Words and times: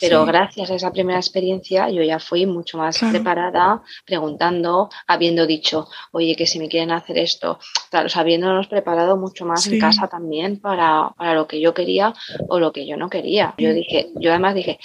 Pero 0.00 0.24
gracias 0.24 0.70
a 0.70 0.74
esa 0.74 0.92
primera 0.92 1.18
experiencia 1.18 1.88
yo 1.90 2.02
ya 2.02 2.18
fui 2.18 2.46
mucho 2.46 2.78
más 2.78 2.98
preparada, 2.98 3.82
preguntando, 4.04 4.88
habiendo 5.06 5.46
dicho, 5.46 5.88
oye, 6.12 6.36
que 6.36 6.46
si 6.46 6.58
me 6.58 6.68
quieren 6.68 6.90
hacer 6.90 7.18
esto, 7.18 7.58
claro, 7.90 8.08
habiéndonos 8.14 8.66
preparado 8.66 9.16
mucho 9.16 9.44
más 9.46 9.66
en 9.66 9.78
casa 9.78 10.08
también 10.08 10.60
para, 10.60 11.10
para 11.16 11.34
lo 11.34 11.46
que 11.46 11.60
yo 11.60 11.74
quería 11.74 12.14
o 12.48 12.58
lo 12.58 12.72
que 12.72 12.86
yo 12.86 12.96
no 12.96 13.08
quería. 13.08 13.54
Yo 13.58 13.72
dije, 13.72 14.10
yo 14.16 14.30
además 14.30 14.54
dije, 14.54 14.78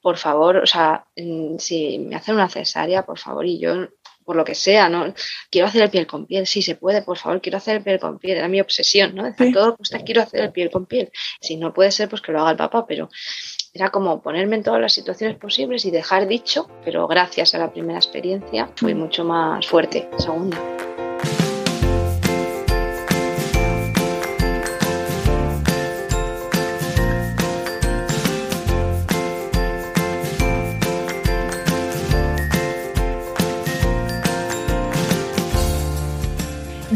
por 0.00 0.16
favor, 0.16 0.56
o 0.56 0.66
sea, 0.66 1.04
mm, 1.16 1.58
si 1.58 1.98
me 1.98 2.16
hacen 2.16 2.34
una 2.34 2.48
cesárea, 2.48 3.04
por 3.04 3.18
favor, 3.18 3.46
y 3.46 3.58
yo 3.58 3.88
por 4.24 4.36
lo 4.36 4.44
que 4.44 4.54
sea, 4.54 4.88
¿no? 4.88 5.12
Quiero 5.50 5.66
hacer 5.66 5.82
el 5.82 5.90
piel 5.90 6.06
con 6.06 6.24
piel, 6.26 6.46
si 6.46 6.62
se 6.62 6.76
puede, 6.76 7.02
por 7.02 7.18
favor, 7.18 7.40
quiero 7.40 7.58
hacer 7.58 7.78
el 7.78 7.82
piel 7.82 7.98
con 7.98 8.18
piel, 8.18 8.38
era 8.38 8.46
mi 8.46 8.60
obsesión, 8.60 9.14
¿no? 9.14 9.24
Decir, 9.24 9.52
todo 9.52 9.76
costa 9.76 9.98
quiero 10.04 10.22
hacer 10.22 10.42
el 10.42 10.52
piel 10.52 10.70
con 10.70 10.86
piel. 10.86 11.10
Si 11.40 11.56
no 11.56 11.74
puede 11.74 11.90
ser, 11.90 12.08
pues 12.08 12.22
que 12.22 12.30
lo 12.30 12.40
haga 12.40 12.52
el 12.52 12.56
papá, 12.56 12.86
pero 12.86 13.08
era 13.72 13.90
como 13.90 14.20
ponerme 14.20 14.56
en 14.56 14.62
todas 14.62 14.80
las 14.80 14.92
situaciones 14.92 15.36
posibles 15.38 15.84
y 15.84 15.90
dejar 15.90 16.26
dicho, 16.26 16.68
pero 16.84 17.06
gracias 17.06 17.54
a 17.54 17.58
la 17.58 17.72
primera 17.72 17.98
experiencia 17.98 18.68
fui 18.76 18.94
mucho 18.94 19.24
más 19.24 19.66
fuerte, 19.66 20.08
segunda. 20.18 20.58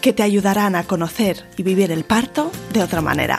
que 0.00 0.12
te 0.12 0.22
ayudarán 0.22 0.76
a 0.76 0.84
conocer 0.84 1.44
y 1.56 1.62
vivir 1.62 1.90
el 1.90 2.04
parto 2.04 2.50
de 2.72 2.82
otra 2.82 3.00
manera. 3.00 3.38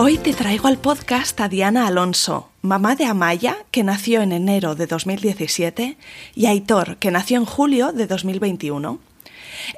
Hoy 0.00 0.16
te 0.16 0.32
traigo 0.32 0.68
al 0.68 0.78
podcast 0.78 1.40
a 1.40 1.48
Diana 1.48 1.88
Alonso, 1.88 2.50
mamá 2.62 2.94
de 2.94 3.04
Amaya, 3.04 3.56
que 3.72 3.82
nació 3.82 4.22
en 4.22 4.30
enero 4.30 4.76
de 4.76 4.86
2017, 4.86 5.96
y 6.36 6.46
Aitor, 6.46 6.98
que 6.98 7.10
nació 7.10 7.38
en 7.38 7.44
julio 7.44 7.90
de 7.90 8.06
2021. 8.06 9.00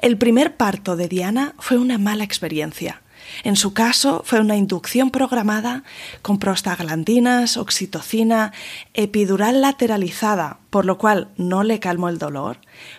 El 0.03 0.17
primer 0.19 0.55
parto 0.57 0.95
de 0.95 1.07
Diana 1.07 1.55
fue 1.57 1.79
una 1.79 1.97
mala 1.97 2.23
experiencia. 2.23 3.01
En 3.43 3.55
su 3.55 3.73
caso, 3.73 4.23
fue 4.25 4.39
una 4.39 4.55
inducción 4.55 5.11
programada 5.11 5.83
con 6.21 6.39
prostaglandinas, 6.39 7.57
oxitocina, 7.57 8.53
epidural 8.93 9.61
lateralizada, 9.61 10.59
por 10.69 10.85
lo 10.85 10.97
cual 10.97 11.29
no 11.37 11.63
le 11.63 11.79
calmó 11.79 12.09
el 12.09 12.17
dolor, 12.17 12.57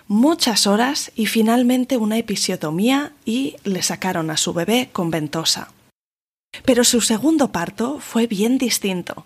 muchas 0.09 0.67
horas 0.67 1.13
y 1.15 1.27
finalmente 1.27 1.97
una 1.97 2.19
episiotomía 2.19 3.13
y 3.25 3.57
le 3.65 3.83
sacaron 3.83 4.31
a 4.31 4.37
su 4.37 4.53
bebé 4.53 4.91
con 4.93 5.11
ventosa. 5.11 5.69
Pero 6.65 6.85
su 6.85 7.01
segundo 7.01 7.51
parto 7.51 7.99
fue 7.99 8.27
bien 8.27 8.59
distinto. 8.59 9.25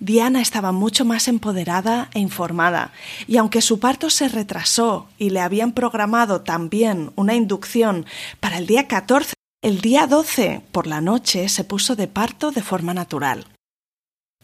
Diana 0.00 0.40
estaba 0.42 0.70
mucho 0.70 1.04
más 1.04 1.26
empoderada 1.26 2.10
e 2.14 2.20
informada, 2.20 2.92
y 3.26 3.38
aunque 3.38 3.62
su 3.62 3.80
parto 3.80 4.10
se 4.10 4.28
retrasó 4.28 5.08
y 5.18 5.30
le 5.30 5.40
habían 5.40 5.72
programado 5.72 6.42
también 6.42 7.10
una 7.16 7.34
inducción 7.34 8.06
para 8.38 8.58
el 8.58 8.66
día 8.66 8.86
14 8.86 9.32
el 9.60 9.80
día 9.80 10.06
12 10.06 10.62
por 10.70 10.86
la 10.86 11.00
noche 11.00 11.48
se 11.48 11.64
puso 11.64 11.96
de 11.96 12.06
parto 12.06 12.52
de 12.52 12.62
forma 12.62 12.94
natural. 12.94 13.46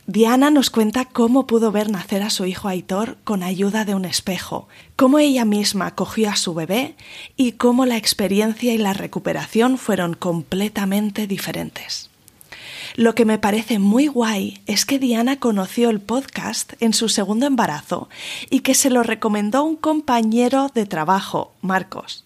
Diana 0.06 0.50
nos 0.50 0.70
cuenta 0.70 1.04
cómo 1.06 1.46
pudo 1.46 1.70
ver 1.70 1.88
nacer 1.88 2.22
a 2.22 2.30
su 2.30 2.44
hijo 2.44 2.68
Aitor 2.68 3.16
con 3.22 3.42
ayuda 3.42 3.84
de 3.84 3.94
un 3.94 4.04
espejo, 4.04 4.68
cómo 4.96 5.18
ella 5.18 5.44
misma 5.44 5.94
cogió 5.94 6.30
a 6.30 6.36
su 6.36 6.52
bebé 6.52 6.96
y 7.36 7.52
cómo 7.52 7.86
la 7.86 7.96
experiencia 7.96 8.74
y 8.74 8.78
la 8.78 8.92
recuperación 8.92 9.78
fueron 9.78 10.14
completamente 10.14 11.26
diferentes. 11.26 12.10
Lo 12.96 13.14
que 13.14 13.24
me 13.24 13.38
parece 13.38 13.78
muy 13.78 14.06
guay 14.06 14.60
es 14.66 14.84
que 14.84 14.98
Diana 14.98 15.38
conoció 15.38 15.90
el 15.90 16.00
podcast 16.00 16.74
en 16.80 16.92
su 16.94 17.08
segundo 17.08 17.46
embarazo 17.46 18.08
y 18.50 18.60
que 18.60 18.74
se 18.74 18.90
lo 18.90 19.02
recomendó 19.02 19.64
un 19.64 19.76
compañero 19.76 20.70
de 20.74 20.86
trabajo, 20.86 21.54
Marcos. 21.60 22.24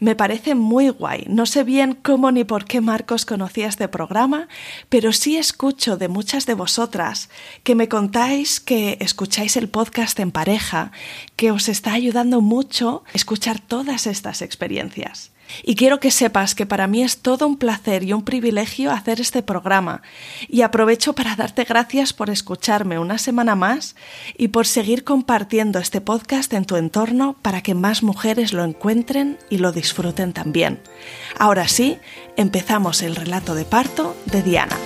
Me 0.00 0.14
parece 0.14 0.54
muy 0.54 0.88
guay. 0.88 1.24
No 1.28 1.46
sé 1.46 1.64
bien 1.64 1.94
cómo 1.94 2.30
ni 2.30 2.44
por 2.44 2.64
qué 2.64 2.80
Marcos 2.80 3.24
conocía 3.24 3.68
este 3.68 3.88
programa, 3.88 4.48
pero 4.88 5.12
sí 5.12 5.36
escucho 5.36 5.96
de 5.96 6.08
muchas 6.08 6.46
de 6.46 6.54
vosotras 6.54 7.30
que 7.62 7.74
me 7.74 7.88
contáis 7.88 8.60
que 8.60 8.98
escucháis 9.00 9.56
el 9.56 9.68
podcast 9.68 10.18
en 10.20 10.30
pareja, 10.30 10.92
que 11.36 11.50
os 11.50 11.68
está 11.68 11.92
ayudando 11.92 12.40
mucho 12.40 13.04
escuchar 13.12 13.60
todas 13.60 14.06
estas 14.06 14.42
experiencias. 14.42 15.35
Y 15.62 15.76
quiero 15.76 16.00
que 16.00 16.10
sepas 16.10 16.54
que 16.54 16.66
para 16.66 16.86
mí 16.86 17.02
es 17.02 17.18
todo 17.18 17.46
un 17.46 17.56
placer 17.56 18.02
y 18.02 18.12
un 18.12 18.24
privilegio 18.24 18.90
hacer 18.90 19.20
este 19.20 19.42
programa. 19.42 20.02
Y 20.48 20.62
aprovecho 20.62 21.14
para 21.14 21.36
darte 21.36 21.64
gracias 21.64 22.12
por 22.12 22.30
escucharme 22.30 22.98
una 22.98 23.18
semana 23.18 23.54
más 23.54 23.96
y 24.36 24.48
por 24.48 24.66
seguir 24.66 25.04
compartiendo 25.04 25.78
este 25.78 26.00
podcast 26.00 26.52
en 26.52 26.64
tu 26.64 26.76
entorno 26.76 27.36
para 27.42 27.62
que 27.62 27.74
más 27.74 28.02
mujeres 28.02 28.52
lo 28.52 28.64
encuentren 28.64 29.38
y 29.50 29.58
lo 29.58 29.72
disfruten 29.72 30.32
también. 30.32 30.80
Ahora 31.38 31.68
sí, 31.68 31.98
empezamos 32.36 33.02
el 33.02 33.16
relato 33.16 33.54
de 33.54 33.64
parto 33.64 34.16
de 34.26 34.42
Diana. 34.42 34.76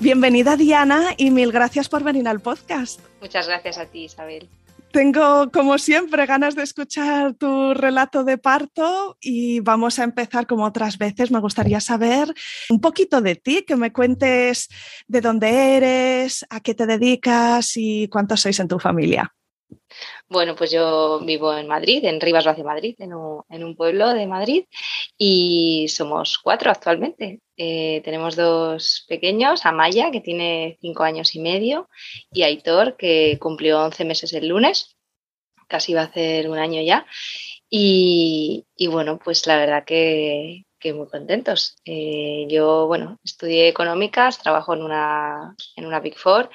Bienvenida 0.00 0.56
Diana 0.56 1.14
y 1.16 1.32
mil 1.32 1.50
gracias 1.50 1.88
por 1.88 2.04
venir 2.04 2.28
al 2.28 2.38
podcast. 2.38 3.00
Muchas 3.20 3.48
gracias 3.48 3.78
a 3.78 3.86
ti, 3.86 4.04
Isabel. 4.04 4.48
Tengo, 4.92 5.50
como 5.52 5.76
siempre, 5.78 6.24
ganas 6.24 6.54
de 6.54 6.62
escuchar 6.62 7.34
tu 7.34 7.74
relato 7.74 8.24
de 8.24 8.38
parto 8.38 9.18
y 9.20 9.60
vamos 9.60 9.98
a 9.98 10.04
empezar 10.04 10.46
como 10.46 10.64
otras 10.64 10.96
veces. 10.96 11.30
Me 11.30 11.40
gustaría 11.40 11.80
saber 11.80 12.32
un 12.70 12.80
poquito 12.80 13.20
de 13.20 13.36
ti, 13.36 13.64
que 13.66 13.76
me 13.76 13.92
cuentes 13.92 14.68
de 15.06 15.20
dónde 15.20 15.76
eres, 15.76 16.46
a 16.48 16.60
qué 16.60 16.74
te 16.74 16.86
dedicas 16.86 17.76
y 17.76 18.08
cuántos 18.08 18.40
sois 18.40 18.58
en 18.60 18.68
tu 18.68 18.78
familia. 18.78 19.34
Bueno, 20.28 20.54
pues 20.54 20.70
yo 20.70 21.20
vivo 21.20 21.56
en 21.56 21.66
Madrid, 21.66 22.04
en 22.04 22.20
Rivas 22.20 22.44
Vacia 22.44 22.64
Madrid, 22.64 22.94
en 22.98 23.14
un, 23.14 23.76
pueblo 23.76 24.12
de 24.12 24.26
Madrid, 24.26 24.64
y 25.16 25.86
somos 25.88 26.38
cuatro 26.38 26.70
actualmente. 26.70 27.40
Eh, 27.56 28.02
tenemos 28.04 28.36
dos 28.36 29.06
pequeños, 29.08 29.64
Amaya, 29.64 30.10
que 30.10 30.20
tiene 30.20 30.76
cinco 30.80 31.04
años 31.04 31.34
y 31.34 31.40
medio, 31.40 31.88
y 32.30 32.42
Aitor, 32.42 32.96
que 32.96 33.38
cumplió 33.40 33.82
11 33.82 34.04
meses 34.04 34.32
el 34.34 34.48
lunes, 34.48 34.96
casi 35.66 35.94
va 35.94 36.02
a 36.02 36.04
hacer 36.04 36.48
un 36.50 36.58
año 36.58 36.82
ya. 36.82 37.06
Y, 37.70 38.66
bueno, 38.90 39.18
pues 39.18 39.46
la 39.46 39.56
verdad 39.58 39.84
que, 39.84 40.64
muy 40.94 41.08
contentos. 41.08 41.76
Eh, 41.84 42.46
yo, 42.48 42.86
bueno, 42.86 43.18
estudié 43.24 43.68
económicas, 43.68 44.38
trabajo 44.42 44.74
en 44.74 44.82
una, 44.82 45.54
en 45.76 45.86
una 45.86 46.00
Big 46.00 46.16
Four, 46.16 46.50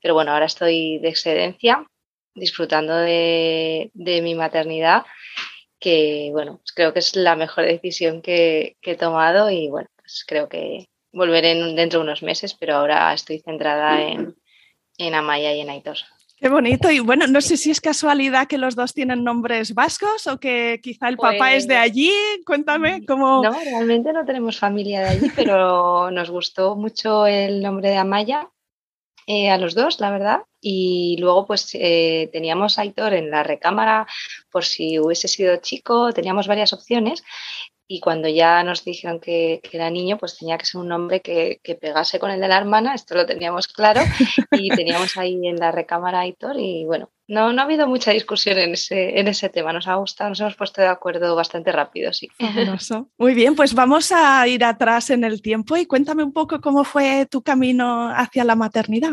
pero 0.00 0.14
bueno, 0.14 0.32
ahora 0.32 0.46
estoy 0.46 0.98
de 0.98 1.08
excedencia 1.08 1.86
disfrutando 2.34 2.96
de, 2.96 3.90
mi 3.94 4.34
maternidad, 4.34 5.04
que 5.78 6.30
bueno, 6.32 6.58
pues 6.58 6.72
creo 6.72 6.92
que 6.92 7.00
es 7.00 7.16
la 7.16 7.36
mejor 7.36 7.64
decisión 7.64 8.22
que, 8.22 8.76
he 8.82 8.96
tomado 8.96 9.50
y 9.50 9.68
bueno, 9.68 9.88
pues 9.96 10.24
creo 10.26 10.48
que 10.48 10.88
volveré 11.12 11.54
dentro 11.74 12.00
de 12.00 12.04
unos 12.04 12.22
meses, 12.22 12.54
pero 12.54 12.76
ahora 12.76 13.12
estoy 13.12 13.40
centrada 13.40 14.00
en, 14.02 14.36
en 14.98 15.14
Amaya 15.14 15.52
y 15.54 15.60
en 15.60 15.70
Aitor. 15.70 15.98
Qué 16.42 16.48
bonito. 16.48 16.90
Y 16.90 16.98
bueno, 16.98 17.28
no 17.28 17.40
sé 17.40 17.56
si 17.56 17.70
es 17.70 17.80
casualidad 17.80 18.48
que 18.48 18.58
los 18.58 18.74
dos 18.74 18.92
tienen 18.92 19.22
nombres 19.22 19.74
vascos 19.74 20.26
o 20.26 20.40
que 20.40 20.80
quizá 20.82 21.08
el 21.08 21.16
papá 21.16 21.54
es 21.54 21.68
de 21.68 21.74
pues 21.74 21.84
allí. 21.84 22.12
Cuéntame 22.44 23.06
cómo. 23.06 23.44
No, 23.44 23.52
realmente 23.52 24.12
no 24.12 24.24
tenemos 24.24 24.58
familia 24.58 25.02
de 25.02 25.08
allí, 25.10 25.30
pero 25.36 26.10
nos 26.10 26.30
gustó 26.30 26.74
mucho 26.74 27.26
el 27.26 27.62
nombre 27.62 27.90
de 27.90 27.96
Amaya 27.96 28.50
eh, 29.32 29.48
a 29.50 29.56
los 29.56 29.74
dos, 29.74 29.98
la 29.98 30.10
verdad. 30.10 30.40
Y 30.60 31.16
luego, 31.18 31.46
pues 31.46 31.70
eh, 31.72 32.28
teníamos 32.32 32.78
a 32.78 32.82
Aitor 32.82 33.14
en 33.14 33.30
la 33.30 33.42
recámara 33.42 34.06
por 34.50 34.64
si 34.64 34.98
hubiese 34.98 35.26
sido 35.26 35.56
chico, 35.56 36.12
teníamos 36.12 36.46
varias 36.46 36.74
opciones. 36.74 37.24
Y 37.92 38.00
cuando 38.00 38.26
ya 38.26 38.64
nos 38.64 38.84
dijeron 38.84 39.20
que, 39.20 39.60
era 39.70 39.90
niño, 39.90 40.16
pues 40.16 40.38
tenía 40.38 40.56
que 40.56 40.64
ser 40.64 40.80
un 40.80 40.88
nombre 40.88 41.20
que, 41.20 41.60
pegase 41.78 42.18
con 42.18 42.30
el 42.30 42.40
de 42.40 42.48
la 42.48 42.56
hermana, 42.56 42.94
esto 42.94 43.14
lo 43.14 43.26
teníamos 43.26 43.68
claro, 43.68 44.00
y 44.52 44.70
teníamos 44.70 45.18
ahí 45.18 45.46
en 45.46 45.56
la 45.56 45.72
recámara 45.72 46.20
a 46.20 46.26
Hitor 46.26 46.56
y 46.58 46.86
bueno, 46.86 47.10
no, 47.28 47.52
no 47.52 47.60
ha 47.60 47.64
habido 47.66 47.86
mucha 47.86 48.10
discusión 48.10 48.56
en 48.56 48.72
ese, 48.72 49.20
en 49.20 49.28
ese 49.28 49.50
tema, 49.50 49.74
nos 49.74 49.88
ha 49.88 49.96
gustado, 49.96 50.30
nos 50.30 50.40
hemos 50.40 50.56
puesto 50.56 50.80
de 50.80 50.88
acuerdo 50.88 51.36
bastante 51.36 51.70
rápido, 51.70 52.14
sí. 52.14 52.30
Muy 53.18 53.34
bien, 53.34 53.54
pues 53.54 53.74
vamos 53.74 54.10
a 54.10 54.48
ir 54.48 54.64
atrás 54.64 55.10
en 55.10 55.24
el 55.24 55.42
tiempo 55.42 55.76
y 55.76 55.84
cuéntame 55.84 56.22
un 56.22 56.32
poco 56.32 56.62
cómo 56.62 56.84
fue 56.84 57.26
tu 57.26 57.42
camino 57.42 58.08
hacia 58.08 58.44
la 58.44 58.56
maternidad. 58.56 59.12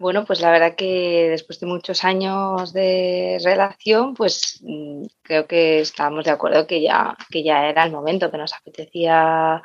Bueno, 0.00 0.24
pues 0.24 0.40
la 0.40 0.50
verdad 0.50 0.76
que 0.76 1.28
después 1.28 1.60
de 1.60 1.66
muchos 1.66 2.04
años 2.04 2.72
de 2.72 3.38
relación, 3.44 4.14
pues 4.14 4.58
mm, 4.62 5.04
creo 5.20 5.46
que 5.46 5.80
estábamos 5.80 6.24
de 6.24 6.30
acuerdo 6.30 6.66
que 6.66 6.80
ya, 6.80 7.14
que 7.30 7.42
ya 7.42 7.68
era 7.68 7.84
el 7.84 7.92
momento, 7.92 8.30
que 8.30 8.38
nos 8.38 8.54
apetecía 8.54 9.62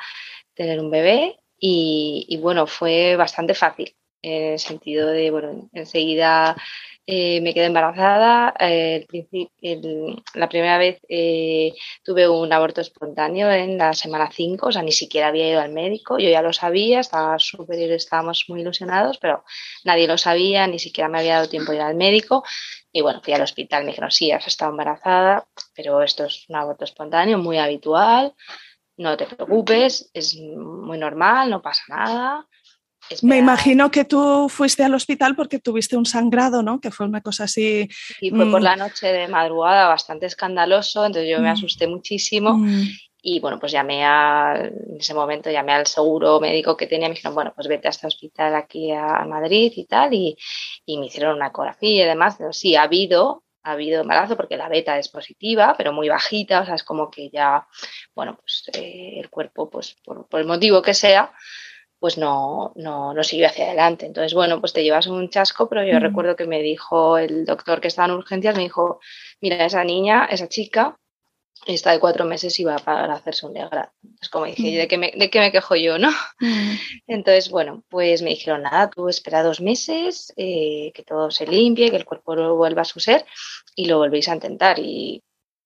tener 0.54 0.82
un 0.82 0.92
bebé 0.92 1.40
y, 1.58 2.26
y 2.28 2.36
bueno, 2.36 2.68
fue 2.68 3.16
bastante 3.16 3.54
fácil 3.54 3.96
en 4.22 4.54
el 4.54 4.60
sentido 4.60 5.08
de, 5.10 5.32
bueno, 5.32 5.70
enseguida 5.72 6.58
eh, 7.08 7.40
me 7.42 7.54
quedé 7.54 7.66
embarazada. 7.66 8.54
Eh, 8.60 9.06
la 10.34 10.50
primera 10.50 10.78
vez 10.78 11.00
eh, 11.08 11.74
tuve 12.04 12.28
un 12.28 12.52
aborto 12.52 12.82
espontáneo 12.82 13.52
en 13.52 13.78
la 13.78 13.94
semana 13.94 14.30
5, 14.32 14.68
o 14.68 14.72
sea, 14.72 14.82
ni 14.82 14.92
siquiera 14.92 15.28
había 15.28 15.50
ido 15.50 15.62
al 15.62 15.72
médico. 15.72 16.18
Yo 16.18 16.30
ya 16.30 16.42
lo 16.42 16.54
sabía, 16.54 17.00
estaba 17.00 17.38
súper, 17.40 17.80
estábamos 17.92 18.46
muy 18.48 18.62
ilusionados, 18.62 19.18
pero 19.20 19.44
nadie 19.84 20.08
lo 20.08 20.18
sabía, 20.18 20.68
ni 20.68 20.80
siquiera 20.80 21.10
me 21.10 21.20
había 21.20 21.36
dado 21.36 21.50
tiempo 21.50 21.72
de 21.72 21.78
ir 21.78 21.84
al 21.84 21.96
médico. 21.96 22.44
Y 22.92 23.02
bueno, 23.02 23.22
fui 23.22 23.34
al 23.34 23.42
hospital, 23.42 23.84
me 23.84 23.90
dijeron, 23.90 24.12
sí, 24.12 24.32
has 24.32 24.48
estado 24.48 24.72
embarazada, 24.72 25.48
pero 25.76 26.02
esto 26.02 26.26
es 26.26 26.46
un 26.50 26.56
aborto 26.56 26.86
espontáneo 26.86 27.38
muy 27.38 27.58
habitual, 27.58 28.34
no 28.98 29.18
te 29.18 29.26
preocupes, 29.26 30.10
es 30.14 30.36
muy 30.36 30.98
normal, 30.98 31.50
no 31.50 31.62
pasa 31.62 31.84
nada. 31.90 32.48
Me 33.22 33.38
imagino 33.38 33.92
que 33.92 34.06
tú 34.06 34.48
fuiste 34.50 34.84
al 34.84 34.94
hospital 34.96 35.36
porque 35.36 35.60
tuviste 35.60 35.96
un 35.96 36.06
sangrado, 36.06 36.64
¿no? 36.64 36.80
Que 36.80 36.92
fue 36.92 37.06
una 37.06 37.22
cosa 37.22 37.46
así. 37.46 37.88
Y 38.20 38.30
fue 38.32 38.50
por 38.50 38.62
mm. 38.62 38.64
la 38.64 38.76
noche 38.76 39.08
de 39.08 39.28
madrugada 39.28 39.88
bastante 39.88 40.26
escandaloso, 40.26 41.06
entonces 41.06 41.30
yo 41.30 41.40
me 41.40 41.50
mm. 41.50 41.54
asusté 41.54 41.88
muchísimo. 41.88 42.54
Mm. 42.54 42.88
Y 43.28 43.40
bueno, 43.40 43.60
pues 43.60 43.72
llamé 43.72 44.06
a, 44.06 44.56
en 44.56 44.98
ese 45.00 45.16
momento 45.16 45.50
llamé 45.50 45.74
al 45.74 45.88
seguro 45.88 46.40
médico 46.40 46.78
que 46.78 46.86
tenía, 46.86 47.08
me 47.08 47.16
dijeron, 47.16 47.34
bueno, 47.34 47.54
pues 47.56 47.68
vete 47.68 47.88
a 47.88 47.90
este 47.90 48.06
hospital 48.06 48.54
aquí 48.54 48.92
a 48.92 49.26
Madrid 49.26 49.74
y 49.76 49.86
tal, 49.86 50.14
y, 50.14 50.38
y 50.86 51.00
me 51.00 51.08
hicieron 51.08 51.36
una 51.36 51.48
ecografía 51.48 52.04
y 52.04 52.08
demás. 52.08 52.38
Sí, 52.52 52.76
ha 52.76 52.84
habido, 52.84 53.44
ha 53.64 53.72
habido 53.72 54.02
embarazo 54.02 54.38
porque 54.38 54.58
la 54.58 54.70
beta 54.70 55.00
es 55.00 55.10
positiva, 55.10 55.74
pero 55.76 55.92
muy 55.92 56.08
bajita, 56.08 56.62
o 56.62 56.66
sea, 56.66 56.76
es 56.76 56.84
como 56.84 57.10
que 57.10 57.32
ya, 57.32 57.68
bueno, 58.14 58.38
pues 58.40 58.66
eh, 58.74 59.16
el 59.20 59.32
cuerpo, 59.32 59.72
pues 59.72 59.96
por, 60.06 60.28
por, 60.28 60.40
el 60.40 60.46
motivo 60.46 60.84
que 60.84 60.94
sea, 60.94 61.34
pues 62.06 62.20
no, 62.20 62.72
no, 62.76 63.16
no 63.16 63.24
siguió 63.24 63.48
hacia 63.48 63.66
adelante. 63.66 64.06
Entonces, 64.06 64.36
bueno, 64.36 64.60
pues 64.60 64.74
te 64.74 64.84
llevas 64.84 65.08
un 65.08 65.28
chasco, 65.28 65.68
pero 65.68 65.84
yo 65.84 65.98
recuerdo 65.98 66.36
que 66.36 66.46
me 66.46 66.62
dijo 66.62 67.18
el 67.18 67.46
doctor 67.46 67.82
que 67.82 67.88
estaba 67.88 68.10
en 68.10 68.14
urgencias, 68.14 68.56
me 68.56 68.62
dijo, 68.62 69.00
mira, 69.42 69.66
esa 69.66 69.84
niña, 69.84 70.26
esa 70.26 70.48
chica, 70.48 71.00
está 71.66 71.94
de 71.94 72.00
cuatro 72.00 72.24
meses 72.24 72.60
y 72.60 72.64
va 72.64 72.76
para 72.76 73.12
hacerse 73.12 73.48
un 73.48 73.56
degrado. 73.56 73.92
Es 74.22 74.30
como 74.30 74.46
dije, 74.46 74.78
¿de 74.78 74.88
qué, 74.88 75.00
me, 75.00 75.14
¿de 75.16 75.32
qué 75.32 75.40
me 75.40 75.52
quejo 75.52 75.76
yo, 75.76 75.98
no? 75.98 76.12
Entonces, 77.08 77.50
bueno, 77.50 77.84
pues 77.90 78.22
me 78.22 78.30
dijeron, 78.30 78.62
nada, 78.62 78.92
tú 78.92 79.10
espera 79.10 79.42
dos 79.42 79.60
meses, 79.60 80.32
eh, 80.38 80.92
que 80.94 81.02
todo 81.02 81.32
se 81.32 81.48
limpie, 81.48 81.90
que 81.90 81.98
el 81.98 82.06
cuerpo 82.06 82.36
vuelva 82.56 82.84
a 82.84 82.86
su 82.86 83.00
ser 83.00 83.26
y 83.76 83.88
lo 83.88 83.98
volvéis 83.98 84.30
a 84.30 84.36
intentar. 84.36 84.78
Y, 84.78 85.24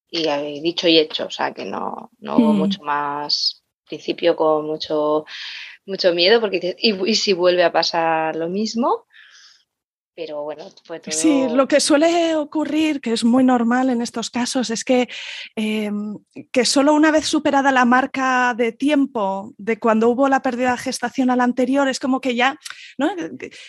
y 0.08 0.60
dicho 0.62 0.88
y 0.88 0.96
hecho, 0.96 1.26
o 1.26 1.30
sea, 1.30 1.52
que 1.52 1.66
no, 1.66 2.08
no 2.18 2.38
hubo 2.38 2.54
mucho 2.54 2.80
más, 2.82 3.60
principio 3.90 4.36
con 4.36 4.66
mucho 4.66 5.26
mucho 5.86 6.12
miedo 6.14 6.40
porque 6.40 6.76
¿y, 6.78 7.14
si 7.14 7.32
vuelve 7.32 7.64
a 7.64 7.72
pasar 7.72 8.36
lo 8.36 8.48
mismo? 8.48 9.06
Pero 10.14 10.42
bueno, 10.42 10.64
fue 10.84 11.00
todo... 11.00 11.12
Sí, 11.14 11.46
lo 11.50 11.66
que 11.66 11.80
suele 11.80 12.36
ocurrir, 12.36 13.00
que 13.00 13.12
es 13.12 13.24
muy 13.24 13.42
normal 13.42 13.88
en 13.88 14.02
estos 14.02 14.28
casos, 14.28 14.68
es 14.68 14.84
que, 14.84 15.08
em, 15.56 16.18
que 16.52 16.64
solo 16.66 16.92
una 16.92 17.10
vez 17.10 17.24
superada 17.24 17.72
la 17.72 17.86
marca 17.86 18.52
de 18.54 18.72
tiempo 18.72 19.54
de 19.56 19.78
cuando 19.78 20.10
hubo 20.10 20.28
la 20.28 20.42
pérdida 20.42 20.76
gestacional 20.76 21.40
anterior, 21.40 21.88
es 21.88 22.00
como 22.00 22.20
que 22.20 22.34
ya 22.34 22.58
¿no? 22.98 23.08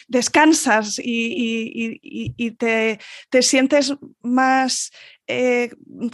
descansas 0.08 1.00
y, 1.02 2.52
te, 2.58 3.00
te, 3.30 3.42
sientes 3.44 3.94
más 4.22 4.92
eh, 5.28 5.70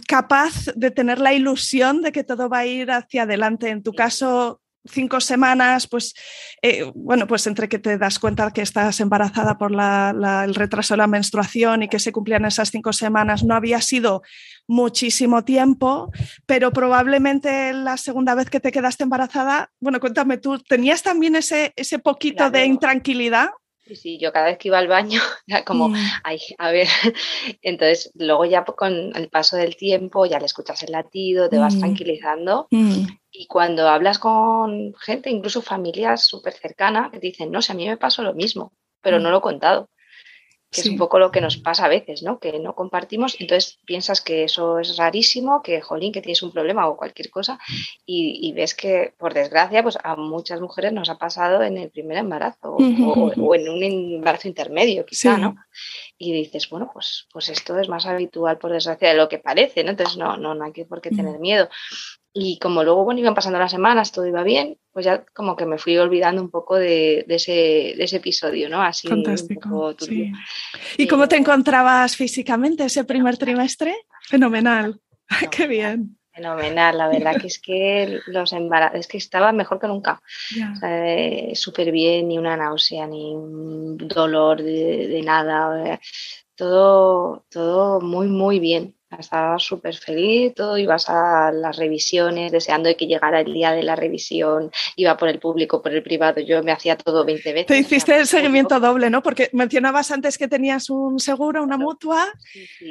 capaz 0.06 0.66
de 0.76 0.92
tener 0.92 1.18
la 1.18 1.32
ilusión 1.32 2.02
de 2.02 2.12
que 2.12 2.22
todo 2.22 2.48
va 2.48 2.58
a 2.58 2.66
ir 2.66 2.92
hacia 2.92 3.24
adelante. 3.24 3.70
En 3.70 3.82
tu 3.82 3.92
caso, 3.92 4.60
cinco 4.84 5.20
semanas, 5.20 5.86
pues 5.86 6.14
eh, 6.62 6.90
bueno, 6.94 7.26
pues 7.26 7.46
entre 7.46 7.68
que 7.68 7.78
te 7.78 7.98
das 7.98 8.18
cuenta 8.18 8.50
que 8.52 8.62
estás 8.62 9.00
embarazada 9.00 9.58
por 9.58 9.72
el 9.72 10.54
retraso 10.54 10.94
de 10.94 10.98
la 10.98 11.06
menstruación 11.06 11.82
y 11.82 11.88
que 11.88 11.98
se 11.98 12.12
cumplían 12.12 12.44
esas 12.44 12.70
cinco 12.70 12.92
semanas, 12.92 13.44
no 13.44 13.54
había 13.54 13.80
sido 13.80 14.22
muchísimo 14.66 15.44
tiempo, 15.44 16.10
pero 16.46 16.72
probablemente 16.72 17.72
la 17.72 17.96
segunda 17.96 18.34
vez 18.34 18.50
que 18.50 18.60
te 18.60 18.72
quedaste 18.72 19.04
embarazada, 19.04 19.70
bueno, 19.80 20.00
cuéntame 20.00 20.38
tú, 20.38 20.58
¿tenías 20.58 21.02
también 21.02 21.36
ese, 21.36 21.72
ese 21.76 21.98
poquito 21.98 22.50
de 22.50 22.66
intranquilidad? 22.66 23.50
Sí, 23.88 23.96
sí, 23.96 24.18
yo 24.18 24.32
cada 24.32 24.46
vez 24.46 24.58
que 24.58 24.68
iba 24.68 24.78
al 24.78 24.86
baño 24.86 25.20
era 25.46 25.64
como, 25.64 25.88
mm. 25.88 25.96
ay, 26.22 26.38
a 26.58 26.70
ver, 26.70 26.88
entonces 27.62 28.10
luego 28.14 28.44
ya 28.44 28.64
con 28.64 29.16
el 29.16 29.28
paso 29.30 29.56
del 29.56 29.76
tiempo 29.76 30.26
ya 30.26 30.38
le 30.38 30.46
escuchas 30.46 30.82
el 30.82 30.92
latido, 30.92 31.48
te 31.48 31.58
vas 31.58 31.74
mm. 31.74 31.80
tranquilizando 31.80 32.68
mm. 32.70 33.06
Y 33.40 33.46
cuando 33.46 33.88
hablas 33.88 34.18
con 34.18 34.94
gente, 34.94 35.30
incluso 35.30 35.62
familias 35.62 36.24
súper 36.24 36.54
cercanas, 36.54 37.12
que 37.12 37.20
dicen, 37.20 37.52
no 37.52 37.62
sé, 37.62 37.70
a 37.70 37.76
mí 37.76 37.86
me 37.86 37.96
pasó 37.96 38.22
lo 38.22 38.34
mismo, 38.34 38.72
pero 39.00 39.20
no 39.20 39.30
lo 39.30 39.38
he 39.38 39.40
contado 39.42 39.88
que 40.70 40.82
es 40.82 40.86
un 40.86 40.98
poco 40.98 41.18
lo 41.18 41.30
que 41.30 41.40
nos 41.40 41.56
pasa 41.56 41.86
a 41.86 41.88
veces, 41.88 42.22
¿no? 42.22 42.38
Que 42.38 42.58
no 42.58 42.74
compartimos, 42.74 43.36
entonces 43.40 43.78
piensas 43.86 44.20
que 44.20 44.44
eso 44.44 44.78
es 44.78 44.98
rarísimo, 44.98 45.62
que 45.62 45.80
jolín, 45.80 46.12
que 46.12 46.20
tienes 46.20 46.42
un 46.42 46.52
problema 46.52 46.86
o 46.88 46.96
cualquier 46.96 47.30
cosa, 47.30 47.58
y, 48.04 48.52
ves 48.52 48.74
que, 48.74 49.14
por 49.16 49.32
desgracia, 49.32 49.82
pues 49.82 49.96
a 50.02 50.16
muchas 50.16 50.60
mujeres 50.60 50.92
nos 50.92 51.08
ha 51.08 51.16
pasado 51.16 51.62
en 51.62 51.78
el 51.78 51.90
primer 51.90 52.18
embarazo 52.18 52.76
o, 52.76 53.54
en 53.54 53.68
un 53.68 53.82
embarazo 53.82 54.48
intermedio, 54.48 55.06
quizá, 55.06 55.38
¿no? 55.38 55.56
Y 56.20 56.32
dices, 56.32 56.68
bueno, 56.68 56.90
pues, 56.92 57.28
pues 57.32 57.48
esto 57.48 57.78
es 57.78 57.88
más 57.88 58.04
habitual, 58.04 58.58
por 58.58 58.72
desgracia, 58.72 59.10
de 59.10 59.14
lo 59.14 59.28
que 59.28 59.38
parece, 59.38 59.84
¿no? 59.84 59.90
Entonces 59.90 60.16
no, 60.16 60.36
no, 60.36 60.54
no 60.54 60.64
hay 60.64 60.72
por 60.84 61.00
qué 61.00 61.10
tener 61.10 61.38
miedo. 61.38 61.68
Y 62.32 62.58
como 62.58 62.84
luego, 62.84 63.04
bueno, 63.04 63.20
iban 63.20 63.34
pasando 63.34 63.58
las 63.58 63.70
semanas, 63.70 64.12
todo 64.12 64.26
iba 64.26 64.42
bien, 64.42 64.78
pues 64.92 65.06
ya 65.06 65.24
como 65.34 65.56
que 65.56 65.64
me 65.64 65.78
fui 65.78 65.96
olvidando 65.96 66.42
un 66.42 66.50
poco 66.50 66.76
de, 66.76 67.24
ese, 67.28 67.94
de 67.96 68.04
ese, 68.04 68.16
episodio, 68.16 68.68
¿no? 68.68 68.82
Así 68.82 69.08
Fantástico, 69.08 69.94
sí. 69.98 70.32
¿Y 70.96 71.06
cómo 71.06 71.28
te 71.28 71.36
encontrabas 71.36 72.16
físicamente 72.16 72.84
ese 72.84 73.04
primer 73.04 73.38
trimestre? 73.38 73.94
Fenomenal. 74.22 75.00
Qué 75.50 75.66
bien. 75.66 76.17
Fenomenal, 76.38 76.96
la 76.96 77.08
verdad 77.08 77.40
que 77.40 77.48
es 77.48 77.58
que 77.58 78.20
los 78.28 78.52
embarazos, 78.52 79.00
es 79.00 79.08
que 79.08 79.18
estaba 79.18 79.50
mejor 79.50 79.80
que 79.80 79.88
nunca. 79.88 80.22
Eh, 80.84 81.50
súper 81.56 81.90
bien, 81.90 82.28
ni 82.28 82.38
una 82.38 82.56
náusea, 82.56 83.08
ni 83.08 83.34
un 83.34 83.98
dolor 83.98 84.62
de, 84.62 85.08
de 85.08 85.22
nada. 85.22 85.98
Todo, 86.54 87.44
todo 87.50 88.00
muy, 88.00 88.28
muy 88.28 88.60
bien 88.60 88.94
estaba 89.18 89.58
súper 89.58 89.96
feliz, 89.96 90.54
todo, 90.54 90.76
ibas 90.76 91.08
a 91.08 91.50
las 91.50 91.76
revisiones 91.76 92.52
deseando 92.52 92.94
que 92.96 93.06
llegara 93.06 93.40
el 93.40 93.52
día 93.52 93.72
de 93.72 93.82
la 93.82 93.96
revisión, 93.96 94.70
iba 94.96 95.16
por 95.16 95.28
el 95.28 95.38
público, 95.38 95.80
por 95.82 95.94
el 95.94 96.02
privado, 96.02 96.40
yo 96.40 96.62
me 96.62 96.72
hacía 96.72 96.96
todo 96.96 97.24
20 97.24 97.52
veces. 97.52 97.66
Te 97.66 97.78
hiciste 97.78 98.16
el 98.16 98.26
seguimiento 98.26 98.78
doble, 98.78 99.08
¿no? 99.08 99.22
Porque 99.22 99.48
mencionabas 99.52 100.10
antes 100.10 100.36
que 100.36 100.46
tenías 100.46 100.90
un 100.90 101.18
seguro, 101.18 101.62
una 101.62 101.78
mutua, 101.78 102.26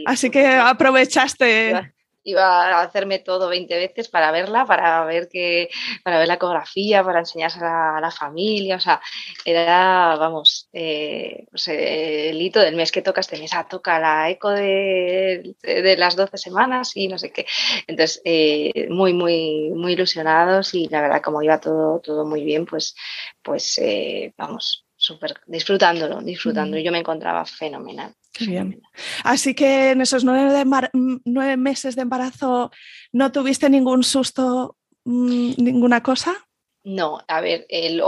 así 0.05 0.29
que 0.29 0.47
aprovechaste 0.47 1.93
iba 2.27 2.43
a 2.43 2.81
hacerme 2.81 3.19
todo 3.19 3.47
20 3.47 3.73
veces 3.75 4.09
para 4.09 4.31
verla, 4.31 4.65
para 4.65 5.05
ver 5.05 5.29
que, 5.29 5.69
para 6.03 6.19
ver 6.19 6.27
la 6.27 6.33
ecografía, 6.33 7.01
para 7.03 7.19
enseñársela 7.19 7.97
a 7.97 8.01
la 8.01 8.11
familia, 8.11 8.75
o 8.75 8.79
sea, 8.81 9.01
era, 9.45 10.17
vamos, 10.17 10.69
eh, 10.73 11.45
el 11.67 12.41
hito 12.41 12.59
del 12.59 12.75
mes 12.75 12.91
que 12.91 13.01
tocas, 13.01 13.29
tenés 13.29 13.53
a 13.53 13.65
toca 13.67 13.97
la 13.99 14.29
eco 14.29 14.49
de, 14.49 15.55
las 15.97 16.17
12 16.17 16.37
semanas 16.37 16.91
y 16.95 17.07
no 17.07 17.17
sé 17.17 17.31
qué. 17.31 17.45
Entonces, 17.87 18.21
eh, 18.25 18.87
muy, 18.89 19.13
muy, 19.13 19.71
muy 19.73 19.93
ilusionados 19.93 20.73
y 20.73 20.87
la 20.89 21.01
verdad, 21.01 21.21
como 21.21 21.41
iba 21.41 21.59
todo, 21.59 22.01
todo 22.01 22.25
muy 22.25 22.43
bien, 22.43 22.65
pues, 22.65 22.93
pues 23.41 23.77
eh, 23.79 24.33
vamos, 24.37 24.85
súper 24.97 25.35
disfrutándolo, 25.45 26.21
disfrutando. 26.21 26.75
Mm. 26.77 26.81
Yo 26.81 26.91
me 26.91 26.99
encontraba 26.99 27.45
fenomenal. 27.45 28.13
Bien. 28.45 28.81
Así 29.23 29.53
que 29.53 29.91
en 29.91 30.01
esos 30.01 30.23
nueve, 30.23 30.63
nueve, 31.25 31.57
meses 31.57 31.95
de 31.95 32.03
embarazo 32.03 32.71
no 33.11 33.31
tuviste 33.31 33.69
ningún 33.69 34.03
susto, 34.03 34.77
mm, 35.05 35.53
ninguna 35.57 36.03
cosa. 36.03 36.47
No, 36.83 37.19
a 37.27 37.41
ver, 37.41 37.65
el, 37.67 38.01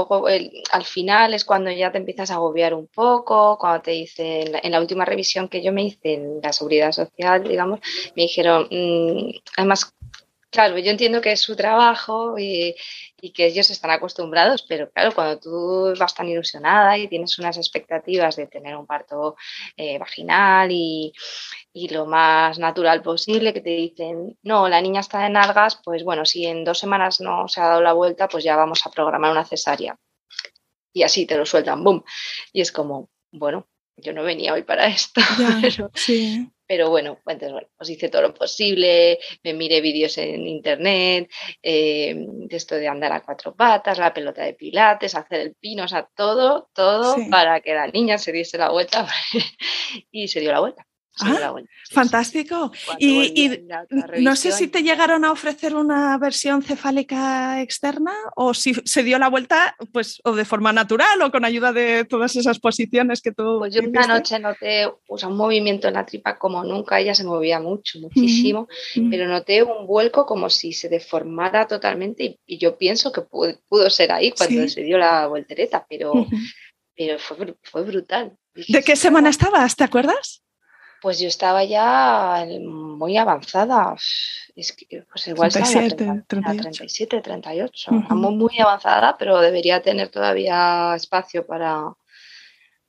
al 0.72 0.86
final 0.86 1.34
es 1.34 1.44
cuando 1.44 1.70
ya 1.70 1.92
te 1.92 1.98
empiezas 1.98 2.32
a 2.32 2.36
agobiar 2.36 2.74
un 2.74 2.88
poco, 2.88 3.58
cuando 3.58 3.82
te 3.82 3.92
dicen, 3.92 4.54
en 4.64 4.72
la 4.72 4.80
última 4.80 5.04
revisión 5.04 5.50
que 5.50 5.62
yo 5.62 5.74
me 5.74 5.84
hice 5.84 6.14
en 6.14 6.40
la 6.42 6.54
seguridad 6.54 6.94
social, 6.94 7.44
digamos, 7.44 7.82
me 8.16 8.24
dijeron, 8.24 8.70
mm, 8.72 9.32
además 9.58 9.94
Claro, 10.52 10.80
yo 10.80 10.90
entiendo 10.90 11.22
que 11.22 11.32
es 11.32 11.42
su 11.42 11.56
trabajo 11.56 12.36
y, 12.40 12.76
que 13.34 13.46
ellos 13.46 13.70
están 13.70 13.92
acostumbrados, 13.92 14.64
pero 14.68 14.90
claro, 14.90 15.14
cuando 15.14 15.40
tú 15.40 15.94
vas 16.00 16.16
tan 16.16 16.28
ilusionada 16.28 16.98
y 16.98 17.08
tienes 17.08 17.38
unas 17.38 17.58
expectativas 17.58 18.36
de 18.36 18.48
tener 18.48 18.76
un 18.76 18.88
parto 18.88 19.36
eh, 19.78 20.00
vaginal 20.00 20.72
y, 20.72 21.14
lo 21.92 22.06
más 22.06 22.60
natural 22.60 23.02
posible, 23.02 23.54
que 23.54 23.62
te 23.62 23.70
dicen, 23.70 24.38
no, 24.44 24.68
la 24.68 24.82
niña 24.82 25.02
está 25.02 25.26
en 25.28 25.38
algas, 25.38 25.80
pues 25.84 26.04
bueno, 26.04 26.26
si 26.26 26.46
en 26.46 26.64
dos 26.66 26.80
semanas 26.80 27.22
no 27.22 27.48
se 27.48 27.62
ha 27.62 27.68
dado 27.68 27.82
la 27.82 27.94
vuelta, 27.94 28.28
pues 28.28 28.44
ya 28.44 28.56
vamos 28.56 28.86
a 28.86 28.92
programar 28.92 29.32
una 29.32 29.46
cesárea. 29.46 29.98
Y 30.94 31.04
así 31.04 31.26
te 31.26 31.38
lo 31.38 31.46
sueltan, 31.46 31.84
¡boom! 31.84 32.04
Y 32.52 32.62
es 32.62 32.72
como, 32.72 33.10
bueno, 33.32 33.68
yo 33.98 34.14
no 34.14 34.24
venía 34.24 34.54
hoy 34.54 34.64
para 34.64 34.88
esto. 34.88 35.22
sí. 35.94 36.50
Pero 36.70 36.92
bueno, 36.92 37.20
pues, 37.24 37.40
bueno, 37.40 37.68
pues 37.76 37.90
hice 37.90 38.10
todo 38.10 38.22
lo 38.22 38.34
posible, 38.36 39.18
me 39.44 39.56
miré 39.56 39.82
vídeos 39.82 40.20
en 40.20 40.46
internet, 40.46 41.28
eh, 41.64 42.14
de 42.16 42.56
esto 42.56 42.76
de 42.76 42.88
andar 42.88 43.12
a 43.12 43.24
cuatro 43.24 43.56
patas, 43.56 43.98
la 43.98 44.14
pelota 44.14 44.44
de 44.44 44.54
pilates, 44.54 45.16
hacer 45.16 45.40
el 45.40 45.56
pino, 45.56 45.86
o 45.86 45.88
sea, 45.88 46.08
todo, 46.16 46.70
todo 46.76 47.16
para 47.32 47.60
que 47.62 47.74
la 47.74 47.88
niña 47.88 48.20
se 48.20 48.32
diese 48.32 48.60
la 48.60 48.70
vuelta 48.70 49.08
y 50.12 50.28
se 50.28 50.42
dio 50.42 50.52
la 50.52 50.60
vuelta. 50.60 50.89
Ah, 51.22 51.54
fantástico. 51.92 52.72
Y, 52.98 53.62
no 54.20 54.36
sé 54.36 54.52
si 54.52 54.68
te 54.68 54.84
llegaron 54.84 55.26
a 55.26 55.32
ofrecer 55.32 55.76
una 55.76 56.18
versión 56.18 56.62
cefálica 56.62 57.62
externa 57.62 58.14
o 58.36 58.54
si 58.54 58.74
se 58.86 59.04
dio 59.04 59.20
la 59.20 59.30
vuelta, 59.30 59.76
pues, 59.92 60.22
o 60.24 60.36
de 60.36 60.46
forma 60.46 60.72
natural 60.72 61.22
o 61.22 61.32
con 61.32 61.46
ayuda 61.46 61.74
de 61.74 62.06
todas 62.06 62.36
esas 62.36 62.60
posiciones 62.60 63.22
que 63.22 63.32
tú. 63.32 63.58
Pues 63.60 63.74
yo 63.74 63.82
una 63.82 64.08
noche 64.08 64.40
noté 64.40 64.88
un 65.08 65.38
movimiento 65.38 65.88
en 65.88 65.96
la 65.96 66.06
tripa 66.06 66.38
como 66.38 66.64
nunca, 66.64 67.00
ella 67.00 67.16
se 67.16 67.24
movía 67.24 67.60
mucho, 67.60 68.00
muchísimo, 68.00 68.68
pero 69.10 69.28
noté 69.28 69.64
un 69.64 69.86
vuelco 69.86 70.26
como 70.26 70.50
si 70.50 70.74
se 70.74 70.90
deformara 70.90 71.68
totalmente 71.68 72.40
y, 72.46 72.58
yo 72.58 72.78
pienso 72.78 73.12
que 73.12 73.22
pudo, 73.22 73.90
ser 73.90 74.12
ahí 74.12 74.32
cuando 74.32 74.68
se 74.68 74.84
dio 74.84 74.98
la 74.98 75.28
voltereta, 75.28 75.86
pero, 75.90 76.28
pero 76.96 77.18
fue, 77.20 77.56
fue 77.64 77.84
brutal. 77.84 78.38
¿De 78.68 78.84
qué 78.84 78.96
semana 78.96 79.30
estabas? 79.30 79.76
¿Te 79.76 79.84
acuerdas? 79.84 80.44
Pues 81.02 81.20
yo 81.20 81.28
estaba 81.28 81.64
ya 81.64 82.46
muy 82.62 83.18
avanzada. 83.18 83.96
Es 84.56 84.74
que, 84.74 85.04
pues 85.10 85.28
igual 85.28 85.52
37, 85.52 86.24
37, 86.28 87.22
38. 87.22 87.92
muy, 87.92 88.60
avanzada, 88.60 89.18
pero 89.18 89.40
debería 89.40 89.82
tener 89.82 90.10
todavía 90.10 90.94
espacio 90.96 91.46
para, 91.46 91.94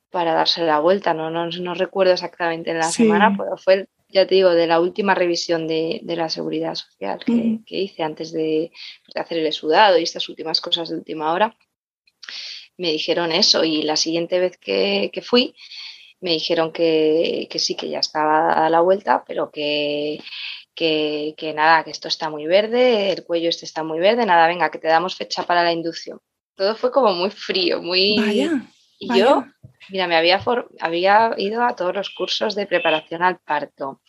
para 0.09 0.33
darse 0.33 0.63
la 0.63 0.79
vuelta. 0.79 1.13
No, 1.13 1.29
no, 1.29 1.73
recuerdo 1.73 2.13
exactamente 2.13 2.71
en 2.71 2.79
la 2.79 2.89
semana, 2.91 3.33
pero 3.37 3.55
fue, 3.55 3.87
ya 4.09 4.27
te 4.27 4.35
digo, 4.35 4.49
de 4.49 4.67
la 4.67 4.81
última 4.81 5.15
revisión 5.15 5.67
de, 5.67 6.01
la 6.03 6.29
seguridad 6.29 6.75
social 6.75 7.19
que, 7.25 7.77
hice 7.77 8.03
antes 8.03 8.33
de, 8.33 8.71
de 9.13 9.21
hacer 9.21 9.37
el 9.37 9.53
sudado 9.53 9.97
y 9.97 10.03
estas 10.03 10.27
últimas 10.27 10.59
cosas 10.59 10.89
de 10.89 10.95
última 10.95 11.31
hora. 11.31 11.55
Me 12.77 12.91
dijeron 12.91 13.31
eso 13.31 13.63
y 13.63 13.83
la 13.83 13.95
siguiente 13.95 14.39
vez 14.39 14.57
que, 14.57 15.11
que 15.13 15.21
fui, 15.21 15.55
me 16.21 16.31
dijeron 16.31 16.71
que, 16.71 17.47
sí, 17.57 17.75
que 17.75 17.89
ya 17.89 17.99
estaba 17.99 18.65
a 18.65 18.69
la 18.69 18.81
vuelta, 18.81 19.23
pero 19.27 19.51
que, 19.51 20.19
que, 20.75 21.53
nada, 21.55 21.83
que 21.83 21.91
esto 21.91 22.07
está 22.07 22.29
muy 22.29 22.45
verde, 22.45 23.11
el 23.11 23.23
cuello 23.25 23.49
este 23.49 23.65
está 23.65 23.83
muy 23.83 23.99
verde, 23.99 24.25
nada, 24.25 24.47
venga, 24.47 24.71
que 24.71 24.79
te 24.79 24.87
damos 24.87 25.15
fecha 25.15 25.43
para 25.43 25.63
la 25.63 25.73
inducción. 25.73 26.19
Todo 26.55 26.75
fue 26.75 26.91
como 26.91 27.13
muy 27.13 27.31
frío, 27.31 27.81
muy... 27.81 28.15
y 28.99 29.17
yo, 29.17 29.45
mira, 29.89 30.07
me 30.07 30.15
había, 30.15 30.39
había 30.79 31.33
ido 31.37 31.63
a 31.63 31.75
todos 31.75 31.95
los 31.95 32.11
cursos 32.11 32.53
de 32.55 32.67
preparación 32.67 33.23
al 33.23 33.39
parto. 33.39 34.01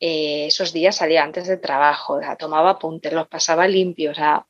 Eh, 0.00 0.46
esos 0.46 0.72
días 0.72 0.96
salía 0.96 1.22
antes 1.22 1.46
del 1.46 1.60
trabajo, 1.60 2.20
tomaba 2.38 2.70
apuntes, 2.70 3.12
los 3.12 3.28
pasaba 3.28 3.68
limpios, 3.68 4.12
o 4.12 4.14
sea, 4.14 4.46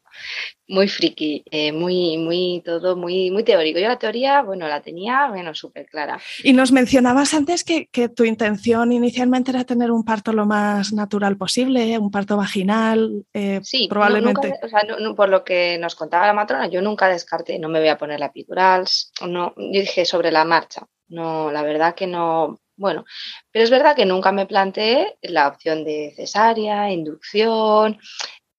muy 0.69 0.87
friki, 0.87 1.43
eh, 1.51 1.73
muy, 1.73 2.17
muy, 2.19 2.63
todo 2.65 2.97
muy, 2.97 3.31
muy 3.31 3.43
teórico. 3.43 3.81
Yo 3.81 3.89
la 3.89 3.99
teoría, 3.99 4.43
bueno, 4.43 4.69
la 4.69 4.81
tenía, 4.81 5.29
bueno, 5.29 5.53
súper 5.55 5.87
clara. 5.87 6.21
Y 6.45 6.53
nos 6.53 6.71
mencionabas 6.71 7.35
antes 7.35 7.65
que, 7.65 7.89
tu 8.15 8.25
intención 8.25 8.93
inicialmente 8.93 9.51
era 9.51 9.65
tener 9.65 9.91
un 9.91 10.05
parto 10.05 10.33
lo 10.33 10.47
más 10.47 10.93
natural 10.93 11.37
posible, 11.37 11.99
un 11.99 12.11
parto 12.11 12.37
vaginal, 12.37 13.25
eh, 13.33 13.61
sí, 13.63 13.89
probablemente. 13.89 14.55
o 14.63 14.69
sea, 14.69 14.83
por 15.17 15.29
lo 15.29 15.43
que 15.43 15.79
nos 15.79 15.97
contaba 15.97 16.27
la 16.27 16.33
matrona, 16.33 16.69
yo 16.69 16.81
nunca 16.81 17.09
descarté, 17.09 17.59
no 17.59 17.69
me 17.69 17.81
voy 17.81 17.89
a 17.89 17.99
poner 17.99 18.21
la 18.21 18.27
epidural, 18.27 18.85
no, 19.27 19.53
yo 19.57 19.81
dije 19.81 20.05
sobre 20.05 20.31
la 20.31 20.45
marcha. 20.45 20.87
No, 21.09 21.51
la 21.51 21.65
verdad 21.65 21.97
que 21.97 22.07
no, 22.07 22.61
bueno, 22.81 23.05
pero 23.53 23.63
es 23.63 23.71
verdad 23.71 23.95
que 23.95 24.07
nunca 24.07 24.33
me 24.33 24.47
planteé 24.47 25.19
la 25.21 25.49
opción 25.49 25.85
de 25.85 26.15
cesárea, 26.17 26.91
inducción, 26.91 28.01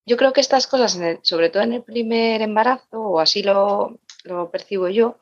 yo 0.06 0.16
creo 0.16 0.32
que 0.32 0.42
estas 0.42 0.68
cosas, 0.68 1.00
sobre 1.24 1.50
todo 1.50 1.64
en 1.64 1.74
el 1.74 1.84
primer 1.84 2.42
embarazo, 2.42 3.00
o 3.00 3.20
así 3.20 3.42
lo, 3.42 4.00
percibo 4.52 4.90
yo, 4.90 5.18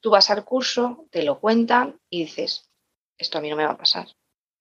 tú 0.00 0.10
vas 0.10 0.30
al 0.30 0.44
curso, 0.44 1.06
te 1.10 1.22
lo 1.22 1.38
cuentan 1.38 2.00
y 2.08 2.24
dices, 2.24 2.68
esto 3.18 3.38
a 3.38 3.40
mí 3.40 3.50
no 3.50 3.56
me 3.56 3.64
va 3.64 3.72
a 3.72 3.78
pasar. 3.78 4.08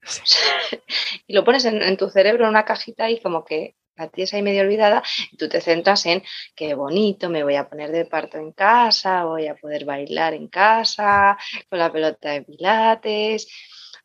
y 1.27 1.34
lo 1.34 1.43
pones 1.43 1.65
en, 1.65 1.98
tu 1.98 2.10
cerebro 2.10 2.43
en 2.43 2.51
una 2.51 2.65
cajita 2.65 3.10
y 3.10 3.19
como 3.19 3.43
que 3.43 3.75
la 3.96 4.08
tienes 4.08 4.34
ahí 4.34 4.41
medio 4.41 4.62
olvidada 4.62 5.03
y 5.31 5.38
tú 5.38 5.50
te 5.50 5.62
centras 5.62 6.05
en 6.05 6.24
qué 6.55 6.74
bonito, 6.74 7.29
me 7.29 7.43
voy 7.43 7.55
a 7.55 7.67
poner 7.67 7.91
de 7.91 8.05
parto 8.05 8.38
en 8.38 8.51
casa, 8.53 9.25
voy 9.25 9.48
a 9.48 9.55
poder 9.55 9.86
bailar 9.86 10.34
en 10.36 10.48
casa, 10.48 11.38
con 11.69 11.79
la 11.79 11.91
pelota 11.91 12.31
de 12.31 12.43
pilates, 12.43 13.48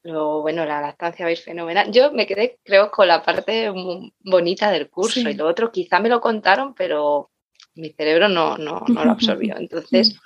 Luego, 0.05 0.43
bueno, 0.43 0.67
la 0.67 0.83
lactancia 0.83 1.25
va 1.25 1.31
a 1.31 1.33
ir 1.33 1.39
fenomenal. 1.39 1.91
Yo 1.91 2.13
me 2.13 2.27
quedé, 2.27 2.59
creo, 2.63 2.91
con 2.91 3.09
la 3.09 3.23
parte 3.23 3.73
bonita 4.21 4.71
del 4.71 4.91
curso 4.91 5.21
y 5.21 5.35
lo 5.35 5.47
otro 5.47 5.73
quizá 5.73 5.99
me 5.99 6.11
lo 6.11 6.21
contaron, 6.21 6.75
pero 6.75 7.31
mi 7.75 7.89
cerebro 7.91 8.29
no, 8.29 8.59
no, 8.59 8.85
no 8.87 9.05
lo 9.05 9.11
absorbió. 9.11 9.57
Entonces, 9.59 10.21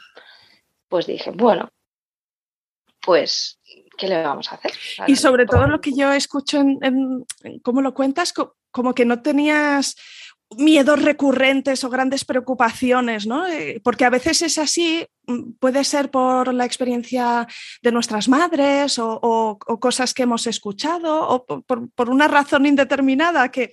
pues 0.89 1.07
dije, 1.07 1.31
bueno, 1.31 1.71
pues, 3.01 3.61
¿qué 3.97 4.09
le 4.09 4.21
vamos 4.21 4.51
a 4.51 4.57
hacer? 4.57 4.73
Y 5.07 5.15
sobre 5.15 5.47
todo 5.47 5.69
lo 5.69 5.81
que 5.81 5.93
yo 5.93 6.13
escucho 6.13 6.59
en, 6.59 6.79
en 6.83 7.61
cómo 7.61 7.81
lo 7.81 7.95
cuentas, 7.95 8.35
como 8.73 8.95
que 8.95 9.05
no 9.05 9.23
tenías 9.23 9.95
miedos 10.57 11.03
recurrentes 11.03 11.85
o 11.85 11.91
grandes 11.91 12.25
preocupaciones, 12.25 13.27
¿no? 13.27 13.47
Eh, 13.47 13.81
porque 13.85 14.05
a 14.05 14.11
veces 14.11 14.43
es 14.43 14.59
así, 14.59 15.07
puede 15.59 15.85
ser 15.85 16.11
por 16.11 16.53
la 16.55 16.65
experiencia 16.65 17.47
de 17.83 17.93
nuestras 17.93 18.29
madres 18.29 18.99
o, 18.99 19.59
cosas 19.81 20.15
que 20.15 20.25
hemos 20.25 20.47
escuchado 20.47 21.29
o 21.29 21.45
por, 21.45 22.11
una 22.11 22.29
razón 22.29 22.67
indeterminada 22.67 23.51
que 23.51 23.73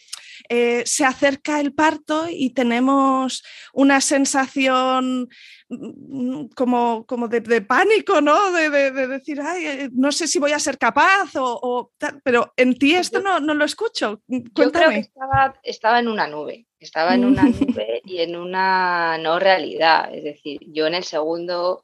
eh, 0.50 0.84
se 0.86 1.06
acerca 1.06 1.60
el 1.60 1.74
parto 1.74 2.28
y 2.30 2.52
tenemos 2.52 3.44
una 3.74 4.02
sensación 4.02 5.30
Mm, 5.68 6.50
como, 6.56 7.08
como 7.08 7.28
de, 7.28 7.62
pánico, 7.62 8.22
¿no? 8.22 8.52
De, 8.52 8.70
decir, 8.92 9.42
Ay, 9.42 9.66
eh, 9.66 9.90
no 9.94 10.12
sé 10.12 10.28
si 10.28 10.38
voy 10.38 10.52
a 10.52 10.60
ser 10.60 10.78
capaz, 10.78 11.32
o, 11.36 11.92
pero 12.24 12.54
en 12.56 12.78
ti 12.78 12.94
esto 12.94 13.20
no, 13.20 13.40
no, 13.40 13.56
lo 13.56 13.66
escucho. 13.66 14.22
Cuéntame. 14.28 14.52
Yo 14.56 14.72
creo 14.72 14.90
que 14.92 15.00
estaba, 15.00 15.60
estaba 15.64 16.00
en 16.00 16.08
una 16.08 16.28
nube, 16.28 16.68
estaba 16.86 17.16
en 17.16 17.26
una 17.26 17.44
nube 17.44 18.02
y 18.06 18.20
en 18.20 18.36
una 18.36 19.18
no 19.18 19.40
realidad. 19.40 20.14
Es 20.14 20.24
decir, 20.24 20.60
yo 20.68 20.88
en 20.88 20.96
el 20.96 21.04
segundo 21.04 21.82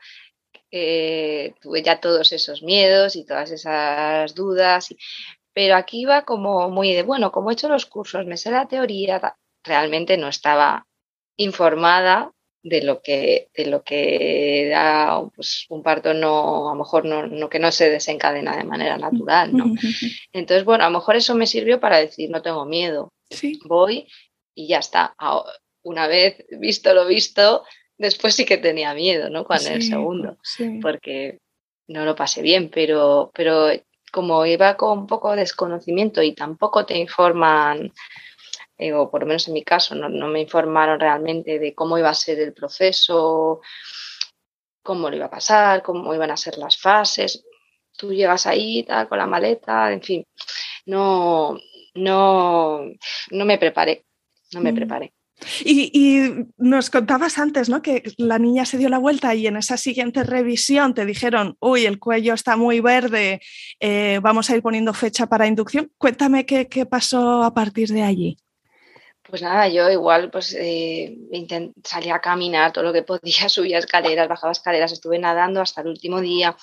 eh, 0.71 1.53
tuve 1.61 1.83
ya 1.83 1.99
todos 1.99 2.31
esos 2.31 2.63
miedos 2.63 3.15
y 3.15 3.25
todas 3.25 3.51
esas 3.51 4.33
dudas, 4.33 4.95
pero 5.53 5.75
aquí 5.75 6.01
iba 6.01 6.23
como 6.23 6.69
muy 6.69 6.93
de, 6.93 7.03
bueno, 7.03 7.31
como 7.31 7.49
he 7.49 7.53
hecho 7.53 7.67
los 7.67 7.85
cursos, 7.85 8.25
me 8.25 8.37
sé 8.37 8.51
la 8.51 8.67
teoría, 8.67 9.35
realmente 9.63 10.17
no 10.17 10.29
estaba 10.29 10.87
informada 11.37 12.31
de 12.63 12.83
lo 12.83 13.01
que, 13.01 13.49
de 13.55 13.65
lo 13.65 13.83
que 13.83 14.69
da 14.71 15.21
pues, 15.35 15.65
un 15.69 15.81
parto 15.81 16.13
no, 16.13 16.69
a 16.69 16.73
lo 16.73 16.79
mejor 16.79 17.05
no, 17.05 17.49
que 17.49 17.59
no 17.59 17.71
se 17.71 17.89
desencadena 17.89 18.55
de 18.55 18.63
manera 18.63 18.97
natural, 18.97 19.55
¿no? 19.55 19.65
Entonces, 20.31 20.63
bueno, 20.63 20.83
a 20.83 20.89
lo 20.89 20.99
mejor 20.99 21.15
eso 21.15 21.35
me 21.35 21.47
sirvió 21.47 21.79
para 21.79 21.97
decir, 21.97 22.29
no 22.29 22.41
tengo 22.41 22.65
miedo, 22.65 23.11
voy 23.65 24.07
y 24.55 24.67
ya 24.67 24.79
está. 24.79 25.15
Una 25.83 26.07
vez 26.07 26.45
visto 26.51 26.93
lo 26.93 27.05
visto, 27.05 27.63
después 27.97 28.35
sí 28.35 28.45
que 28.45 28.57
tenía 28.57 28.93
miedo, 28.93 29.29
¿no? 29.29 29.45
Cuando 29.45 29.69
el 29.69 29.83
segundo, 29.83 30.37
porque 30.81 31.39
no 31.87 32.05
lo 32.05 32.15
pasé 32.15 32.41
bien, 32.41 32.69
pero, 32.69 33.31
pero 33.33 33.69
como 34.11 34.45
iba 34.45 34.75
con 34.77 34.99
un 34.99 35.07
poco 35.07 35.31
de 35.31 35.37
desconocimiento 35.37 36.21
y 36.21 36.33
tampoco 36.33 36.85
te 36.85 36.97
informan 36.97 37.91
eh, 38.81 38.93
o 38.93 39.11
por 39.11 39.21
lo 39.21 39.27
menos 39.27 39.47
en 39.47 39.53
mi 39.53 39.63
caso, 39.63 39.93
no, 39.93 40.27
me 40.27 40.41
informaron 40.41 40.99
realmente 40.99 41.59
de 41.59 41.75
cómo 41.75 41.99
iba 41.99 42.09
a 42.09 42.15
ser 42.15 42.39
el 42.39 42.51
proceso, 42.51 43.61
cómo 44.81 45.07
lo 45.07 45.15
iba 45.15 45.27
a 45.27 45.29
pasar, 45.29 45.83
cómo 45.83 46.13
iban 46.15 46.31
a 46.31 46.37
ser 46.37 46.57
las 46.57 46.79
fases. 46.79 47.45
Tú 47.95 48.11
llegas 48.11 48.47
ahí 48.47 48.83
tal, 48.83 49.07
con 49.07 49.19
la 49.19 49.27
maleta, 49.27 49.91
en 49.93 50.01
fin, 50.01 50.25
no, 50.87 51.59
no, 51.93 52.81
no 53.29 53.45
me 53.45 53.59
preparé, 53.59 54.05
no 54.53 54.61
me 54.61 54.71
mm. 54.71 54.75
preparé. 54.75 55.13
Y, 55.63 56.29
nos 56.57 56.89
contabas 56.89 57.37
antes, 57.37 57.69
¿no? 57.69 57.81
Que 57.81 58.03
la 58.17 58.39
niña 58.39 58.65
se 58.65 58.77
dio 58.77 58.89
la 58.89 58.99
vuelta 58.99 59.33
y 59.33 59.47
en 59.47 59.57
esa 59.57 59.77
siguiente 59.77 60.23
revisión 60.23 60.93
te 60.93 61.05
dijeron, 61.05 61.57
uy, 61.59 61.85
el 61.85 61.99
cuello 61.99 62.33
está 62.33 62.55
muy 62.55 62.79
verde, 62.79 63.41
eh, 63.79 64.19
vamos 64.21 64.49
a 64.49 64.55
ir 64.55 64.61
poniendo 64.61 64.93
fecha 64.93 65.27
para 65.27 65.47
inducción. 65.47 65.91
Cuéntame 65.97 66.45
qué 66.45 66.85
pasó 66.85 67.43
a 67.43 67.53
partir 67.53 67.89
de 67.89 68.03
allí 68.03 68.37
Pues 69.27 69.41
nada, 69.41 69.67
yo 69.67 69.89
igual 69.89 70.29
pues 70.29 70.55
eh, 70.57 71.17
salía 71.83 72.15
a 72.15 72.21
caminar 72.21 72.71
todo 72.71 72.83
lo 72.83 72.93
que 72.93 73.03
podía, 73.03 73.21
subía 73.49 73.79
escaleras, 73.79 74.27
bajaba 74.27 74.51
escaleras, 74.51 74.91
estuve 74.91 75.19
nadando 75.19 75.61
hasta 75.61 75.81
el 75.81 75.87
último 75.87 76.21
día. 76.21 76.55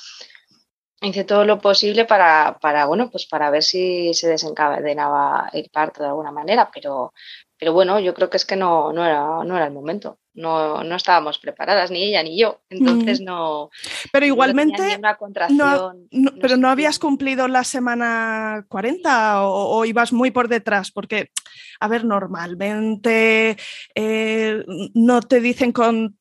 Hice 1.01 1.23
todo 1.23 1.45
lo 1.45 1.61
posible 1.61 2.07
para, 2.07 2.59
para, 2.61 2.87
bueno, 2.87 3.09
pues 3.09 3.27
para 3.27 3.51
ver 3.51 3.63
si 3.63 4.13
se 4.15 4.27
desencadenaba 4.29 5.49
el 5.53 5.71
parto 5.71 6.03
de 6.03 6.09
alguna 6.09 6.33
manera, 6.33 6.71
pero, 6.75 7.13
pero 7.59 7.73
bueno, 7.73 7.99
yo 7.99 8.15
creo 8.15 8.31
que 8.31 8.37
es 8.37 8.45
que 8.45 8.55
no, 8.55 8.93
no, 8.93 9.05
era, 9.05 9.43
no 9.45 9.57
era 9.57 9.67
el 9.67 9.73
momento. 9.73 10.19
No, 10.35 10.85
no 10.85 10.95
estábamos 10.95 11.39
preparadas, 11.41 11.91
ni 11.91 12.05
ella 12.05 12.23
ni 12.23 12.39
yo. 12.39 12.61
Entonces 12.71 13.21
no. 13.21 13.71
Pero 14.13 14.27
igualmente. 14.27 14.97
No 14.99 15.19
contracción, 15.19 16.09
pero 16.41 16.57
no 16.57 16.69
habías 16.69 17.01
cumplido 17.01 17.49
la 17.49 17.65
semana 17.65 18.65
40 18.69 19.43
o, 19.43 19.85
ibas 19.85 20.13
muy 20.13 20.31
por 20.31 20.47
detrás, 20.47 20.93
porque, 20.93 21.33
a 21.81 21.89
ver, 21.89 22.05
normalmente 22.05 23.57
eh, 23.97 24.65
no 24.95 25.21
te 25.23 25.41
dicen 25.41 25.73
con 25.73 26.17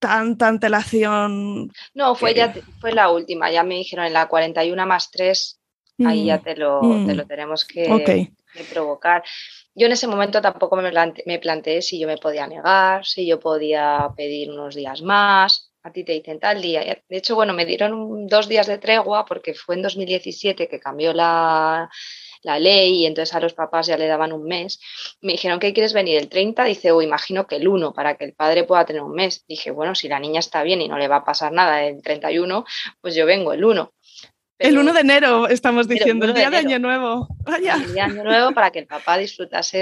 tanta 0.00 0.48
antelación. 0.48 1.70
No, 1.94 2.16
fue, 2.16 2.34
ya, 2.34 2.52
fue 2.80 2.92
la 2.92 3.10
última. 3.10 3.52
Ya 3.52 3.62
me 3.62 3.76
dijeron 3.76 4.06
en 4.06 4.14
la 4.14 4.26
41 4.26 4.86
más 4.86 5.12
3, 5.12 5.60
ahí 6.04 6.24
ya 6.24 6.38
te 6.38 6.56
lo, 6.56 6.80
te 7.06 7.14
lo 7.14 7.24
tenemos 7.26 7.64
que, 7.64 8.32
que 8.52 8.64
provocar. 8.64 9.22
Yo 9.74 9.86
en 9.86 9.92
ese 9.92 10.06
momento 10.08 10.40
tampoco 10.40 10.76
me, 10.76 10.90
me 11.26 11.38
planteé 11.38 11.82
si 11.82 11.98
yo 11.98 12.06
me 12.06 12.18
podía 12.18 12.46
negar, 12.46 13.06
si 13.06 13.26
yo 13.26 13.38
podía 13.38 14.08
pedir 14.16 14.50
unos 14.50 14.74
días 14.74 15.02
más. 15.02 15.72
A 15.82 15.92
ti 15.92 16.04
te 16.04 16.12
dicen 16.12 16.38
tal 16.38 16.60
día. 16.60 16.82
De 16.82 17.16
hecho, 17.16 17.34
bueno, 17.34 17.54
me 17.54 17.64
dieron 17.64 18.26
dos 18.26 18.48
días 18.48 18.66
de 18.66 18.78
tregua 18.78 19.24
porque 19.24 19.54
fue 19.54 19.76
en 19.76 19.82
2017 19.82 20.68
que 20.68 20.78
cambió 20.78 21.14
la, 21.14 21.88
la 22.42 22.58
ley 22.58 23.02
y 23.02 23.06
entonces 23.06 23.34
a 23.34 23.40
los 23.40 23.54
papás 23.54 23.86
ya 23.86 23.96
le 23.96 24.06
daban 24.06 24.32
un 24.32 24.44
mes. 24.44 24.80
Me 25.22 25.32
dijeron 25.32 25.58
que 25.58 25.72
quieres 25.72 25.92
venir 25.92 26.18
el 26.18 26.28
30, 26.28 26.64
dice, 26.64 26.90
o 26.92 27.00
imagino 27.00 27.46
que 27.46 27.56
el 27.56 27.68
1 27.68 27.92
para 27.94 28.16
que 28.16 28.24
el 28.24 28.34
padre 28.34 28.64
pueda 28.64 28.84
tener 28.84 29.02
un 29.02 29.14
mes. 29.14 29.44
Dije, 29.46 29.70
bueno, 29.70 29.94
si 29.94 30.08
la 30.08 30.20
niña 30.20 30.40
está 30.40 30.62
bien 30.62 30.82
y 30.82 30.88
no 30.88 30.98
le 30.98 31.08
va 31.08 31.16
a 31.16 31.24
pasar 31.24 31.52
nada 31.52 31.84
el 31.84 32.02
31, 32.02 32.64
pues 33.00 33.14
yo 33.14 33.24
vengo 33.24 33.52
el 33.52 33.64
1 33.64 33.92
el 34.60 34.78
1 34.78 34.92
de 34.92 35.00
enero, 35.00 35.48
estamos 35.48 35.88
diciendo, 35.88 36.26
el, 36.26 36.34
día 36.34 36.50
de, 36.50 36.58
Año 36.58 36.78
Nuevo. 36.78 37.28
El 37.46 37.62
día 37.62 37.78
de 37.78 38.00
Año 38.00 38.22
Nuevo 38.22 38.52
para 38.52 38.70
que 38.70 38.78
el 38.78 38.86
papá 38.86 39.16
disfrutase 39.18 39.78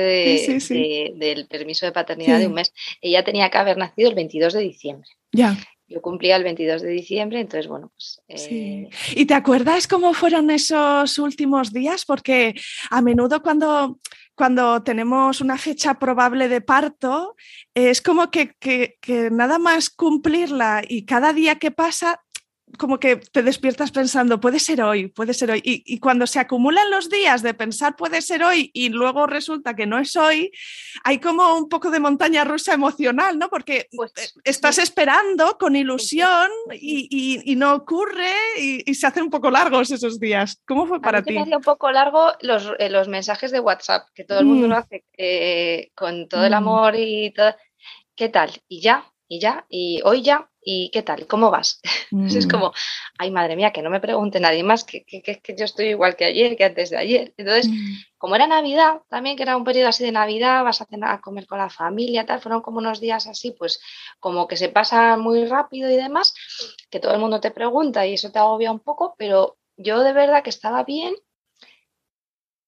del 1.16 1.46
permiso 1.48 1.84
de 1.84 1.92
paternidad 1.92 2.38
de 2.38 2.46
un 2.46 2.54
mes. 2.54 2.72
Ella 3.00 3.24
tenía 3.24 3.50
que 3.50 3.58
haber 3.58 3.76
nacido 3.76 4.08
el 4.08 4.14
22 4.14 4.54
de 4.54 4.60
diciembre. 4.60 5.10
Ya. 5.32 5.56
Yo 5.88 6.00
cumplía 6.02 6.36
el 6.36 6.44
22 6.44 6.82
de 6.82 6.90
diciembre, 6.90 7.40
entonces, 7.40 7.66
bueno, 7.66 7.90
pues... 7.94 8.20
Sí. 8.40 8.54
Eh, 8.54 8.90
¿Y 9.16 9.26
te 9.26 9.34
acuerdas 9.34 9.88
cómo 9.88 10.12
fueron 10.14 10.50
esos 10.50 11.18
últimos 11.18 11.72
días? 11.72 12.04
Porque 12.04 12.54
a 12.90 13.00
menudo 13.00 13.42
cuando 13.42 13.98
cuando 14.38 14.84
tenemos 14.84 15.40
una 15.40 15.58
fecha 15.58 15.98
probable 15.98 16.48
de 16.48 16.60
parto, 16.60 17.34
es 17.74 18.00
como 18.00 18.30
que, 18.30 18.54
que, 18.60 18.96
nada 19.32 19.58
más 19.58 19.90
cumplirla 19.90 20.82
y 20.88 21.04
cada 21.04 21.32
día 21.32 21.56
que 21.56 21.72
pasa 21.72 22.22
como 22.76 22.98
que 22.98 23.16
te 23.16 23.42
despiertas 23.42 23.90
pensando, 23.90 24.40
puede 24.40 24.58
ser 24.58 24.82
hoy, 24.82 25.08
puede 25.08 25.34
ser 25.34 25.50
hoy. 25.50 25.62
Y, 25.64 25.98
cuando 26.00 26.26
se 26.26 26.38
acumulan 26.38 26.90
los 26.90 27.08
días 27.08 27.42
de 27.42 27.54
pensar 27.54 27.96
puede 27.96 28.22
ser 28.22 28.42
hoy 28.42 28.70
y 28.72 28.88
luego 28.88 29.26
resulta 29.26 29.74
que 29.74 29.86
no 29.86 29.98
es 29.98 30.16
hoy, 30.16 30.50
hay 31.04 31.18
como 31.18 31.56
un 31.56 31.68
poco 31.68 31.90
de 31.90 32.00
montaña 32.00 32.44
rusa 32.44 32.74
emocional, 32.74 33.38
¿no? 33.38 33.48
Porque 33.48 33.88
pues 33.94 34.12
eh, 34.16 34.40
estás 34.44 34.78
esperando 34.78 35.56
con 35.58 35.76
ilusión 35.76 36.48
y, 36.72 37.54
no 37.56 37.74
ocurre 37.74 38.32
y, 38.58 38.94
se 38.94 39.06
hacen 39.06 39.24
un 39.24 39.30
poco 39.30 39.50
largos 39.50 39.90
esos 39.90 40.20
días. 40.20 40.60
¿Cómo 40.66 40.86
fue 40.86 41.00
para 41.00 41.22
ti? 41.22 41.34
Me 41.34 41.42
hacía 41.42 41.56
un 41.56 41.62
poco 41.62 41.90
largo 41.90 42.32
los, 42.40 42.72
eh, 42.78 42.90
los, 42.90 43.08
mensajes 43.08 43.50
de 43.50 43.60
WhatsApp, 43.60 44.08
que 44.14 44.24
todo 44.24 44.40
el 44.40 44.46
mundo 44.46 44.66
mm. 44.66 44.70
lo 44.70 44.76
hace 44.76 45.04
eh, 45.16 45.90
con 45.94 46.28
todo 46.28 46.44
el 46.44 46.52
mm. 46.52 46.56
amor 46.56 46.94
y 46.96 47.32
todo. 47.32 47.54
¿Qué 48.14 48.28
tal? 48.28 48.50
Y 48.68 48.80
ya, 48.80 49.04
y 49.28 49.40
ya, 49.40 49.66
y 49.68 50.00
hoy 50.04 50.22
ya, 50.22 50.50
¿y 50.70 50.90
qué 50.90 51.02
tal? 51.02 51.26
¿Cómo 51.26 51.50
vas? 51.50 51.80
es 52.12 52.46
mm. 52.46 52.50
como, 52.50 52.72
ay 53.18 53.30
madre 53.30 53.56
mía, 53.56 53.72
que 53.72 53.80
no 53.80 53.88
me 53.88 54.00
pregunte 54.00 54.38
nadie 54.38 54.62
más, 54.62 54.84
que, 54.84 55.02
que, 55.02 55.22
que, 55.22 55.56
yo 55.56 55.64
estoy 55.64 55.86
igual 55.86 56.14
que 56.14 56.26
ayer, 56.26 56.58
que 56.58 56.64
antes 56.64 56.90
de 56.90 56.98
ayer. 56.98 57.32
Entonces, 57.38 57.70
mm. 57.70 58.18
como 58.18 58.36
era 58.36 58.46
Navidad, 58.46 59.00
también 59.08 59.34
que 59.34 59.44
era 59.44 59.56
un 59.56 59.64
periodo 59.64 59.88
así 59.88 60.04
de 60.04 60.12
Navidad, 60.12 60.62
vas 60.64 60.82
a 60.82 60.84
cenar 60.84 61.14
a 61.14 61.20
comer 61.22 61.46
con 61.46 61.56
la 61.56 61.70
familia, 61.70 62.26
tal, 62.26 62.42
fueron 62.42 62.60
como 62.60 62.78
unos 62.78 63.00
días 63.00 63.26
así, 63.26 63.52
pues 63.52 63.80
como 64.20 64.46
que 64.46 64.58
se 64.58 64.68
pasa 64.68 65.16
muy 65.16 65.46
rápido 65.46 65.90
y 65.90 65.96
demás, 65.96 66.34
que 66.90 67.00
todo 67.00 67.14
el 67.14 67.18
mundo 67.18 67.40
te 67.40 67.50
pregunta 67.50 68.06
y 68.06 68.14
eso 68.14 68.30
te 68.30 68.38
agobia 68.38 68.70
un 68.70 68.80
poco, 68.80 69.14
pero 69.16 69.56
yo 69.78 70.00
de 70.00 70.12
verdad 70.12 70.42
que 70.42 70.50
estaba 70.50 70.84
bien 70.84 71.14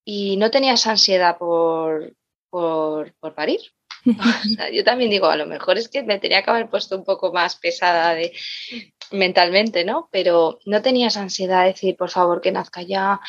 y 0.07 0.38
no 0.38 0.51
tenía 0.51 0.72
esa 0.72 0.92
ansiedad 0.92 1.37
por, 1.37 2.16
por, 2.48 3.12
por 3.20 3.35
parir. 3.35 3.61
yo 4.73 4.85
también 4.85 5.11
digo, 5.11 5.27
a 5.27 5.37
lo 5.37 5.47
mejor 5.47 5.79
es 5.79 5.89
que 5.89 6.03
me 6.03 6.19
tenía 6.19 6.43
que 6.43 6.51
haber 6.51 6.69
puesto 6.69 6.97
un 6.97 7.05
poco 7.05 7.33
más 7.33 7.57
pesada 7.57 8.15
de, 8.15 8.33
mentalmente, 9.11 9.85
¿no? 9.85 10.09
Pero 10.11 10.59
no 10.67 10.83
tenía 10.83 11.09
esa 11.09 11.23
ansiedad 11.23 11.63
de 11.63 11.69
decir, 11.69 11.97
por 11.97 12.11
favor, 12.11 12.41
que 12.41 12.53
nazca 12.53 12.83
ya. 12.83 13.21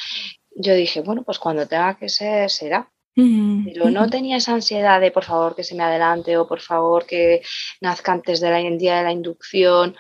Yo 0.56 0.74
dije, 0.74 1.02
bueno, 1.02 1.24
pues 1.24 1.40
cuando 1.40 1.68
tenga 1.68 1.98
que 1.98 2.10
ser, 2.10 2.50
será. 2.50 2.92
Pero 3.14 3.92
no 3.92 4.10
tenía 4.10 4.38
esa 4.38 4.54
ansiedad 4.54 5.02
de, 5.02 5.12
por 5.12 5.26
favor, 5.26 5.54
que 5.56 5.66
se 5.66 5.76
me 5.76 5.84
adelante 5.84 6.38
o 6.38 6.48
por 6.48 6.62
favor, 6.62 7.06
que 7.06 7.42
nazca 7.82 8.14
antes 8.14 8.40
del 8.40 8.78
día 8.78 8.98
de 8.98 9.04
la 9.04 9.12
inducción. 9.12 9.96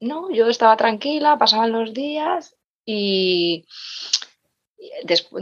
No, 0.00 0.30
yo 0.30 0.48
estaba 0.48 0.76
tranquila, 0.76 1.38
pasaban 1.38 1.72
los 1.72 1.94
días 1.94 2.54
y, 2.84 3.66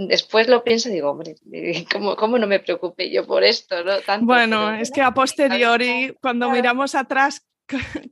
después 0.08 0.48
lo 0.48 0.64
pienso 0.64 0.88
y 0.88 0.92
digo, 0.92 1.10
hombre, 1.10 1.36
¿cómo, 2.16 2.38
no 2.38 2.46
me 2.46 2.60
preocupé 2.60 3.10
yo 3.10 3.26
por 3.26 3.44
esto? 3.44 3.76
¿no? 3.84 3.92
bueno, 4.22 4.74
es 4.74 4.90
que 4.90 5.02
a 5.02 5.12
posteriori, 5.12 6.14
cuando 6.20 6.50
miramos 6.50 6.94
atrás 6.94 7.46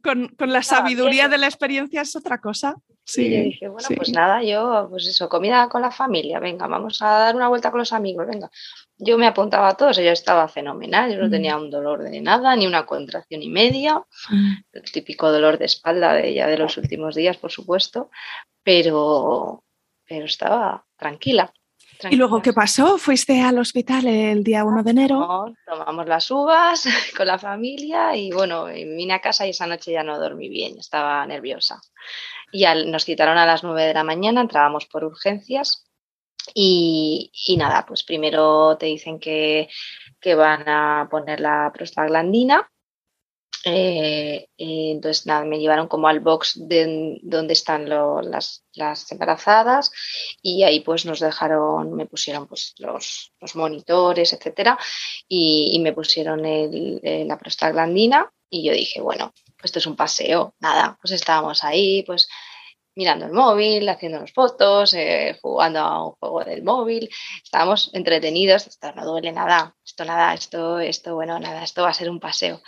con, 0.02 0.34
la 0.38 0.62
sabiduría 0.62 1.28
de 1.28 1.38
la 1.38 1.46
experiencia 1.46 2.02
es 2.02 2.16
otra 2.16 2.40
cosa. 2.40 2.76
Sí, 3.04 3.26
y 3.26 3.42
dije, 3.42 3.68
bueno, 3.68 3.86
pues 3.96 4.10
nada, 4.12 4.42
yo, 4.42 4.86
pues 4.90 5.06
eso, 5.06 5.28
comida 5.28 5.68
con 5.68 5.82
la 5.82 5.90
familia, 5.90 6.40
venga, 6.40 6.66
vamos 6.66 7.02
a 7.02 7.06
dar 7.06 7.36
una 7.36 7.48
vuelta 7.48 7.70
con 7.70 7.78
los 7.78 7.92
amigos, 7.92 8.26
venga. 8.26 8.50
Yo 8.96 9.18
me 9.18 9.26
apuntaba 9.26 9.68
a 9.68 9.76
todos, 9.76 9.98
yo 9.98 10.10
estaba 10.10 10.48
fenomenal, 10.48 11.12
yo 11.12 11.18
no 11.18 11.26
mm. 11.26 11.30
tenía 11.30 11.56
un 11.56 11.70
dolor 11.70 12.02
de 12.02 12.20
nada, 12.20 12.56
ni 12.56 12.66
una 12.66 12.86
contracción 12.86 13.42
y 13.42 13.50
media, 13.50 14.02
mm. 14.30 14.52
el 14.72 14.92
típico 14.92 15.30
dolor 15.30 15.58
de 15.58 15.66
espalda 15.66 16.14
de 16.14 16.28
ella 16.30 16.46
de 16.46 16.58
los 16.58 16.78
últimos 16.78 17.14
días, 17.14 17.36
por 17.36 17.52
supuesto, 17.52 18.10
pero, 18.62 19.62
pero 20.08 20.24
estaba 20.24 20.86
tranquila. 21.04 21.52
¿Y 22.10 22.16
luego 22.16 22.40
qué 22.40 22.52
pasó? 22.52 22.96
¿Fuiste 22.98 23.40
al 23.42 23.58
hospital 23.58 24.06
el 24.06 24.42
día 24.42 24.64
1 24.64 24.82
de 24.82 24.90
enero? 24.90 25.54
tomamos 25.66 26.06
las 26.06 26.30
uvas 26.30 26.84
con 27.16 27.26
la 27.26 27.38
familia 27.38 28.16
y 28.16 28.30
bueno, 28.30 28.64
vine 28.64 29.12
a 29.12 29.20
casa 29.20 29.46
y 29.46 29.50
esa 29.50 29.66
noche 29.66 29.92
ya 29.92 30.02
no 30.02 30.18
dormí 30.18 30.48
bien, 30.48 30.78
estaba 30.78 31.26
nerviosa. 31.26 31.80
Y 32.52 32.64
nos 32.86 33.04
citaron 33.04 33.36
a 33.36 33.46
las 33.46 33.62
9 33.64 33.84
de 33.84 33.94
la 33.94 34.04
mañana, 34.04 34.40
entrábamos 34.40 34.86
por 34.86 35.04
urgencias 35.04 35.84
y, 36.54 37.30
nada, 37.58 37.84
pues 37.86 38.02
primero 38.02 38.76
te 38.78 38.86
dicen 38.86 39.18
que, 39.18 39.68
que 40.20 40.34
van 40.34 40.68
a 40.68 41.08
poner 41.10 41.40
la 41.40 41.70
prostaglandina 41.72 42.70
eh, 43.64 44.48
entonces, 44.56 45.26
nada, 45.26 45.44
me 45.44 45.58
llevaron 45.58 45.88
como 45.88 46.08
al 46.08 46.20
box 46.20 46.54
de 46.56 47.18
donde 47.22 47.52
están 47.52 47.88
las, 47.88 48.62
embarazadas 49.10 49.90
y 50.42 50.62
ahí 50.62 50.80
pues 50.80 51.06
nos 51.06 51.20
dejaron, 51.20 51.94
me 51.94 52.06
pusieron 52.06 52.46
pues 52.46 52.74
los, 52.78 53.32
monitores, 53.54 54.32
etcétera, 54.32 54.78
y, 55.28 55.78
me 55.80 55.92
pusieron 55.92 56.44
el, 56.44 57.00
la 57.26 57.38
prostaglandina 57.38 58.30
y 58.50 58.64
yo 58.64 58.72
dije, 58.72 59.00
bueno, 59.00 59.32
pues 59.56 59.64
esto 59.64 59.78
es 59.78 59.86
un 59.86 59.96
paseo, 59.96 60.54
nada, 60.60 60.98
pues 61.00 61.12
estábamos 61.12 61.64
ahí, 61.64 62.02
pues 62.04 62.28
mirando 62.96 63.26
el 63.26 63.32
móvil, 63.32 63.88
haciéndonos 63.88 64.32
fotos, 64.32 64.94
eh, 64.94 65.38
jugando 65.42 65.80
a 65.80 66.06
un 66.06 66.12
juego 66.12 66.44
del 66.44 66.62
móvil. 66.62 67.08
Estábamos 67.42 67.90
entretenidos, 67.92 68.66
esto 68.66 68.92
no 68.92 69.04
duele 69.04 69.32
nada, 69.32 69.74
esto 69.84 70.04
nada, 70.04 70.34
esto, 70.34 70.78
esto, 70.80 71.14
bueno, 71.14 71.38
nada, 71.38 71.64
esto 71.64 71.82
va 71.82 71.90
a 71.90 71.94
ser 71.94 72.10
un 72.10 72.20
paseo. 72.20 72.62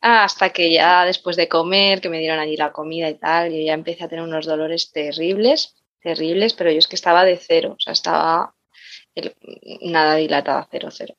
hasta 0.00 0.50
que 0.50 0.72
ya 0.72 1.04
después 1.04 1.36
de 1.36 1.48
comer, 1.48 2.00
que 2.00 2.08
me 2.08 2.18
dieron 2.18 2.38
allí 2.38 2.56
la 2.56 2.72
comida 2.72 3.08
y 3.08 3.18
tal, 3.18 3.52
yo 3.52 3.60
ya 3.60 3.74
empecé 3.74 4.04
a 4.04 4.08
tener 4.08 4.24
unos 4.24 4.46
dolores 4.46 4.92
terribles, 4.92 5.76
terribles, 6.00 6.54
pero 6.54 6.70
yo 6.70 6.78
es 6.78 6.88
que 6.88 6.96
estaba 6.96 7.24
de 7.24 7.36
cero, 7.36 7.74
o 7.78 7.80
sea, 7.80 7.92
estaba 7.92 8.54
nada 9.82 10.16
dilatada, 10.16 10.68
cero, 10.70 10.88
cero. 10.90 11.14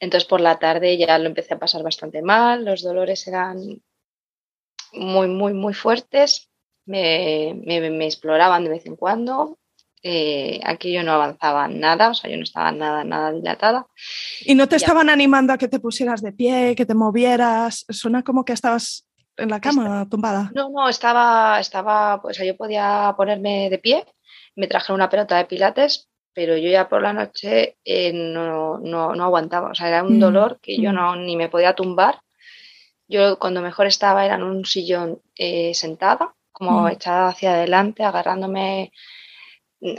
Entonces 0.00 0.28
por 0.28 0.40
la 0.40 0.58
tarde 0.58 0.96
ya 0.98 1.18
lo 1.18 1.26
empecé 1.26 1.54
a 1.54 1.58
pasar 1.58 1.82
bastante 1.82 2.22
mal, 2.22 2.64
los 2.64 2.82
dolores 2.82 3.26
eran 3.28 3.82
muy, 4.92 5.28
muy, 5.28 5.54
muy 5.54 5.74
fuertes 5.74 6.51
me, 6.86 7.60
me, 7.64 8.04
exploraban 8.04 8.64
de 8.64 8.70
vez 8.70 8.86
en 8.86 8.96
cuando. 8.96 9.58
Eh, 10.04 10.60
aquí 10.64 10.92
yo 10.92 11.04
no 11.04 11.12
avanzaba 11.12 11.68
nada, 11.68 12.10
o 12.10 12.14
sea, 12.14 12.28
yo 12.28 12.36
no 12.36 12.42
estaba 12.42 12.72
nada, 12.72 13.04
nada 13.04 13.32
dilatada. 13.32 13.86
¿Y 14.40 14.54
no 14.54 14.68
te 14.68 14.76
estaban 14.76 15.08
animando 15.08 15.52
a 15.52 15.58
que 15.58 15.68
te 15.68 15.78
pusieras 15.78 16.22
de 16.22 16.32
pie, 16.32 16.74
que 16.74 16.86
te 16.86 16.94
movieras? 16.94 17.86
Suena 17.88 18.22
como 18.22 18.44
que 18.44 18.52
estabas 18.52 19.06
en 19.36 19.48
la 19.48 19.60
cama 19.60 20.08
tumbada. 20.08 20.50
No, 20.54 20.70
no, 20.70 20.88
estaba, 20.88 21.60
estaba, 21.60 22.20
pues 22.20 22.38
yo 22.38 22.56
podía 22.56 23.14
ponerme 23.16 23.70
de 23.70 23.78
pie, 23.78 24.04
me 24.56 24.66
trajeron 24.66 24.96
una 24.96 25.08
pelota 25.08 25.36
de 25.36 25.44
pilates 25.44 26.08
pero 26.34 26.56
yo 26.56 26.70
ya 26.70 26.88
por 26.88 27.02
la 27.02 27.12
noche 27.12 27.76
eh, 27.84 28.12
no, 28.12 28.78
no, 28.78 29.14
no, 29.14 29.24
aguantaba. 29.24 29.70
O 29.70 29.74
sea, 29.74 29.88
era 29.88 30.02
un 30.02 30.16
mm, 30.16 30.20
dolor 30.20 30.58
que 30.60 30.80
yo 30.80 30.90
mm. 30.92 30.94
no 30.94 31.16
ni 31.16 31.36
me 31.36 31.48
podía 31.48 31.74
tumbar. 31.74 32.20
Yo 33.08 33.38
cuando 33.38 33.60
mejor 33.60 33.86
estaba 33.86 34.24
era 34.24 34.36
en 34.36 34.42
un 34.42 34.64
sillón 34.64 35.20
eh, 35.36 35.74
sentada, 35.74 36.34
como 36.66 36.88
echada 36.88 37.28
hacia 37.28 37.54
adelante, 37.54 38.04
agarrándome 38.04 38.92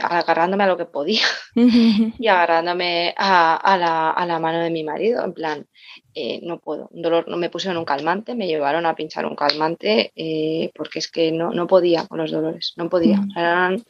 agarrándome 0.00 0.64
a 0.64 0.66
lo 0.66 0.76
que 0.76 0.86
podía 0.86 1.22
y 1.54 2.26
agarrándome 2.26 3.14
a, 3.16 3.76
la, 3.78 4.10
a, 4.10 4.26
la, 4.26 4.38
mano 4.38 4.60
de 4.60 4.70
mi 4.70 4.82
marido, 4.82 5.24
en 5.24 5.32
plan, 5.32 5.66
eh, 6.14 6.40
no 6.42 6.58
puedo, 6.58 6.88
un 6.90 7.02
dolor, 7.02 7.28
no 7.28 7.36
me 7.36 7.50
pusieron 7.50 7.78
un 7.78 7.84
calmante, 7.84 8.34
me 8.34 8.46
llevaron 8.46 8.86
a 8.86 8.94
pinchar 8.94 9.26
un 9.26 9.36
calmante 9.36 10.12
eh, 10.16 10.70
porque 10.74 11.00
es 11.00 11.10
que 11.10 11.32
no, 11.32 11.50
no 11.50 11.66
podía 11.66 12.06
con 12.06 12.18
los 12.18 12.30
dolores, 12.30 12.72
no 12.76 12.88
podía, 12.88 13.20
eran 13.36 13.84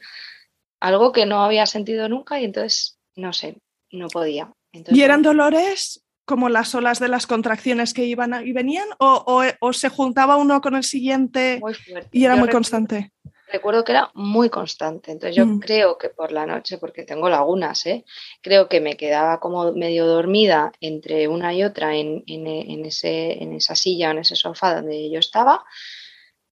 algo 0.81 1.11
que 1.11 1.25
no 1.25 1.43
había 1.43 1.65
sentido 1.65 2.09
nunca 2.09 2.39
y 2.39 2.45
entonces, 2.45 2.99
no 3.15 3.31
sé, 3.31 3.57
no 3.91 4.07
podía. 4.07 4.51
¿Y 4.71 5.01
eran 5.01 5.21
dolores 5.21 6.04
como 6.25 6.49
las 6.49 6.73
olas 6.75 6.99
de 6.99 7.07
las 7.07 7.27
contracciones 7.27 7.93
que 7.93 8.05
iban 8.05 8.45
y 8.45 8.51
venían 8.51 8.87
o, 8.99 9.43
o, 9.59 9.73
se 9.73 9.89
juntaba 9.89 10.37
uno 10.37 10.59
con 10.61 10.75
el 10.75 10.83
siguiente 10.83 11.61
y 12.11 12.25
era 12.25 12.35
muy 12.35 12.49
constante? 12.49 13.11
recuerdo 13.47 13.83
que 13.83 13.91
era 13.91 14.11
muy 14.13 14.49
constante. 14.49 15.11
Entonces 15.11 15.35
yo 15.35 15.45
mm. 15.45 15.59
creo 15.59 15.97
que 15.97 16.09
por 16.09 16.31
la 16.31 16.45
noche, 16.45 16.77
porque 16.77 17.03
tengo 17.03 17.29
lagunas, 17.29 17.85
¿eh? 17.85 18.05
creo 18.41 18.67
que 18.67 18.81
me 18.81 18.97
quedaba 18.97 19.39
como 19.39 19.71
medio 19.73 20.05
dormida 20.05 20.71
entre 20.81 21.27
una 21.27 21.53
y 21.53 21.63
otra 21.63 21.95
en, 21.95 22.23
ese, 22.85 23.41
en 23.41 23.53
esa 23.53 23.75
silla, 23.75 24.11
en 24.11 24.19
ese 24.19 24.35
sofá 24.35 24.75
donde 24.75 25.09
yo 25.09 25.19
estaba, 25.19 25.63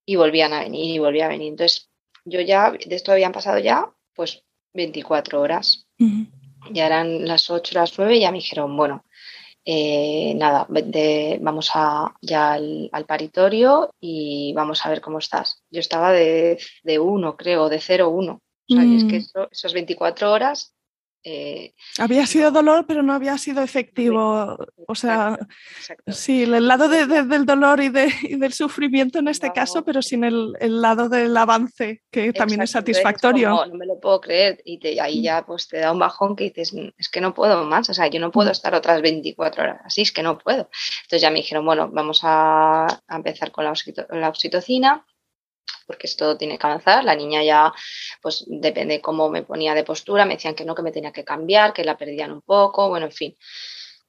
y 0.06 0.16
volvían 0.16 0.54
a 0.54 0.62
venir 0.62 0.96
y 0.96 1.00
volvían 1.00 1.28
a 1.28 1.34
venir. 1.34 1.50
Entonces 1.50 1.90
yo 2.26 2.40
ya, 2.42 2.72
de 2.72 2.96
esto 2.96 3.12
habían 3.12 3.32
pasado 3.32 3.60
ya, 3.60 3.90
pues 4.14 4.44
24 4.74 5.42
horas. 5.42 5.88
Ya 6.72 6.86
eran 6.86 7.26
las 7.28 7.50
8, 7.50 7.72
las 7.76 7.98
9 7.98 8.16
y 8.16 8.22
ya 8.22 8.32
me 8.32 8.38
dijeron, 8.38 8.76
bueno, 8.76 9.06
eh, 9.65 10.34
nada, 10.36 10.67
vamos 11.41 11.71
a, 11.73 12.13
ya 12.21 12.54
al, 12.54 12.89
paritorio 13.08 13.91
y 13.99 14.54
vamos 14.54 14.86
a 14.86 14.89
ver 14.89 15.02
cómo 15.02 15.19
estás. 15.19 15.63
Yo 15.71 15.80
estaba 15.80 16.12
de, 16.12 16.60
de 16.84 16.99
uno, 16.99 17.38
creo, 17.38 17.69
de 17.69 17.78
0-1. 17.78 18.39
O 18.69 18.73
sea, 18.73 18.84
es 18.84 19.04
que 19.04 19.19
mm. 19.19 19.47
esas 19.52 19.73
24 19.73 20.32
horas 20.32 20.73
eh, 21.26 21.74
había 22.00 22.28
sido 22.28 22.52
dolor, 22.52 22.86
pero 22.86 23.02
no 23.02 23.14
había 23.14 23.38
sido 23.38 23.62
efectivo. 23.62 24.58
O 24.88 24.96
sea, 24.96 25.40
sí, 26.08 26.44
el 26.44 26.68
lado 26.68 26.90
del 26.90 27.46
dolor 27.46 27.82
y, 27.82 27.90
del 27.90 28.54
sufrimiento 28.54 29.20
en 29.20 29.30
este 29.30 29.52
caso, 29.54 29.86
pero 29.86 30.02
sin 30.02 30.26
el, 30.26 30.54
lado 30.60 31.08
del 31.08 31.36
avance, 31.38 32.02
que 32.12 32.34
también 32.34 32.62
es 32.62 32.72
satisfactorio. 32.72 33.66
no 33.66 33.76
me 33.76 33.86
lo 33.86 34.00
puedo 34.00 34.20
creer. 34.20 34.62
Y 34.66 35.00
ahí 35.00 35.20
mm. 35.20 35.24
ya 35.24 35.46
pues 35.46 35.68
te 35.68 35.78
da 35.78 35.92
un 35.94 36.00
bajón 36.00 36.36
que 36.36 36.46
dices, 36.46 36.74
mm, 36.74 36.90
es 36.98 37.10
que 37.10 37.22
no 37.22 37.34
puedo 37.34 37.64
más. 37.64 37.90
O 37.90 37.94
sea, 37.94 38.08
yo 38.08 38.20
no 38.20 38.32
puedo 38.32 38.50
mm. 38.50 38.52
estar 38.52 38.76
otras 38.76 39.02
24 39.02 39.64
horas 39.64 39.82
así, 39.86 40.02
es 40.02 40.12
que 40.12 40.24
no 40.24 40.38
puedo. 40.38 40.70
Entonces 41.04 41.22
ya 41.22 41.30
me 41.30 41.38
dijeron, 41.38 41.66
bueno, 41.66 41.90
vamos 41.90 42.20
a, 42.24 42.88
empezar 43.10 43.52
con 43.52 43.64
la 43.64 44.30
oxitocina 44.30 45.06
porque 45.86 46.08
esto 46.08 46.38
tiene 46.38 46.58
que 46.58 46.67
avanzar. 46.67 47.04
La 47.04 47.15
niña 47.15 47.43
ya, 47.43 47.73
pues 48.21 48.45
depende 48.47 49.02
cómo 49.02 49.30
me 49.30 49.43
ponía 49.43 49.73
de 49.73 49.84
postura, 49.84 50.26
me 50.26 50.36
decían 50.36 50.56
que 50.56 50.65
no, 50.65 50.76
que 50.76 50.82
me 50.82 50.91
tenía 50.91 51.12
que 51.12 51.23
cambiar, 51.23 51.73
que 51.73 51.84
la 51.84 51.97
perdían 51.97 52.32
un 52.32 52.41
poco, 52.41 52.89
bueno, 52.89 53.08
en 53.08 53.12
fin. 53.12 53.38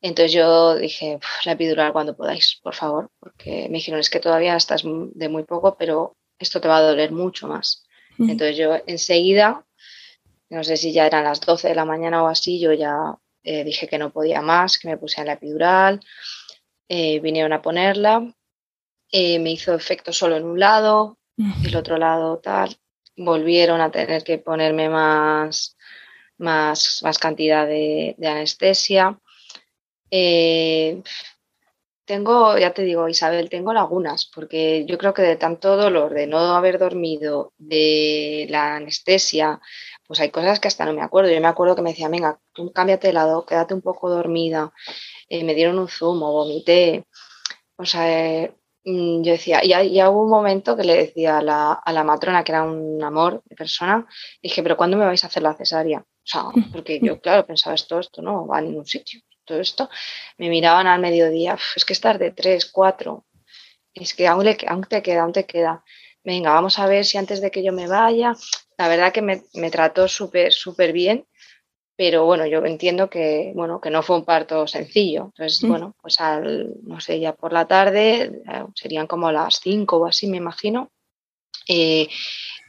Entonces 0.01 0.33
yo 0.33 0.77
dije, 0.77 1.19
la 1.45 1.53
epidural 1.53 1.93
cuando 1.93 2.17
podáis, 2.17 2.61
por 2.63 2.75
favor, 2.75 3.11
porque 3.19 3.69
me 3.71 3.79
dijeron, 3.79 4.01
es 4.01 4.11
que 4.11 4.21
todavía 4.21 4.55
estás 4.57 4.83
de 4.85 5.29
muy 5.29 5.45
poco, 5.45 5.77
pero 5.79 6.17
esto 6.39 6.61
te 6.61 6.69
va 6.69 6.79
a 6.79 6.83
doler 6.83 7.11
mucho 7.11 7.49
más. 7.49 7.87
Entonces 8.19 8.57
yo 8.57 8.77
enseguida, 8.87 9.67
no 10.51 10.63
sé 10.63 10.77
si 10.77 10.93
ya 10.93 11.07
eran 11.07 11.25
las 11.25 11.41
12 11.41 11.69
de 11.69 11.75
la 11.75 11.85
mañana 11.85 12.23
o 12.23 12.29
así, 12.29 12.61
yo 12.61 12.73
ya 12.73 13.17
eh, 13.43 13.65
dije 13.65 13.89
que 13.89 13.99
no 13.99 14.13
podía 14.13 14.41
más, 14.41 14.79
que 14.79 14.89
me 14.89 14.99
puse 14.99 15.21
en 15.21 15.27
la 15.27 15.33
epidural, 15.33 16.01
eh, 16.89 17.19
vinieron 17.21 17.53
a 17.53 17.63
ponerla, 17.63 18.31
eh, 19.11 19.39
me 19.39 19.51
hizo 19.53 19.75
efecto 19.75 20.13
solo 20.13 20.37
en 20.37 20.45
un 20.45 20.61
lado, 20.61 21.19
el 21.37 21.77
otro 21.77 21.97
lado 21.97 22.39
tal, 22.39 22.77
volvieron 23.17 23.81
a 23.81 23.91
tener 23.91 24.25
que 24.25 24.39
ponerme 24.39 24.89
más, 24.89 25.77
más, 26.39 27.01
más 27.03 27.19
cantidad 27.19 27.67
de, 27.67 28.17
anestesia. 28.25 29.19
Eh, 30.11 31.03
tengo, 32.05 32.59
ya 32.59 32.75
te 32.75 32.83
digo, 32.83 33.09
Isabel, 33.09 33.49
tengo 33.49 33.73
lagunas, 33.73 34.31
porque 34.33 34.85
yo 34.87 34.99
creo 34.99 35.15
que 35.15 35.23
de 35.23 35.37
tanto 35.37 35.77
dolor, 35.77 36.13
de 36.13 36.27
no 36.27 36.39
haber 36.55 36.79
dormido, 36.79 37.53
de 37.57 38.47
la 38.51 38.77
anestesia, 38.77 39.61
pues 40.07 40.21
hay 40.21 40.31
cosas 40.31 40.61
que 40.61 40.69
hasta 40.69 40.85
no 40.85 40.93
me 40.93 41.03
acuerdo. 41.03 41.31
Yo 41.31 41.41
me 41.41 41.47
acuerdo 41.49 41.75
que 41.75 41.83
me 41.83 41.91
decían, 41.91 42.11
venga, 42.11 42.39
cámbiate 42.75 43.09
de 43.09 43.13
lado, 43.15 43.47
quédate 43.47 43.75
un 43.75 43.83
poco 43.83 44.11
dormida. 44.11 44.73
Eh, 45.29 45.45
me 45.45 45.55
dieron 45.55 45.79
un 45.79 45.89
zumo, 45.89 46.33
vomité. 46.33 47.07
O 47.77 47.85
sea, 47.87 48.43
eh, 48.43 48.55
yo 48.85 49.33
decía, 49.33 49.65
y, 49.65 49.95
ya 49.95 50.11
hubo 50.11 50.25
un 50.25 50.31
momento 50.31 50.77
que 50.77 50.85
le 50.85 50.97
decía 50.97 51.39
a 51.39 51.43
la, 51.43 51.73
a 51.73 51.93
la, 51.93 52.05
matrona, 52.05 52.45
que 52.45 52.53
era 52.53 52.63
un 52.63 53.03
amor 53.03 53.43
de 53.47 53.57
persona, 53.57 54.07
dije, 54.43 54.63
pero 54.63 54.77
¿cuándo 54.77 54.97
me 54.97 55.07
vais 55.07 55.25
a 55.25 55.29
hacer 55.29 55.43
la 55.43 55.55
cesárea? 55.55 56.01
O 56.01 56.27
sea, 56.27 56.45
porque 56.73 57.01
yo, 57.01 57.21
claro, 57.21 57.47
pensaba, 57.47 57.75
esto, 57.75 57.99
esto 57.99 58.21
no 58.23 58.47
va 58.47 58.59
a 58.59 58.61
ningún 58.61 58.87
sitio. 58.87 59.21
Todo 59.45 59.61
esto, 59.61 59.91
me 60.39 60.49
miraban 60.49 60.87
al 60.87 61.01
mediodía, 61.01 61.59
es 61.77 61.85
que 61.85 61.93
estar 61.93 62.19
de 62.19 62.31
tres, 62.31 62.67
cuatro, 62.67 63.27
es 63.93 64.15
que 64.15 64.27
aún, 64.27 64.45
le, 64.45 64.57
aún 64.67 64.85
te 64.85 65.03
queda, 65.03 65.23
aún 65.23 65.33
te 65.33 65.45
queda. 65.45 65.85
Venga, 66.23 66.53
vamos 66.55 66.79
a 66.79 66.87
ver 66.87 67.05
si 67.05 67.19
antes 67.19 67.41
de 67.43 67.51
que 67.51 67.63
yo 67.63 67.73
me 67.73 67.87
vaya, 67.87 68.33
la 68.79 68.89
verdad 68.89 69.13
que 69.13 69.21
me, 69.21 69.43
me 69.55 69.71
trató 69.71 70.09
súper, 70.09 70.53
súper 70.53 70.93
bien 70.93 71.27
pero 71.97 72.25
bueno, 72.25 72.47
yo 72.47 72.65
entiendo 72.65 73.09
que, 73.09 73.53
bueno, 73.55 73.81
que 73.81 73.91
no 73.91 74.03
fue 74.03 74.17
un 74.17 74.25
parto 74.25 74.67
sencillo. 74.67 75.27
Entonces, 75.27 75.63
mm. 75.63 75.69
bueno, 75.69 75.97
pues 76.01 76.21
al, 76.21 76.75
no 76.83 77.01
sé, 77.01 77.21
ya 77.21 77.35
por 77.35 77.53
la 77.53 77.67
tarde, 77.67 78.43
eh, 78.49 78.65
serían 78.75 79.07
como 79.07 79.31
las 79.31 79.61
5 79.61 79.99
o 79.99 80.07
así, 80.07 80.27
me 80.27 80.39
imagino, 80.39 80.91
eh, 81.69 82.09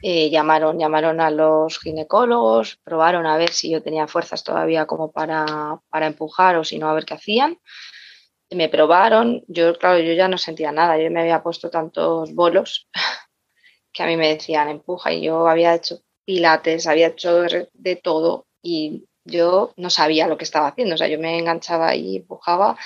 eh, 0.02 0.30
llamaron, 0.30 0.78
llamaron 0.78 1.20
a 1.20 1.30
los 1.30 1.80
ginecólogos, 1.80 2.78
probaron 2.84 3.26
a 3.26 3.36
ver 3.36 3.50
si 3.50 3.70
yo 3.70 3.82
tenía 3.82 4.06
fuerzas 4.06 4.44
todavía 4.44 4.86
como 4.86 5.10
para, 5.10 5.80
para 5.88 6.06
empujar 6.06 6.56
o 6.56 6.64
si 6.64 6.78
no, 6.78 6.88
a 6.88 6.94
ver 6.94 7.04
qué 7.04 7.14
hacían. 7.14 7.58
Me 8.50 8.68
probaron, 8.68 9.42
yo, 9.48 9.76
claro, 9.76 9.98
yo 9.98 10.12
ya 10.12 10.28
no 10.28 10.38
sentía 10.38 10.70
nada, 10.70 10.98
yo 10.98 11.10
me 11.10 11.20
había 11.20 11.42
puesto 11.42 11.68
tantos 11.68 12.32
bolos 12.32 12.88
que 13.92 14.02
a 14.04 14.06
mí 14.06 14.16
me 14.16 14.28
decían 14.28 14.68
empuja 14.68 15.12
y 15.12 15.22
yo 15.22 15.48
había 15.48 15.74
hecho 15.74 16.00
pilates, 16.24 16.86
había 16.86 17.08
hecho 17.08 17.42
de 17.72 17.96
todo 17.96 18.46
y 18.62 19.04
yo 19.26 19.72
no 19.76 19.90
sabía 19.90 20.28
lo 20.28 20.36
que 20.38 20.44
estaba 20.44 20.68
haciendo, 20.68 20.94
o 20.94 20.98
sea, 20.98 21.08
yo 21.08 21.18
me 21.18 21.38
enganchaba 21.38 21.94
y 21.94 22.16
empujaba, 22.16 22.76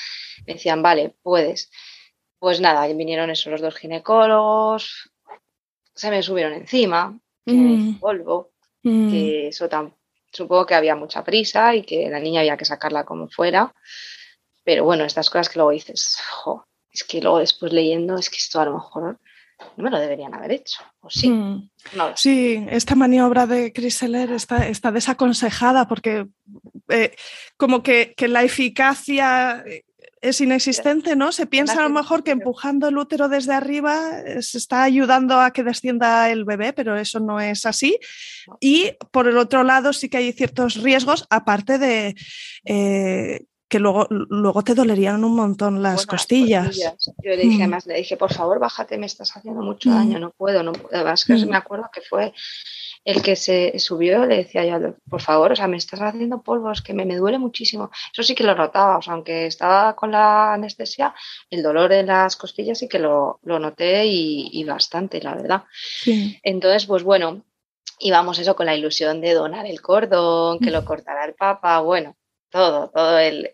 me 0.47 0.55
decían, 0.55 0.83
vale, 0.83 1.15
puedes. 1.23 1.71
Pues 2.39 2.61
nada, 2.61 2.87
vinieron 2.89 3.31
esos 3.31 3.53
los 3.53 3.61
dos 3.61 3.77
ginecólogos, 3.77 5.11
se 5.95 6.11
me 6.11 6.23
subieron 6.23 6.55
encima, 6.55 7.19
que 7.45 7.53
mm. 7.53 7.99
polvo, 8.01 8.53
mm. 8.83 9.11
que 9.11 9.49
eso 9.49 9.69
tan, 9.69 9.95
supongo 10.33 10.67
que 10.67 10.75
había 10.75 10.97
mucha 10.97 11.23
prisa 11.23 11.75
y 11.75 11.83
que 11.83 12.09
la 12.09 12.21
niña 12.21 12.41
había 12.41 12.57
que 12.57 12.65
sacarla 12.65 13.05
como 13.05 13.29
fuera, 13.29 13.75
pero 14.65 14.85
bueno, 14.85 15.05
estas 15.05 15.29
cosas 15.29 15.49
que 15.49 15.59
luego 15.59 15.73
dices, 15.73 16.19
es 16.91 17.05
que 17.05 17.21
luego 17.21 17.39
después 17.39 17.73
leyendo, 17.73 18.17
es 18.17 18.31
que 18.31 18.39
esto 18.39 18.61
a 18.61 18.65
lo 18.65 18.75
mejor 18.75 19.19
no 19.77 19.85
me 19.85 19.91
lo 19.91 19.99
deberían 19.99 20.35
haber 20.35 20.53
hecho, 20.53 20.83
¿o 21.01 21.11
sí? 21.11 21.31
Mm. 21.31 21.71
sí, 22.15 22.67
esta 22.71 22.95
maniobra 22.95 23.47
de 23.47 23.73
Chris 23.73 24.03
está, 24.03 24.69
está 24.69 24.93
desaconsejada 24.93 25.89
porque 25.89 26.27
eh, 26.89 27.15
como 27.57 27.83
que, 27.83 28.15
la 28.29 28.43
eficacia 28.43 29.65
es 30.21 30.41
inexistente, 30.41 31.17
¿no? 31.17 31.33
Se 31.33 31.47
piensa 31.47 31.81
a 31.81 31.89
lo 31.89 31.91
mejor 31.91 32.23
que 32.23 32.33
empujando 32.33 32.89
el 32.89 32.99
útero 32.99 33.29
desde 33.29 33.55
arriba 33.55 34.21
eh, 34.21 34.43
se 34.43 34.59
está 34.59 34.83
ayudando 34.83 35.41
a 35.41 35.51
que 35.53 35.63
descienda 35.63 36.31
el 36.31 36.45
bebé, 36.45 36.73
pero 36.73 36.97
eso 36.97 37.21
no 37.21 37.41
es 37.41 37.65
así. 37.65 37.99
Y 38.61 38.93
por 39.13 39.29
el 39.29 39.39
otro 39.39 39.63
lado 39.63 39.93
sí 39.93 40.09
que 40.09 40.19
hay 40.19 40.33
ciertos 40.33 40.75
riesgos, 40.83 41.27
aparte 41.31 41.79
de 41.79 42.15
eh, 42.65 43.45
que 43.71 43.79
luego, 43.79 44.09
luego 44.11 44.63
te 44.63 44.75
dolerían 44.75 45.23
un 45.23 45.37
montón 45.37 45.81
las 45.81 46.05
costillas. 46.05 46.77
Yo 47.23 47.31
le 47.31 47.37
dije, 47.37 47.59
mm. 47.59 47.63
además, 47.63 47.87
le 47.87 47.95
dije, 47.95 48.17
por 48.17 48.33
favor, 48.35 48.59
bájate, 48.59 48.99
me 48.99 49.07
estás 49.07 49.37
haciendo 49.37 49.63
mucho 49.63 49.91
mm. 49.91 49.95
daño, 49.95 50.19
no 50.19 50.31
puedo, 50.31 50.65
no 50.65 50.73
puedo. 50.73 50.89
Además, 50.93 51.25
que 51.25 51.35
mm. 51.35 51.49
me 51.49 51.57
acuerdo 51.57 51.89
que 51.93 52.01
fue 52.01 52.33
el 53.05 53.23
que 53.23 53.37
se 53.37 53.79
subió, 53.79 54.27
le 54.27 54.39
decía 54.39 54.67
yo, 54.67 54.97
por 55.09 55.23
favor, 55.23 55.53
o 55.53 55.57
sea, 55.57 55.69
me 55.69 55.77
estás 55.77 56.01
haciendo 56.01 56.43
polvos, 56.43 56.83
que 56.83 56.93
me, 56.95 57.05
me 57.05 57.17
duele 57.17 57.39
muchísimo. 57.39 57.93
Eso 58.13 58.25
sí 58.25 58.35
que 58.35 58.43
lo 58.43 58.57
notaba, 58.57 58.99
o 58.99 59.03
sea, 59.03 59.15
aunque 59.15 59.47
estaba 59.47 59.95
con 59.95 60.11
la 60.11 60.55
anestesia, 60.55 61.15
el 61.49 61.63
dolor 61.63 61.93
en 61.93 62.09
las 62.09 62.35
costillas 62.35 62.77
sí 62.77 62.89
que 62.89 62.99
lo, 62.99 63.39
lo 63.45 63.61
noté 63.61 64.05
y, 64.05 64.65
bastante, 64.65 65.23
la 65.23 65.37
verdad. 65.37 65.63
Entonces, 66.43 66.87
pues 66.87 67.05
bueno, 67.05 67.45
íbamos 68.01 68.41
eso 68.41 68.57
con 68.57 68.67
la 68.67 68.75
ilusión 68.75 69.21
de 69.21 69.33
donar 69.33 69.67
el 69.67 69.81
cordón, 69.81 70.59
que 70.59 70.73
lo 70.73 70.85
cortara 70.85 71.25
el 71.25 71.35
papa, 71.35 71.79
bueno, 71.81 72.17
todo, 72.51 72.91
todo 72.91 73.19
el, 73.19 73.51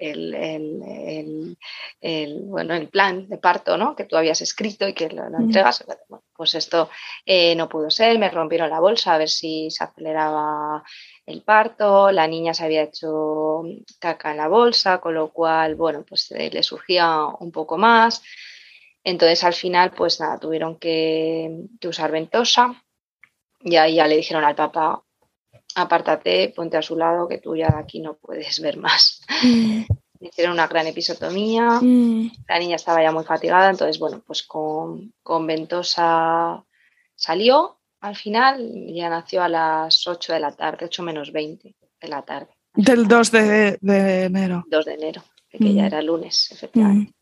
bueno, 2.45 2.75
el 2.75 2.89
plan 2.89 3.29
de 3.29 3.39
parto 3.39 3.77
¿no? 3.77 3.95
que 3.95 4.05
tú 4.05 4.17
habías 4.17 4.41
escrito 4.41 4.89
y 4.89 4.95
que 4.95 5.11
lo, 5.11 5.27
entregas. 5.27 5.85
pues 6.35 6.55
esto 6.55 6.91
eh, 7.25 7.55
no 7.55 7.69
pudo 7.69 7.91
ser, 7.91 8.19
me 8.19 8.31
rompieron 8.31 8.71
la 8.71 8.81
bolsa 8.81 9.15
a 9.15 9.19
ver 9.19 9.29
si 9.29 9.71
se 9.71 9.85
aceleraba 9.85 10.83
el 11.27 11.43
parto, 11.43 12.11
la 12.11 12.27
niña 12.27 12.55
se 12.55 12.65
había 12.65 12.83
hecho 12.85 13.63
caca 13.99 14.31
en 14.31 14.39
la 14.39 14.49
bolsa, 14.49 14.99
con 14.99 15.15
lo 15.15 15.33
cual, 15.33 15.75
bueno, 15.75 16.05
pues 16.09 16.31
eh, 16.33 16.51
le 16.53 16.63
surgía 16.63 17.27
un 17.41 17.53
poco 17.53 17.77
más. 17.77 18.23
Entonces 19.05 19.45
al 19.45 19.55
final, 19.55 19.93
pues 19.93 20.21
nada, 20.21 20.39
tuvieron 20.39 20.79
que, 20.79 21.67
que 21.81 21.89
usar 21.89 22.11
ventosa 22.11 22.83
y 23.61 23.77
ahí 23.77 23.97
ya 23.97 24.07
le 24.07 24.17
dijeron 24.17 24.45
al 24.45 24.55
papá, 24.55 25.03
apártate, 25.77 26.53
ponte 26.57 26.77
a 26.77 26.83
su 26.83 26.97
lado, 26.97 27.29
que 27.29 27.39
tú 27.39 27.55
ya 27.55 27.77
aquí 27.79 28.01
no 28.01 28.15
puedes 28.15 28.61
ver 28.61 28.79
más. 28.79 29.21
Mm. 29.43 29.83
Hicieron 30.21 30.55
una 30.55 30.67
gran 30.67 30.87
episotomía, 30.87 31.79
mm. 31.81 32.31
la 32.49 32.59
niña 32.59 32.77
estaba 32.77 33.03
ya 33.03 33.13
muy 33.13 33.25
fatigada, 33.25 33.69
entonces, 33.69 33.99
bueno, 33.99 34.23
pues 34.27 34.43
con, 34.43 35.13
ventosa 35.47 36.65
salió 37.15 37.77
al 38.01 38.17
final, 38.17 38.87
ya 38.89 39.11
nació 39.11 39.43
a 39.43 39.49
las 39.49 40.07
8 40.07 40.33
de 40.33 40.41
la 40.41 40.53
tarde, 40.53 40.87
8 40.87 41.03
menos 41.03 41.33
20 41.33 41.75
de 42.01 42.09
la 42.09 42.23
tarde. 42.23 42.49
Del 42.75 43.07
2 43.07 43.31
de, 43.31 43.79
enero. 43.83 44.65
2 44.69 44.85
de 44.85 44.95
enero, 44.95 45.23
que 45.51 45.75
ya 45.75 45.83
mm. 45.83 45.87
era 45.87 46.03
lunes, 46.03 46.51
efectivamente. 46.51 47.13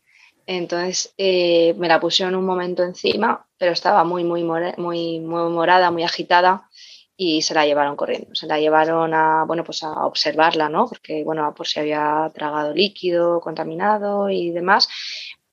Entonces 0.47 1.13
eh, 1.17 1.73
me 1.77 1.87
la 1.87 1.99
pusieron 1.99 2.35
un 2.35 2.45
momento 2.45 2.83
encima, 2.83 3.45
pero 3.57 3.71
estaba 3.71 4.03
muy, 4.03 4.23
muy, 4.23 4.43
muy, 4.43 5.19
muy 5.19 5.19
morada, 5.19 5.91
muy 5.91 6.03
agitada 6.03 6.69
y 7.17 7.41
se 7.41 7.53
la 7.53 7.65
llevaron 7.65 7.95
corriendo. 7.95 8.35
Se 8.35 8.47
la 8.47 8.59
llevaron 8.59 9.13
a, 9.13 9.45
bueno, 9.45 9.63
pues 9.63 9.83
a 9.83 10.05
observarla, 10.05 10.69
¿no? 10.69 10.87
Porque, 10.87 11.23
bueno, 11.23 11.53
por 11.55 11.67
si 11.67 11.79
había 11.79 12.31
tragado 12.33 12.73
líquido 12.73 13.39
contaminado 13.39 14.29
y 14.29 14.51
demás. 14.51 14.89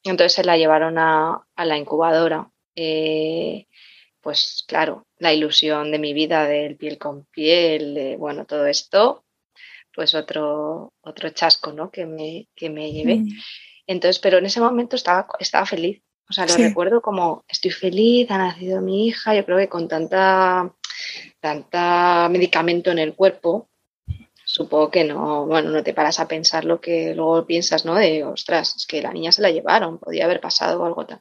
Entonces 0.02 0.32
se 0.32 0.44
la 0.44 0.56
llevaron 0.56 0.98
a, 0.98 1.46
la 1.56 1.76
incubadora. 1.76 2.50
Eh, 2.74 3.66
pues 4.20 4.64
claro, 4.66 5.06
la 5.18 5.32
ilusión 5.32 5.90
de 5.92 5.98
mi 5.98 6.14
vida 6.14 6.46
del 6.46 6.76
piel 6.76 6.98
con 6.98 7.26
piel, 7.26 8.16
bueno, 8.18 8.44
todo 8.44 8.66
esto, 8.66 9.24
pues 9.94 10.14
otro, 10.14 10.94
otro 11.00 11.30
chasco, 11.30 11.72
¿no? 11.72 11.90
Que 11.90 12.06
me, 12.06 12.48
que 12.54 12.70
me 12.70 12.92
llevé. 12.92 13.16
Mm. 13.16 13.28
Entonces, 13.86 14.18
pero 14.20 14.38
en 14.38 14.46
ese 14.46 14.60
momento 14.60 14.96
estaba, 14.96 15.26
estaba 15.38 15.66
feliz. 15.66 16.02
O 16.28 16.32
sea, 16.32 16.46
lo 16.46 16.56
recuerdo 16.56 17.02
como 17.02 17.44
estoy 17.46 17.72
feliz, 17.72 18.30
ha 18.30 18.38
nacido 18.38 18.80
mi 18.80 19.06
hija, 19.06 19.34
yo 19.34 19.44
creo 19.44 19.58
que 19.58 19.68
con 19.68 19.86
tanta 19.86 20.72
tanta 21.40 22.28
medicamento 22.30 22.90
en 22.90 22.98
el 22.98 23.14
cuerpo, 23.14 23.68
supongo 24.44 24.90
que 24.90 25.04
no, 25.04 25.46
bueno, 25.46 25.70
no 25.70 25.82
te 25.82 25.94
paras 25.94 26.20
a 26.20 26.28
pensar 26.28 26.64
lo 26.64 26.80
que 26.80 27.14
luego 27.14 27.46
piensas, 27.46 27.84
¿no? 27.84 27.94
De, 27.94 28.24
ostras, 28.24 28.76
es 28.76 28.86
que 28.86 29.00
la 29.02 29.12
niña 29.12 29.32
se 29.32 29.42
la 29.42 29.50
llevaron, 29.50 29.98
podía 29.98 30.24
haber 30.24 30.40
pasado 30.40 30.84
algo 30.84 31.06
tal. 31.06 31.20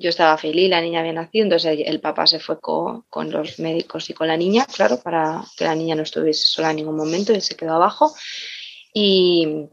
Yo 0.00 0.10
estaba 0.10 0.38
feliz, 0.38 0.70
la 0.70 0.80
niña 0.80 1.00
había 1.00 1.12
nacido, 1.12 1.42
entonces 1.44 1.76
el 1.84 2.00
papá 2.00 2.26
se 2.26 2.38
fue 2.38 2.60
con, 2.60 3.04
los 3.30 3.58
médicos 3.58 4.08
y 4.08 4.14
con 4.14 4.28
la 4.28 4.36
niña, 4.36 4.64
claro, 4.64 5.00
para 5.02 5.44
que 5.56 5.64
la 5.64 5.74
niña 5.74 5.96
no 5.96 6.04
estuviese 6.04 6.46
sola 6.46 6.70
en 6.70 6.76
ningún 6.76 6.96
momento, 6.96 7.32
y 7.32 7.40
se 7.40 7.56
quedó 7.56 7.74
abajo. 7.74 8.14
Y, 8.94 9.68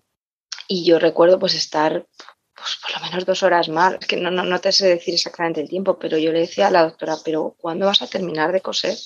yo 0.67 0.97
recuerdo 0.97 1.37
pues 1.39 1.53
estar 1.53 2.07
pues, 2.55 2.77
por 2.81 2.99
lo 2.99 3.05
menos 3.05 3.25
dos 3.25 3.43
horas 3.43 3.69
más, 3.69 3.99
que 3.99 4.17
no, 4.17 4.31
no, 4.31 4.43
no 4.43 4.59
te 4.59 4.71
sé 4.71 4.87
decir 4.87 5.13
exactamente 5.13 5.61
el 5.61 5.69
tiempo, 5.69 5.99
pero 5.99 6.17
yo 6.17 6.31
le 6.31 6.39
decía 6.39 6.67
a 6.67 6.71
la 6.71 6.83
doctora, 6.83 7.17
pero 7.23 7.55
¿cuándo 7.59 7.85
vas 7.85 8.01
a 8.01 8.07
terminar 8.07 8.51
de 8.51 8.61
coser? 8.61 8.97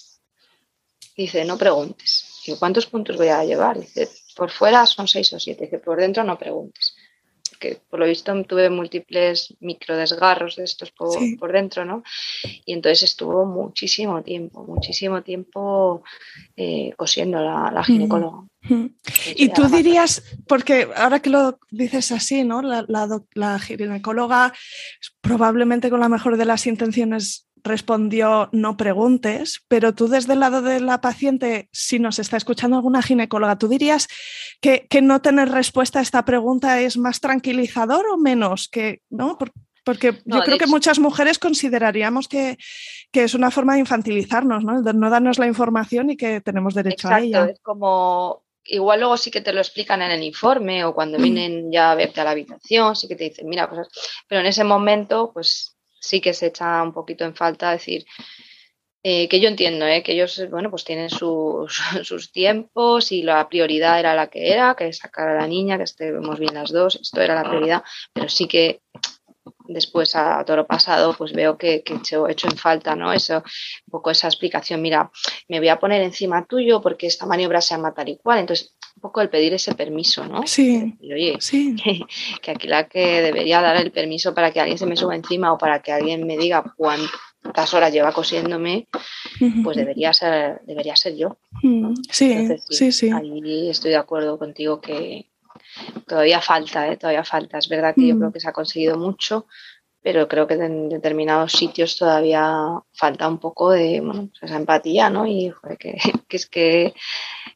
Dice, 1.20 1.44
no 1.44 1.58
preguntes. 1.58 2.42
Digo, 2.46 2.58
¿cuántos 2.58 2.86
puntos 2.86 3.18
voy 3.18 3.28
a 3.28 3.44
llevar? 3.44 3.78
Dice, 3.78 4.08
por 4.38 4.50
fuera 4.50 4.86
son 4.86 5.06
seis 5.06 5.34
o 5.34 5.40
siete. 5.40 5.66
Dice, 5.66 5.80
por 5.80 6.00
dentro 6.00 6.24
no 6.24 6.40
preguntes. 6.40 6.96
Porque 7.50 7.82
por 7.90 8.00
lo 8.00 8.06
visto 8.06 8.32
tuve 8.46 8.70
múltiples 8.70 9.54
microdesgarros 9.60 10.56
de 10.56 10.64
estos 10.64 10.92
por, 10.92 11.52
dentro, 11.52 11.84
¿no? 11.84 12.04
Y 12.64 12.72
entonces 12.72 13.04
estuvo 13.04 13.46
muchísimo 13.46 14.24
tiempo, 14.24 14.64
muchísimo 14.64 15.22
tiempo 15.22 16.04
eh, 16.56 16.94
cosiendo 16.96 17.42
la, 17.42 17.70
la 17.70 17.84
ginecóloga. 17.84 18.46
Y 19.36 19.50
tú 19.50 19.68
dirías, 19.68 20.24
porque 20.48 20.88
ahora 20.96 21.22
que 21.22 21.30
lo 21.30 21.60
dices 21.70 22.14
así, 22.14 22.46
¿no? 22.46 22.62
La, 22.62 22.86
la, 22.88 23.60
ginecóloga 23.60 24.54
probablemente 25.20 25.90
con 25.90 26.00
la 26.00 26.08
mejor 26.08 26.38
de 26.38 26.46
las 26.46 26.66
intenciones 26.66 27.49
respondió 27.64 28.50
no 28.52 28.78
preguntes, 28.78 29.64
pero 29.68 29.94
tú 29.94 30.08
desde 30.08 30.34
el 30.34 30.40
lado 30.40 30.62
de 30.62 30.80
la 30.80 31.02
paciente, 31.02 31.70
si 31.72 32.00
nos 32.00 32.20
está 32.20 32.38
escuchando 32.38 32.78
alguna 32.78 33.02
ginecóloga, 33.02 33.58
¿tú 33.58 33.68
dirías 33.68 34.08
que, 34.62 34.88
no 35.02 35.22
tener 35.22 35.50
respuesta 35.50 36.00
a 36.00 36.02
esta 36.02 36.26
pregunta 36.26 36.82
es 36.82 36.98
más 36.98 37.20
tranquilizador 37.20 38.06
o 38.08 38.18
menos? 38.18 38.68
Que, 38.68 39.02
¿no? 39.10 39.38
Porque 39.86 40.14
yo 40.26 40.42
creo 40.42 40.58
que 40.58 40.68
muchas 40.68 41.00
mujeres 41.00 41.40
consideraríamos 41.40 42.28
que, 42.28 42.58
es 43.14 43.34
una 43.34 43.52
forma 43.52 43.74
de 43.74 43.80
infantilizarnos, 43.80 44.64
¿no? 44.64 44.82
De 44.82 44.94
no 44.94 45.10
darnos 45.10 45.40
la 45.40 45.48
información 45.48 46.10
y 46.12 46.18
que 46.18 46.42
tenemos 46.42 46.74
derecho 46.74 47.08
a 47.10 47.20
ella. 47.20 47.46
Es 47.46 47.60
como, 47.62 48.44
igual 48.66 49.00
luego 49.00 49.18
sí 49.18 49.32
que 49.32 49.42
te 49.42 49.54
lo 49.54 49.60
explican 49.60 50.02
en 50.02 50.12
el 50.12 50.24
informe 50.24 50.86
o 50.86 50.94
cuando 50.94 51.18
mm. 51.18 51.22
vienen 51.22 51.72
ya 51.72 51.92
a 51.92 51.96
verte 51.96 52.22
a 52.22 52.24
la 52.24 52.32
habitación, 52.32 52.96
sí 52.96 53.08
que 53.08 53.16
te 53.16 53.26
dicen, 53.26 53.48
mira, 53.48 53.70
pues, 53.70 53.88
pero 54.28 54.42
en 54.42 54.48
ese 54.48 54.64
momento, 54.64 55.32
pues 55.34 55.76
sí 56.00 56.22
que 56.22 56.34
se 56.34 56.48
echa 56.48 56.82
un 56.82 56.94
poquito 56.94 57.26
en 57.26 57.36
falta 57.36 57.72
decir 57.72 58.06
eh, 59.02 59.30
que 59.30 59.40
yo 59.40 59.48
entiendo 59.48 59.86
eh, 59.86 60.04
que 60.04 60.12
ellos 60.12 60.46
bueno 60.50 60.70
pues 60.70 60.84
tienen 60.84 61.10
sus, 61.10 61.82
sus, 62.04 62.32
tiempos 62.32 63.12
y 63.12 63.24
la 63.24 63.48
prioridad 63.48 64.00
era 64.00 64.14
la 64.14 64.28
que 64.28 64.52
era 64.52 64.76
que 64.76 64.92
sacar 64.92 65.30
a 65.30 65.36
la 65.36 65.48
niña 65.48 65.78
que 65.78 65.84
estemos 65.84 66.38
bien 66.40 66.54
las 66.54 66.72
dos 66.72 67.00
esto 67.02 67.22
era 67.22 67.36
la 67.36 67.50
prioridad 67.50 67.84
pero 68.14 68.28
sí 68.28 68.48
que 68.48 68.82
después 69.70 70.16
a 70.16 70.44
todo 70.44 70.58
lo 70.58 70.68
pasado 70.68 71.16
pues 71.18 71.32
veo 71.32 71.58
que, 71.58 71.82
que 71.84 71.94
he 71.94 72.32
hecho 72.32 72.48
en 72.48 72.58
falta 72.58 72.96
no 72.96 73.14
eso 73.14 73.38
un 73.38 73.92
poco 73.92 74.12
esa 74.12 74.28
explicación 74.28 74.82
mira 74.82 75.10
me 75.48 75.60
voy 75.60 75.70
a 75.70 75.80
poner 75.80 76.02
encima 76.02 76.46
tuyo 76.46 76.82
porque 76.82 77.08
esta 77.08 77.26
maniobra 77.26 77.62
se 77.62 77.76
llama 77.76 77.94
tal 77.94 78.10
y 78.10 78.18
cual 78.18 78.40
entonces 78.40 78.76
un 79.00 79.02
poco 79.02 79.22
el 79.22 79.30
pedir 79.30 79.54
ese 79.54 79.74
permiso, 79.76 80.26
¿no? 80.26 80.46
Sí. 80.46 80.98
oye, 81.02 81.38
sí. 81.40 81.74
Que, 82.42 82.52
aquí 82.52 82.68
la 82.68 82.90
que 82.90 83.22
debería 83.22 83.62
dar 83.62 83.78
el 83.78 83.92
permiso 83.92 84.34
para 84.34 84.52
que 84.52 84.60
alguien 84.60 84.78
se 84.78 84.86
me 84.86 84.98
suba 84.98 85.16
encima 85.16 85.54
o 85.54 85.58
para 85.58 85.82
que 85.82 85.94
alguien 85.94 86.28
me 86.28 86.38
diga 86.38 86.74
cuántas 86.76 87.74
horas 87.74 87.94
lleva 87.94 88.12
cosiéndome, 88.12 88.90
pues 89.64 89.78
debería 89.78 90.12
ser, 90.12 90.60
debería 90.66 90.98
ser 90.98 91.16
yo. 91.16 91.38
Mm, 91.64 91.94
sí, 92.12 92.50
sí, 92.70 92.92
sí, 92.92 93.10
Ahí 93.10 93.70
estoy 93.70 93.92
de 93.92 93.98
acuerdo 93.98 94.38
contigo 94.38 94.82
que 94.82 95.30
todavía 96.06 96.42
falta, 96.42 96.92
¿eh? 96.92 96.98
todavía 96.98 97.24
falta. 97.24 97.58
Es 97.58 97.70
verdad 97.70 97.96
que 97.96 98.08
yo 98.08 98.16
mm. 98.16 98.20
creo 98.20 98.32
que 98.34 98.42
se 98.42 98.50
ha 98.50 98.54
conseguido 98.54 98.98
mucho, 98.98 99.48
pero 100.02 100.28
creo 100.28 100.48
que 100.48 100.54
en 100.54 100.90
determinados 100.90 101.52
sitios 101.52 101.98
todavía 101.98 102.80
falta 102.94 103.28
un 103.28 103.38
poco 103.38 103.72
de 103.72 104.00
bueno, 104.02 104.30
pues 104.30 104.44
esa 104.44 104.56
empatía, 104.56 105.10
¿no? 105.10 105.28
Y 105.28 105.54
que, 105.80 105.98
es 106.30 106.46
que 106.48 106.94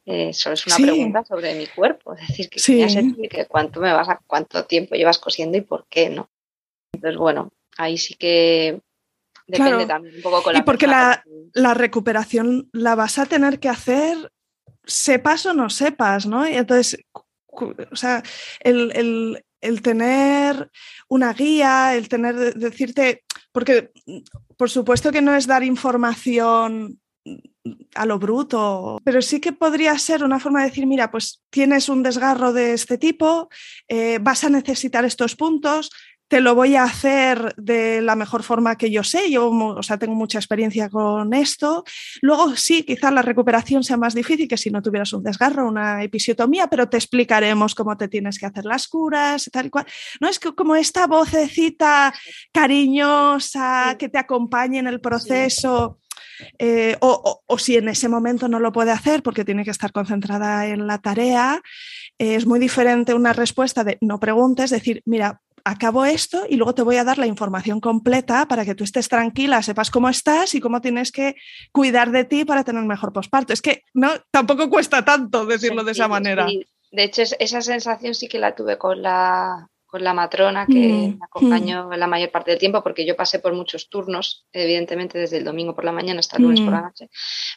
eh, 0.05 0.33
solo 0.33 0.55
es 0.55 0.67
una 0.67 0.75
pregunta 0.75 1.23
sobre 1.23 1.55
mi 1.55 1.67
cuerpo, 1.67 2.13
es 2.15 2.27
decir, 2.27 2.49
que, 2.49 3.45
cuánto 3.45 3.79
me 3.79 3.93
vas 3.93 4.09
a, 4.09 4.19
cuánto 4.27 4.65
tiempo 4.65 4.95
llevas 4.95 5.19
cosiendo 5.19 5.57
y 5.57 5.61
por 5.61 5.85
qué, 5.87 6.09
¿no? 6.09 6.29
Entonces, 6.93 7.17
bueno, 7.17 7.51
ahí 7.77 7.97
sí 7.97 8.15
que 8.15 8.81
depende 9.47 9.85
también 9.85 10.15
un 10.15 10.21
poco 10.21 10.43
con 10.43 10.53
la 10.53 10.59
Y 10.59 10.63
porque 10.63 10.87
la, 10.87 11.23
la, 11.53 11.73
recuperación 11.73 12.69
la 12.73 12.95
vas 12.95 13.19
a 13.19 13.25
tener 13.25 13.59
que 13.59 13.69
hacer 13.69 14.31
sepas 14.85 15.45
o 15.45 15.53
no 15.53 15.69
sepas, 15.69 16.25
¿no? 16.25 16.47
Y 16.47 16.55
entonces, 16.55 17.01
o 17.47 17.95
sea, 17.95 18.21
el 18.59 18.91
el 18.95 19.43
tener 19.81 20.69
una 21.07 21.33
guía, 21.33 21.95
el 21.95 22.09
tener, 22.09 22.53
decirte, 22.55 23.23
porque 23.51 23.91
por 24.57 24.69
supuesto 24.69 25.11
que 25.11 25.21
no 25.21 25.35
es 25.35 25.47
dar 25.47 25.63
información 25.63 26.99
a 27.95 28.05
lo 28.05 28.19
bruto, 28.19 28.99
pero 29.03 29.21
sí 29.21 29.39
que 29.39 29.53
podría 29.53 29.97
ser 29.97 30.23
una 30.23 30.39
forma 30.39 30.61
de 30.61 30.69
decir, 30.69 30.85
mira, 30.85 31.09
pues 31.09 31.41
tienes 31.49 31.87
un 31.87 32.03
desgarro 32.03 32.51
de 32.51 32.73
este 32.73 32.97
tipo, 32.97 33.49
eh, 33.87 34.19
vas 34.21 34.43
a 34.43 34.49
necesitar 34.49 35.05
estos 35.05 35.35
puntos, 35.35 35.89
te 36.33 36.41
lo 36.41 36.55
voy 36.55 36.75
a 36.75 36.85
hacer 36.85 37.53
de 37.57 38.01
la 38.01 38.15
mejor 38.15 38.41
forma 38.41 38.75
que 38.75 38.89
yo 38.89 39.03
sé, 39.03 39.29
yo 39.29 39.51
o 39.51 39.83
sea, 39.83 39.99
tengo 39.99 40.15
mucha 40.15 40.39
experiencia 40.39 40.89
con 40.89 41.31
esto. 41.31 41.83
Luego 42.21 42.55
sí, 42.55 42.81
quizás 42.81 43.13
la 43.13 43.21
recuperación 43.21 43.83
sea 43.83 43.97
más 43.97 44.15
difícil 44.15 44.47
que 44.47 44.57
si 44.57 44.71
no 44.71 44.81
tuvieras 44.81 45.13
un 45.13 45.21
desgarro, 45.21 45.67
una 45.67 46.01
episiotomía, 46.01 46.65
pero 46.65 46.89
te 46.89 46.97
explicaremos 46.97 47.75
cómo 47.75 47.95
te 47.97 48.07
tienes 48.07 48.39
que 48.39 48.47
hacer 48.47 48.65
las 48.65 48.87
curas, 48.87 49.47
tal 49.53 49.67
y 49.67 49.69
cual. 49.69 49.85
No 50.19 50.27
es 50.27 50.39
que 50.39 50.55
como 50.55 50.75
esta 50.75 51.05
vocecita 51.05 52.11
cariñosa 52.51 53.95
que 53.99 54.09
te 54.09 54.17
acompañe 54.17 54.79
en 54.79 54.87
el 54.87 55.01
proceso. 55.01 55.99
Eh, 56.57 56.97
o, 56.99 57.43
si 57.59 57.77
en 57.77 57.89
ese 57.89 58.09
momento 58.09 58.47
no 58.47 58.59
lo 58.59 58.71
puede 58.71 58.89
hacer 58.89 59.21
porque 59.21 59.45
tiene 59.45 59.63
que 59.63 59.69
estar 59.69 59.91
concentrada 59.91 60.65
en 60.65 60.87
la 60.87 60.97
tarea, 60.97 61.61
es 62.17 62.47
muy 62.47 62.59
diferente 62.59 63.13
una 63.13 63.33
respuesta 63.33 63.83
de 63.83 63.99
no 64.01 64.19
preguntes, 64.19 64.71
decir, 64.71 65.03
mira, 65.05 65.42
acabo 65.65 66.05
esto 66.05 66.45
y 66.49 66.55
luego 66.57 66.75
te 66.75 66.81
voy 66.81 66.97
a 66.97 67.03
dar 67.03 67.17
la 67.17 67.25
información 67.27 67.79
completa 67.79 68.47
para 68.47 68.65
que 68.65 68.75
tú 68.75 68.83
estés 68.83 69.07
tranquila, 69.09 69.61
sepas 69.61 69.89
cómo 69.91 70.09
estás 70.09 70.55
y 70.55 70.59
cómo 70.61 70.81
tienes 70.81 71.11
que 71.11 71.35
cuidar 71.71 72.11
de 72.11 72.25
ti 72.25 72.45
para 72.45 72.63
tener 72.63 72.83
mejor 72.83 73.13
posparto. 73.13 73.53
Es 73.53 73.61
que 73.61 73.83
no, 73.93 74.09
tampoco 74.31 74.69
cuesta 74.69 75.05
tanto 75.05 75.45
decirlo 75.45 75.83
de 75.83 75.91
esa 75.93 76.07
manera. 76.07 76.47
de 76.91 77.03
hecho, 77.03 77.23
esa 77.39 77.61
sensación 77.61 78.13
sí 78.13 78.27
que 78.27 78.39
la 78.39 78.53
tuve 78.55 78.77
con 78.77 79.01
la, 79.01 79.67
con 79.85 80.03
la 80.03 80.13
matrona 80.13 80.67
que 80.67 80.73
Mm, 81.13 81.19
me 81.19 81.25
acompañó 81.25 81.89
la 81.95 82.07
mayor 82.07 82.29
parte 82.31 82.51
del 82.51 82.59
tiempo, 82.59 82.83
porque 82.83 83.05
yo 83.05 83.15
pasé 83.15 83.39
por 83.39 83.53
muchos 83.53 83.89
turnos, 83.89 84.45
evidentemente 84.51 85.17
desde 85.17 85.37
el 85.37 85.43
domingo 85.43 85.73
por 85.75 85.85
la 85.85 85.91
mañana 85.91 86.19
hasta 86.19 86.37
el 86.37 86.43
lunes 86.43 86.61
por 86.61 86.73
la 86.73 86.81
Mm. 86.81 86.83
noche. 86.85 87.09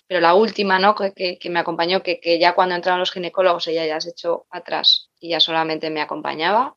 Pero 0.07 0.21
la 0.21 0.35
última, 0.35 0.79
¿no? 0.79 0.95
Que, 0.95 1.13
que- 1.13 1.39
que 1.39 1.51
me 1.51 1.59
acompañó, 1.59 2.03
que, 2.03 2.21
que 2.21 2.39
ya 2.39 2.55
cuando 2.55 2.75
entraron 2.75 3.01
los 3.01 3.11
ginecólogos 3.11 3.67
ella 3.67 3.85
ya 3.87 4.01
se 4.01 4.11
echó 4.11 4.47
atrás 4.51 5.11
y 5.19 5.31
ya 5.31 5.41
solamente 5.41 5.91
me 5.91 6.01
acompañaba. 6.03 6.75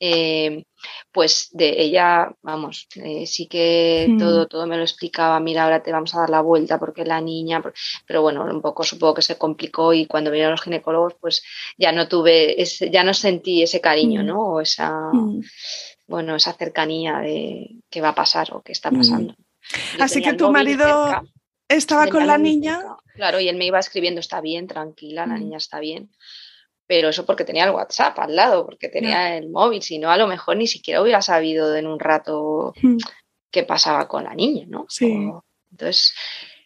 Eh, 0.00 0.64
pues 1.12 1.48
de 1.52 1.80
ella, 1.82 2.32
vamos, 2.42 2.88
eh, 2.96 3.26
sí 3.26 3.46
que 3.46 4.06
Mm. 4.08 4.18
todo, 4.18 4.46
todo 4.48 4.66
me 4.66 4.76
lo 4.78 4.82
explicaba, 4.82 5.38
mira, 5.40 5.64
ahora 5.64 5.82
te 5.82 5.92
vamos 5.92 6.14
a 6.14 6.20
dar 6.20 6.30
la 6.30 6.40
vuelta 6.40 6.78
porque 6.78 7.04
la 7.04 7.20
niña, 7.20 7.62
pero 8.06 8.22
bueno, 8.22 8.44
un 8.44 8.62
poco 8.62 8.82
supongo 8.82 9.14
que 9.14 9.22
se 9.22 9.36
complicó 9.36 9.92
y 9.92 10.06
cuando 10.06 10.30
vinieron 10.30 10.52
los 10.52 10.62
ginecólogos, 10.62 11.14
pues 11.20 11.42
ya 11.76 11.92
no 11.92 12.08
tuve, 12.08 12.60
ese, 12.60 12.90
ya 12.90 13.04
no 13.04 13.12
sentí 13.14 13.62
ese 13.62 13.80
cariño, 13.82 14.22
Mm. 14.22 14.26
¿no? 14.26 14.40
O 14.54 14.60
esa, 14.60 14.90
Mm. 15.12 15.42
bueno, 16.06 16.34
esa 16.34 16.54
cercanía 16.54 17.18
de 17.18 17.76
qué 17.90 18.00
va 18.00 18.08
a 18.08 18.14
pasar 18.14 18.48
o 18.54 18.62
qué 18.62 18.72
está 18.72 18.90
pasando. 18.90 19.34
Yo 19.98 20.04
Así 20.04 20.22
que 20.22 20.32
tu 20.32 20.50
marido 20.50 20.78
cerca, 21.04 21.22
estaba 21.68 22.06
con 22.08 22.26
la 22.26 22.38
niña. 22.38 22.78
cerca, 22.80 22.96
Claro, 23.14 23.38
y 23.38 23.48
él 23.48 23.56
me 23.56 23.66
iba 23.66 23.78
escribiendo, 23.78 24.18
está 24.20 24.40
bien, 24.40 24.66
tranquila, 24.66 25.26
la 25.26 25.36
niña 25.36 25.58
está 25.58 25.78
bien. 25.78 26.10
Pero 26.90 27.08
eso 27.10 27.24
porque 27.24 27.44
tenía 27.44 27.66
el 27.66 27.70
WhatsApp 27.70 28.18
al 28.18 28.34
lado, 28.34 28.66
porque 28.66 28.88
tenía 28.88 29.36
el 29.36 29.48
móvil, 29.48 29.80
si 29.80 29.98
no, 30.00 30.10
a 30.10 30.16
lo 30.16 30.26
mejor 30.26 30.56
ni 30.56 30.66
siquiera 30.66 31.00
hubiera 31.00 31.22
sabido 31.22 31.76
en 31.76 31.86
un 31.86 32.00
rato 32.00 32.74
Mm. 32.82 32.96
qué 33.52 33.62
pasaba 33.62 34.08
con 34.08 34.24
la 34.24 34.34
niña, 34.34 34.64
¿no? 34.68 34.86
Sí. 34.88 35.06
O- 35.30 35.44
entonces 35.70 36.12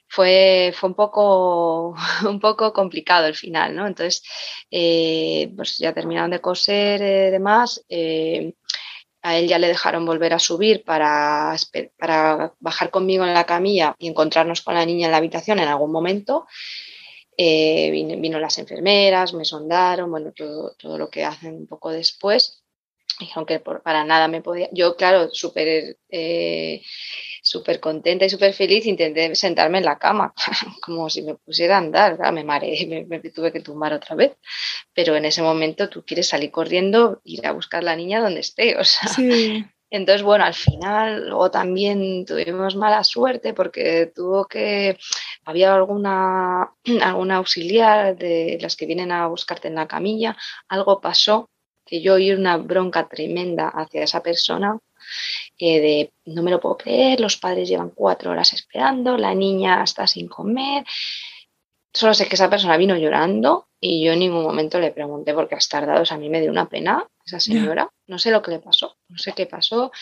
fue, 0.09 0.73
fue 0.75 0.89
un 0.89 0.95
poco, 0.95 1.95
un 2.27 2.41
poco 2.41 2.73
complicado 2.73 3.27
el 3.27 3.35
final, 3.35 3.77
¿no? 3.77 3.87
Entonces, 3.87 4.23
eh, 4.71 5.53
pues 5.55 5.77
ya 5.77 5.93
terminaron 5.93 6.31
de 6.31 6.41
coser 6.41 7.03
y 7.03 7.31
demás. 7.31 7.85
eh, 7.91 8.55
a 9.27 9.37
él 9.39 9.47
ya 9.49 9.59
le 9.59 9.69
dejaron 9.69 10.05
volver 10.07 10.33
a 10.35 10.39
subir 10.39 10.85
para, 10.85 11.55
para 11.99 12.53
bajar 12.61 12.91
conmigo 12.91 13.25
en 13.27 13.33
la 13.35 13.45
camilla 13.45 13.95
y 13.99 14.09
encontrarnos 14.09 14.63
con 14.63 14.75
la 14.75 14.85
niña 14.87 15.07
en 15.07 15.13
la 15.13 15.19
habitación 15.19 15.59
en 15.61 15.69
algún 15.69 15.93
momento. 15.93 16.47
Eh, 17.37 17.91
vino, 17.91 18.39
las 18.39 18.59
enfermeras, 18.59 19.35
me 19.35 19.45
sondaron, 19.45 20.11
bueno, 20.11 20.33
todo, 20.33 20.75
todo 20.79 20.99
lo 20.99 21.11
que 21.11 21.25
hacen 21.25 21.55
un 21.55 21.67
poco 21.67 21.91
después. 21.91 22.63
Y 23.21 23.31
aunque 23.37 23.61
por, 23.61 23.83
para 23.83 24.05
nada 24.05 24.27
me 24.29 24.43
podía, 24.43 24.69
yo 24.73 24.97
claro, 24.97 25.29
súper 25.33 25.99
eh, 26.09 26.83
súper 27.45 27.79
contenta 27.79 28.25
y 28.25 28.31
súper 28.31 28.55
feliz, 28.55 28.87
intenté 28.87 29.35
sentarme 29.35 29.79
en 29.79 29.85
la 29.85 29.99
cama, 29.99 30.33
como 30.83 31.11
si 31.11 31.23
me 31.23 31.35
pusiera 31.35 31.77
a 31.77 31.79
andar, 31.79 32.33
me 32.33 32.43
mareé, 32.43 32.87
me, 32.89 33.05
me 33.05 33.21
tuve 33.31 33.53
que 33.53 33.61
tumbar 33.61 33.93
otra 33.93 34.17
vez, 34.17 34.33
pero 34.95 35.15
en 35.15 35.27
ese 35.27 35.43
momento 35.43 35.91
tú 35.91 36.05
quieres 36.05 36.29
salir 36.29 36.51
corriendo, 36.51 37.21
ir 37.23 37.47
a 37.47 37.53
buscar 37.53 37.83
a 37.83 37.85
la 37.85 37.97
niña 37.97 38.21
donde 38.21 38.41
esté, 38.41 38.77
o 38.79 38.85
sea, 38.85 39.09
Sí. 39.09 39.65
Entonces, 39.95 40.25
bueno, 40.25 40.45
al 40.45 40.55
final 40.55 41.29
luego 41.29 41.53
también 41.53 42.25
tuvimos 42.27 42.75
mala 42.75 43.05
suerte 43.05 43.55
porque 43.55 44.11
tuvo 44.13 44.47
que, 44.47 44.99
había 45.45 45.73
alguna, 45.73 46.73
alguna 47.01 47.37
auxiliar 47.37 48.17
de 48.17 48.59
las 48.61 48.75
que 48.75 48.87
vienen 48.87 49.13
a 49.13 49.29
buscarte 49.29 49.69
en 49.69 49.77
la 49.77 49.87
camilla, 49.87 50.37
algo 50.69 51.01
pasó 51.01 51.49
que 51.87 52.01
yo 52.03 52.15
oí 52.15 52.33
una 52.33 52.57
bronca 52.57 53.09
tremenda 53.09 53.69
hacia 53.69 54.03
esa 54.03 54.21
persona 54.21 54.81
eh, 55.59 55.81
de 55.81 56.13
no 56.25 56.43
me 56.43 56.51
lo 56.51 56.59
puedo 56.59 56.77
creer, 56.77 57.21
los 57.21 57.37
padres 57.37 57.69
llevan 57.69 57.91
cuatro 57.91 58.33
horas 58.33 58.53
esperando, 58.53 59.17
la 59.17 59.33
niña 59.33 59.85
está 59.85 60.09
sin 60.09 60.27
comer. 60.27 60.85
Solo 61.95 62.13
sé 62.13 62.27
que 62.27 62.35
esa 62.35 62.51
persona 62.51 62.77
vino 62.77 62.97
llorando 62.97 63.69
y 63.81 64.05
yo 64.05 64.13
en 64.13 64.19
ningún 64.19 64.43
momento 64.43 64.81
le 64.81 64.91
pregunté 64.91 65.33
por 65.33 65.49
qué 65.49 65.55
has 65.55 65.69
tardado. 65.69 66.03
O 66.03 66.05
sea, 66.07 66.17
a 66.17 66.21
mí 66.21 66.29
me 66.29 66.41
dio 66.41 66.51
una 66.51 66.69
pena 66.69 67.07
esa 67.25 67.39
señora. 67.39 67.89
No 68.09 68.19
sé 68.19 68.31
lo 68.33 68.43
que 68.43 68.51
le 68.51 68.59
pasó, 68.59 68.97
no 69.09 69.17
sé 69.19 69.33
qué 69.33 69.47
pasó. 69.47 69.93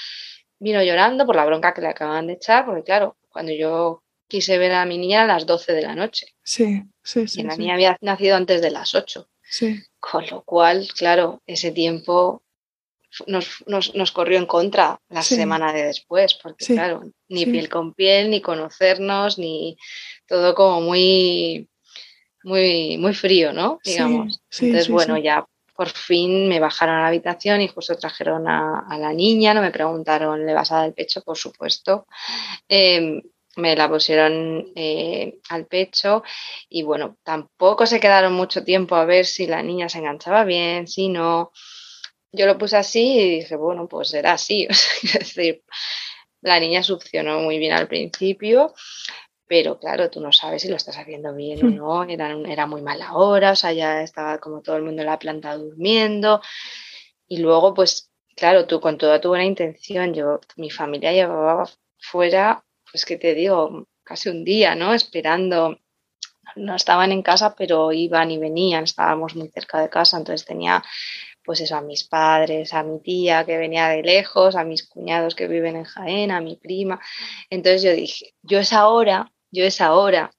Vino 0.59 0.83
llorando 0.83 1.27
por 1.27 1.37
la 1.37 1.45
bronca 1.45 1.75
que 1.75 1.83
le 1.83 1.89
acaban 1.89 2.27
de 2.29 2.35
echar, 2.35 2.65
porque 2.65 2.83
claro, 2.85 3.17
cuando 3.29 3.53
yo 3.53 4.03
quise 4.27 4.57
ver 4.57 4.73
a 4.73 4.87
mi 4.87 4.97
niña 4.97 5.23
a 5.25 5.27
las 5.27 5.45
12 5.45 5.73
de 5.75 5.83
la 5.83 5.95
noche 5.95 6.29
Sí, 6.43 6.83
sí, 7.03 7.29
sí. 7.29 7.41
y 7.41 7.45
la 7.45 7.53
sí. 7.55 7.59
niña 7.61 7.75
había 7.75 7.97
nacido 8.01 8.37
antes 8.37 8.63
de 8.63 8.71
las 8.71 8.95
8. 8.95 9.29
Sí. 9.43 9.83
Con 10.01 10.25
lo 10.31 10.43
cual, 10.45 10.89
claro, 10.97 11.43
ese 11.47 11.73
tiempo 11.73 12.43
nos, 13.27 13.63
nos, 13.67 13.95
nos 13.95 14.13
corrió 14.13 14.39
en 14.39 14.47
contra 14.47 14.99
la 15.11 15.23
Sí. 15.23 15.35
semana 15.37 15.73
de 15.75 15.83
después, 15.85 16.33
porque 16.43 16.65
Sí, 16.65 16.73
claro, 16.73 17.03
ni 17.29 17.45
sí. 17.45 17.51
piel 17.51 17.69
con 17.69 17.93
piel, 17.93 18.31
ni 18.31 18.41
conocernos, 18.41 19.39
ni 19.39 19.77
todo 20.27 20.55
como 20.55 20.81
muy, 20.81 21.69
muy, 22.45 22.99
muy 22.99 23.15
frío, 23.15 23.53
¿no? 23.53 23.79
Digamos. 23.85 24.41
sí, 24.49 24.67
Entonces, 24.67 24.87
sí, 24.87 24.93
bueno, 24.93 25.19
ya 25.19 25.45
por 25.75 25.89
fin 25.89 26.49
me 26.49 26.61
bajaron 26.61 26.97
a 26.97 27.03
la 27.03 27.09
habitación 27.09 27.61
y 27.61 27.69
justo 27.69 27.97
trajeron 27.97 28.47
a, 28.49 28.81
a 28.89 28.99
la 28.99 29.13
niña, 29.13 29.55
no 29.55 29.63
me 29.63 29.71
preguntaron, 29.71 30.45
¿le 30.47 30.53
vas 30.53 30.71
a 30.71 30.77
dar 30.77 30.87
el 30.87 30.95
pecho? 30.95 31.23
Por 31.23 31.37
supuesto. 31.37 32.07
Eh, 32.69 33.23
me 33.57 33.77
la 33.77 33.89
pusieron 33.89 34.73
eh, 34.75 35.39
al 35.51 35.67
pecho 35.67 36.23
y 36.69 36.83
bueno, 36.83 37.19
tampoco 37.23 37.87
se 37.87 38.01
quedaron 38.01 38.33
mucho 38.33 38.65
tiempo 38.65 38.97
a 38.97 39.05
ver 39.05 39.27
si 39.27 39.47
la 39.47 39.63
niña 39.63 39.89
se 39.89 39.99
enganchaba 39.99 40.45
bien, 40.45 40.89
si 40.89 41.09
no. 41.09 41.53
Yo 42.33 42.47
lo 42.47 42.57
puse 42.57 42.79
así 42.79 43.19
y 43.19 43.31
dije, 43.41 43.57
bueno, 43.57 43.89
pues 43.89 44.09
será 44.09 44.33
así. 44.33 44.67
Es 45.03 45.35
decir, 45.35 45.63
la 46.41 46.59
niña 46.61 46.83
succionó 46.83 47.41
muy 47.41 47.59
bien 47.59 47.73
al 47.73 47.89
principio, 47.89 48.75
pero 49.53 49.79
claro, 49.79 50.09
tú 50.09 50.19
no 50.23 50.33
sabes 50.33 50.63
si 50.63 50.69
lo 50.69 50.77
estás 50.77 50.97
haciendo 50.97 51.35
bien 51.35 51.63
o 51.63 51.69
Mm. 51.69 51.77
no. 51.77 52.05
Era, 52.05 52.35
era 52.47 52.67
muy 52.67 52.81
mala 52.81 53.13
hora, 53.13 53.51
o 53.53 53.55
sea, 53.55 53.71
ya 53.71 54.03
estaba 54.03 54.39
como 54.39 54.63
todo 54.63 54.77
el 54.77 54.83
mundo 54.83 55.03
en 55.03 55.09
la 55.09 55.19
planta 55.19 55.59
durmiendo. 55.59 56.41
Y 57.29 57.37
luego, 57.37 57.75
pues, 57.75 58.11
claro, 58.35 58.67
tú 58.67 58.81
con 58.81 58.97
toda 58.97 59.21
tu 59.21 59.29
buena 59.29 59.45
intención, 59.45 60.15
yo, 60.15 60.41
mi 60.57 60.71
familia 60.71 61.13
llevaba 61.13 61.69
fuera, 61.99 62.65
pues, 62.91 63.05
¿qué 63.05 63.19
te 63.19 63.35
digo? 63.35 63.87
Casi 64.03 64.31
un 64.31 64.43
día, 64.43 64.75
¿no? 64.75 64.95
Esperando. 64.95 65.77
No 66.57 66.75
estaban 66.75 67.13
en 67.13 67.23
casa, 67.23 67.55
pero 67.55 67.93
iban 67.93 68.31
y 68.31 68.39
venían, 68.39 68.85
estábamos 68.85 69.37
muy 69.37 69.49
cerca 69.49 69.81
de 69.83 69.91
casa, 69.91 70.17
entonces 70.17 70.47
tenía 70.47 70.83
pues 71.45 71.61
eso, 71.61 71.77
a 71.77 71.81
mis 71.83 72.05
padres, 72.05 72.73
a 72.73 72.83
mi 72.85 73.01
tía 73.01 73.45
que 73.45 73.59
venía 73.59 73.89
de 73.89 74.03
lejos, 74.03 74.55
a 74.57 74.65
mis 74.65 74.87
cuñados 74.89 75.35
que 75.35 75.49
viven 75.49 75.77
en 75.77 75.85
Jaén, 75.85 76.31
a 76.31 76.41
mi 76.41 76.57
prima. 76.57 77.01
Entonces 77.51 77.83
yo 77.83 77.93
dije, 77.93 78.35
yo 78.43 78.61
esa 78.61 78.89
hora, 78.89 79.33
yo 79.53 79.65
esa 79.65 79.95
hora, 79.95 80.33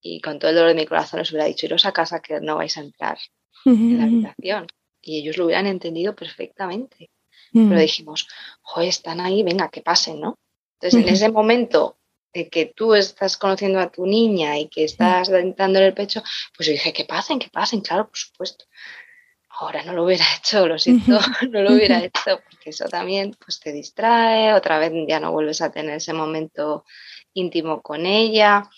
y 0.00 0.20
con 0.20 0.38
todo 0.38 0.50
el 0.50 0.56
dolor 0.56 0.70
de 0.70 0.80
mi 0.80 0.86
corazón 0.86 1.18
les 1.18 1.30
hubiera 1.32 1.46
dicho, 1.46 1.66
iros 1.66 1.84
a 1.86 1.92
casa 1.92 2.20
que 2.20 2.40
no 2.40 2.56
vais 2.56 2.76
a 2.76 2.80
entrar 2.80 3.18
en 3.64 3.98
la 3.98 4.04
habitación. 4.04 4.66
Y 5.02 5.18
ellos 5.18 5.36
lo 5.36 5.46
hubieran 5.46 5.66
entendido 5.66 6.14
perfectamente. 6.14 7.10
mm, 7.52 7.68
Pero 7.68 7.80
dijimos, 7.80 8.28
joder, 8.62 8.88
están 8.88 9.20
ahí, 9.20 9.42
venga, 9.42 9.68
que 9.70 9.80
pasen, 9.80 10.20
¿no? 10.20 10.38
Entonces, 10.80 11.02
en 11.02 11.08
ese 11.12 11.32
momento 11.32 11.98
de 12.32 12.48
que 12.48 12.66
tú 12.66 12.94
estás 12.94 13.36
conociendo 13.36 13.80
a 13.80 13.90
tu 13.90 14.06
niña 14.06 14.58
y 14.58 14.68
que 14.68 14.84
estás 14.84 15.28
dándole 15.56 15.86
el 15.86 15.94
pecho, 15.94 16.22
pues 16.56 16.66
yo 16.66 16.72
dije, 16.72 16.92
que 16.92 17.04
pasen, 17.04 17.38
que 17.38 17.48
pasen, 17.48 17.80
claro, 17.80 18.06
por 18.06 18.16
supuesto. 18.16 18.64
Ahora 19.48 19.82
no 19.82 19.92
lo 19.92 20.04
hubiera 20.04 20.24
hecho, 20.38 20.68
lo 20.68 20.78
siento, 20.78 21.18
no 21.50 21.62
lo 21.62 21.72
hubiera 21.72 22.04
hecho, 22.04 22.40
porque 22.48 22.70
eso 22.70 22.84
también 22.84 23.34
pues 23.44 23.58
te 23.58 23.72
distrae, 23.72 24.54
otra 24.54 24.78
vez 24.78 24.92
ya 25.08 25.18
no 25.18 25.32
vuelves 25.32 25.60
a 25.62 25.70
tener 25.72 25.96
ese 25.96 26.12
momento 26.12 26.84
íntimo 27.38 27.80
con 27.82 28.06
ella 28.06 28.68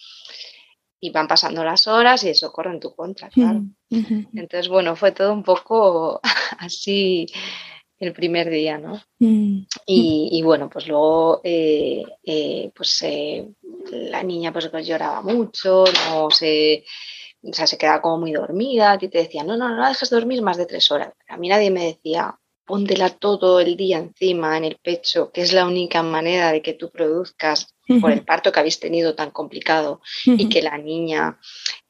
y 1.01 1.11
van 1.11 1.27
pasando 1.29 1.64
las 1.64 1.87
horas 1.87 2.23
y 2.25 2.29
eso 2.31 2.53
corre 2.53 2.73
en 2.73 2.81
tu 2.81 2.94
contra, 2.94 3.29
claro. 3.31 3.61
mm. 3.88 4.27
Entonces, 4.37 4.68
bueno, 4.68 4.96
fue 4.96 5.12
todo 5.12 5.33
un 5.33 5.42
poco 5.42 6.20
así 6.59 7.27
el 7.99 8.12
primer 8.12 8.49
día, 8.51 8.79
¿no? 8.79 9.01
Mm, 9.18 9.61
Y, 9.87 10.29
y 10.33 10.42
bueno, 10.42 10.68
pues 10.70 10.87
luego 10.88 11.40
eh, 11.44 12.03
eh, 12.25 12.70
pues 12.75 13.03
eh, 13.03 13.46
la 13.90 14.23
niña 14.23 14.53
pues, 14.53 14.68
pues 14.68 14.87
lloraba 14.87 15.20
mucho, 15.23 15.85
no 16.09 16.31
se, 16.31 16.85
o 17.42 17.53
sea, 17.53 17.66
se 17.66 17.77
quedaba 17.79 18.01
como 18.03 18.18
muy 18.18 18.33
dormida, 18.33 18.92
a 18.92 18.99
ti 18.99 19.09
te 19.09 19.18
decía, 19.18 19.44
no, 19.44 19.57
no, 19.57 19.68
no 19.68 19.77
la 19.77 19.88
dejes 19.88 20.09
dormir 20.11 20.40
más 20.42 20.57
de 20.57 20.66
tres 20.66 20.90
horas. 20.90 21.12
A 21.29 21.37
mí 21.37 21.49
nadie 21.49 21.70
me 21.70 21.85
decía, 21.85 22.38
póntela 22.64 23.11
todo 23.11 23.61
el 23.61 23.77
día 23.77 23.99
encima, 23.99 24.57
en 24.57 24.64
el 24.64 24.77
pecho, 24.83 25.31
que 25.33 25.42
es 25.42 25.53
la 25.53 25.66
única 25.66 26.03
manera 26.03 26.53
de 26.53 26.62
que 26.62 26.75
tú 26.75 26.90
produzcas 26.90 27.75
por 28.00 28.12
el 28.12 28.24
parto 28.24 28.53
que 28.53 28.61
habéis 28.61 28.79
tenido 28.79 29.14
tan 29.14 29.31
complicado 29.31 30.00
y 30.24 30.48
que 30.48 30.62
la 30.62 30.79
niña 30.79 31.38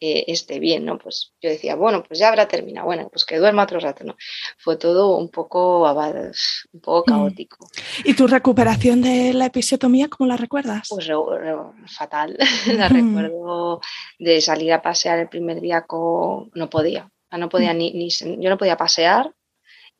eh, 0.01 0.25
esté 0.29 0.59
bien, 0.59 0.85
¿no? 0.85 0.99
Pues 0.99 1.35
yo 1.43 1.51
decía, 1.51 1.75
bueno, 1.75 2.03
pues 2.03 2.19
ya 2.21 2.29
habrá 2.29 2.49
terminado, 2.49 2.87
bueno, 2.87 3.09
pues 3.11 3.25
que 3.25 3.39
duerma 3.39 3.65
otro 3.65 3.81
rato, 3.81 4.05
¿no? 4.05 4.17
Fue 4.59 4.77
todo 4.77 5.17
un 5.19 5.29
poco, 5.29 5.91
un 5.91 6.81
poco 6.81 7.05
caótico. 7.05 7.69
¿Y 8.05 8.15
tu 8.15 8.27
recuperación 8.27 9.03
de 9.03 9.33
la 9.35 9.47
episiotomía, 9.47 10.09
cómo 10.09 10.29
la 10.29 10.37
recuerdas? 10.37 10.89
Pues 10.89 11.07
re, 11.07 11.15
re, 11.39 11.55
fatal, 11.87 12.39
la 12.75 12.89
recuerdo 12.89 13.81
de 14.19 14.41
salir 14.41 14.73
a 14.73 14.83
pasear 14.83 15.19
el 15.19 15.29
primer 15.29 15.61
día 15.61 15.83
con... 15.83 16.51
no 16.55 16.71
podía, 16.71 17.11
no 17.31 17.49
podía 17.49 17.75
ni, 17.75 17.93
ni, 17.93 18.09
yo 18.11 18.51
no 18.51 18.59
podía 18.59 18.77
pasear 18.77 19.33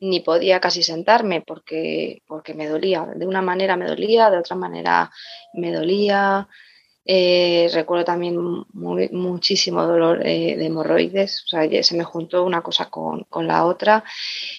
ni 0.01 0.19
podía 0.19 0.59
casi 0.59 0.83
sentarme 0.83 1.41
porque, 1.41 2.23
porque 2.27 2.53
me 2.53 2.67
dolía. 2.67 3.07
De 3.15 3.25
una 3.27 3.41
manera 3.41 3.77
me 3.77 3.85
dolía, 3.87 4.29
de 4.29 4.39
otra 4.39 4.55
manera 4.55 5.11
me 5.53 5.71
dolía. 5.71 6.47
Eh, 7.05 7.69
recuerdo 7.73 8.05
también 8.05 8.37
muchísimo 8.73 9.85
dolor 9.85 10.25
eh, 10.25 10.55
de 10.55 10.65
hemorroides, 10.67 11.43
o 11.45 11.47
sea, 11.47 11.83
se 11.83 11.97
me 11.97 12.03
juntó 12.03 12.43
una 12.43 12.61
cosa 12.61 12.89
con, 12.89 13.25
la 13.47 13.65
otra. 13.65 14.03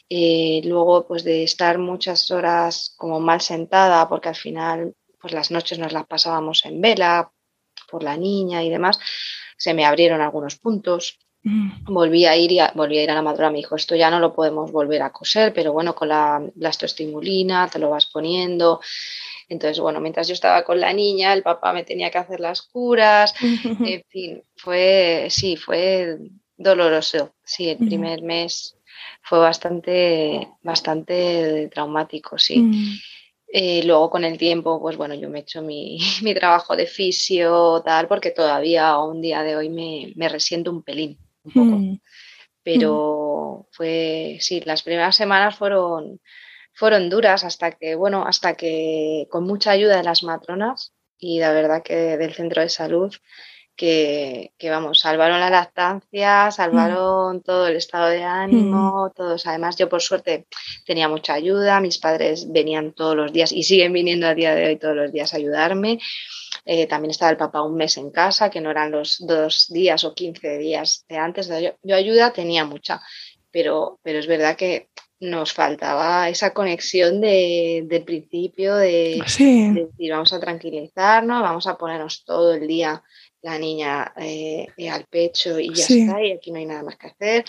Eh, 0.09 0.61
luego, 0.65 1.07
pues 1.07 1.25
de 1.25 1.45
estar 1.45 1.79
muchas 1.79 2.31
horas 2.31 2.95
como 2.97 3.21
mal 3.21 3.41
sentada, 3.41 4.09
porque 4.09 4.29
al 4.29 4.37
final, 4.37 4.95
pues 5.21 5.33
las 5.33 5.51
noches 5.51 5.79
nos 5.79 5.93
las 5.93 6.07
pasábamos 6.07 6.65
en 6.65 6.81
vela 6.81 7.33
por 7.91 8.03
la 8.03 8.17
niña 8.17 8.63
y 8.63 8.71
demás, 8.71 8.99
se 9.57 9.75
me 9.75 9.85
abrieron 9.85 10.21
algunos 10.21 10.57
puntos. 10.57 11.19
Mm. 11.45 11.85
Volví 11.87 12.25
a 12.27 12.37
ir 12.37 12.53
y 12.53 12.61
a, 12.61 12.73
volví 12.75 12.99
a 12.99 13.03
ir 13.03 13.11
a 13.11 13.15
la 13.15 13.23
madrugada, 13.23 13.51
me 13.51 13.59
dijo, 13.59 13.77
esto 13.77 13.97
ya 13.97 14.11
no 14.11 14.21
lo 14.21 14.33
podemos 14.33 14.71
volver 14.71 15.03
a 15.03 15.13
coser, 15.13 15.53
pero 15.53 15.73
bueno, 15.73 15.95
con 15.95 16.09
la 16.09 16.43
blastoestimulina 16.55 17.69
te 17.69 17.79
lo 17.79 17.91
vas 17.91 18.07
poniendo. 18.07 18.81
Entonces, 19.49 19.81
bueno, 19.81 20.01
mientras 20.01 20.29
yo 20.29 20.35
estaba 20.35 20.65
con 20.65 20.81
la 20.81 20.93
niña, 20.93 21.33
el 21.33 21.43
papá 21.43 21.73
me 21.73 21.85
tenía 21.85 22.11
que 22.11 22.19
hacer 22.19 22.41
las 22.41 22.63
curas, 22.63 23.35
en 23.41 24.03
fin, 24.09 24.43
fue, 24.57 25.27
sí, 25.31 25.57
fue 25.57 26.19
doloroso. 26.57 27.35
Sí, 27.45 27.69
el 27.69 27.79
primer 27.79 28.23
mes 28.23 28.77
fue 29.23 29.39
bastante, 29.39 30.49
bastante 30.63 31.69
traumático, 31.73 32.39
sí. 32.39 32.59
Mm. 32.59 32.99
Eh, 33.55 33.83
luego 33.85 34.09
con 34.09 34.25
el 34.25 34.39
tiempo, 34.39 34.81
pues 34.81 34.97
bueno, 34.97 35.15
yo 35.15 35.29
me 35.29 35.41
he 35.41 35.43
hecho 35.43 35.61
mi, 35.61 35.99
trabajo 36.35 36.75
de 36.75 36.87
fisio, 36.87 37.83
tal, 37.85 38.09
porque 38.09 38.31
todavía 38.31 38.89
a 38.89 39.05
un 39.05 39.21
día 39.21 39.43
de 39.43 39.57
hoy 39.57 39.69
me, 39.69 40.13
me 40.17 40.31
resiento 40.31 40.71
un 40.71 40.83
pelín, 40.83 41.19
un 41.45 41.53
poco. 41.53 41.79
Mm. 41.79 42.01
Pero 42.63 43.69
fue, 43.73 44.39
sí, 44.41 44.61
las 44.65 44.83
primeras 44.83 45.17
semanas 45.17 45.57
fueron, 45.57 46.21
fueron 46.75 47.11
duras 47.11 47.45
hasta 47.45 47.73
que, 47.73 47.95
bueno, 47.95 48.25
hasta 48.27 48.55
que 48.55 49.27
con 49.31 49.45
mucha 49.45 49.73
ayuda 49.73 49.97
de 49.97 50.05
las 50.05 50.23
matronas 50.23 50.93
y 51.19 51.41
la 51.41 51.53
verdad 51.53 51.83
que 51.83 52.17
del 52.17 52.35
centro 52.35 52.63
de 52.63 52.69
salud, 52.69 53.13
que, 53.77 54.53
vamos, 54.65 55.01
salvaron 55.01 55.41
la 55.41 55.51
lactancia, 55.51 56.51
salvaron 56.51 57.43
todo 57.43 57.67
el 57.67 57.77
estado 57.77 58.09
de 58.09 58.23
ánimo, 58.23 59.11
todos. 59.15 59.47
Además, 59.47 59.77
yo 59.77 59.89
por 59.89 60.03
suerte 60.03 60.47
tenía 60.87 61.09
mucha 61.09 61.35
ayuda, 61.35 61.81
mis 61.81 61.99
padres 61.99 62.51
venían 62.53 62.93
todos 62.93 63.17
los 63.17 63.33
días 63.33 63.51
y 63.53 63.63
siguen 63.63 63.93
viniendo 63.93 64.27
a 64.27 64.35
día 64.35 64.55
de 64.55 64.67
hoy 64.67 64.77
todos 64.77 64.95
los 64.95 65.13
días 65.13 65.33
a 65.33 65.39
ayudarme. 65.39 65.99
Eh, 66.65 66.87
también 66.87 67.11
estaba 67.11 67.31
el 67.31 67.37
papá 67.37 67.63
un 67.63 67.75
mes 67.75 67.97
en 67.97 68.11
casa, 68.11 68.51
que 68.51 68.61
no 68.61 68.71
eran 68.71 68.91
los 68.91 69.25
dos 69.27 69.67
días 69.69 70.05
o 70.05 70.15
quince 70.15 70.59
días 70.59 71.05
de 71.09 71.17
antes. 71.17 71.49
Yo, 71.49 71.77
yo 71.83 71.97
ayuda 71.97 72.33
tenía 72.33 72.65
mucha, 72.65 73.03
pero, 73.51 73.99
pero 74.03 74.19
es 74.19 74.27
verdad 74.27 74.57
que 74.57 74.89
nos 75.23 75.53
faltaba 75.53 76.29
esa 76.29 76.53
conexión 76.53 77.21
de, 77.21 77.85
del 77.87 78.03
principio 78.03 78.75
de, 78.75 79.23
decir 79.25 80.11
vamos 80.11 80.33
a 80.33 80.41
tranquilizarnos, 80.41 81.43
vamos 81.43 81.67
a 81.69 81.79
ponernos 81.79 82.25
todo 82.25 82.55
el 82.55 82.67
día 82.67 83.03
la 83.41 83.59
niña 83.59 84.13
eh, 84.17 84.67
al 84.91 85.05
pecho 85.07 85.59
y 85.59 85.73
ya 85.75 85.85
está, 85.85 86.23
y 86.23 86.33
aquí 86.33 86.51
no 86.51 86.59
hay 86.59 86.67
nada 86.67 86.83
más 86.83 86.97
que 86.97 87.09
hacer. 87.09 87.45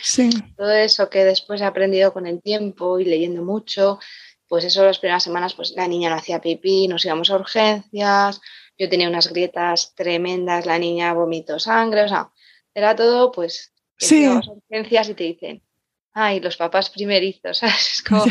Todo 0.55 0.71
eso 0.71 1.09
que 1.09 1.23
después 1.23 1.61
he 1.61 1.65
aprendido 1.65 2.13
con 2.13 2.25
el 2.27 2.41
tiempo 2.41 2.99
y 2.99 3.05
leyendo 3.05 3.43
mucho, 3.43 3.99
pues 4.47 4.65
eso 4.65 4.85
las 4.85 4.99
primeras 4.99 5.23
semanas, 5.23 5.53
pues 5.53 5.73
la 5.75 5.87
niña 5.87 6.09
no 6.09 6.15
hacía 6.15 6.41
pipí, 6.41 6.87
nos 6.87 7.05
íbamos 7.05 7.29
a 7.29 7.35
urgencias, 7.35 8.41
yo 8.77 8.89
tenía 8.89 9.09
unas 9.09 9.31
grietas 9.31 9.93
tremendas, 9.95 10.65
la 10.65 10.79
niña 10.79 11.13
vomitó 11.13 11.59
sangre, 11.59 12.03
o 12.03 12.07
sea, 12.07 12.31
era 12.73 12.95
todo 12.95 13.31
pues 13.31 13.73
a 14.01 14.41
urgencias 14.51 15.09
y 15.09 15.13
te 15.13 15.23
dicen, 15.23 15.63
ay, 16.13 16.39
los 16.39 16.57
papás 16.57 16.89
primerizos, 16.89 17.57
¿sabes? 17.59 17.93
Es 17.93 18.03
como 18.03 18.25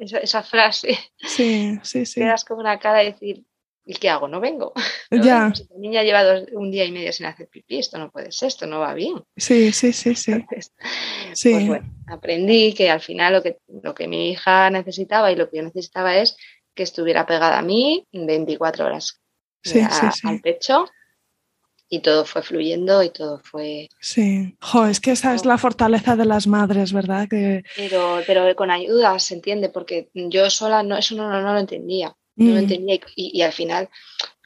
esa, 0.00 0.42
frase. 0.42 0.98
Sí, 1.16 1.78
sí, 1.82 2.06
sí. 2.06 2.20
Quedas 2.20 2.44
como 2.44 2.60
una 2.60 2.78
cara 2.78 2.98
de 2.98 3.12
decir, 3.12 3.44
¿y 3.84 3.94
qué 3.94 4.08
hago? 4.08 4.28
No 4.28 4.40
vengo. 4.40 4.72
Ya. 5.10 5.52
Si 5.54 5.64
la 5.70 5.78
niña 5.78 6.02
lleva 6.02 6.22
un 6.52 6.70
día 6.70 6.84
y 6.84 6.92
medio 6.92 7.12
sin 7.12 7.26
hacer 7.26 7.48
pipí, 7.48 7.78
esto 7.78 7.98
no 7.98 8.10
puede 8.10 8.32
ser, 8.32 8.48
esto 8.48 8.66
no 8.66 8.80
va 8.80 8.94
bien. 8.94 9.22
Sí, 9.36 9.72
sí, 9.72 9.92
sí, 9.92 10.14
sí. 10.14 10.34
sí. 11.34 11.52
Pues 11.52 11.66
bueno, 11.66 11.94
aprendí 12.06 12.74
que 12.74 12.90
al 12.90 13.00
final 13.00 13.32
lo 13.34 13.42
que, 13.42 13.58
lo 13.82 13.94
que 13.94 14.08
mi 14.08 14.30
hija 14.30 14.70
necesitaba 14.70 15.32
y 15.32 15.36
lo 15.36 15.48
que 15.48 15.58
yo 15.58 15.62
necesitaba 15.62 16.16
es 16.16 16.36
que 16.74 16.82
estuviera 16.82 17.26
pegada 17.26 17.58
a 17.58 17.62
mí 17.62 18.06
24 18.12 18.86
horas 18.86 19.20
sí, 19.68 19.80
al 20.24 20.40
pecho 20.40 20.86
y 21.88 22.00
todo 22.00 22.24
fue 22.24 22.42
fluyendo 22.42 23.02
y 23.02 23.10
todo 23.10 23.40
fue... 23.42 23.88
Sí, 24.00 24.56
jo, 24.60 24.86
es 24.86 25.00
que 25.00 25.12
esa 25.12 25.34
es 25.34 25.44
la 25.44 25.56
fortaleza 25.56 26.16
de 26.16 26.26
las 26.26 26.46
madres, 26.46 26.92
¿verdad? 26.92 27.26
Que... 27.28 27.64
Pero, 27.76 28.20
pero 28.26 28.54
con 28.54 28.70
ayuda 28.70 29.18
se 29.18 29.34
entiende, 29.34 29.70
porque 29.70 30.10
yo 30.12 30.50
sola 30.50 30.82
no, 30.82 30.98
eso 30.98 31.14
no, 31.14 31.28
no, 31.30 31.52
lo 31.52 31.58
entendía. 31.58 32.14
No 32.36 32.50
lo 32.50 32.54
mm. 32.54 32.58
entendía 32.58 33.00
y, 33.16 33.42
al 33.42 33.52
final 33.52 33.88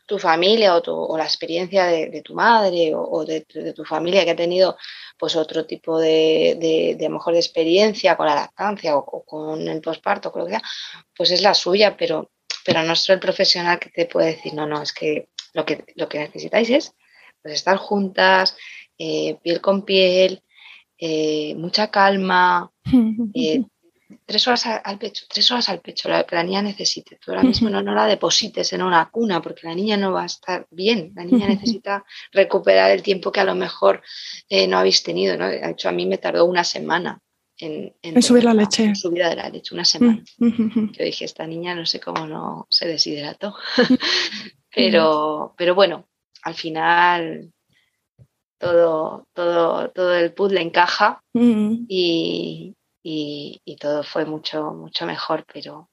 tu 0.06 0.18
familia 0.18 0.74
o, 0.74 0.82
tu, 0.82 0.92
o 0.92 1.16
la 1.16 1.24
experiencia 1.24 1.86
de, 1.86 2.22
tu 2.22 2.34
madre 2.34 2.92
o, 2.94 3.24
de, 3.24 3.42
tu 3.74 3.84
familia 3.84 4.24
que 4.24 4.32
ha 4.32 4.36
tenido 4.36 4.76
pues 5.18 5.36
otro 5.36 5.64
tipo 5.66 5.98
de, 5.98 6.56
de, 6.60 6.96
de 6.98 7.08
mejor 7.08 7.34
de 7.34 7.40
experiencia 7.40 8.16
con 8.16 8.26
la 8.26 8.34
lactancia 8.34 8.96
o, 8.96 9.24
con 9.24 9.68
el 9.68 9.80
posparto, 9.80 10.32
lo 10.34 10.44
que 10.44 10.52
sea, 10.52 10.62
pues 11.16 11.30
es 11.30 11.42
la 11.42 11.54
suya, 11.54 11.96
pero, 11.96 12.30
pero 12.64 12.82
no 12.82 12.94
soy 12.96 13.14
el 13.14 13.20
profesional 13.20 13.78
que 13.78 13.90
te 13.90 14.06
puede 14.06 14.34
decir, 14.34 14.54
no, 14.54 14.66
no, 14.66 14.82
es 14.82 14.92
que 14.92 15.28
lo 15.52 15.64
que, 15.64 15.84
lo 15.96 16.08
que 16.08 16.18
necesitáis 16.18 16.70
es 16.70 16.94
pues 17.42 17.54
estar 17.54 17.76
juntas, 17.76 18.56
eh, 18.98 19.36
piel 19.42 19.60
con 19.60 19.84
piel, 19.84 20.42
eh, 20.96 21.54
mucha 21.56 21.90
calma, 21.90 22.70
eh, 23.34 23.62
tres 24.24 24.46
horas 24.46 24.66
al 24.66 24.98
pecho, 24.98 25.24
tres 25.28 25.50
horas 25.50 25.68
al 25.68 25.80
pecho, 25.80 26.08
la 26.08 26.24
que 26.24 26.36
la 26.36 26.44
niña 26.44 26.62
necesite. 26.62 27.16
Tú 27.16 27.32
ahora 27.32 27.42
mismo 27.42 27.68
no, 27.68 27.82
no 27.82 27.94
la 27.94 28.06
deposites 28.06 28.72
en 28.72 28.82
una 28.82 29.10
cuna 29.10 29.42
porque 29.42 29.66
la 29.66 29.74
niña 29.74 29.96
no 29.96 30.12
va 30.12 30.22
a 30.22 30.26
estar 30.26 30.66
bien, 30.70 31.12
la 31.16 31.24
niña 31.24 31.46
necesita 31.48 32.04
recuperar 32.30 32.92
el 32.92 33.02
tiempo 33.02 33.32
que 33.32 33.40
a 33.40 33.44
lo 33.44 33.54
mejor 33.54 34.02
no 34.68 34.78
habéis 34.78 35.02
tenido. 35.02 35.36
¿no? 35.36 35.48
De 35.48 35.68
hecho, 35.68 35.88
a 35.88 35.92
mí 35.92 36.06
me 36.06 36.18
tardó 36.18 36.44
una 36.44 36.62
semana 36.62 37.20
en, 37.62 38.22
subir 38.22 38.44
la 38.44 38.54
leche. 38.54 38.94
Subida 38.94 39.28
de 39.28 39.36
la 39.36 39.48
leche, 39.48 39.74
una 39.74 39.84
semana. 39.84 40.22
Yo 40.38 41.04
dije, 41.04 41.24
esta 41.24 41.46
niña 41.46 41.74
no 41.74 41.86
sé 41.86 42.00
cómo 42.00 42.26
no 42.26 42.66
se 42.68 42.88
deshidrató. 42.88 43.54
pero, 44.74 45.54
pero 45.56 45.74
bueno, 45.74 46.08
al 46.42 46.54
final 46.54 47.52
todo, 48.58 49.26
todo, 49.32 49.90
todo 49.90 50.14
el 50.14 50.32
puzzle 50.32 50.60
encaja 50.60 51.22
mm. 51.34 51.84
y, 51.88 52.74
todo 53.80 54.04
fue 54.04 54.24
mucho, 54.24 54.72
mucho 54.72 55.06
mejor, 55.06 55.44
pero... 55.52 55.88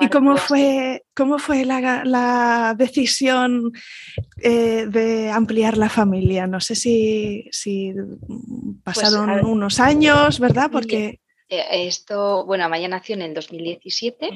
¿Y 0.00 0.08
cómo 0.08 0.36
fue, 0.36 1.04
cómo 1.14 1.38
fue 1.38 1.64
la, 1.64 2.74
decisión 2.76 3.72
eh, 4.42 4.86
de 4.88 5.30
ampliar 5.30 5.76
la 5.76 5.88
familia? 5.88 6.46
No 6.46 6.60
sé 6.60 6.74
si, 6.74 7.48
si 7.50 7.94
pasaron 8.84 9.30
pues, 9.30 9.44
unos 9.44 9.80
años, 9.80 10.40
¿verdad? 10.40 10.70
Porque... 10.70 11.20
Eh, 11.48 11.86
esto, 11.86 12.44
bueno, 12.44 12.64
Amaya 12.64 12.88
nació 12.88 13.14
en 13.14 13.22
el 13.22 13.34
2017 13.34 14.30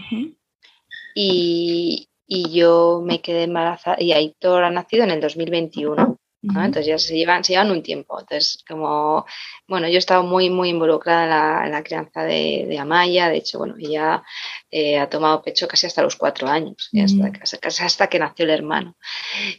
y, 1.14 2.08
y 2.26 2.50
yo 2.50 3.02
me 3.04 3.20
quedé 3.20 3.44
embarazada 3.44 3.96
y 4.00 4.12
Aitor 4.12 4.64
ha 4.64 4.70
nacido 4.70 5.04
en 5.04 5.10
el 5.10 5.20
2021. 5.20 6.18
Entonces 6.42 6.86
ya 6.86 6.98
se 6.98 7.14
llevan, 7.14 7.44
se 7.44 7.52
llevan 7.52 7.70
un 7.70 7.82
tiempo. 7.82 8.18
Entonces, 8.18 8.64
como, 8.68 9.24
bueno, 9.68 9.86
yo 9.88 9.94
he 9.94 9.98
estado 9.98 10.24
muy, 10.24 10.50
muy 10.50 10.70
involucrada 10.70 11.64
en 11.64 11.70
la, 11.70 11.82
crianza 11.84 12.24
de, 12.24 12.76
Amaya. 12.80 13.28
De 13.28 13.36
hecho, 13.36 13.58
bueno, 13.58 13.76
ella 13.78 14.24
eh, 14.70 14.98
ha 14.98 15.08
tomado 15.08 15.42
pecho 15.42 15.68
casi 15.68 15.86
hasta 15.86 16.02
los 16.02 16.16
cuatro 16.16 16.48
años, 16.48 16.90
hasta, 17.00 17.58
casi 17.60 17.84
hasta 17.84 18.08
que 18.08 18.18
nació 18.18 18.44
el 18.44 18.50
hermano. 18.50 18.96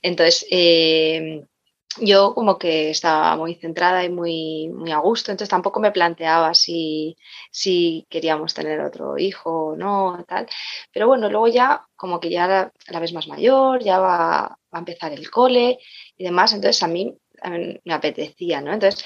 Entonces, 0.01 0.45
eh, 0.51 1.45
yo 1.99 2.33
como 2.33 2.57
que 2.57 2.89
estaba 2.89 3.35
muy 3.35 3.55
centrada 3.55 4.03
y 4.03 4.09
muy, 4.09 4.69
muy 4.69 4.91
a 4.91 4.97
gusto, 4.97 5.31
entonces 5.31 5.49
tampoco 5.49 5.79
me 5.79 5.91
planteaba 5.91 6.53
si, 6.53 7.17
si 7.51 8.07
queríamos 8.09 8.53
tener 8.53 8.79
otro 8.81 9.17
hijo 9.17 9.67
o 9.67 9.75
no, 9.75 10.23
tal. 10.27 10.47
Pero 10.91 11.07
bueno, 11.07 11.29
luego 11.29 11.47
ya 11.47 11.85
como 11.95 12.19
que 12.19 12.29
ya 12.29 12.47
la, 12.47 12.71
la 12.87 12.99
vez 12.99 13.13
más 13.13 13.27
mayor, 13.27 13.83
ya 13.83 13.99
va, 13.99 14.47
va, 14.49 14.57
a 14.71 14.79
empezar 14.79 15.11
el 15.13 15.29
cole 15.29 15.79
y 16.23 16.25
demás, 16.25 16.53
entonces 16.53 16.81
a 16.81 16.87
mí, 16.87 17.13
me 17.83 17.93
apetecía, 17.93 18.61
¿no? 18.61 18.71
Entonces 18.71 19.03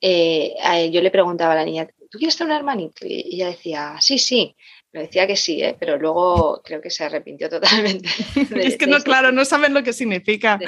eh, 0.00 0.54
yo 0.92 1.02
le 1.02 1.10
preguntaba 1.10 1.54
a 1.54 1.56
la 1.56 1.64
niña, 1.64 1.88
¿tú 2.08 2.18
quieres 2.18 2.36
tener 2.36 2.52
un 2.52 2.58
hermanito? 2.58 3.04
Y 3.04 3.34
ella 3.34 3.48
decía, 3.48 3.96
sí, 4.00 4.18
sí. 4.18 4.56
Me 4.92 5.02
decía 5.02 5.26
que 5.26 5.36
sí, 5.36 5.62
¿eh? 5.62 5.76
pero 5.78 5.98
luego 5.98 6.62
creo 6.64 6.80
que 6.80 6.90
se 6.90 7.04
arrepintió 7.04 7.48
totalmente. 7.50 8.08
es 8.56 8.76
que 8.76 8.86
no, 8.86 9.00
claro, 9.00 9.32
no 9.32 9.44
saben 9.44 9.74
lo 9.74 9.82
que 9.82 9.92
significa. 9.92 10.60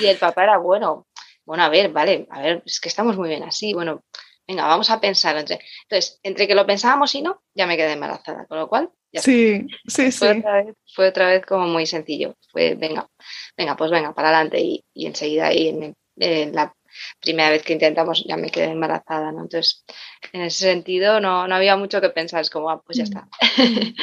y 0.00 0.06
el 0.06 0.16
papá 0.16 0.44
era 0.44 0.56
bueno. 0.56 1.06
Bueno, 1.44 1.64
a 1.64 1.68
ver, 1.68 1.90
vale, 1.90 2.26
a 2.30 2.40
ver, 2.40 2.62
es 2.64 2.80
que 2.80 2.88
estamos 2.88 3.18
muy 3.18 3.28
bien 3.28 3.42
así. 3.42 3.74
Bueno, 3.74 4.02
venga, 4.48 4.66
vamos 4.66 4.88
a 4.88 4.98
pensar. 4.98 5.36
Entre... 5.36 5.60
Entonces, 5.82 6.20
entre 6.22 6.48
que 6.48 6.54
lo 6.54 6.64
pensábamos 6.64 7.14
y 7.14 7.20
no, 7.20 7.42
ya 7.54 7.66
me 7.66 7.76
quedé 7.76 7.92
embarazada, 7.92 8.46
con 8.46 8.58
lo 8.58 8.68
cual. 8.68 8.90
Ya 9.14 9.22
sí, 9.22 9.66
sí, 9.86 10.10
fue 10.10 10.32
sí. 10.32 10.38
Otra 10.38 10.62
vez, 10.64 10.74
fue 10.92 11.08
otra 11.08 11.28
vez 11.28 11.46
como 11.46 11.66
muy 11.66 11.86
sencillo. 11.86 12.34
Fue, 12.50 12.74
venga, 12.74 13.08
venga, 13.56 13.76
pues 13.76 13.92
venga, 13.92 14.12
para 14.12 14.30
adelante. 14.30 14.60
Y, 14.60 14.84
y 14.92 15.06
enseguida 15.06 15.46
ahí 15.46 15.68
en, 15.68 15.94
en 16.16 16.52
la 16.52 16.74
primera 17.20 17.50
vez 17.50 17.62
que 17.62 17.74
intentamos 17.74 18.24
ya 18.26 18.36
me 18.36 18.50
quedé 18.50 18.72
embarazada, 18.72 19.30
¿no? 19.30 19.42
Entonces, 19.42 19.84
en 20.32 20.42
ese 20.42 20.64
sentido 20.64 21.20
no, 21.20 21.46
no 21.46 21.54
había 21.54 21.76
mucho 21.76 22.00
que 22.00 22.10
pensar, 22.10 22.40
es 22.40 22.50
como, 22.50 22.70
ah, 22.70 22.82
pues 22.84 22.98
ya 22.98 23.04
mm. 23.04 23.06
está. 23.06 23.28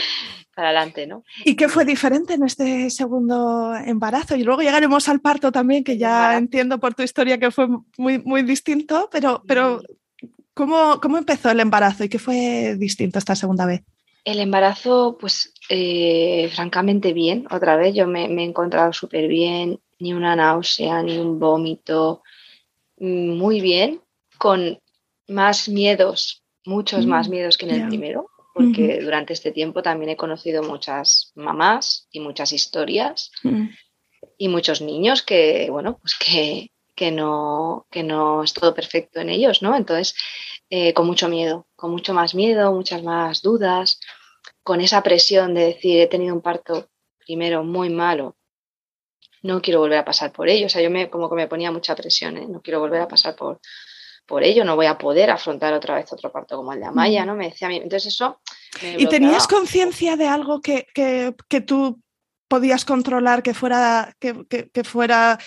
para 0.55 0.69
adelante, 0.69 1.07
¿no? 1.07 1.23
¿Y 1.45 1.55
qué 1.55 1.69
fue 1.69 1.85
diferente 1.85 2.33
en 2.33 2.43
este 2.43 2.89
segundo 2.89 3.75
embarazo? 3.75 4.35
Y 4.35 4.43
luego 4.43 4.61
llegaremos 4.61 5.09
al 5.09 5.21
parto 5.21 5.51
también, 5.51 5.83
que 5.83 5.97
ya 5.97 6.37
entiendo 6.37 6.79
por 6.79 6.93
tu 6.93 7.03
historia 7.03 7.37
que 7.37 7.51
fue 7.51 7.67
muy, 7.97 8.19
muy 8.19 8.43
distinto, 8.43 9.09
pero, 9.11 9.41
pero 9.47 9.81
¿cómo, 10.53 10.99
¿cómo 11.01 11.17
empezó 11.17 11.49
el 11.51 11.61
embarazo 11.61 12.03
y 12.03 12.09
qué 12.09 12.19
fue 12.19 12.75
distinto 12.77 13.17
esta 13.19 13.35
segunda 13.35 13.65
vez? 13.65 13.81
El 14.23 14.39
embarazo, 14.39 15.17
pues 15.19 15.53
eh, 15.69 16.49
francamente 16.53 17.13
bien, 17.13 17.47
otra 17.49 17.75
vez 17.75 17.95
yo 17.95 18.07
me, 18.07 18.25
he 18.25 18.43
encontrado 18.43 18.93
súper 18.93 19.27
bien, 19.27 19.79
ni 19.99 20.13
una 20.13 20.35
náusea, 20.35 21.01
ni 21.01 21.17
un 21.17 21.39
vómito, 21.39 22.21
mm, 22.97 23.37
muy 23.37 23.61
bien, 23.61 24.01
con 24.37 24.79
más 25.27 25.69
miedos, 25.69 26.43
muchos 26.65 27.05
más 27.05 27.27
mm, 27.27 27.31
miedos 27.31 27.57
que 27.57 27.65
en 27.65 27.81
el 27.81 27.87
primero, 27.87 28.29
porque 28.53 28.99
durante 29.01 29.33
este 29.33 29.51
tiempo 29.51 29.81
también 29.81 30.09
he 30.09 30.17
conocido 30.17 30.61
muchas 30.63 31.31
mamás 31.35 32.07
y 32.11 32.19
muchas 32.19 32.51
historias 32.53 33.31
mm. 33.43 33.67
y 34.37 34.47
muchos 34.49 34.81
niños 34.81 35.23
que, 35.23 35.67
bueno, 35.69 35.97
pues 35.99 36.15
que, 36.15 36.70
que, 36.95 37.11
no, 37.11 37.87
que 37.89 38.03
no 38.03 38.43
es 38.43 38.53
todo 38.53 38.73
perfecto 38.73 39.19
en 39.19 39.29
ellos, 39.29 39.61
¿no? 39.61 39.75
Entonces, 39.75 40.15
eh, 40.69 40.93
con 40.93 41.05
mucho 41.05 41.27
miedo, 41.29 41.67
con 41.75 41.91
mucho 41.91 42.13
más 42.13 42.35
miedo, 42.35 42.71
muchas 42.71 43.03
más 43.03 43.41
dudas, 43.41 43.99
con 44.63 44.81
esa 44.81 45.01
presión 45.03 45.53
de 45.53 45.65
decir, 45.65 45.99
he 45.99 46.07
tenido 46.07 46.35
un 46.35 46.41
parto 46.41 46.89
primero 47.25 47.63
muy 47.63 47.89
malo, 47.89 48.35
no 49.43 49.61
quiero 49.61 49.79
volver 49.79 49.99
a 49.99 50.05
pasar 50.05 50.31
por 50.31 50.49
ello, 50.49 50.67
o 50.67 50.69
sea, 50.69 50.81
yo 50.81 50.89
me, 50.89 51.09
como 51.09 51.29
que 51.29 51.35
me 51.35 51.47
ponía 51.47 51.71
mucha 51.71 51.95
presión, 51.95 52.37
¿eh? 52.37 52.47
no 52.47 52.61
quiero 52.61 52.79
volver 52.79 53.01
a 53.01 53.07
pasar 53.07 53.35
por, 53.35 53.59
por 54.25 54.43
ello, 54.43 54.63
no 54.63 54.75
voy 54.75 54.85
a 54.85 54.97
poder 54.97 55.29
afrontar 55.29 55.73
otra 55.73 55.95
vez 55.95 56.11
otro 56.13 56.31
parto 56.31 56.57
como 56.57 56.73
el 56.73 56.79
de 56.79 56.85
Amaya, 56.85 57.25
¿no? 57.25 57.35
Me 57.35 57.49
decía 57.49 57.67
a 57.67 57.69
mí, 57.69 57.77
entonces 57.77 58.13
eso... 58.13 58.39
¿Y 58.81 59.05
tenías 59.07 59.47
conciencia 59.47 60.15
de 60.15 60.27
algo 60.27 60.61
que, 60.61 60.85
tú 61.65 61.99
podías 62.47 62.85
controlar, 62.85 63.43
que 63.43 63.53
fuera, 63.53 64.15
que, 64.19 64.83
fuera 64.83 65.37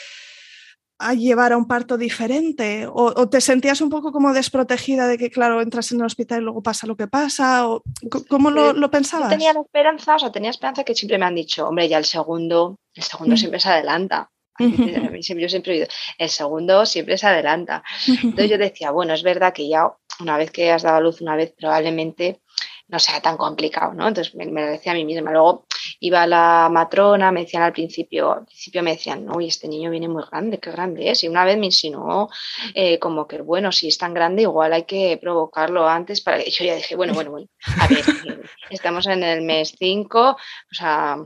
a 0.99 1.15
llevar 1.15 1.53
a 1.53 1.57
un 1.57 1.67
parto 1.67 1.97
diferente? 1.97 2.87
O, 2.93 3.29
te 3.29 3.41
sentías 3.41 3.81
un 3.81 3.91
poco 3.91 4.13
como 4.13 4.33
desprotegida 4.33 5.07
de 5.07 5.19
que, 5.19 5.31
claro, 5.31 5.61
entras 5.61 5.93
en 5.93 6.01
el 6.01 6.07
hospital 6.07 6.41
y 6.41 6.45
luego 6.45 6.63
pasa 6.63 6.87
lo 6.87 6.97
que 6.97 7.07
pasa? 7.07 7.69
O, 7.69 7.83
¿Cómo 8.29 8.51
lo, 8.51 8.91
pensabas? 8.91 9.31
Yo 9.31 9.37
tenía 9.37 9.53
la 9.53 9.61
esperanza, 9.61 10.17
o 10.17 10.19
sea, 10.19 10.33
tenía 10.33 10.51
esperanza 10.51 10.85
que 10.85 10.95
siempre 10.95 11.19
me 11.19 11.27
han 11.27 11.35
dicho, 11.35 11.69
hombre, 11.69 11.89
ya 11.89 11.99
el 11.99 12.05
segundo, 12.05 12.79
el 12.95 13.03
segundo 13.03 13.35
mm. 13.35 13.39
siempre 13.39 13.61
se 13.61 13.69
adelanta. 13.69 14.31
Yo 14.59 15.49
siempre 15.49 15.73
he 15.73 15.77
oído, 15.79 15.89
el 16.17 16.29
segundo 16.29 16.87
siempre 16.87 17.19
se 17.19 17.27
adelanta. 17.27 17.83
Entonces 18.07 18.51
yo 18.51 18.57
decía, 18.57 18.93
bueno, 18.93 19.13
es 19.13 19.25
verdad 19.25 19.53
que 19.53 19.69
ya 19.69 19.93
una 20.21 20.37
vez 20.37 20.53
que 20.53 20.71
has 20.71 20.83
dado 20.83 20.99
a 20.99 21.01
luz 21.01 21.21
una 21.21 21.35
vez, 21.35 21.53
probablemente 21.59 22.41
no 22.89 22.99
sea 22.99 23.21
tan 23.21 23.37
complicado, 23.37 23.95
¿no? 23.95 24.07
Entonces 24.07 24.35
me, 24.35 24.47
lo 24.47 24.67
decía 24.67 24.93
a 24.93 24.95
mí 24.95 25.05
misma. 25.05 25.31
Luego 25.31 25.67
iba 26.01 26.27
la 26.27 26.69
matrona, 26.71 27.33
me 27.33 27.41
decían 27.41 27.63
al 27.63 27.73
principio, 27.73 28.33
al 28.33 28.45
principio 28.45 28.83
me 28.83 28.93
decían, 28.93 29.25
no, 29.25 29.41
y 29.41 29.49
este 29.49 29.69
niño 29.69 29.91
viene 29.91 30.09
muy 30.09 30.23
grande, 30.31 30.59
qué 30.59 30.71
grande 30.71 31.11
es. 31.11 31.25
Y 31.25 31.29
una 31.29 31.45
vez 31.45 31.57
me 31.57 31.67
insinuó 31.67 32.29
eh, 32.75 32.99
como 32.99 33.27
que, 33.27 33.41
bueno, 33.41 33.73
si 33.73 33.89
es 33.89 33.99
tan 33.99 34.13
grande, 34.13 34.43
igual 34.43 34.73
hay 34.73 34.85
que 34.85 35.19
provocarlo 35.21 35.89
antes 35.89 36.21
para 36.21 36.39
que 36.43 36.51
yo 36.51 36.65
ya 36.65 36.75
dije, 36.77 36.95
bueno, 36.97 37.15
bueno, 37.15 37.31
bueno, 37.31 37.49
a 37.81 37.89
ver, 37.89 38.05
estamos 38.71 39.07
en 39.07 39.23
el 39.23 39.43
mes 39.43 39.75
5, 39.79 40.31
o 40.31 40.37
sea, 40.71 41.17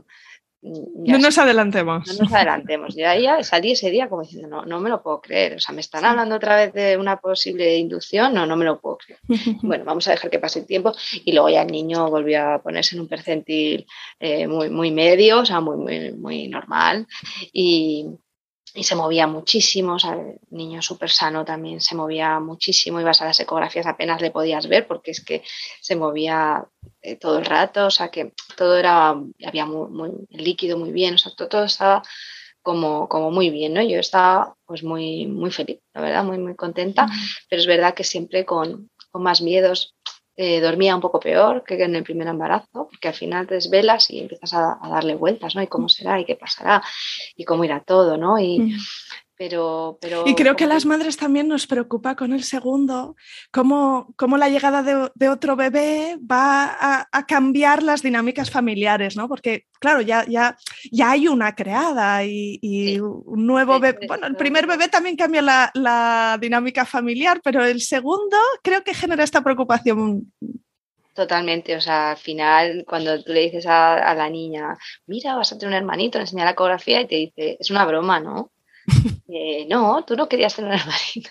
no 0.61 1.17
nos 1.17 1.37
adelantemos. 1.37 2.07
No 2.07 2.23
nos 2.25 2.33
adelantemos. 2.33 2.95
Yo 2.95 3.03
ya 3.03 3.43
salí 3.43 3.71
ese 3.71 3.89
día 3.89 4.09
como 4.09 4.23
diciendo, 4.23 4.47
no, 4.49 4.65
no 4.65 4.79
me 4.79 4.89
lo 4.89 5.01
puedo 5.01 5.21
creer. 5.21 5.55
O 5.55 5.59
sea, 5.59 5.73
me 5.73 5.81
están 5.81 6.03
hablando 6.05 6.35
otra 6.35 6.57
vez 6.57 6.73
de 6.73 6.97
una 6.97 7.17
posible 7.17 7.77
inducción, 7.77 8.33
no, 8.33 8.45
no 8.45 8.57
me 8.57 8.65
lo 8.65 8.79
puedo 8.79 8.97
creer. 8.97 9.19
bueno, 9.61 9.85
vamos 9.85 10.07
a 10.07 10.11
dejar 10.11 10.29
que 10.29 10.39
pase 10.39 10.59
el 10.59 10.65
tiempo. 10.65 10.93
Y 11.23 11.31
luego 11.31 11.49
ya 11.49 11.61
el 11.61 11.71
niño 11.71 12.09
volvió 12.09 12.43
a 12.43 12.61
ponerse 12.61 12.95
en 12.95 13.01
un 13.01 13.07
percentil 13.07 13.87
eh, 14.19 14.47
muy, 14.47 14.69
muy 14.69 14.91
medio, 14.91 15.39
o 15.39 15.45
sea, 15.45 15.61
muy, 15.61 15.77
muy, 15.77 16.11
muy 16.13 16.47
normal. 16.47 17.07
Y, 17.53 18.07
y 18.73 18.83
se 18.83 18.95
movía 18.95 19.27
muchísimo, 19.27 19.93
o 19.95 19.99
sea, 19.99 20.13
el 20.13 20.39
niño 20.51 20.81
súper 20.81 21.09
sano 21.09 21.43
también 21.43 21.81
se 21.81 21.95
movía 21.95 22.39
muchísimo, 22.39 23.01
ibas 23.01 23.21
a 23.21 23.25
las 23.25 23.39
ecografías 23.39 23.85
apenas 23.85 24.21
le 24.21 24.31
podías 24.31 24.67
ver 24.67 24.87
porque 24.87 25.11
es 25.11 25.23
que 25.23 25.43
se 25.81 25.95
movía 25.95 26.65
eh, 27.01 27.15
todo 27.15 27.39
el 27.39 27.45
rato, 27.45 27.87
o 27.87 27.91
sea 27.91 28.09
que 28.09 28.33
todo 28.55 28.77
era, 28.77 29.15
había 29.45 29.65
muy, 29.65 30.11
líquido 30.29 30.77
muy 30.77 30.91
bien, 30.91 31.15
o 31.15 31.17
sea, 31.17 31.31
todo, 31.35 31.63
estaba 31.63 32.03
como, 32.61 33.07
como 33.07 33.31
muy 33.31 33.49
bien, 33.49 33.73
¿no? 33.73 33.81
Yo 33.81 33.99
estaba 33.99 34.55
pues 34.65 34.83
muy, 34.83 35.25
muy 35.25 35.51
feliz, 35.51 35.79
la 35.93 36.01
verdad, 36.01 36.23
muy, 36.23 36.37
muy 36.37 36.55
contenta, 36.55 37.07
pero 37.49 37.61
es 37.61 37.67
verdad 37.67 37.93
que 37.93 38.03
siempre 38.03 38.45
con, 38.45 38.89
con 39.11 39.23
más 39.23 39.41
miedos, 39.41 39.95
eh, 40.41 40.61
dormía 40.61 40.95
un 40.95 41.01
poco 41.01 41.19
peor 41.19 41.65
que 41.65 41.83
en 41.83 41.95
el 41.97 42.03
primer 42.03 42.25
embarazo, 42.25 42.87
porque 42.89 43.09
al 43.09 43.13
final 43.13 43.45
te 43.45 43.55
desvelas 43.55 44.09
y 44.09 44.19
empiezas 44.19 44.53
a, 44.53 44.79
darle 44.89 45.15
vueltas, 45.15 45.53
¿no? 45.53 45.61
Y 45.61 45.67
cómo 45.67 45.89
será 45.89 46.17
y 46.17 46.23
qué 46.23 46.37
pasará 46.37 46.81
y 47.35 47.43
cómo 47.43 47.65
irá 47.65 47.81
todo, 47.81 48.15
¿no? 48.15 48.39
Y, 48.39 48.73
pero, 49.39 49.97
pero, 50.01 50.25
y 50.27 50.35
creo 50.35 50.57
que 50.57 50.65
a 50.65 50.67
las 50.67 50.85
madres 50.85 51.15
también 51.15 51.47
nos 51.47 51.65
preocupa 51.65 52.17
con 52.17 52.33
el 52.33 52.43
segundo 52.43 53.15
cómo, 53.51 54.13
cómo 54.17 54.37
la 54.37 54.49
llegada 54.49 54.83
de, 54.83 55.29
otro 55.29 55.55
bebé 55.55 56.17
va 56.29 57.05
a, 57.09 57.25
cambiar 57.25 57.81
las 57.81 58.01
dinámicas 58.01 58.51
familiares, 58.51 59.15
¿no? 59.15 59.29
Porque, 59.29 59.63
claro, 59.79 60.01
ya, 60.01 60.25
ya, 60.27 60.57
ya 60.91 61.11
hay 61.11 61.29
una 61.29 61.55
creada 61.55 62.25
y, 62.25 62.99
un 62.99 63.47
nuevo 63.47 63.79
bebé. 63.79 64.07
Bueno, 64.09 64.27
el 64.27 64.35
primer 64.35 64.67
bebé 64.67 64.89
también 64.89 65.15
cambia 65.15 65.41
la, 65.41 66.37
dinámica 66.41 66.85
familiar, 66.85 67.39
pero 67.41 67.63
el 67.63 67.79
segundo 67.79 68.35
creo 68.61 68.83
que 68.83 68.93
genera 68.93 69.23
esta 69.23 69.41
preocupación 69.41 70.33
Totalmente, 71.13 71.77
o 71.77 71.81
sea, 71.81 72.11
al 72.11 72.17
final 72.17 72.83
cuando 72.85 73.23
tú 73.23 73.31
le 73.31 73.41
dices 73.41 73.65
a, 73.67 74.13
la 74.15 74.29
niña, 74.29 74.77
mira, 75.05 75.35
vas 75.35 75.53
a 75.53 75.57
tener 75.57 75.69
un 75.69 75.77
hermanito, 75.77 76.19
enseña 76.19 76.43
la 76.43 76.51
ecografía 76.51 76.99
y 76.99 77.07
te 77.07 77.15
dice, 77.15 77.57
es 77.57 77.69
una 77.69 77.85
broma, 77.85 78.19
¿no? 78.19 78.51
Eh, 79.31 79.67
no, 79.69 80.03
tú 80.05 80.15
no 80.15 80.27
querías 80.27 80.55
tener 80.55 80.71
un 80.71 80.79
hermanito. 80.79 81.29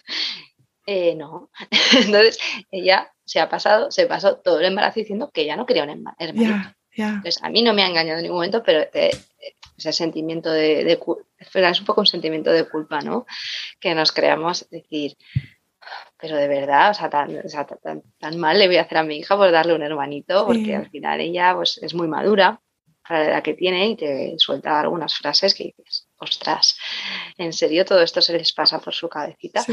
Eh, 0.87 1.15
no. 1.15 1.51
Entonces, 1.93 2.39
ella 2.71 3.13
se 3.25 3.41
ha 3.41 3.49
pasado, 3.49 3.91
se 3.91 4.07
pasó 4.07 4.37
todo 4.37 4.61
el 4.61 4.67
embarazo 4.67 5.01
diciendo 5.01 5.31
que 5.31 5.43
ella 5.43 5.57
no 5.57 5.67
quería 5.67 5.83
un 5.83 5.91
hermanito. 6.19 6.75
Entonces, 6.97 7.43
a 7.43 7.51
mí 7.51 7.63
no 7.63 7.75
me 7.75 7.83
ha 7.83 7.89
engañado 7.89 8.19
en 8.19 8.23
ningún 8.23 8.39
momento, 8.39 8.63
pero 8.63 8.81
eh, 8.93 9.11
ese 9.77 9.93
sentimiento 9.93 10.51
de, 10.51 10.99
es 11.39 11.81
un 11.81 11.87
poco 11.87 12.01
un 12.01 12.07
sentimiento 12.07 12.51
de 12.51 12.69
culpa, 12.69 13.01
¿no? 13.01 13.27
Que 13.79 13.95
nos 13.95 14.13
creamos 14.13 14.69
decir, 14.71 15.17
pero 16.21 16.37
de 16.37 16.49
verdad, 16.49 16.91
o 16.91 16.95
sea, 16.95 17.09
tan, 17.09 18.03
tan, 18.19 18.39
mal 18.39 18.59
le 18.59 18.67
voy 18.67 18.77
a 18.77 18.83
hacer 18.83 18.99
a 18.99 19.05
mi 19.05 19.19
hija 19.19 19.37
por 19.37 19.51
darle 19.53 19.75
un 19.75 19.83
hermanito, 19.83 20.47
porque 20.47 20.75
al 20.75 20.91
final 20.91 21.21
ella 21.21 21.55
pues, 21.55 21.79
es 21.83 21.95
muy 21.95 22.09
madura 22.09 22.61
para 23.07 23.21
la 23.21 23.31
edad 23.31 23.43
que 23.43 23.55
tiene 23.55 23.89
y 23.89 23.97
te 23.97 24.35
suelta 24.39 24.81
algunas 24.81 25.15
frases 25.15 25.55
que 25.55 25.65
dices, 25.65 26.08
ostras, 26.19 26.77
en 27.37 27.53
serio 27.53 27.85
todo 27.85 28.03
esto 28.03 28.21
se 28.21 28.33
les 28.33 28.53
pasa 28.53 28.81
por 28.81 28.95
su 28.95 29.09
cabecita. 29.09 29.65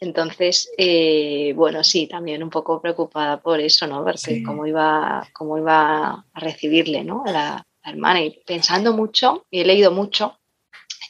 Entonces, 0.00 0.70
eh, 0.76 1.52
bueno, 1.54 1.84
sí, 1.84 2.06
también 2.06 2.42
un 2.42 2.50
poco 2.50 2.80
preocupada 2.80 3.40
por 3.40 3.60
eso, 3.60 3.86
¿no? 3.86 4.04
Porque 4.04 4.42
cómo, 4.42 4.66
iba, 4.66 5.28
cómo 5.32 5.58
iba 5.58 6.26
a 6.32 6.40
recibirle, 6.40 7.04
¿no? 7.04 7.22
La, 7.26 7.64
la 7.84 7.90
hermana 7.90 8.22
y 8.22 8.42
pensando 8.44 8.92
mucho, 8.92 9.46
y 9.50 9.60
he 9.60 9.64
leído 9.64 9.90
mucho 9.90 10.38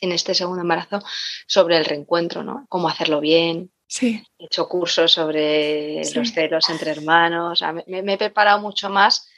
en 0.01 0.13
este 0.13 0.35
segundo 0.35 0.63
embarazo 0.63 1.03
sobre 1.47 1.77
el 1.77 1.85
reencuentro, 1.85 2.43
¿no? 2.43 2.67
Cómo 2.69 2.89
hacerlo 2.89 3.21
bien. 3.21 3.71
Sí. 3.87 4.23
He 4.39 4.47
hecho 4.47 4.69
cursos 4.69 5.13
sobre 5.13 6.03
los 6.15 6.33
celos 6.33 6.69
entre 6.69 6.91
hermanos. 6.91 7.63
me, 7.87 8.03
me, 8.03 8.15
he 8.15 8.19
preparado 8.19 8.61
mucho 8.61 8.91
más 8.91 9.29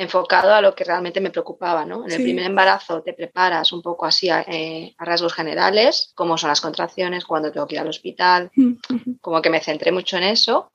enfocado 0.00 0.54
a 0.54 0.62
lo 0.62 0.74
que 0.74 0.84
realmente 0.84 1.20
me 1.20 1.30
preocupaba, 1.30 1.84
¿no? 1.84 2.06
En 2.06 2.12
el 2.12 2.22
primer 2.22 2.46
embarazo 2.46 3.02
te 3.02 3.12
preparas 3.12 3.70
un 3.70 3.82
poco 3.82 4.06
así 4.06 4.30
eh, 4.30 4.94
a, 4.96 5.04
rasgos 5.04 5.34
generales, 5.34 6.12
cómo 6.14 6.38
son 6.38 6.48
las 6.48 6.62
contracciones, 6.62 7.26
cuándo 7.26 7.52
tengo 7.52 7.66
que 7.66 7.74
ir 7.74 7.80
al 7.80 7.88
hospital, 7.88 8.50
como 9.20 9.42
que 9.42 9.50
me 9.50 9.60
centré 9.60 9.92
mucho 9.92 10.16
en 10.16 10.22
eso 10.22 10.72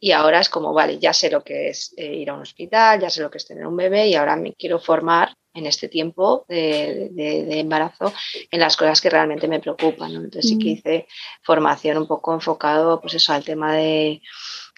y 0.00 0.12
ahora 0.12 0.40
es 0.40 0.48
como, 0.48 0.72
vale, 0.72 0.98
ya 0.98 1.12
sé 1.12 1.30
lo 1.30 1.44
que 1.44 1.68
es 1.68 1.92
eh, 1.98 2.14
ir 2.14 2.30
a 2.30 2.34
un 2.34 2.40
hospital, 2.40 3.00
ya 3.00 3.10
sé 3.10 3.20
lo 3.20 3.30
que 3.30 3.36
es 3.36 3.46
tener 3.46 3.66
un 3.66 3.76
bebé 3.76 4.08
y 4.08 4.14
ahora 4.14 4.34
me 4.34 4.54
quiero 4.54 4.78
formar 4.78 5.36
en 5.52 5.66
este 5.66 5.88
tiempo 5.88 6.46
de, 6.48 7.10
embarazo 7.60 8.14
en 8.50 8.60
las 8.60 8.78
cosas 8.78 9.00
que 9.02 9.10
realmente 9.10 9.46
me 9.46 9.60
preocupan, 9.60 10.14
¿no? 10.14 10.20
Entonces 10.20 10.50
sí 10.50 10.58
que 10.58 10.68
hice 10.68 11.06
formación 11.42 11.98
un 11.98 12.06
poco 12.06 12.32
enfocado, 12.32 12.98
pues 13.00 13.12
eso, 13.14 13.34
al 13.34 13.44
tema 13.44 13.74
de 13.74 14.22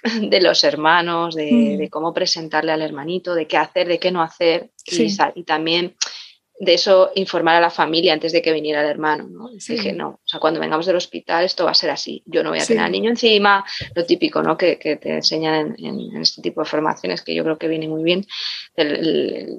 de 0.31 0.41
los 0.41 0.65
hermanos, 0.65 1.35
de, 1.35 1.79
mm. 1.81 1.91
cómo 1.91 2.13
presentarle 2.13 2.73
al 2.73 2.83
hermanito, 2.83 3.35
de 3.35 3.47
qué 3.47 3.57
hacer, 3.57 3.89
de 3.89 3.99
qué 3.99 4.11
no 4.11 4.23
hacer 4.23 4.71
y, 4.87 5.45
también 5.45 5.97
de 6.59 6.73
eso 6.73 7.11
informar 7.15 7.57
a 7.57 7.61
la 7.61 7.71
familia 7.71 8.15
antes 8.15 8.33
de 8.33 8.41
que 8.41 8.53
viniera 8.53 8.81
el 8.81 8.89
hermano. 8.89 9.29
¿no? 9.29 9.51
Dije, 9.51 9.93
no, 9.93 10.09
o 10.09 10.21
sea, 10.25 10.41
cuando 10.41 10.59
vengamos 10.59 10.87
del 10.87 10.97
hospital 10.97 11.45
esto 11.45 11.65
va 11.65 11.73
a 11.73 11.75
ser 11.75 11.91
así. 11.91 12.23
Yo 12.25 12.43
no 12.43 12.51
voy 12.51 12.61
a 12.61 12.65
tener 12.65 12.83
al 12.83 12.93
niño 12.93 13.11
encima, 13.11 13.65
lo 13.95 14.07
típico 14.07 14.43
¿no? 14.43 14.57
que, 14.57 14.77
te 14.77 15.15
enseñan 15.17 15.75
en, 15.79 16.17
este 16.17 16.41
tipo 16.41 16.63
de 16.63 16.69
formaciones 16.69 17.23
que 17.23 17.35
yo 17.35 17.45
creo 17.45 17.59
que 17.59 17.69
viene 17.69 17.89
muy 17.89 18.03
bien. 18.03 18.27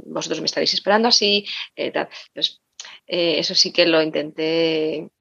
vosotros 0.06 0.40
me 0.40 0.48
estaréis 0.48 0.74
esperando 0.74 1.08
así. 1.08 1.46
Eh, 1.76 1.92
pues, 2.34 2.62
eh, 3.06 3.40
eso 3.40 3.54
sí 3.54 3.72
que 3.72 3.86
lo 3.86 4.02
intenté 4.02 5.12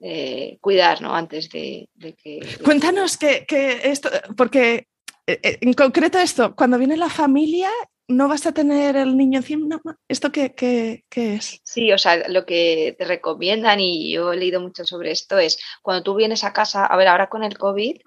eh, 0.00 0.58
cuidar 0.60 1.02
¿no? 1.02 1.14
antes 1.14 1.50
de, 1.50 1.88
que... 1.98 2.40
Cuéntanos 2.64 3.18
que, 3.18 3.44
esto, 3.84 4.08
porque 4.36 4.88
eh, 5.26 5.40
eh, 5.42 5.58
en 5.60 5.74
concreto 5.74 6.18
esto, 6.18 6.54
cuando 6.56 6.78
viene 6.78 6.96
la 6.96 7.10
familia, 7.10 7.68
no 8.08 8.26
vas 8.26 8.46
a 8.46 8.52
tener 8.52 8.96
el 8.96 9.16
niño 9.16 9.38
encima. 9.38 9.80
¿Esto 10.08 10.32
qué, 10.32 10.54
qué, 10.54 11.04
qué, 11.08 11.34
es? 11.34 11.60
Sí, 11.62 11.92
o 11.92 11.98
sea, 11.98 12.28
lo 12.28 12.44
que 12.46 12.96
te 12.98 13.04
recomiendan, 13.04 13.78
y 13.78 14.12
yo 14.12 14.32
he 14.32 14.36
leído 14.36 14.60
mucho 14.60 14.84
sobre 14.84 15.12
esto, 15.12 15.38
es 15.38 15.58
cuando 15.82 16.02
tú 16.02 16.14
vienes 16.14 16.44
a 16.44 16.52
casa, 16.52 16.86
a 16.86 16.96
ver, 16.96 17.08
ahora 17.08 17.28
con 17.28 17.44
el 17.44 17.56
COVID, 17.56 17.98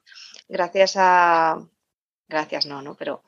gracias 0.50 0.96
a, 0.98 1.66
gracias 2.28 2.66
no, 2.66 2.82
¿no? 2.82 2.96
Pero 2.96 3.24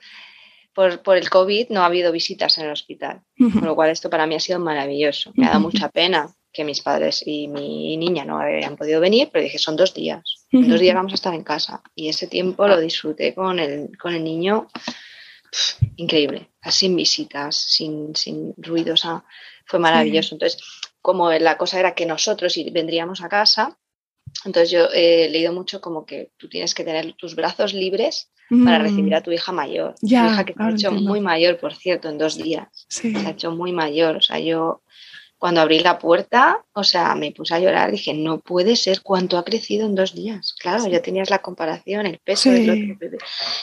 por, 0.73 1.01
por 1.03 1.17
el 1.17 1.29
COVID 1.29 1.69
no 1.69 1.81
ha 1.81 1.85
habido 1.85 2.11
visitas 2.11 2.57
en 2.57 2.65
el 2.65 2.71
hospital, 2.71 3.21
con 3.37 3.63
lo 3.63 3.75
cual 3.75 3.91
esto 3.91 4.09
para 4.09 4.25
mí 4.25 4.35
ha 4.35 4.39
sido 4.39 4.59
maravilloso. 4.59 5.31
Me 5.35 5.45
ha 5.45 5.49
dado 5.49 5.61
mucha 5.61 5.87
pena 5.89 6.35
que 6.55 6.63
mis 6.63 6.81
padres 6.81 7.21
y 7.25 7.47
mi 7.49 7.97
niña 7.97 8.23
no 8.23 8.39
habían 8.39 8.77
podido 8.77 9.01
venir, 9.01 9.29
pero 9.31 9.43
dije, 9.43 9.59
son 9.59 9.75
dos 9.75 9.93
días, 9.93 10.47
en 10.51 10.69
dos 10.69 10.79
días 10.79 10.95
vamos 10.95 11.11
a 11.11 11.15
estar 11.15 11.33
en 11.33 11.43
casa. 11.43 11.83
Y 11.93 12.07
ese 12.07 12.27
tiempo 12.27 12.65
lo 12.67 12.79
disfruté 12.79 13.35
con 13.35 13.59
el, 13.59 13.89
con 13.97 14.13
el 14.13 14.23
niño 14.23 14.67
increíble, 15.97 16.51
sin 16.69 16.95
visitas, 16.95 17.55
sin, 17.55 18.15
sin 18.15 18.53
ruidos, 18.57 19.03
fue 19.65 19.79
maravilloso. 19.79 20.35
Entonces, 20.35 20.61
como 21.01 21.31
la 21.31 21.57
cosa 21.57 21.79
era 21.79 21.93
que 21.93 22.05
nosotros 22.05 22.57
vendríamos 22.71 23.21
a 23.21 23.29
casa, 23.29 23.77
entonces 24.45 24.71
yo 24.71 24.87
he 24.93 25.29
leído 25.29 25.53
mucho 25.53 25.81
como 25.81 26.05
que 26.05 26.31
tú 26.37 26.47
tienes 26.47 26.73
que 26.73 26.83
tener 26.83 27.13
tus 27.13 27.35
brazos 27.35 27.73
libres 27.73 28.31
para 28.63 28.79
recibir 28.79 29.11
mm. 29.11 29.15
a 29.15 29.21
tu 29.21 29.31
hija 29.31 29.51
mayor. 29.51 29.95
tu 29.99 30.07
hija 30.07 30.45
que 30.45 30.53
se 30.53 30.63
ha 30.63 30.69
hecho 30.69 30.91
muy 30.91 31.19
mayor, 31.19 31.57
por 31.59 31.73
cierto, 31.73 32.09
en 32.09 32.17
dos 32.17 32.37
días. 32.37 32.67
Se 32.87 33.15
ha 33.15 33.31
hecho 33.31 33.51
muy 33.51 33.71
mayor. 33.71 34.17
O 34.17 34.21
sea, 34.21 34.39
yo 34.39 34.83
cuando 35.37 35.61
abrí 35.61 35.79
la 35.79 35.99
puerta, 35.99 36.63
o 36.73 36.83
sea, 36.83 37.15
me 37.15 37.31
puse 37.31 37.53
a 37.53 37.59
llorar, 37.59 37.91
dije, 37.91 38.13
no 38.13 38.39
puede 38.39 38.75
ser 38.75 39.01
cuánto 39.01 39.37
ha 39.37 39.43
crecido 39.43 39.85
en 39.85 39.95
dos 39.95 40.13
días. 40.13 40.55
Claro, 40.59 40.87
ya 40.87 41.01
tenías 41.01 41.29
la 41.29 41.39
comparación, 41.39 42.05
el 42.05 42.19
peso 42.19 42.51
del 42.51 42.69
otro 42.69 42.97
bebé. 42.99 43.17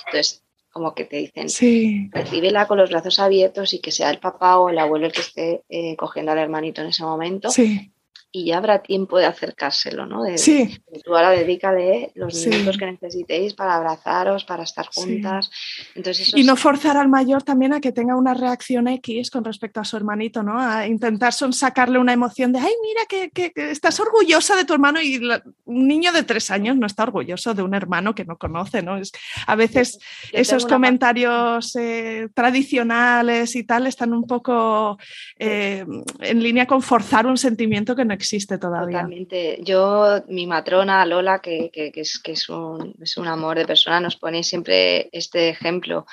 Entonces, 0.07 0.43
como 0.71 0.95
que 0.95 1.05
te 1.05 1.17
dicen, 1.17 1.49
sí. 1.49 2.09
recíbela 2.13 2.67
con 2.67 2.79
los 2.79 2.91
brazos 2.91 3.19
abiertos 3.19 3.75
y 3.75 3.81
que 3.81 3.91
sea 3.91 4.11
el 4.11 4.19
papá 4.19 4.59
o 4.59 4.69
el 4.69 4.79
abuelo 4.79 5.07
el 5.07 5.13
que 5.13 5.21
esté 5.21 5.63
eh, 5.69 5.97
cogiendo 5.97 6.33
al 6.33 6.39
hermanito 6.39 6.81
en 6.81 6.89
ese 6.89 7.03
momento. 7.03 7.51
Sí 7.51 7.92
y 8.35 8.47
ya 8.47 8.57
habrá 8.57 8.83
tiempo 8.83 9.19
de 9.19 9.27
acercárselo, 9.27 10.07
¿no? 10.07 10.23
De, 10.23 10.39
sí. 10.39 10.83
tú 11.05 11.15
ahora 11.15 11.31
dedícale 11.31 12.13
los 12.15 12.47
minutos 12.47 12.79
que 12.79 12.87
necesitéis 12.87 13.53
para 13.53 13.77
abrazaros, 13.77 14.45
para 14.45 14.63
estar 14.63 14.87
juntas. 14.87 15.51
Entonces, 15.95 16.33
y 16.35 16.43
no 16.43 16.57
forzar 16.57 16.97
al 16.97 17.09
mayor 17.09 17.43
también 17.43 17.75
a 17.75 17.81
que 17.81 17.93
tenga 17.93 18.17
una 18.17 18.33
reacción 18.33 18.89
X 18.89 19.31
con 19.31 19.45
respecto 19.45 19.81
a 19.81 19.85
su 19.85 19.99
hermanito, 19.99 20.43
¿no? 20.43 20.59
A 20.59 20.87
intentar 20.87 21.35
sacarle 21.35 21.99
una 21.99 22.15
emoción 22.15 22.55
de, 22.55 22.61
ay, 22.61 22.73
mira, 22.83 23.03
que, 23.07 23.31
que, 23.31 23.53
estás 23.71 24.01
orgullosa 24.01 24.57
de 24.57 24.65
tu 24.65 24.73
hermano 24.73 25.03
y 25.03 25.21
un 25.67 25.87
niño 25.87 26.11
de 26.13 26.23
tres 26.23 26.51
años 26.51 26.75
no 26.77 26.87
está 26.87 27.03
orgulloso 27.03 27.53
de 27.53 27.63
un 27.63 27.75
hermano 27.75 28.15
que 28.15 28.25
no 28.25 28.39
conoce, 28.39 28.83
¿no? 28.83 28.97
Es, 28.97 29.13
a 29.47 29.57
veces 29.57 29.99
esos 30.33 30.65
comentarios 30.65 31.77
eh, 31.77 32.29
tradicionales 32.33 33.57
y 33.57 33.65
tal 33.65 33.87
están 33.87 34.15
un 34.15 34.27
poco 34.27 34.99
eh, 35.39 35.85
en 36.21 36.43
línea 36.43 36.67
con 36.67 36.81
forzar 36.81 37.27
un 37.27 37.37
sentimiento 37.37 37.95
que 37.95 38.07
no 38.07 38.15
existe 38.23 38.59
todavía. 38.59 38.99
Totalmente. 38.99 39.59
Yo, 39.63 40.23
mi 40.29 40.47
matrona 40.47 41.05
Lola, 41.05 41.41
que, 41.41 41.71
es, 41.75 42.19
que 42.19 42.33
es, 42.33 42.49
un, 42.49 42.95
es 43.01 43.17
un 43.17 43.27
amor 43.27 43.59
de 43.59 43.67
persona, 43.67 44.01
nos 44.01 44.17
pone 44.17 44.43
siempre 44.43 45.09
este 45.13 45.49
ejemplo. 45.49 46.07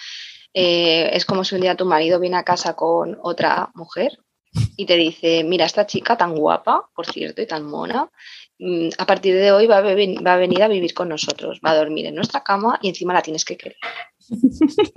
Eh, 0.53 1.09
es 1.13 1.25
como 1.25 1.43
si 1.43 1.55
un 1.55 1.61
día 1.61 1.75
tu 1.75 1.85
marido 1.85 2.19
viene 2.19 2.37
a 2.37 2.43
casa 2.43 2.75
con 2.75 3.17
otra 3.21 3.69
mujer 3.75 4.17
y 4.75 4.85
te 4.85 4.95
dice, 4.95 5.43
mira, 5.43 5.65
esta 5.65 5.85
chica 5.85 6.17
tan 6.17 6.33
guapa, 6.35 6.89
por 6.95 7.05
cierto, 7.05 7.41
y 7.41 7.45
tan 7.45 7.63
mona, 7.63 8.09
mm, 8.57 8.89
a 8.97 9.05
partir 9.05 9.35
de 9.35 9.51
hoy 9.51 9.67
va 9.67 9.77
a, 9.77 9.81
va 9.81 10.33
a 10.33 10.37
venir 10.37 10.63
a 10.63 10.67
vivir 10.67 10.93
con 10.93 11.09
nosotros, 11.09 11.59
va 11.65 11.71
a 11.71 11.77
dormir 11.77 12.07
en 12.07 12.15
nuestra 12.15 12.43
cama 12.43 12.79
y 12.81 12.89
encima 12.89 13.13
la 13.13 13.21
tienes 13.21 13.45
que 13.45 13.57
querer. 13.57 13.77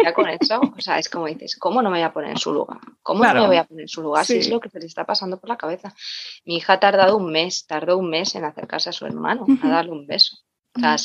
Ya 0.03 0.12
con 0.12 0.28
eso, 0.28 0.61
o 0.61 0.80
sea, 0.80 0.99
es 0.99 1.09
como 1.09 1.26
dices, 1.26 1.57
¿cómo 1.57 1.83
no 1.83 1.91
me 1.91 1.99
voy 1.99 2.05
a 2.05 2.12
poner 2.12 2.30
en 2.30 2.37
su 2.39 2.53
lugar? 2.53 2.80
¿Cómo 3.03 3.24
no 3.24 3.35
me 3.35 3.47
voy 3.47 3.57
a 3.57 3.64
poner 3.64 3.83
en 3.83 3.89
su 3.89 4.03
lugar 4.03 4.24
si 4.24 4.39
es 4.39 4.49
lo 4.49 4.61
que 4.61 4.68
se 4.68 4.78
le 4.78 4.87
está 4.87 5.05
pasando 5.05 5.39
por 5.39 5.49
la 5.49 5.57
cabeza? 5.57 5.95
Mi 6.45 6.57
hija 6.57 6.74
ha 6.74 6.80
tardado 6.80 7.16
un 7.16 7.30
mes, 7.30 7.66
tardó 7.66 7.99
un 7.99 8.11
mes 8.11 8.35
en 8.35 8.45
acercarse 8.45 8.91
a 8.91 8.93
su 8.93 9.07
hermano, 9.07 9.47
a 9.62 9.68
darle 9.68 9.93
un 9.93 10.07
beso. 10.07 10.37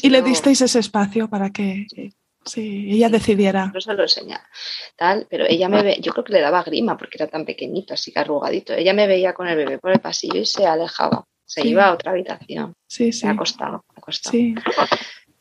Y 0.01 0.09
le 0.09 0.21
disteis 0.21 0.61
ese 0.61 0.79
espacio 0.79 1.29
para 1.29 1.49
que 1.49 1.87
sí. 2.45 2.89
ella 2.89 3.09
decidiera. 3.09 3.71
No 3.73 3.81
se 3.81 3.93
lo 3.93 4.03
enseña, 4.03 4.41
tal, 4.95 5.27
pero 5.29 5.45
ella 5.47 5.67
me 5.67 5.83
ve, 5.83 5.97
yo 6.01 6.13
creo 6.13 6.23
que 6.23 6.33
le 6.33 6.41
daba 6.41 6.63
grima 6.63 6.97
porque 6.97 7.17
era 7.17 7.27
tan 7.27 7.45
pequeñito, 7.45 7.93
así 7.93 8.11
que 8.11 8.19
arrugadito. 8.19 8.73
Ella 8.73 8.93
me 8.93 9.07
veía 9.07 9.33
con 9.33 9.47
el 9.47 9.57
bebé 9.57 9.77
por 9.77 9.91
el 9.91 9.99
pasillo 9.99 10.39
y 10.39 10.45
se 10.45 10.65
alejaba, 10.65 11.25
se 11.45 11.67
iba 11.67 11.85
a 11.85 11.93
otra 11.93 12.11
habitación. 12.11 12.73
Sí, 12.87 13.11
sí. 13.11 13.25
Me 13.25 13.33
ha 13.33 13.35
costado, 13.35 13.83
me 13.93 13.97
ha 13.97 14.01
costado. 14.01 14.31
Sí. 14.31 14.55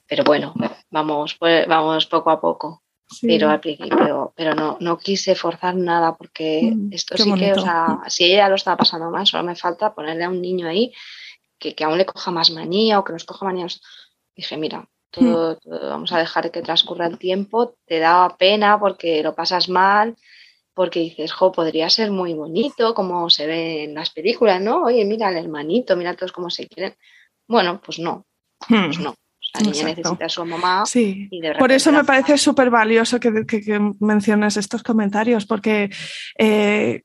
Pero 0.08 0.24
bueno, 0.24 0.54
vamos, 0.90 1.36
pues, 1.38 1.66
vamos 1.66 2.06
poco 2.06 2.30
a 2.30 2.40
poco. 2.40 2.82
Pero 3.22 3.50
al 3.50 3.60
principio, 3.60 4.32
pero 4.34 4.54
no, 4.54 4.78
no 4.80 4.98
quise 4.98 5.36
forzar 5.36 5.76
nada 5.76 6.16
porque 6.16 6.72
mm, 6.74 6.92
esto 6.92 7.16
sí 7.16 7.32
que, 7.34 7.52
o 7.52 7.60
sea, 7.60 8.00
si 8.08 8.24
ella 8.24 8.48
lo 8.48 8.56
estaba 8.56 8.76
pasando 8.76 9.10
mal, 9.10 9.26
solo 9.26 9.44
me 9.44 9.54
falta 9.54 9.94
ponerle 9.94 10.24
a 10.24 10.28
un 10.28 10.42
niño 10.42 10.66
ahí 10.66 10.92
que, 11.56 11.74
que 11.74 11.84
aún 11.84 11.98
le 11.98 12.06
coja 12.06 12.32
más 12.32 12.50
manía 12.50 12.98
o 12.98 13.04
que 13.04 13.12
nos 13.12 13.24
coja 13.24 13.44
manías. 13.44 13.80
Dije, 14.34 14.56
mira, 14.56 14.80
mm. 14.80 14.84
todo, 15.10 15.58
vamos 15.88 16.12
a 16.12 16.18
dejar 16.18 16.50
que 16.50 16.62
transcurra 16.62 17.06
el 17.06 17.16
tiempo, 17.16 17.76
te 17.86 18.00
da 18.00 18.36
pena 18.36 18.78
porque 18.80 19.22
lo 19.22 19.36
pasas 19.36 19.68
mal, 19.68 20.16
porque 20.74 21.00
dices, 21.00 21.32
jo, 21.32 21.52
podría 21.52 21.88
ser 21.88 22.10
muy 22.10 22.34
bonito 22.34 22.92
como 22.92 23.30
se 23.30 23.46
ve 23.46 23.84
en 23.84 23.94
las 23.94 24.10
películas, 24.10 24.60
¿no? 24.60 24.82
Oye, 24.82 25.04
mira 25.04 25.28
al 25.28 25.36
hermanito, 25.36 25.96
mira 25.96 26.14
todos 26.14 26.32
cómo 26.32 26.50
se 26.50 26.66
quieren. 26.66 26.96
Bueno, 27.46 27.80
pues 27.80 28.00
no, 28.00 28.26
pues 28.68 28.98
hmm. 28.98 29.02
no. 29.02 29.14
La 29.58 29.70
niña 29.70 29.84
necesita 29.84 30.26
a 30.26 30.28
su 30.28 30.44
mamá. 30.44 30.84
Sí. 30.86 31.28
Por 31.58 31.72
eso 31.72 31.92
me 31.92 32.04
parece 32.04 32.38
súper 32.38 32.70
valioso 32.70 33.18
que, 33.20 33.30
menciones 34.00 34.56
estos 34.56 34.82
comentarios, 34.82 35.46
porque 35.46 35.90
eh, 36.38 37.02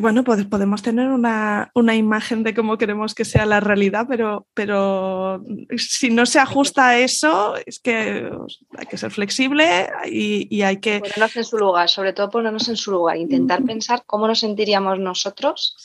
bueno, 0.00 0.24
podemos 0.24 0.82
tener 0.82 1.08
una, 1.08 1.70
imagen 1.94 2.42
de 2.42 2.54
cómo 2.54 2.76
queremos 2.76 3.14
que 3.14 3.24
sea 3.24 3.46
la 3.46 3.60
realidad, 3.60 4.06
pero, 4.08 4.46
pero 4.52 5.44
si 5.76 6.10
no 6.10 6.26
se 6.26 6.38
ajusta 6.38 6.88
a 6.88 6.98
eso, 6.98 7.54
es 7.64 7.78
que 7.78 8.30
hay 8.76 8.86
que 8.86 8.98
ser 8.98 9.10
flexible 9.10 9.88
y, 10.10 10.62
hay 10.62 10.78
que... 10.78 11.00
Ponernos 11.00 11.36
en 11.36 11.44
su 11.44 11.56
lugar, 11.56 11.88
sobre 11.88 12.12
todo 12.12 12.30
ponernos 12.30 12.68
en 12.68 12.76
su 12.76 12.90
lugar, 12.90 13.16
intentar 13.16 13.62
pensar 13.64 14.02
cómo 14.06 14.26
nos 14.26 14.40
sentiríamos 14.40 14.98
nosotros 14.98 15.76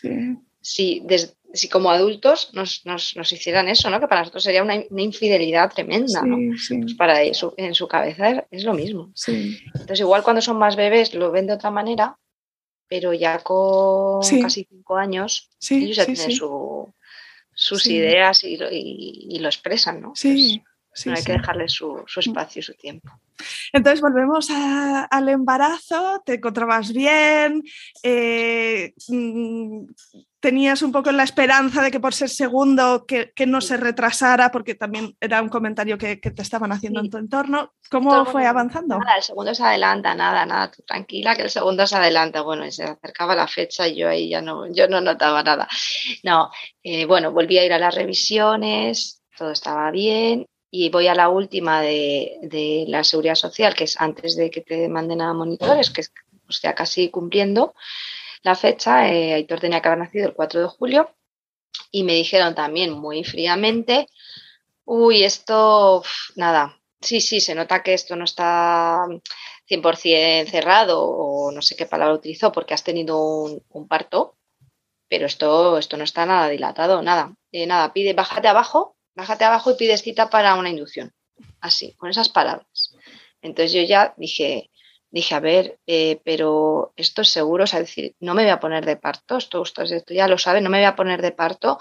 si 0.63 1.01
desde 1.05 1.34
si 1.54 1.70
como 1.70 1.91
adultos 1.91 2.49
nos, 2.54 2.84
nos, 2.86 3.32
hicieran 3.32 3.70
eso, 3.70 3.89
¿no? 3.89 3.99
Que 3.99 4.08
para 4.08 4.22
nosotros 4.22 4.43
sería 4.43 4.64
una, 4.64 4.76
infidelidad 4.76 5.72
tremenda, 5.72 6.24
¿no? 6.24 6.38
Pues 6.38 6.95
para 6.95 7.22
eso, 7.22 7.54
en 7.58 7.76
su 7.76 7.88
cabeza 7.88 8.45
es, 8.49 8.64
lo 8.64 8.74
mismo. 8.74 9.14
Entonces, 9.28 9.99
igual 9.99 10.24
cuando 10.24 10.41
son 10.41 10.58
más 10.58 10.76
bebés 10.76 11.14
lo 11.14 11.32
ven 11.32 11.45
de 11.45 11.54
otra 11.54 11.70
manera, 11.70 12.18
pero 12.88 13.14
ya 13.14 13.39
con 13.39 14.22
casi 14.41 14.66
cinco 14.68 14.97
años, 14.97 15.51
ellos 15.70 15.95
ya 15.95 16.06
tienen 16.06 16.39
sus 17.56 17.86
ideas 17.86 18.43
y, 18.43 18.58
y, 18.60 19.38
lo 19.38 19.47
expresan, 19.47 20.01
¿no? 20.01 20.14
Sí. 20.16 20.64
no 21.06 21.14
hay 21.14 21.24
que 21.24 21.34
dejarles 21.34 21.72
su, 21.72 22.04
su 22.08 22.20
espacio, 22.20 22.64
su 22.64 22.74
tiempo. 22.74 23.12
Entonces 23.72 24.01
volvemos 24.01 24.49
al 24.49 25.30
embarazo, 25.30 26.22
te 26.26 26.36
encontrabas 26.36 26.91
bien, 26.93 27.62
eh, 28.01 28.93
mm, 29.08 29.86
tenías 30.44 30.82
un 30.82 30.91
poco 30.91 31.10
la 31.14 31.24
esperanza 31.24 31.82
de 31.82 31.89
que 31.89 32.02
por 32.02 32.14
ser 32.14 32.28
segundo 32.28 33.06
que, 33.08 33.32
no 33.48 33.62
se 33.62 33.78
retrasara, 33.78 34.52
porque 34.52 34.76
también 34.76 35.16
era 35.22 35.41
un 35.41 35.48
comentario 35.48 35.98
que, 35.98 36.18
te 36.18 36.41
estaban 36.41 36.74
haciendo 36.74 37.00
en 37.00 37.10
tu 37.10 37.18
entorno. 37.18 37.74
¿Cómo 37.89 38.26
fue 38.26 38.46
avanzando? 38.46 39.00
Nada, 39.00 39.16
el 39.16 39.24
segundo 39.24 39.56
se 39.56 39.64
adelanta, 39.64 40.14
nada, 40.14 40.46
nada, 40.46 40.70
tranquila 40.86 41.34
que 41.34 41.44
el 41.44 41.50
segundo 41.50 41.88
se 41.88 41.96
adelanta. 41.96 42.41
Bueno, 42.41 42.70
se 42.72 42.84
acercaba 42.84 43.38
la 43.38 43.48
fecha 43.48 43.88
y 43.88 43.96
yo 43.96 44.10
ahí 44.10 44.28
ya 44.28 44.41
no, 44.41 44.68
yo 44.68 44.89
no 44.89 45.00
notaba 45.00 45.44
nada. 45.44 45.66
No, 46.24 46.52
eh, 46.84 47.06
bueno, 47.06 47.32
volví 47.32 47.58
a 47.58 47.66
ir 47.66 47.72
a 47.72 47.80
las 47.80 47.96
revisiones, 47.96 49.24
todo 49.38 49.52
estaba 49.52 49.91
bien 49.91 50.46
y 50.70 50.89
voy 50.89 51.08
a 51.08 51.16
la 51.16 51.30
última 51.30 51.80
de, 51.80 52.84
la 52.89 53.06
seguridad 53.06 53.36
social, 53.36 53.74
que 53.76 53.86
es 53.86 53.96
antes 53.98 54.36
de 54.36 54.52
que 54.52 54.60
te 54.60 54.89
manden 54.89 55.22
a 55.22 55.34
monitores, 55.34 55.89
que 55.89 56.02
es 56.02 56.12
pues, 56.46 56.60
ya 56.62 56.76
casi 56.76 57.10
cumpliendo 57.10 57.74
la 58.44 58.56
fecha. 58.56 59.10
Eh, 59.12 59.34
Aitor 59.34 59.60
tenía 59.60 59.82
que 59.82 59.88
haber 59.88 60.00
nacido 60.00 60.28
el 60.28 60.34
4 60.34 60.62
de 60.62 60.68
julio 60.68 61.16
y 61.91 62.04
me 62.04 62.14
dijeron 62.14 62.56
también 62.56 62.91
muy 62.91 63.24
fríamente, 63.24 64.08
uy, 64.86 65.24
esto, 65.24 66.04
nada, 66.36 66.80
sí, 67.02 67.22
sí, 67.22 67.41
se 67.41 67.56
nota 67.56 67.84
que 67.84 67.94
esto 67.94 68.16
no 68.16 68.26
está 68.26 69.06
100% 69.70 70.50
cerrado 70.50 71.02
o 71.04 71.52
no 71.52 71.62
sé 71.62 71.76
qué 71.76 71.86
palabra 71.86 72.16
utilizó 72.16 72.52
porque 72.52 72.74
has 72.74 72.84
tenido 72.84 73.20
un, 73.20 73.88
parto, 73.88 74.38
pero 75.10 75.26
esto, 75.26 75.78
esto 75.78 75.98
no 75.98 76.04
está 76.04 76.26
nada 76.26 76.50
dilatado, 76.50 77.02
nada. 77.02 77.36
Eh, 77.52 77.66
nada, 77.68 77.94
pide, 77.94 78.14
bájate 78.14 78.48
abajo 78.48 78.98
bájate 79.16 79.46
abajo 79.46 79.72
y 79.72 79.76
pides 79.76 80.02
cita 80.02 80.30
para 80.30 80.56
una 80.56 80.70
inducción. 80.70 81.14
Así, 81.62 81.94
con 81.94 82.10
esas 82.10 82.30
palabras. 82.30 82.96
Entonces 83.41 83.74
yo 83.74 83.82
ya 83.84 84.14
dije, 84.18 84.70
dije, 85.14 85.36
a 85.36 85.39
ver, 85.39 85.80
eh, 85.86 86.20
pero 86.26 86.91
esto 86.95 87.22
es 87.22 87.30
seguro, 87.30 87.66
o 87.66 87.68
sea, 87.68 87.80
decir, 87.80 88.16
no 88.20 88.34
me 88.34 88.41
voy 88.41 88.51
a 88.51 88.59
poner 88.59 88.84
de 88.84 88.97
parto, 88.97 89.38
esto, 89.38 89.61
ustedes 89.61 90.03
ya 90.07 90.28
lo 90.28 90.39
saben, 90.39 90.64
no 90.64 90.72
me 90.72 90.80
voy 90.80 90.86
a 90.86 90.95
poner 90.95 91.22
de 91.22 91.32
parto 91.32 91.78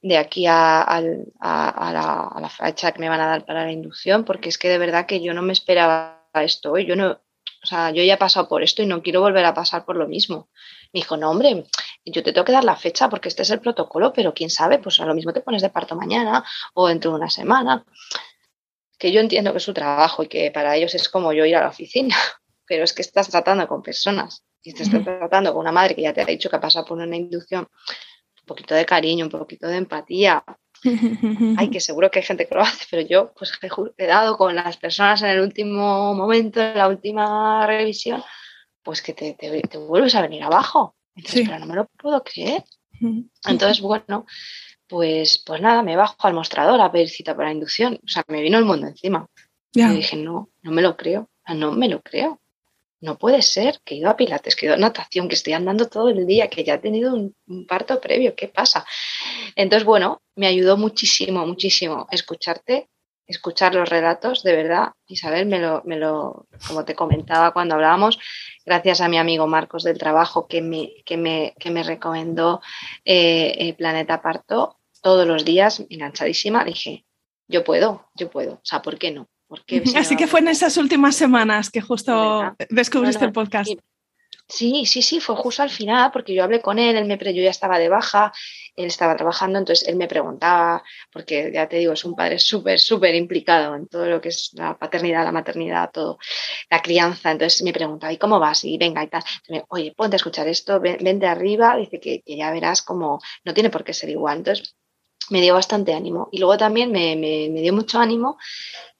de 0.00 0.16
aquí 0.16 0.46
a, 0.46 1.02
la, 1.40 2.50
fecha 2.56 2.92
que 2.92 3.00
me 3.00 3.08
van 3.08 3.20
a 3.20 3.26
dar 3.26 3.44
para 3.44 3.64
la 3.64 3.72
inducción, 3.72 4.24
porque 4.24 4.48
es 4.48 4.58
que 4.58 4.68
de 4.68 4.78
verdad 4.78 5.06
que 5.06 5.20
yo 5.20 5.34
no 5.34 5.42
me 5.42 5.52
esperaba 5.52 6.22
esto, 6.34 6.78
yo 6.78 6.94
no, 6.94 7.10
o 7.10 7.66
sea, 7.66 7.90
yo 7.90 8.04
ya 8.04 8.14
he 8.14 8.16
pasado 8.16 8.48
por 8.48 8.62
esto 8.62 8.82
y 8.82 8.86
no 8.86 9.02
quiero 9.02 9.20
volver 9.20 9.44
a 9.44 9.54
pasar 9.54 9.84
por 9.84 9.96
lo 9.96 10.06
mismo. 10.06 10.48
Me 10.92 11.00
dijo, 11.00 11.16
no, 11.16 11.30
hombre, 11.30 11.64
yo 12.04 12.22
te 12.22 12.32
tengo 12.32 12.44
que 12.44 12.52
dar 12.52 12.64
la 12.64 12.76
fecha 12.76 13.08
porque 13.08 13.28
este 13.28 13.42
es 13.42 13.50
el 13.50 13.60
protocolo, 13.60 14.12
pero 14.12 14.34
quién 14.34 14.50
sabe, 14.50 14.78
pues 14.78 15.00
a 15.00 15.06
lo 15.06 15.14
mismo 15.14 15.32
te 15.32 15.40
pones 15.40 15.62
de 15.62 15.70
parto 15.70 15.96
mañana 15.96 16.44
o 16.74 16.86
dentro 16.86 17.10
de 17.10 17.16
una 17.16 17.30
semana. 17.30 17.84
Que 18.98 19.10
yo 19.10 19.20
entiendo 19.20 19.50
que 19.50 19.58
es 19.58 19.64
su 19.64 19.74
trabajo 19.74 20.22
y 20.22 20.28
que 20.28 20.52
para 20.52 20.76
ellos 20.76 20.94
es 20.94 21.08
como 21.08 21.32
yo 21.32 21.44
ir 21.44 21.56
a 21.56 21.60
la 21.60 21.68
oficina, 21.68 22.16
pero 22.66 22.84
es 22.84 22.92
que 22.92 23.02
estás 23.02 23.28
tratando 23.28 23.66
con 23.68 23.82
personas 23.82 24.44
y 24.62 24.72
te 24.72 24.84
estás 24.84 25.02
tratando 25.02 25.52
con 25.52 25.60
una 25.60 25.72
madre 25.72 25.94
que 25.94 26.02
ya 26.02 26.12
te 26.12 26.20
ha 26.20 26.26
dicho 26.26 26.48
que 26.48 26.56
ha 26.56 26.60
pasado 26.60 26.84
por 26.84 26.98
una 26.98 27.16
inducción, 27.16 27.62
un 27.62 28.46
poquito 28.46 28.74
de 28.74 28.86
cariño, 28.86 29.24
un 29.24 29.30
poquito 29.30 29.66
de 29.66 29.76
empatía. 29.76 30.44
Ay, 31.56 31.70
que 31.70 31.80
seguro 31.80 32.10
que 32.10 32.20
hay 32.20 32.24
gente 32.24 32.46
que 32.46 32.54
lo 32.54 32.62
hace, 32.62 32.86
pero 32.90 33.06
yo 33.06 33.32
pues 33.34 33.52
he 33.96 34.06
dado 34.06 34.36
con 34.36 34.54
las 34.54 34.76
personas 34.76 35.22
en 35.22 35.28
el 35.30 35.40
último 35.40 36.14
momento, 36.14 36.60
en 36.60 36.76
la 36.76 36.88
última 36.88 37.66
revisión, 37.66 38.22
pues 38.82 39.02
que 39.02 39.12
te, 39.12 39.34
te, 39.34 39.78
vuelves 39.78 40.14
a 40.14 40.22
venir 40.22 40.42
abajo. 40.42 40.96
Entonces, 41.14 41.46
pero 41.46 41.58
no 41.58 41.66
me 41.66 41.74
lo 41.74 41.86
puedo 41.86 42.22
creer. 42.22 42.64
Entonces, 43.44 43.80
bueno, 43.80 44.26
pues, 44.86 45.42
pues 45.44 45.60
nada, 45.60 45.82
me 45.82 45.96
bajo 45.96 46.16
al 46.20 46.34
mostrador 46.34 46.80
a 46.80 46.92
pedir 46.92 47.08
cita 47.08 47.36
para 47.36 47.52
inducción. 47.52 47.98
O 48.04 48.08
sea, 48.08 48.24
me 48.28 48.42
vino 48.42 48.58
el 48.58 48.64
mundo 48.64 48.86
encima. 48.86 49.26
Y 49.72 49.86
dije, 49.86 50.16
no, 50.16 50.50
no 50.62 50.70
me 50.70 50.82
lo 50.82 50.96
creo. 50.96 51.30
No 51.48 51.72
me 51.72 51.88
lo 51.88 52.02
creo. 52.02 52.41
No 53.02 53.18
puede 53.18 53.42
ser 53.42 53.80
que 53.84 53.94
he 53.94 53.98
ido 53.98 54.08
a 54.08 54.16
pilates, 54.16 54.54
que 54.54 54.64
he 54.64 54.68
ido 54.68 54.76
a 54.76 54.78
natación, 54.78 55.28
que 55.28 55.34
estoy 55.34 55.54
andando 55.54 55.88
todo 55.88 56.08
el 56.08 56.24
día, 56.24 56.48
que 56.48 56.62
ya 56.62 56.74
he 56.74 56.78
tenido 56.78 57.12
un, 57.14 57.66
parto 57.66 58.00
previo. 58.00 58.34
¿Qué 58.36 58.48
pasa? 58.48 58.86
Entonces, 59.56 59.84
bueno, 59.84 60.22
me 60.36 60.46
ayudó 60.46 60.76
muchísimo, 60.76 61.44
muchísimo 61.44 62.06
escucharte 62.10 62.88
escuchar 63.26 63.74
los 63.74 63.88
relatos, 63.88 64.42
de 64.42 64.54
verdad, 64.54 64.92
Isabel, 65.06 65.46
me 65.46 65.58
lo, 65.58 65.82
me 65.84 65.96
lo, 65.96 66.46
como 66.66 66.84
te 66.84 66.94
comentaba 66.94 67.52
cuando 67.52 67.74
hablábamos, 67.74 68.18
gracias 68.64 69.00
a 69.00 69.08
mi 69.08 69.16
amigo 69.16 69.46
Marcos 69.46 69.84
del 69.84 69.96
trabajo 69.96 70.46
que 70.46 70.60
me, 70.60 70.92
que 71.06 71.16
me, 71.16 71.54
que 71.58 71.70
me 71.70 71.82
recomendó 71.82 72.60
eh, 73.04 73.74
Planeta 73.78 74.20
Parto, 74.20 74.80
todos 75.00 75.26
los 75.26 75.44
días, 75.44 75.82
enganchadísima, 75.88 76.64
dije, 76.64 77.06
yo 77.48 77.64
puedo, 77.64 78.10
yo 78.14 78.30
puedo, 78.30 78.54
o 78.54 78.64
sea, 78.64 78.82
¿por 78.82 78.98
qué 78.98 79.12
no? 79.12 79.28
Así 79.96 80.16
que 80.16 80.26
fue 80.26 80.40
en 80.40 80.48
esas 80.48 80.76
últimas 80.76 81.16
semanas 81.16 81.70
que 81.70 81.80
justo 81.80 82.54
descubriste 82.70 83.24
el 83.24 83.32
podcast. 83.32 83.70
Sí, 84.48 84.84
sí, 84.84 85.00
sí, 85.00 85.18
fue 85.18 85.34
justo 85.36 85.62
al 85.62 85.70
final, 85.70 86.10
porque 86.12 86.34
yo 86.34 86.44
hablé 86.44 86.60
con 86.60 86.78
él, 86.78 86.96
él 86.96 87.06
me, 87.06 87.16
yo 87.16 87.42
ya 87.42 87.48
estaba 87.48 87.78
de 87.78 87.88
baja, 87.88 88.32
él 88.76 88.86
estaba 88.86 89.16
trabajando, 89.16 89.58
entonces 89.58 89.88
él 89.88 89.96
me 89.96 90.08
preguntaba, 90.08 90.82
porque 91.10 91.50
ya 91.54 91.68
te 91.68 91.76
digo, 91.78 91.94
es 91.94 92.04
un 92.04 92.14
padre 92.14 92.38
súper, 92.38 92.78
súper 92.78 93.14
implicado 93.14 93.74
en 93.74 93.88
todo 93.88 94.04
lo 94.06 94.20
que 94.20 94.28
es 94.28 94.50
la 94.52 94.76
paternidad, 94.76 95.24
la 95.24 95.32
maternidad, 95.32 95.90
todo, 95.90 96.18
la 96.68 96.82
crianza, 96.82 97.30
entonces 97.30 97.62
me 97.62 97.72
preguntaba, 97.72 98.12
¿y 98.12 98.18
cómo 98.18 98.38
vas? 98.38 98.64
Y 98.64 98.76
venga 98.76 99.02
y 99.02 99.08
tal, 99.08 99.22
oye, 99.68 99.94
ponte 99.96 100.16
a 100.16 100.18
escuchar 100.18 100.46
esto, 100.48 100.80
vente 100.80 101.26
arriba, 101.26 101.76
dice 101.76 101.98
que, 101.98 102.22
ya 102.26 102.50
verás 102.50 102.82
como 102.82 103.20
no 103.44 103.54
tiene 103.54 103.70
por 103.70 103.84
qué 103.84 103.94
ser 103.94 104.10
igual, 104.10 104.38
entonces 104.38 104.76
me 105.30 105.40
dio 105.40 105.54
bastante 105.54 105.94
ánimo. 105.94 106.28
Y 106.30 106.38
luego 106.38 106.58
también 106.58 106.92
me, 106.92 107.16
me, 107.16 107.60
dio 107.60 107.72
mucho 107.72 107.98
ánimo 107.98 108.36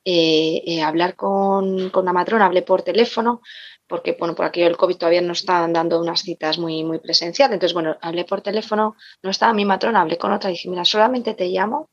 eh, 0.05 0.63
eh, 0.67 0.83
hablar 0.83 1.15
con, 1.17 1.91
con 1.91 2.05
la 2.05 2.13
matrona, 2.13 2.47
hablé 2.47 2.63
por 2.63 2.83
teléfono, 2.83 3.41
porque 3.87 4.17
bueno, 4.19 4.35
por 4.35 4.47
aquí 4.47 4.63
el 4.63 4.77
COVID 4.77 4.97
todavía 4.97 5.21
no 5.21 5.33
estaban 5.33 5.73
dando 5.73 6.01
unas 6.01 6.23
citas 6.23 6.59
muy, 6.59 6.85
presenciales. 6.99 7.55
Entonces, 7.55 7.75
bueno, 7.75 7.97
hablé 8.01 8.25
por 8.25 8.41
teléfono, 8.41 8.97
no 9.23 9.31
estaba 9.31 9.53
mi 9.53 9.65
matrona, 9.65 10.01
hablé 10.01 10.19
con 10.19 10.33
otra 10.33 10.51
y 10.51 10.55
dije, 10.55 10.69
mira, 10.69 10.85
solamente 10.85 11.35
te 11.35 11.47
llamo 11.47 11.91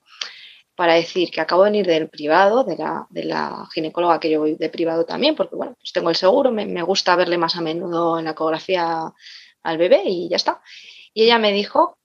para 0.76 0.94
decir 0.94 1.30
que 1.30 1.42
acabo 1.42 1.64
de 1.66 1.72
venir 1.72 1.88
del 1.88 2.10
privado, 2.10 2.64
de 2.64 2.78
la, 2.78 3.06
de 3.10 3.26
la 3.26 3.68
ginecóloga 3.74 4.20
que 4.20 4.30
yo 4.30 4.40
voy 4.40 4.56
de 4.56 4.70
privado 4.70 5.06
también, 5.06 5.36
porque 5.36 5.56
bueno, 5.56 5.76
pues 5.78 5.92
tengo 5.92 6.10
el 6.10 6.16
seguro, 6.16 6.52
me, 6.52 6.66
me 6.66 6.84
gusta 6.84 7.16
verle 7.18 7.38
más 7.38 7.58
a 7.58 7.62
menudo 7.62 8.18
en 8.18 8.26
la 8.26 8.32
ecografía 8.32 9.14
al 9.64 9.78
bebé 9.78 10.04
y 10.06 10.30
ya 10.30 10.38
está. 10.38 10.62
Y 11.14 11.24
ella 11.24 11.38
me 11.38 11.52
dijo 11.52 11.98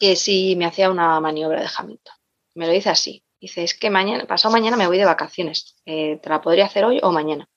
que 0.00 0.16
si 0.16 0.56
me 0.56 0.66
hacía 0.66 0.90
una 0.90 1.20
maniobra 1.20 1.60
de 1.60 1.68
Hamilton. 1.76 2.14
Me 2.54 2.66
lo 2.66 2.72
dice 2.72 2.90
así. 2.90 3.22
Dice, 3.40 3.62
es 3.62 3.78
que 3.78 3.90
mañana, 3.90 4.26
pasado 4.26 4.52
mañana 4.52 4.76
me 4.76 4.86
voy 4.86 4.98
de 4.98 5.04
vacaciones. 5.04 5.76
Eh, 5.86 6.18
¿Te 6.22 6.28
la 6.28 6.40
podría 6.40 6.66
hacer 6.66 6.84
hoy 6.84 6.98
o 7.02 7.12
mañana? 7.12 7.48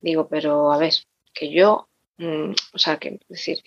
Digo, 0.00 0.28
pero 0.28 0.72
a 0.72 0.78
ver, 0.78 0.94
que 1.34 1.52
yo, 1.52 1.88
mm, 2.18 2.52
o 2.74 2.78
sea, 2.78 2.98
que 2.98 3.18
decir, 3.28 3.58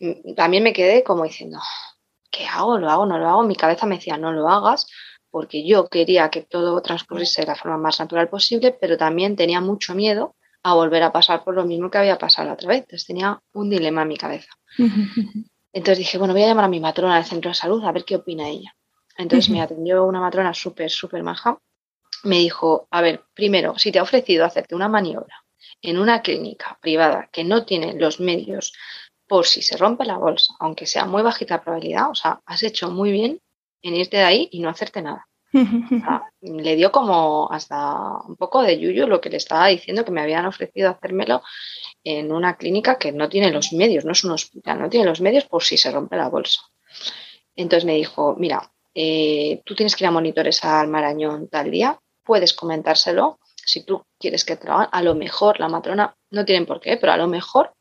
mm, 0.00 0.34
también 0.34 0.62
me 0.64 0.72
quedé 0.72 1.04
como 1.04 1.24
diciendo, 1.24 1.58
¿qué 2.30 2.46
hago? 2.46 2.78
¿Lo 2.78 2.90
hago? 2.90 3.06
¿No 3.06 3.18
lo 3.18 3.28
hago? 3.28 3.42
Mi 3.44 3.56
cabeza 3.56 3.86
me 3.86 3.96
decía, 3.96 4.16
no 4.18 4.32
lo 4.32 4.48
hagas, 4.48 4.86
porque 5.30 5.66
yo 5.66 5.88
quería 5.88 6.30
que 6.30 6.42
todo 6.42 6.80
transcurriese 6.82 7.42
de 7.42 7.48
la 7.48 7.56
forma 7.56 7.78
más 7.78 8.00
natural 8.00 8.28
posible, 8.28 8.72
pero 8.72 8.96
también 8.96 9.36
tenía 9.36 9.60
mucho 9.60 9.94
miedo 9.94 10.34
a 10.62 10.74
volver 10.74 11.02
a 11.04 11.12
pasar 11.12 11.44
por 11.44 11.54
lo 11.54 11.64
mismo 11.64 11.90
que 11.90 11.98
había 11.98 12.18
pasado 12.18 12.48
la 12.48 12.54
otra 12.54 12.68
vez. 12.68 12.78
Entonces 12.80 13.06
tenía 13.06 13.40
un 13.52 13.70
dilema 13.70 14.02
en 14.02 14.08
mi 14.08 14.16
cabeza. 14.16 14.50
Entonces 15.72 15.98
dije, 15.98 16.18
bueno, 16.18 16.34
voy 16.34 16.42
a 16.42 16.48
llamar 16.48 16.64
a 16.64 16.68
mi 16.68 16.80
matrona 16.80 17.16
del 17.16 17.24
centro 17.24 17.50
de 17.50 17.54
salud 17.54 17.84
a 17.84 17.92
ver 17.92 18.04
qué 18.04 18.16
opina 18.16 18.48
ella. 18.48 18.74
Entonces 19.16 19.50
me 19.50 19.60
atendió 19.60 20.04
una 20.04 20.20
matrona 20.20 20.52
súper, 20.54 20.90
súper 20.90 21.22
maja. 21.22 21.58
Me 22.24 22.38
dijo, 22.38 22.86
a 22.90 23.00
ver, 23.00 23.24
primero, 23.34 23.78
si 23.78 23.92
te 23.92 23.98
ha 23.98 24.02
ofrecido 24.02 24.44
hacerte 24.44 24.74
una 24.74 24.88
maniobra 24.88 25.44
en 25.82 25.98
una 25.98 26.22
clínica 26.22 26.78
privada 26.80 27.28
que 27.32 27.44
no 27.44 27.64
tiene 27.64 27.94
los 27.94 28.20
medios 28.20 28.72
por 29.26 29.46
si 29.46 29.62
se 29.62 29.76
rompe 29.76 30.04
la 30.04 30.18
bolsa, 30.18 30.54
aunque 30.60 30.86
sea 30.86 31.04
muy 31.04 31.22
bajita 31.22 31.62
probabilidad, 31.62 32.10
o 32.10 32.14
sea, 32.14 32.40
has 32.46 32.62
hecho 32.62 32.90
muy 32.90 33.10
bien 33.12 33.40
en 33.82 33.94
irte 33.94 34.18
de 34.18 34.24
ahí 34.24 34.48
y 34.52 34.60
no 34.60 34.68
hacerte 34.68 35.02
nada. 35.02 35.26
le 36.40 36.76
dio 36.76 36.92
como 36.92 37.48
hasta 37.50 38.20
un 38.26 38.36
poco 38.36 38.62
de 38.62 38.78
yuyu 38.78 39.06
lo 39.06 39.20
que 39.20 39.30
le 39.30 39.38
estaba 39.38 39.68
diciendo 39.68 40.04
que 40.04 40.10
me 40.10 40.20
habían 40.20 40.46
ofrecido 40.46 40.90
hacérmelo 40.90 41.42
en 42.04 42.32
una 42.32 42.56
clínica 42.56 42.98
que 42.98 43.12
no 43.12 43.28
tiene 43.28 43.50
los 43.50 43.72
medios, 43.72 44.04
no 44.04 44.12
es 44.12 44.24
un 44.24 44.32
hospital, 44.32 44.80
no 44.80 44.90
tiene 44.90 45.06
los 45.06 45.20
medios 45.20 45.44
por 45.44 45.62
si 45.62 45.76
se 45.76 45.90
rompe 45.90 46.16
la 46.16 46.28
bolsa. 46.28 46.60
Entonces 47.54 47.84
me 47.84 47.94
dijo, 47.94 48.36
mira, 48.38 48.70
eh, 48.98 49.60
tú 49.66 49.74
tienes 49.74 49.94
que 49.94 50.04
ir 50.04 50.08
a 50.08 50.10
monitores 50.10 50.64
al 50.64 50.88
Marañón 50.88 51.48
tal 51.48 51.70
día, 51.70 52.00
puedes 52.24 52.54
comentárselo 52.54 53.38
si 53.54 53.84
tú 53.84 54.02
quieres 54.18 54.46
que 54.46 54.56
trabaje, 54.56 54.88
a 54.90 55.02
lo 55.02 55.14
mejor 55.14 55.60
la 55.60 55.68
matrona, 55.68 56.16
no 56.30 56.46
tienen 56.46 56.64
por 56.64 56.80
qué, 56.80 56.96
pero 56.96 57.12
a 57.12 57.18
lo 57.18 57.26
mejor 57.26 57.74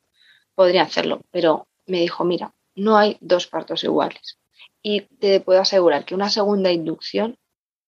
podría 0.55 0.81
hacerlo. 0.81 1.21
Pero 1.31 1.67
me 1.85 2.01
dijo, 2.01 2.25
mira, 2.25 2.53
no 2.75 2.97
hay 2.97 3.17
dos 3.21 3.47
partos 3.47 3.85
iguales. 3.85 4.39
Y 4.81 5.01
te 5.01 5.39
puedo 5.39 5.61
asegurar 5.61 6.03
que 6.03 6.15
una 6.15 6.29
segunda 6.29 6.69
inducción, 6.69 7.37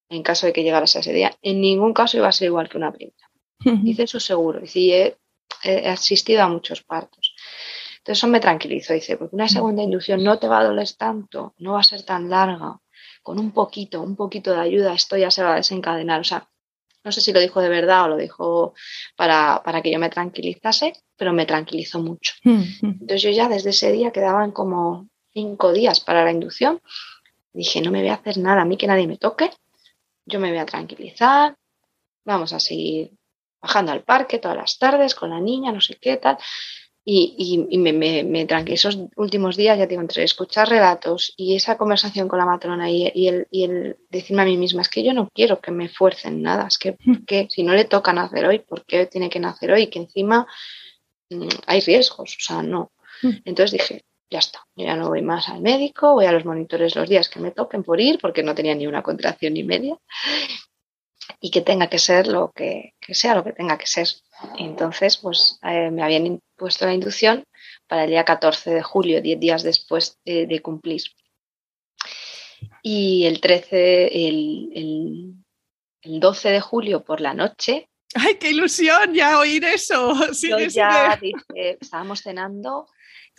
en 0.07 0.23
caso 0.23 0.45
de 0.45 0.53
que 0.53 0.63
llegaras 0.63 0.95
a 0.95 0.99
ese 0.99 1.11
día, 1.11 1.36
en 1.41 1.59
ningún 1.59 1.93
caso 1.93 2.15
iba 2.15 2.30
a 2.30 2.32
ser 2.32 2.45
igual 2.45 2.69
que 2.69 2.78
una 2.78 2.93
primera. 2.93 3.30
Dice 3.84 4.03
eso 4.03 4.21
seguro. 4.21 4.61
Dice, 4.61 4.80
he, 4.89 5.17
he 5.63 5.89
asistido 5.89 6.43
a 6.43 6.47
muchos 6.47 6.82
partos. 6.82 7.36
Entonces 7.97 8.19
eso 8.19 8.28
me 8.28 8.39
tranquilizó. 8.39 8.93
Dice, 8.93 9.17
porque 9.17 9.36
una 9.36 9.49
segunda 9.49 9.84
inducción 9.84 10.23
no 10.23 10.39
te 10.39 10.47
va 10.47 10.59
a 10.59 10.63
doler 10.63 10.89
tanto, 10.93 11.55
no 11.57 11.73
va 11.73 11.82
a 11.82 11.84
ser 11.84 12.03
tan 12.03 12.30
larga. 12.30 12.80
Con 13.28 13.39
un 13.39 13.51
poquito, 13.51 14.01
un 14.01 14.15
poquito 14.15 14.53
de 14.53 14.61
ayuda, 14.61 14.93
esto 14.93 15.17
ya 15.17 15.30
se 15.30 15.43
va 15.43 15.51
a 15.51 15.57
desencadenar. 15.57 16.21
O 16.21 16.23
sea, 16.23 16.47
no 17.03 17.11
sé 17.11 17.19
si 17.19 17.34
lo 17.34 17.41
dijo 17.41 17.59
de 17.59 17.67
verdad 17.67 18.05
o 18.05 18.07
lo 18.07 18.15
dijo 18.15 18.73
para, 19.17 19.82
que 19.84 19.91
yo 19.91 19.99
me 19.99 20.09
tranquilizase, 20.09 20.93
pero 21.17 21.34
me 21.34 21.45
tranquilizó 21.45 21.99
mucho. 21.99 22.36
Mm, 22.45 22.51
mm. 22.53 22.97
Entonces 23.01 23.21
yo 23.23 23.32
ya 23.32 23.49
desde 23.49 23.71
ese 23.71 23.91
día 23.91 24.11
quedaban 24.11 24.53
como 24.53 25.09
cinco 25.34 25.73
días 25.73 25.99
para 25.99 26.23
la 26.23 26.32
inducción. 26.32 26.80
Dije, 27.51 27.82
no 27.82 27.91
me 27.91 27.99
voy 27.99 28.11
a 28.11 28.13
hacer 28.13 28.38
nada, 28.38 28.61
a 28.61 28.65
mí 28.65 28.78
que 28.78 28.88
nadie 28.88 29.07
me 29.07 29.17
toque, 29.17 29.51
yo 30.25 30.39
me 30.39 30.49
voy 30.49 30.59
a 30.59 30.65
tranquilizar, 30.65 31.57
vamos 32.23 32.53
a 32.53 32.61
seguir 32.61 33.11
bajando 33.61 33.91
al 33.91 34.03
parque 34.03 34.39
todas 34.39 34.55
las 34.55 34.78
tardes 34.78 35.15
con 35.15 35.32
la 35.32 35.41
niña, 35.41 35.73
no 35.73 35.82
sé 35.82 35.97
qué 35.99 36.15
tal. 36.15 36.38
Y, 37.10 37.66
y, 37.70 37.78
me, 37.78 37.93
me, 37.93 38.26
me 38.26 38.45
Esos 38.66 38.99
últimos 39.16 39.55
días, 39.55 39.78
ya 39.78 39.88
digo, 39.88 40.01
entre 40.01 40.26
escuchar 40.26 40.68
relatos 40.68 41.34
y 41.38 41.55
esa 41.55 41.78
conversación 41.78 42.28
con 42.28 42.38
la 42.38 42.45
matrona 42.45 42.91
y, 42.91 43.10
y, 43.16 43.30
el, 43.30 43.47
y 43.49 43.64
el 43.64 43.97
decirme 44.10 44.41
a 44.41 44.45
mí 44.45 44.58
misma, 44.58 44.82
es 44.82 44.89
que 44.89 45.05
yo 45.05 45.14
no 45.14 45.30
quiero 45.34 45.62
que 45.62 45.72
me 45.72 45.88
fuercen 45.88 46.41
nada, 46.41 46.68
es 46.68 46.78
que, 46.78 46.97
que 47.26 47.47
si 47.49 47.64
no 47.64 47.74
le 47.74 47.86
toca 47.86 48.12
nacer 48.12 48.45
hoy, 48.45 48.60
¿por 48.60 48.84
qué 48.86 49.05
tiene 49.05 49.30
que 49.30 49.39
nacer 49.39 49.72
hoy? 49.72 49.88
Que 49.88 49.99
encima 49.99 50.47
mm, 51.30 51.47
hay 51.66 51.80
riesgos, 51.80 52.36
o 52.36 52.41
sea, 52.41 52.62
no. 52.62 52.91
Mm. 53.22 53.30
Entonces 53.45 53.72
dije, 53.72 54.03
ya 54.30 54.39
está, 54.39 54.66
yo 54.76 54.84
ya 54.84 54.97
no 54.97 55.08
voy 55.08 55.22
más 55.22 55.47
al 55.47 55.62
médico, 55.62 56.12
voy 56.12 56.26
a 56.26 56.34
los 56.34 56.43
monitores 56.43 56.93
los 56.97 57.08
días 57.08 57.30
que 57.30 57.39
me 57.39 57.51
toquen 57.51 57.84
por 57.84 58.01
ir, 58.01 58.20
porque 58.20 58.43
no 58.43 58.53
tenía 58.53 58.76
ni 58.76 58.86
una 58.86 59.01
contracción 59.01 59.53
ni 59.53 59.64
media, 59.64 59.95
y 61.39 61.51
que 61.51 61.62
tenga 61.62 61.88
que 61.88 61.99
ser 61.99 62.28
lo 62.28 62.51
que, 62.51 62.95
que 62.99 63.16
sea 63.16 63.34
lo 63.34 63.45
que 63.45 63.53
tenga 63.53 63.78
que 63.78 63.88
ser. 63.88 64.10
Entonces, 64.58 65.16
pues 65.16 65.58
eh, 65.64 65.89
me 65.89 66.03
habían 66.03 66.41
puesto 66.58 66.86
la 66.86 66.93
inducción 66.93 67.43
para 67.88 68.03
el 68.03 68.10
día 68.10 68.26
14 68.26 68.72
de 68.72 68.82
julio, 68.82 69.22
10 69.22 69.39
días 69.39 69.64
después 69.64 70.20
de, 70.26 70.62
cumplir. 70.62 71.01
Y 72.84 73.26
el 73.26 73.39
13, 73.39 74.28
el, 74.28 75.36
12 76.03 76.49
de 76.49 76.62
julio 76.62 77.03
por 77.03 77.22
la 77.22 77.34
noche. 77.34 77.89
¡Ay, 78.16 78.36
qué 78.36 78.51
ilusión 78.51 79.14
ya 79.14 79.39
oír 79.39 79.64
eso! 79.66 80.14
yo 80.41 80.60
ya 80.60 81.18
dije, 81.22 81.78
estábamos 81.80 82.22
cenando 82.22 82.88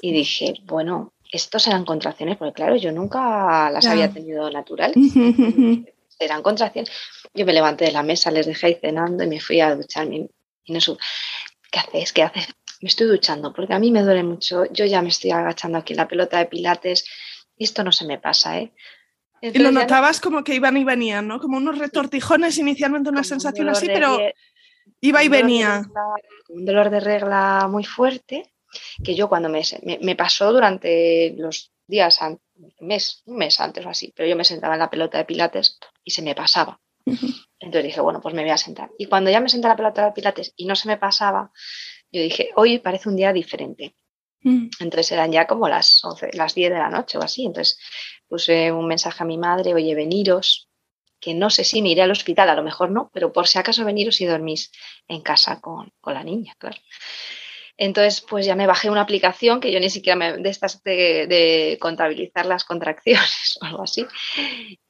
y 0.01 0.13
dije, 0.13 0.55
bueno, 0.65 1.13
estos 1.33 1.67
eran 1.67 1.85
contracciones, 1.85 2.37
porque 2.37 2.55
claro, 2.55 2.77
yo 2.77 2.93
nunca 2.93 3.71
las 3.71 3.87
había 3.87 4.11
tenido 4.11 4.51
naturales. 4.51 4.97
eran 6.19 6.43
contracciones. 6.43 6.91
Yo 7.35 7.47
me 7.47 7.53
levanté 7.53 7.87
de 7.87 7.93
la 7.93 8.03
mesa, 8.03 8.31
les 8.31 8.47
dejé 8.47 8.67
ahí 8.67 8.79
cenando 8.81 9.25
y 9.25 9.29
me 9.29 9.41
fui 9.41 9.61
a 9.61 9.75
ducharme. 9.75 10.29
Y 10.65 10.73
no 10.73 10.81
¿qué 11.71 11.79
haces? 11.79 12.13
¿Qué 12.13 12.23
haces? 12.23 12.49
Me 12.81 12.89
estoy 12.89 13.07
duchando 13.07 13.53
porque 13.53 13.75
a 13.75 13.79
mí 13.79 13.91
me 13.91 14.03
duele 14.03 14.23
mucho. 14.23 14.65
Yo 14.73 14.85
ya 14.85 15.03
me 15.03 15.09
estoy 15.09 15.31
agachando 15.31 15.79
aquí 15.79 15.93
en 15.93 15.99
la 15.99 16.09
pelota 16.09 16.39
de 16.39 16.47
pilates 16.47 17.05
esto 17.59 17.85
no 17.85 17.93
se 17.93 18.07
me 18.07 18.19
pasa, 18.19 18.59
¿eh? 18.59 18.73
y 19.41 19.59
lo 19.59 19.71
notabas 19.71 20.21
como 20.21 20.43
que 20.43 20.55
iban 20.55 20.77
y 20.77 20.85
venían, 20.85 21.29
¿no? 21.29 21.39
Como 21.39 21.59
unos 21.59 21.79
retortijones 21.79 22.59
inicialmente, 22.59 23.11
una 23.11 23.23
sensación 23.23 23.69
así, 23.69 23.87
pero 23.87 24.19
iba 25.01 25.23
y 25.23 25.29
venía. 25.29 25.83
un 26.49 26.65
dolor 26.65 26.91
de 26.91 27.01
regla 27.01 27.69
muy 27.71 27.85
fuerte 27.85 28.53
que 29.03 29.15
yo 29.15 29.29
cuando 29.29 29.49
me, 29.49 29.63
me, 30.01 30.17
pasó 30.17 30.53
durante 30.53 31.35
los 31.39 31.73
días, 31.87 32.19
un 32.21 32.41
mes, 32.81 33.23
un 33.27 33.37
mes 33.37 33.61
antes 33.61 33.87
o 33.87 33.89
así, 33.89 34.13
pero 34.15 34.29
yo 34.29 34.37
me 34.37 34.45
sentaba 34.45 34.75
en 34.75 34.81
la 34.81 34.91
pelota 34.91 35.19
de 35.19 35.25
pilates 35.25 35.79
y 36.05 36.11
se 36.11 36.23
me 36.23 36.35
pasaba. 36.35 36.81
Entonces 37.61 37.85
dije, 37.85 38.01
bueno, 38.01 38.21
pues 38.21 38.35
me 38.35 38.43
voy 38.43 38.51
a 38.51 38.59
sentar. 38.59 38.91
Y 38.99 39.07
cuando 39.07 39.31
ya 39.31 39.41
me 39.41 39.49
senté 39.49 39.67
en 39.67 39.71
la 39.71 39.77
pelota 39.77 40.05
de 40.05 40.13
pilates 40.13 40.53
y 40.57 40.67
no 40.67 40.75
se 40.75 40.89
me 40.89 40.97
pasaba, 40.97 41.53
yo 42.13 42.23
dije, 42.23 42.51
hoy 42.57 42.79
parece 42.79 43.09
un 43.09 43.17
día 43.17 43.33
diferente. 43.33 43.95
Mm. 44.43 44.69
Entonces 44.81 45.13
eran 45.13 45.33
ya 45.33 45.47
como 45.47 45.69
las 45.69 46.05
11, 46.05 46.31
las 46.35 46.55
10 46.55 46.71
de 46.71 46.79
la 46.79 46.91
noche 46.91 47.19
o 47.19 47.23
así. 47.23 47.45
Entonces 47.45 47.79
puse 48.29 48.73
un 48.73 48.87
mensaje 48.87 49.23
a 49.23 49.27
mi 49.27 49.39
madre, 49.39 49.75
oye, 49.75 49.95
veniros, 49.95 50.69
que 51.21 51.35
no 51.35 51.51
sé 51.51 51.65
si 51.65 51.83
me 51.83 51.91
iré 51.91 52.03
al 52.03 52.11
hospital, 52.11 52.49
a 52.49 52.55
lo 52.55 52.63
mejor 52.63 52.91
no, 52.91 53.11
pero 53.13 53.33
por 53.33 53.49
si 53.49 53.59
acaso 53.59 53.85
veniros 53.85 54.21
y 54.21 54.27
dormís 54.27 54.71
en 55.09 55.23
casa 55.23 55.61
con, 55.61 55.93
con 56.01 56.15
la 56.15 56.23
niña, 56.23 56.55
claro. 56.59 56.79
Entonces, 57.81 58.21
pues 58.21 58.45
ya 58.45 58.57
me 58.57 58.67
bajé 58.67 58.91
una 58.91 59.03
aplicación 59.03 59.61
que 59.61 59.71
yo 59.71 59.79
ni 59.79 59.89
siquiera 59.89 60.17
me, 60.17 60.37
de 60.37 60.51
estas 60.51 60.83
de, 60.83 61.79
contabilizar 61.81 62.45
las 62.45 62.65
contracciones 62.65 63.57
o 63.63 63.65
algo 63.65 63.83
así. 63.85 64.05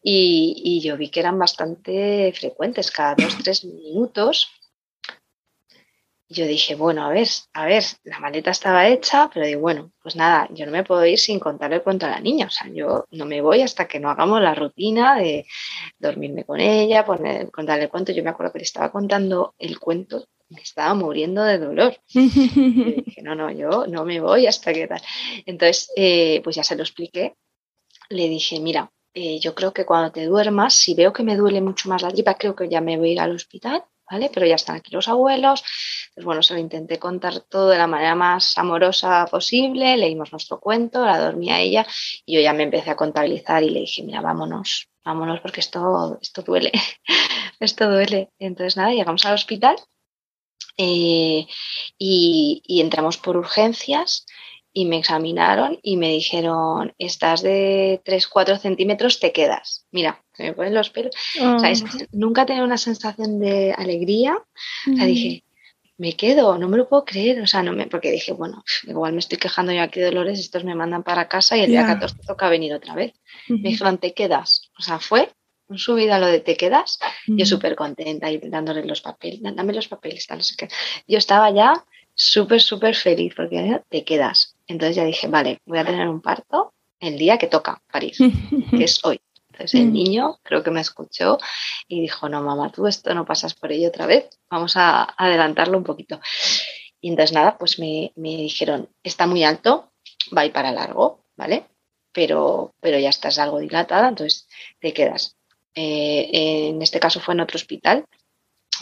Y, 0.03 0.81
yo 0.83 0.97
vi 0.97 1.11
que 1.11 1.21
eran 1.21 1.39
bastante 1.39 2.33
frecuentes, 2.33 2.91
cada 2.91 3.15
dos, 3.15 3.37
tres 3.45 3.65
minutos. 3.67 4.51
Yo 6.29 6.47
dije, 6.47 6.75
bueno, 6.75 7.05
a 7.05 7.11
ver, 7.11 7.29
a 7.55 7.65
ver, 7.67 7.83
la 8.05 8.21
maleta 8.21 8.51
estaba 8.51 8.87
hecha, 8.87 9.31
pero 9.33 9.47
digo, 9.47 9.61
bueno, 9.61 9.93
pues 10.03 10.15
nada, 10.15 10.47
yo 10.51 10.67
no 10.67 10.73
me 10.73 10.85
puedo 10.85 11.05
ir 11.07 11.19
sin 11.19 11.41
contarle 11.41 11.77
el 11.77 11.83
cuento 11.83 12.07
a 12.07 12.11
la 12.11 12.21
niña. 12.21 12.47
O 12.47 12.51
sea, 12.51 12.69
yo 12.69 13.07
no 13.13 13.25
me 13.25 13.41
voy 13.41 13.63
hasta 13.63 13.89
que 13.89 13.99
no 13.99 14.11
hagamos 14.11 14.43
la 14.43 14.55
rutina 14.55 15.17
de 15.17 15.47
dormirme 15.99 16.45
con 16.45 16.61
ella, 16.61 17.05
poner, 17.05 17.51
contarle 17.51 17.85
el 17.85 17.91
cuento. 17.91 18.13
Yo 18.13 18.23
me 18.23 18.31
acuerdo 18.31 18.53
que 18.53 18.59
le 18.59 18.65
estaba 18.65 18.93
contando 18.93 19.55
el 19.59 19.79
cuento 19.79 20.27
me 20.51 20.63
estaba 20.63 20.95
muriendo 20.95 21.43
de 21.45 21.59
dolor. 21.59 21.97
y 22.15 23.03
dije, 23.05 23.23
no, 23.23 23.35
no, 23.35 23.51
yo 23.51 23.87
no 23.87 24.05
me 24.05 24.21
voy 24.21 24.47
hasta 24.47 24.73
que 24.73 24.87
tal. 24.87 25.01
Entonces, 25.47 25.93
eh, 25.97 26.41
pues 26.43 26.57
ya 26.57 26.63
se 26.63 26.77
lo 26.77 26.83
expliqué. 26.83 27.37
Le 28.09 28.29
dije, 28.29 28.59
mira, 28.61 28.91
eh, 29.15 29.39
yo 29.41 29.55
creo 29.55 29.73
que 29.73 29.85
cuando 29.85 30.11
te 30.13 30.25
duermas, 30.25 30.75
si 30.75 30.95
veo 30.95 31.13
que 31.13 31.23
me 31.23 31.37
duele 31.37 31.61
mucho 31.61 31.89
más 31.89 32.03
la 32.03 32.11
tripa, 32.11 32.37
creo 32.37 32.57
que 32.57 32.69
ya 32.69 32.81
me 32.81 32.97
voy 32.97 33.11
a 33.11 33.13
ir 33.13 33.21
al 33.21 33.35
hospital, 33.35 33.85
¿vale? 34.11 34.31
Pero 34.33 34.47
ya 34.47 34.55
están 34.57 34.77
aquí 34.77 34.93
los 34.93 35.09
abuelos. 35.09 35.63
Pues 36.15 36.25
bueno, 36.25 36.43
se 36.43 36.55
lo 36.55 36.61
intenté 36.61 36.99
contar 36.99 37.41
todo 37.41 37.69
de 37.71 37.79
la 37.79 37.87
manera 37.87 38.15
más 38.15 38.57
amorosa 38.59 39.27
posible. 39.31 39.97
Leímos 39.97 40.33
nuestro 40.33 40.61
cuento, 40.61 41.05
la 41.05 41.19
dormía 41.19 41.61
ella 41.61 41.87
y 42.25 42.37
yo 42.37 42.41
ya 42.41 42.53
me 42.53 42.65
empecé 42.65 42.91
a 42.91 42.97
contabilizar 42.97 43.63
y 43.63 43.71
le 43.71 43.81
dije, 43.81 44.03
mira, 44.03 44.21
vámonos, 44.21 44.89
vámonos 45.05 45.41
porque 45.41 45.61
esto, 45.61 46.19
esto 46.21 46.43
duele, 46.43 46.73
esto 47.61 47.91
duele. 47.91 48.31
Entonces 48.39 48.77
nada, 48.77 48.93
llegamos 48.93 49.25
al 49.25 49.35
hospital 49.35 49.77
eh, 50.79 51.47
y, 51.99 52.81
entramos 52.81 53.19
por 53.19 53.37
urgencias 53.37 54.25
y 54.73 54.85
me 54.87 54.99
examinaron 54.99 55.79
y 55.83 55.97
me 55.97 56.11
dijeron, 56.11 56.95
estás 56.99 57.43
de 57.43 58.01
3, 58.05 58.29
4 58.29 58.57
centímetros, 58.59 59.19
te 59.19 59.33
quedas. 59.33 59.87
Mira, 59.91 60.25
se 60.39 60.45
me 60.45 60.53
ponen 60.53 60.73
los 60.73 60.91
pelos. 60.91 61.15
O 61.41 61.59
sea, 61.59 61.73
oh. 61.73 62.07
nunca 62.13 62.47
tenía 62.47 62.63
una 62.63 62.79
sensación 62.79 63.41
de 63.41 63.75
alegría. 63.77 64.37
O 64.37 64.97
sea, 64.97 65.05
dije, 65.05 65.43
me 65.97 66.13
quedo, 66.13 66.57
no 66.59 66.69
me 66.69 66.77
lo 66.77 66.89
puedo 66.89 67.05
creer. 67.05 67.41
O 67.43 67.47
sea, 67.49 67.65
no 67.65 67.73
me, 67.73 67.89
porque 67.89 68.13
dije, 68.13 68.33
bueno, 68.33 68.63
igual 68.85 69.15
me 69.15 69.19
estoy 69.19 69.37
quejando 69.39 69.73
yo 69.73 69.83
aquí 69.83 69.99
de 69.99 70.07
dolores, 70.07 70.39
estos 70.39 70.63
me 70.63 70.77
mandan 70.77 71.03
para 71.03 71.29
casa 71.29 71.57
y 71.57 71.63
el 71.63 71.71
día 71.71 71.85
14 71.85 72.19
toca 72.25 72.49
venir 72.49 72.73
otra 72.73 72.95
vez. 72.95 73.15
Me 73.49 73.71
dijeron, 73.71 73.99
te 73.99 74.15
quedas. 74.15 74.71
O 74.79 74.83
sea, 74.83 75.01
fue 75.01 75.29
subida 75.75 76.21
lo 76.21 76.29
de 76.29 76.41
te 76.41 76.57
quedas, 76.57 76.99
yo 77.27 77.45
súper 77.45 77.77
contenta 77.77 78.31
y 78.31 78.39
dándole 78.39 78.87
los 78.87 79.03
papeles, 79.03 79.41
dame 79.43 79.75
los 79.75 79.87
papeles, 79.87 80.27
tal, 80.27 80.39
no 80.39 80.45
sé 80.45 80.55
qué. 80.57 80.69
Yo 81.07 81.19
estaba 81.19 81.51
ya 81.51 81.85
súper, 82.15 82.63
súper 82.63 82.95
feliz 82.95 83.35
porque 83.37 83.83
te 83.91 84.03
quedas. 84.03 84.57
Entonces 84.67 84.97
ya 84.97 85.05
dije, 85.05 85.27
vale, 85.27 85.61
voy 85.67 85.79
a 85.79 85.85
tener 85.85 86.09
un 86.09 86.23
parto 86.23 86.73
el 87.01 87.19
día 87.19 87.37
que 87.37 87.49
toca 87.49 87.83
París, 87.91 88.19
que 88.71 88.85
es 88.85 89.05
hoy. 89.05 89.21
Entonces 89.59 89.81
el 89.81 89.93
niño 89.93 90.39
creo 90.45 90.63
que 90.63 90.71
me 90.71 90.81
escuchó 90.81 91.39
y 91.89 92.01
dijo, 92.01 92.29
no, 92.29 92.41
mamá, 92.41 92.71
tú 92.71 92.87
esto 92.87 93.13
no 93.13 93.25
pasas 93.25 93.55
por 93.55 93.73
ello 93.73 93.89
otra 93.89 94.07
vez, 94.07 94.31
vamos 94.49 94.77
a 94.77 95.03
adelantarlo 95.03 95.77
un 95.77 95.83
poquito. 95.83 96.21
Y 97.01 97.09
entonces 97.09 97.35
nada, 97.35 97.59
pues 97.59 97.81
me, 97.81 98.13
me 98.15 98.37
dijeron, 98.37 98.89
está 99.03 99.27
muy 99.27 99.43
alto, 99.43 99.91
va 100.37 100.43
a 100.43 100.47
ir 100.47 100.53
para 100.53 100.71
largo, 100.71 101.25
¿vale? 101.37 101.67
Pero, 102.13 102.73
pero 102.81 103.01
ya 103.01 103.09
estás 103.09 103.41
algo 103.41 103.59
dilatada, 103.59 104.09
entonces 104.09 104.47
te 104.79 104.93
quedas. 104.93 105.37
Eh, 105.75 106.69
en 106.69 106.81
este 106.81 107.01
caso 107.01 107.19
fue 107.19 107.35
en 107.35 107.41
otro 107.41 107.57
hospital, 107.57 108.05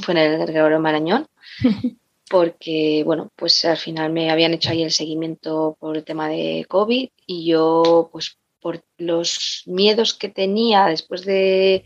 fue 0.03 0.13
en 0.13 0.19
el 0.19 0.47
Gregorio 0.47 0.79
Marañón, 0.79 1.27
porque, 2.29 3.03
bueno, 3.07 3.31
pues 3.35 3.65
al 3.65 3.79
final 3.79 4.13
me 4.13 4.31
habían 4.31 4.53
hecho 4.53 4.71
ahí 4.71 4.83
el 4.83 4.93
seguimiento 4.93 5.75
por 5.81 5.97
el 5.97 6.05
tema 6.05 6.29
de 6.29 6.67
COVID 6.69 7.09
y 7.27 7.47
yo, 7.47 8.11
pues 8.13 8.37
por 8.67 8.85
los 8.99 9.63
miedos 9.67 10.13
que 10.13 10.29
tenía 10.29 10.87
después 10.87 11.25
de, 11.25 11.85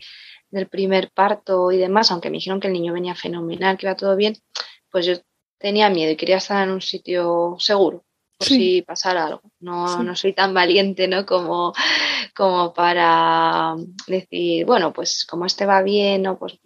del 0.51 0.66
primer 0.66 1.11
parto 1.11 1.70
y 1.70 1.76
demás, 1.76 2.11
aunque 2.11 2.31
me 2.31 2.39
dijeron 2.39 2.59
que 2.59 2.68
el 2.68 2.72
niño 2.72 2.95
venía 2.95 3.14
fenomenal, 3.14 3.76
que 3.76 3.85
iba 3.85 3.97
todo 3.97 4.16
bien, 4.16 4.39
pues 4.91 5.05
yo 5.05 5.12
tenía 5.59 5.91
miedo 5.91 6.11
y 6.11 6.16
quería 6.16 6.39
estar 6.39 6.66
en 6.66 6.72
un 6.72 6.81
sitio 6.81 7.57
seguro 7.59 8.07
por 8.41 8.49
si 8.49 8.82
pasara 8.82 9.26
algo. 9.26 9.43
No, 9.61 10.03
no 10.03 10.16
soy 10.16 10.32
tan 10.32 10.55
valiente, 10.55 11.07
¿no? 11.07 11.26
Como, 11.26 11.74
como 12.34 12.72
para 12.72 13.74
decir, 14.07 14.64
bueno, 14.64 14.93
pues 14.95 15.26
como 15.26 15.45
este 15.45 15.66
va 15.66 15.82
bien, 15.82 16.22
¿no? 16.22 16.38
Pues 16.38 16.59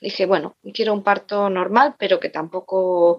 dije, 0.00 0.26
bueno, 0.26 0.56
quiero 0.74 0.92
un 0.92 1.04
parto 1.04 1.48
normal, 1.48 1.94
pero 1.98 2.18
que 2.18 2.30
tampoco, 2.30 3.18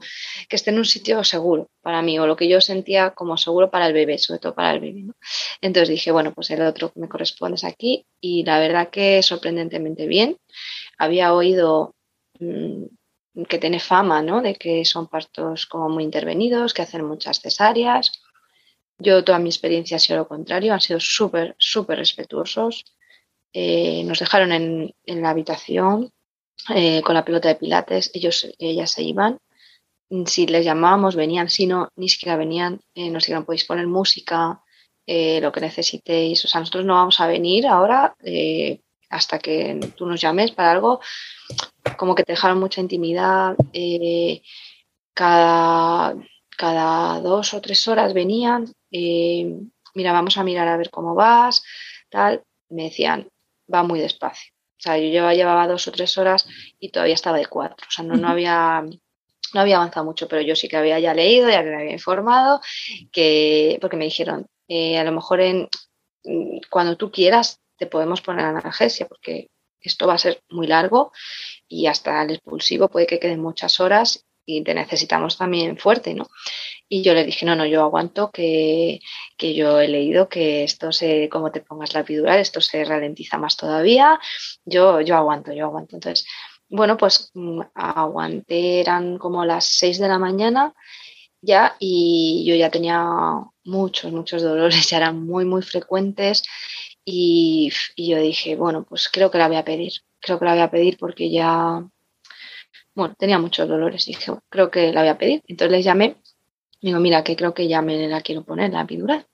que 0.50 0.58
esté 0.58 0.72
en 0.72 0.80
un 0.80 0.86
sitio 0.86 1.24
seguro 1.24 1.70
para 1.82 2.02
mí, 2.02 2.20
o 2.20 2.28
lo 2.28 2.36
que 2.36 2.50
yo 2.50 2.60
sentía 2.60 3.12
como 3.12 3.38
seguro 3.38 3.72
para 3.72 3.88
el 3.88 3.94
bebé, 3.94 4.18
sobre 4.18 4.40
todo 4.40 4.54
para 4.54 4.74
el 4.74 4.82
bebé, 4.82 5.04
¿no? 5.04 5.14
Entonces 5.62 5.90
dije, 5.90 6.12
bueno, 6.12 6.34
pues 6.34 6.50
el 6.52 6.62
otro 6.64 6.92
que 6.92 7.00
me 7.00 7.08
corresponde 7.08 7.56
es 7.56 7.64
aquí, 7.64 8.06
y 8.20 8.44
la 8.44 8.60
verdad 8.60 8.90
que 8.90 9.24
sorprendentemente 9.24 10.06
bien. 10.06 10.38
Había 10.98 11.34
oído 11.34 11.96
mm, 12.40 12.84
que 13.48 13.60
tiene 13.60 13.80
fama, 13.80 14.22
¿no? 14.22 14.42
De 14.42 14.56
que 14.56 14.84
son 14.86 15.08
partos 15.08 15.66
como 15.66 15.90
muy 15.90 16.04
intervenidos, 16.04 16.74
que 16.74 16.82
hacen 16.82 17.06
muchas 17.06 17.40
cesáreas. 17.40 18.12
Yo 18.98 19.24
toda 19.24 19.40
mi 19.40 19.50
experiencia 19.50 19.98
ha 19.98 20.00
sido 20.00 20.20
lo 20.20 20.28
contrario, 20.28 20.74
han 20.74 20.82
sido 20.82 21.00
súper, 21.00 21.56
súper 21.58 21.98
respetuosos. 21.98 22.86
Eh, 23.54 24.04
nos 24.06 24.20
dejaron 24.20 24.52
en, 24.52 24.94
la 25.06 25.30
habitación 25.30 26.12
eh, 26.74 27.02
con 27.02 27.16
la 27.16 27.26
pelota 27.26 27.50
de 27.50 27.56
pilates, 27.56 28.12
ellos, 28.14 28.48
ellas 28.60 28.92
se 28.92 29.04
iban. 29.04 29.38
Si 30.26 30.46
les 30.46 30.66
llamábamos, 30.66 31.16
venían, 31.16 31.50
si 31.50 31.66
no, 31.66 31.90
ni 31.96 32.10
siquiera 32.10 32.36
venían. 32.36 32.82
Eh, 32.94 33.10
nos 33.10 33.24
dijeron, 33.24 33.46
podéis 33.46 33.66
poner 33.66 33.88
música, 33.88 34.62
lo 35.08 35.52
que 35.52 35.62
necesitéis. 35.62 36.46
O 36.46 36.48
sea, 36.48 36.62
nosotros 36.62 36.86
no 36.86 36.94
vamos 36.94 37.20
a 37.20 37.28
venir 37.28 37.68
ahora 37.68 38.16
hasta 39.12 39.40
que 39.40 39.78
tú 39.96 40.06
nos 40.06 40.22
llames 40.22 40.52
para 40.52 40.72
algo, 40.72 41.02
como 41.98 42.16
que 42.16 42.24
te 42.24 42.34
dejaron 42.34 42.60
mucha 42.60 42.82
intimidad. 42.82 43.56
Eh, 43.74 44.42
cada, 45.14 46.16
cada 46.58 47.20
dos 47.22 47.54
o 47.54 47.62
tres 47.62 47.88
horas 47.88 48.14
venían, 48.14 48.72
eh, 48.92 49.60
mira, 49.96 50.12
vamos 50.12 50.38
a 50.38 50.44
mirar 50.44 50.68
a 50.68 50.78
ver 50.78 50.90
cómo 50.90 51.16
vas, 51.16 51.64
tal. 52.10 52.44
Me 52.70 52.84
decían, 52.84 53.28
va 53.74 53.84
muy 53.84 54.00
despacio. 54.00 54.54
O 54.80 54.84
sea, 54.84 54.98
yo 54.98 55.10
llevaba, 55.10 55.34
llevaba 55.34 55.68
dos 55.68 55.88
o 55.88 55.92
tres 55.92 56.18
horas 56.18 56.48
y 56.80 56.90
todavía 56.90 57.14
estaba 57.14 57.38
de 57.38 57.46
cuatro. 57.46 57.86
O 57.88 57.92
sea, 57.92 58.04
no, 58.04 58.16
no 58.16 58.30
había 58.30 58.84
no 59.54 59.62
había 59.62 59.78
avanzado 59.78 60.06
mucho, 60.06 60.28
pero 60.28 60.42
yo 60.42 60.56
sí 60.56 60.68
que 60.68 60.78
había 60.78 61.00
ya 61.00 61.14
leído, 61.14 61.50
ya 61.50 61.62
me 61.62 61.76
había 61.76 61.92
informado, 61.92 62.62
que, 63.12 63.78
porque 63.82 63.98
me 63.98 64.06
dijeron, 64.06 64.48
eh, 64.68 64.98
a 64.98 65.04
lo 65.04 65.12
mejor 65.12 65.42
en, 65.42 65.68
cuando 66.70 66.96
tú 66.98 67.12
quieras 67.12 67.60
te 67.78 67.88
podemos 67.88 68.22
poner 68.22 68.46
analgesia 68.46 69.08
porque 69.08 69.50
esto 69.80 70.08
va 70.08 70.14
a 70.14 70.20
ser 70.20 70.42
muy 70.50 70.68
largo 70.68 71.12
y 71.72 71.88
hasta 71.88 72.22
el 72.24 72.32
expulsivo 72.32 72.90
puede 72.90 73.08
que 73.08 73.20
queden 73.20 73.42
muchas 73.42 73.80
horas 73.80 74.26
y 74.46 74.64
te 74.64 74.74
necesitamos 74.74 75.38
también 75.38 75.78
fuerte, 75.78 76.14
¿no? 76.14 76.28
Y 76.90 77.04
yo 77.04 77.14
le 77.14 77.24
dije, 77.24 77.46
no, 77.46 77.56
no, 77.56 77.66
yo 77.66 77.82
aguanto 77.82 78.32
que, 78.32 79.00
que 79.38 79.54
yo 79.54 79.80
he 79.80 79.88
leído 79.88 80.28
que 80.28 80.64
esto 80.64 80.92
se, 80.92 81.30
como 81.30 81.52
te 81.52 81.62
pongas 81.62 81.94
la 81.94 82.02
epidural, 82.02 82.40
esto 82.40 82.60
se 82.60 82.84
ralentiza 82.84 83.38
más 83.38 83.56
todavía, 83.56 84.20
yo, 84.66 85.00
yo 85.02 85.16
aguanto, 85.16 85.54
yo 85.54 85.66
aguanto. 85.66 85.96
Entonces, 85.96 86.28
bueno, 86.70 86.98
pues 86.98 87.32
mm, 87.34 87.62
aguanté, 87.76 88.82
eran 88.82 89.18
como 89.18 89.46
las 89.46 89.66
6 89.66 90.00
de 90.00 90.08
la 90.08 90.20
mañana 90.20 90.74
ya 91.42 91.76
y 91.80 92.44
yo 92.46 92.56
ya 92.56 92.70
tenía 92.70 93.04
muchos, 93.64 94.12
muchos 94.12 94.42
dolores, 94.42 94.76
ya 94.90 94.98
eran 94.98 95.26
muy, 95.26 95.46
muy 95.46 95.62
frecuentes 95.62 96.44
y, 97.06 97.72
yo 97.98 98.18
dije, 98.20 98.56
bueno, 98.56 98.86
pues 98.88 99.10
creo 99.10 99.32
que 99.32 99.38
la 99.38 99.48
voy 99.48 99.58
a 99.58 99.66
pedir. 99.66 99.94
Creo 100.22 100.40
que 100.40 100.46
la 100.46 100.54
voy 100.54 100.62
a 100.62 100.72
pedir 100.72 100.98
porque 100.98 101.30
ya, 101.30 101.84
bueno, 102.96 103.16
tenía 103.18 103.40
muchos 103.40 103.68
dolores. 103.68 104.06
Dije, 104.06 104.32
creo 104.50 104.70
que 104.72 104.94
la 104.94 105.02
voy 105.02 105.10
a 105.10 105.18
pedir. 105.18 105.42
Entonces 105.48 105.72
les 105.72 105.86
llamé. 105.86 106.18
Digo, 106.82 107.00
mira, 107.00 107.24
que 107.24 107.36
creo 107.36 107.54
que 107.54 107.68
ya 107.68 107.82
me 107.82 108.08
la 108.08 108.22
quiero 108.22 108.44
poner, 108.44 108.72
la 108.72 108.82
epidural. 108.82 109.28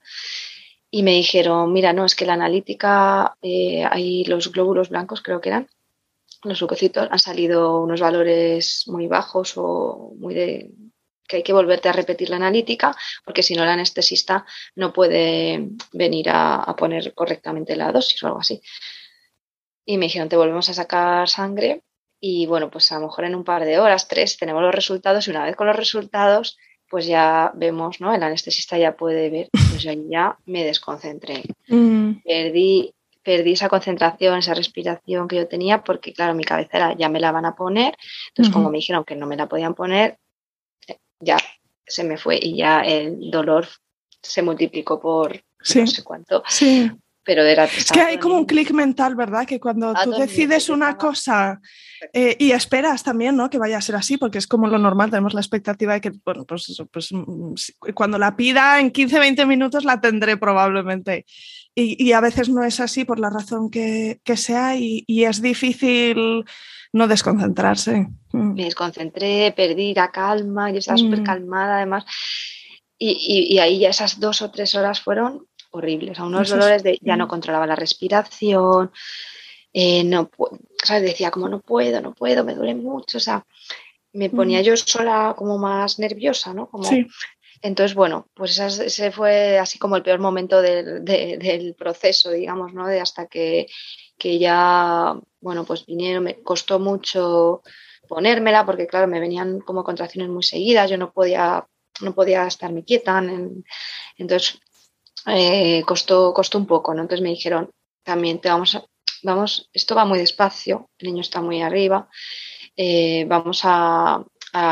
Y 0.90 1.02
me 1.02 1.12
dijeron, 1.12 1.72
mira, 1.72 1.92
no, 1.92 2.04
es 2.04 2.14
que 2.14 2.26
la 2.26 2.34
analítica, 2.34 3.36
eh, 3.42 3.84
hay 3.90 4.24
los 4.24 4.50
glóbulos 4.52 4.88
blancos, 4.88 5.22
creo 5.22 5.40
que 5.40 5.50
eran, 5.50 5.68
los 6.44 6.60
leucocitos, 6.60 7.08
han 7.10 7.18
salido 7.18 7.80
unos 7.82 8.00
valores 8.00 8.84
muy 8.86 9.06
bajos 9.06 9.54
o 9.56 10.14
muy 10.18 10.34
de 10.34 10.70
que 11.28 11.36
hay 11.36 11.42
que 11.42 11.52
volverte 11.52 11.88
a 11.88 11.92
repetir 11.92 12.30
la 12.30 12.36
analítica, 12.36 12.96
porque 13.24 13.42
si 13.42 13.54
no 13.54 13.62
el 13.62 13.68
anestesista 13.68 14.46
no 14.76 14.92
puede 14.92 15.68
venir 15.92 16.30
a, 16.30 16.74
poner 16.76 17.12
correctamente 17.14 17.76
la 17.76 17.92
dosis 17.92 18.22
o 18.22 18.28
algo 18.28 18.40
así. 18.40 18.60
Y 19.88 19.96
me 19.96 20.04
dijeron, 20.04 20.28
te 20.28 20.36
volvemos 20.36 20.68
a 20.68 20.74
sacar 20.74 21.30
sangre 21.30 21.80
y 22.20 22.44
bueno, 22.44 22.70
pues 22.70 22.92
a 22.92 22.96
lo 22.96 23.06
mejor 23.06 23.24
en 23.24 23.34
un 23.34 23.42
par 23.42 23.64
de 23.64 23.78
horas, 23.78 24.06
tres, 24.06 24.36
tenemos 24.36 24.60
los 24.60 24.74
resultados 24.74 25.26
y 25.26 25.30
una 25.30 25.46
vez 25.46 25.56
con 25.56 25.66
los 25.66 25.76
resultados, 25.76 26.58
pues 26.90 27.06
ya 27.06 27.52
vemos, 27.54 27.98
¿no? 27.98 28.14
El 28.14 28.22
anestesista 28.22 28.76
ya 28.76 28.98
puede 28.98 29.30
ver, 29.30 29.48
pues 29.50 29.86
ahí 29.86 30.04
ya 30.10 30.36
me 30.44 30.62
desconcentré. 30.62 31.42
Mm. 31.68 32.20
Perdí, 32.22 32.92
perdí 33.22 33.52
esa 33.52 33.70
concentración, 33.70 34.40
esa 34.40 34.52
respiración 34.52 35.26
que 35.26 35.36
yo 35.36 35.48
tenía, 35.48 35.82
porque 35.82 36.12
claro, 36.12 36.34
mi 36.34 36.44
cabecera 36.44 36.94
ya 36.94 37.08
me 37.08 37.18
la 37.18 37.32
van 37.32 37.46
a 37.46 37.54
poner. 37.54 37.96
Entonces, 38.28 38.52
como 38.52 38.68
me 38.68 38.76
dijeron 38.76 39.04
que 39.04 39.16
no 39.16 39.26
me 39.26 39.38
la 39.38 39.48
podían 39.48 39.72
poner, 39.72 40.18
ya 41.18 41.38
se 41.86 42.04
me 42.04 42.18
fue 42.18 42.38
y 42.42 42.58
ya 42.58 42.82
el 42.82 43.30
dolor 43.30 43.66
se 44.20 44.42
multiplicó 44.42 45.00
por 45.00 45.32
no 45.32 45.86
sé 45.86 46.04
cuánto. 46.04 46.42
Sí. 46.46 46.90
Pero 47.28 47.42
era 47.42 47.64
es 47.64 47.92
que 47.92 48.00
hay 48.00 48.16
como 48.16 48.36
un 48.36 48.46
clic 48.46 48.70
mental, 48.70 49.14
¿verdad? 49.14 49.46
Que 49.46 49.60
cuando 49.60 49.92
tú 50.02 50.12
decides 50.12 50.70
una 50.70 50.96
cosa 50.96 51.60
eh, 52.14 52.34
y 52.38 52.52
esperas 52.52 53.02
también, 53.02 53.36
¿no? 53.36 53.50
Que 53.50 53.58
vaya 53.58 53.76
a 53.76 53.82
ser 53.82 53.96
así, 53.96 54.16
porque 54.16 54.38
es 54.38 54.46
como 54.46 54.66
lo 54.66 54.78
normal, 54.78 55.10
tenemos 55.10 55.34
la 55.34 55.42
expectativa 55.42 55.92
de 55.92 56.00
que, 56.00 56.12
bueno, 56.24 56.46
pues, 56.46 56.82
pues 56.90 57.12
mm, 57.12 57.52
cuando 57.92 58.16
la 58.16 58.34
pida 58.34 58.80
en 58.80 58.90
15, 58.90 59.18
20 59.18 59.44
minutos 59.44 59.84
la 59.84 60.00
tendré 60.00 60.38
probablemente. 60.38 61.26
Y, 61.74 62.12
a 62.12 62.20
veces 62.22 62.48
no 62.48 62.64
es 62.64 62.80
así 62.80 63.04
por 63.04 63.20
la 63.20 63.28
razón 63.28 63.70
que, 63.70 64.18
sea 64.34 64.76
y, 64.76 65.04
y 65.06 65.24
es 65.24 65.42
difícil 65.42 66.46
no 66.94 67.08
desconcentrarse. 67.08 68.08
Mm. 68.32 68.54
Me 68.54 68.64
desconcentré, 68.64 69.52
perdí 69.54 69.92
la 69.92 70.10
calma, 70.10 70.70
yo 70.70 70.78
estaba 70.78 70.96
mm. 70.96 71.00
súper 71.00 71.22
calmada 71.22 71.76
además. 71.76 72.06
Y, 73.00 73.58
ahí 73.58 73.78
ya 73.78 73.90
esas 73.90 74.18
dos 74.18 74.42
o 74.42 74.50
tres 74.50 74.74
horas 74.74 75.00
fueron 75.00 75.46
horribles, 75.78 76.18
a 76.18 76.24
unos 76.24 76.48
dolores 76.48 76.82
de 76.82 76.98
ya 77.00 77.16
no 77.16 77.26
mm. 77.26 77.28
controlaba 77.28 77.66
la 77.66 77.76
respiración, 77.76 78.90
eh, 79.72 80.04
no 80.04 80.30
decía 81.00 81.30
como 81.30 81.48
no 81.48 81.60
puedo, 81.60 82.00
no 82.00 82.14
puedo, 82.14 82.44
me 82.44 82.54
duele 82.54 82.74
mucho, 82.74 83.18
o 83.18 83.20
sea, 83.20 83.44
me 84.12 84.30
ponía 84.30 84.62
yo 84.62 84.76
sola 84.76 85.34
como 85.36 85.58
más 85.58 85.98
nerviosa, 85.98 86.54
¿no? 86.54 86.68
Como, 86.68 86.88
Entonces, 87.60 87.94
bueno, 87.94 88.28
pues 88.34 88.58
ese 88.58 89.10
fue 89.10 89.58
así 89.58 89.78
como 89.78 89.96
el 89.96 90.02
peor 90.02 90.20
momento 90.20 90.62
del, 90.62 91.04
del 91.04 91.74
proceso, 91.74 92.30
digamos, 92.30 92.72
¿no? 92.72 92.86
De 92.86 93.00
hasta 93.00 93.26
que 93.26 93.66
que 94.18 94.38
ya, 94.38 95.14
bueno, 95.40 95.64
pues 95.64 95.86
vinieron, 95.86 96.24
me 96.24 96.42
costó 96.42 96.78
mucho 96.78 97.62
ponérmela 98.08 98.66
porque, 98.66 98.86
claro, 98.86 99.06
me 99.06 99.20
venían 99.20 99.60
como 99.60 99.84
contracciones 99.84 100.30
muy 100.30 100.42
seguidas, 100.42 100.90
yo 100.90 100.96
no 100.96 101.12
podía, 101.12 101.66
no 102.00 102.14
podía 102.14 102.46
estarme 102.46 102.84
quieta. 102.84 103.22
entonces, 104.16 104.60
eh, 105.30 105.82
costó, 105.86 106.32
costó 106.32 106.58
un 106.58 106.66
poco, 106.66 106.94
¿no? 106.94 107.02
Entonces 107.02 107.22
me 107.22 107.30
dijeron, 107.30 107.70
también 108.04 108.40
te 108.40 108.48
vamos 108.48 108.74
a, 108.74 108.84
vamos, 109.22 109.68
esto 109.72 109.94
va 109.94 110.04
muy 110.04 110.18
despacio, 110.18 110.90
el 110.98 111.08
niño 111.08 111.20
está 111.22 111.40
muy 111.40 111.60
arriba, 111.62 112.08
eh, 112.76 113.24
vamos 113.26 113.60
a, 113.64 114.24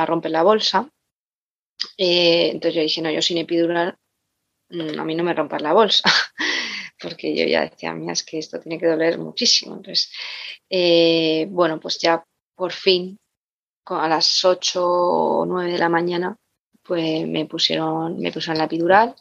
romper 0.06 0.30
la 0.30 0.42
bolsa. 0.42 0.88
Eh, 1.98 2.50
entonces 2.52 2.74
yo 2.74 2.80
dije, 2.82 3.02
no, 3.02 3.10
yo 3.10 3.22
sin 3.22 3.38
epidural, 3.38 3.96
mm, 4.70 4.98
a 4.98 5.04
mí 5.04 5.14
no 5.14 5.24
me 5.24 5.34
rompas 5.34 5.62
la 5.62 5.72
bolsa. 5.72 6.04
porque 7.00 7.36
yo 7.36 7.44
ya 7.46 7.62
decía, 7.62 7.92
mía, 7.92 8.12
es 8.12 8.24
que 8.24 8.38
esto 8.38 8.58
tiene 8.60 8.78
que 8.78 8.86
doler 8.86 9.18
muchísimo. 9.18 9.76
Entonces, 9.76 10.10
bueno, 11.50 11.78
pues 11.78 11.98
ya 11.98 12.24
por 12.56 12.72
fin, 12.72 13.18
a 13.84 14.08
las 14.08 14.44
8 14.44 14.82
o 14.84 15.46
9 15.46 15.72
de 15.72 15.78
la 15.78 15.88
mañana, 15.88 16.36
pues 16.82 17.26
me 17.28 17.46
pusieron, 17.46 18.18
me 18.18 18.32
pusieron 18.32 18.58
la 18.58 18.64
epidural 18.64 19.14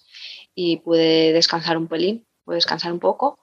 y 0.56 0.78
pude 0.78 1.34
descansar 1.34 1.78
un 1.78 1.88
pelín, 1.88 2.26
pude 2.44 2.56
descansar 2.56 2.92
un 2.92 3.00
poco. 3.00 3.40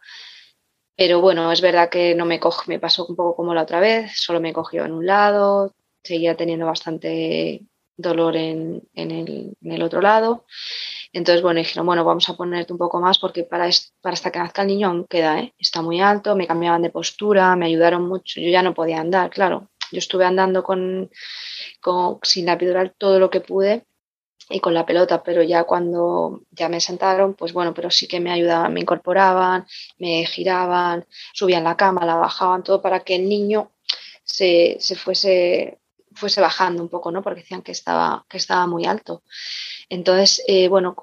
Pero 0.96 1.20
bueno, 1.20 1.50
es 1.52 1.60
verdad 1.60 1.90
que 1.90 2.14
no 2.14 2.24
me 2.26 2.40
coge, 2.40 2.64
me 2.68 2.78
pasó 2.78 3.06
un 3.06 3.16
poco 3.16 3.36
como 3.36 3.54
la 3.54 3.62
otra 3.62 3.80
vez, 3.80 4.12
solo 4.16 4.40
me 4.40 4.52
cogió 4.52 4.84
en 4.84 4.92
un 4.92 5.06
lado, 5.06 5.74
seguía 6.02 6.36
teniendo 6.36 6.66
bastante 6.66 7.62
dolor 7.96 8.36
en, 8.36 8.82
el, 8.94 9.56
en 9.60 9.72
el 9.72 9.82
otro 9.82 10.00
lado. 10.00 10.46
Entonces, 11.12 11.42
bueno, 11.42 11.58
dijeron, 11.58 11.86
bueno, 11.86 12.04
vamos 12.04 12.28
a 12.28 12.36
ponerte 12.36 12.72
un 12.72 12.78
poco 12.78 13.00
más 13.00 13.18
porque 13.18 13.44
para, 13.44 13.68
para 14.00 14.14
hasta 14.14 14.30
que 14.30 14.38
nazca 14.38 14.62
el 14.62 14.68
niño 14.68 14.88
aún 14.88 15.06
queda, 15.06 15.40
¿eh? 15.40 15.54
está 15.58 15.82
muy 15.82 16.00
alto, 16.00 16.34
me 16.36 16.46
cambiaban 16.46 16.82
de 16.82 16.90
postura, 16.90 17.54
me 17.56 17.66
ayudaron 17.66 18.06
mucho, 18.08 18.40
yo 18.40 18.48
ya 18.48 18.62
no 18.62 18.74
podía 18.74 19.00
andar, 19.00 19.30
claro. 19.30 19.68
Yo 19.90 19.98
estuve 19.98 20.24
andando 20.24 20.62
con, 20.62 21.10
con, 21.80 22.18
sin 22.22 22.46
la 22.46 22.54
epidural 22.54 22.94
todo 22.96 23.18
lo 23.18 23.28
que 23.28 23.40
pude 23.40 23.84
y 24.50 24.60
con 24.60 24.74
la 24.74 24.86
pelota, 24.86 25.22
pero 25.22 25.42
ya 25.42 25.64
cuando 25.64 26.42
ya 26.50 26.68
me 26.68 26.80
sentaron, 26.80 27.34
pues 27.34 27.52
bueno, 27.52 27.72
pero 27.74 27.90
sí 27.90 28.06
que 28.06 28.20
me 28.20 28.32
ayudaban, 28.32 28.72
me 28.72 28.80
incorporaban, 28.80 29.66
me 29.98 30.24
giraban, 30.26 31.06
subían 31.32 31.64
la 31.64 31.76
cama, 31.76 32.06
la 32.06 32.16
bajaban, 32.16 32.62
todo 32.62 32.82
para 32.82 33.00
que 33.00 33.16
el 33.16 33.28
niño 33.28 33.72
se, 34.24 34.76
se 34.80 34.96
fuese, 34.96 35.80
fuese 36.14 36.40
bajando 36.40 36.82
un 36.82 36.88
poco, 36.88 37.10
¿no? 37.10 37.22
Porque 37.22 37.40
decían 37.40 37.62
que 37.62 37.72
estaba, 37.72 38.24
que 38.28 38.36
estaba 38.36 38.66
muy 38.66 38.84
alto. 38.86 39.22
Entonces, 39.88 40.42
eh, 40.46 40.68
bueno, 40.68 40.94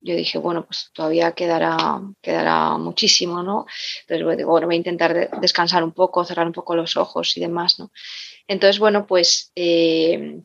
yo 0.00 0.14
dije, 0.14 0.38
bueno, 0.38 0.64
pues 0.64 0.90
todavía 0.92 1.32
quedará, 1.32 2.00
quedará 2.22 2.78
muchísimo, 2.78 3.42
¿no? 3.42 3.66
Entonces, 4.06 4.44
bueno, 4.46 4.66
voy 4.66 4.76
a 4.76 4.78
intentar 4.78 5.40
descansar 5.40 5.82
un 5.82 5.92
poco, 5.92 6.24
cerrar 6.24 6.46
un 6.46 6.52
poco 6.52 6.76
los 6.76 6.96
ojos 6.96 7.36
y 7.36 7.40
demás, 7.40 7.78
¿no? 7.78 7.90
Entonces, 8.46 8.78
bueno, 8.78 9.06
pues 9.06 9.52
eh, 9.56 10.42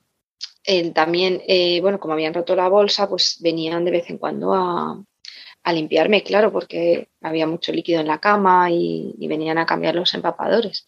también, 0.94 1.42
eh, 1.48 1.80
bueno, 1.82 2.00
como 2.00 2.14
habían 2.14 2.34
roto 2.34 2.56
la 2.56 2.70
bolsa, 2.70 3.10
pues 3.10 3.38
venían 3.42 3.84
de 3.86 3.92
vez 3.92 4.10
en 4.10 4.18
cuando 4.18 4.54
a, 4.54 5.04
limpiarme, 5.74 6.24
claro, 6.24 6.52
porque 6.52 7.10
había 7.22 7.48
mucho 7.48 7.72
líquido 7.72 8.02
en 8.02 8.08
la 8.08 8.20
cama 8.20 8.70
y, 8.72 9.16
venían 9.28 9.58
a 9.58 9.66
cambiar 9.66 9.96
los 9.96 10.14
empapadores. 10.14 10.88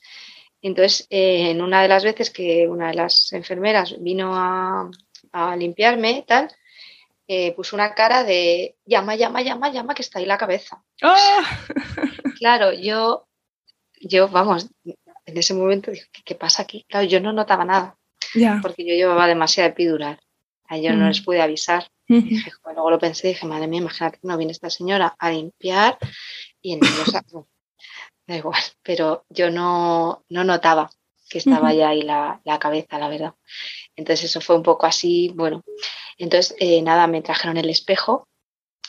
Entonces, 0.62 1.08
en 1.10 1.62
una 1.62 1.82
de 1.82 1.88
las 1.88 2.04
veces 2.04 2.32
que 2.32 2.68
una 2.68 2.88
de 2.88 2.96
las 2.96 3.32
enfermeras 3.34 3.96
vino 4.00 4.32
a, 4.34 4.90
a 5.32 5.56
limpiarme 5.56 6.24
tal, 6.28 6.50
eh, 7.28 7.54
puso 7.54 7.76
una 7.76 7.94
cara 7.96 8.24
de 8.24 8.76
llama, 8.86 9.16
llama, 9.16 9.42
llama, 9.42 9.72
llama, 9.72 9.96
que 9.96 10.02
está 10.02 10.20
ahí 10.20 10.26
la 10.26 10.38
cabeza. 10.38 10.84
¡Ah! 11.02 11.42
Claro, 12.40 12.74
yo, 12.74 13.28
yo, 14.02 14.28
vamos, 14.28 14.70
en 14.84 15.38
ese 15.38 15.54
momento 15.54 15.92
dije, 15.92 16.08
¿qué, 16.26 16.36
pasa 16.36 16.64
aquí? 16.64 16.86
Claro, 16.90 17.06
yo 17.08 17.22
no 17.22 17.32
notaba 17.32 17.64
nada, 17.64 17.98
porque 18.62 18.86
yo 18.86 18.96
llevaba 18.96 19.28
demasiado 19.28 19.70
epidural. 19.70 20.20
A 20.68 20.78
ellos 20.78 20.96
no 20.96 21.06
mm. 21.06 21.08
les 21.08 21.22
pude 21.22 21.42
avisar. 21.42 21.88
luego 22.08 22.92
lo 22.92 23.00
pensé 23.00 23.30
y 23.30 23.34
dije, 23.34 23.46
madre 23.46 23.68
mía, 23.68 23.82
imagínate 23.82 24.20
que 24.20 24.28
no 24.28 24.38
viene 24.38 24.52
esta 24.52 24.70
señora 24.70 25.16
a 25.18 25.32
limpiar 25.32 25.98
y 26.62 26.74
en 26.74 26.80
el 26.84 26.90
da 28.28 28.36
igual, 28.38 28.62
pero 28.82 29.26
yo 29.30 29.50
no, 29.50 30.24
no 30.30 30.44
notaba 30.44 30.90
que 31.30 31.40
estaba 31.40 31.74
ya 31.74 31.90
ahí 31.90 32.04
la, 32.04 32.42
la, 32.44 32.60
cabeza, 32.60 33.00
la 33.00 33.10
verdad. 33.10 33.34
Entonces 33.96 34.30
eso 34.30 34.40
fue 34.40 34.56
un 34.56 34.62
poco 34.62 34.86
así, 34.86 35.32
bueno. 35.34 35.64
Entonces, 36.18 36.56
eh, 36.60 36.82
nada, 36.84 37.08
me 37.08 37.24
trajeron 37.24 37.58
el 37.58 37.72
espejo, 37.72 38.28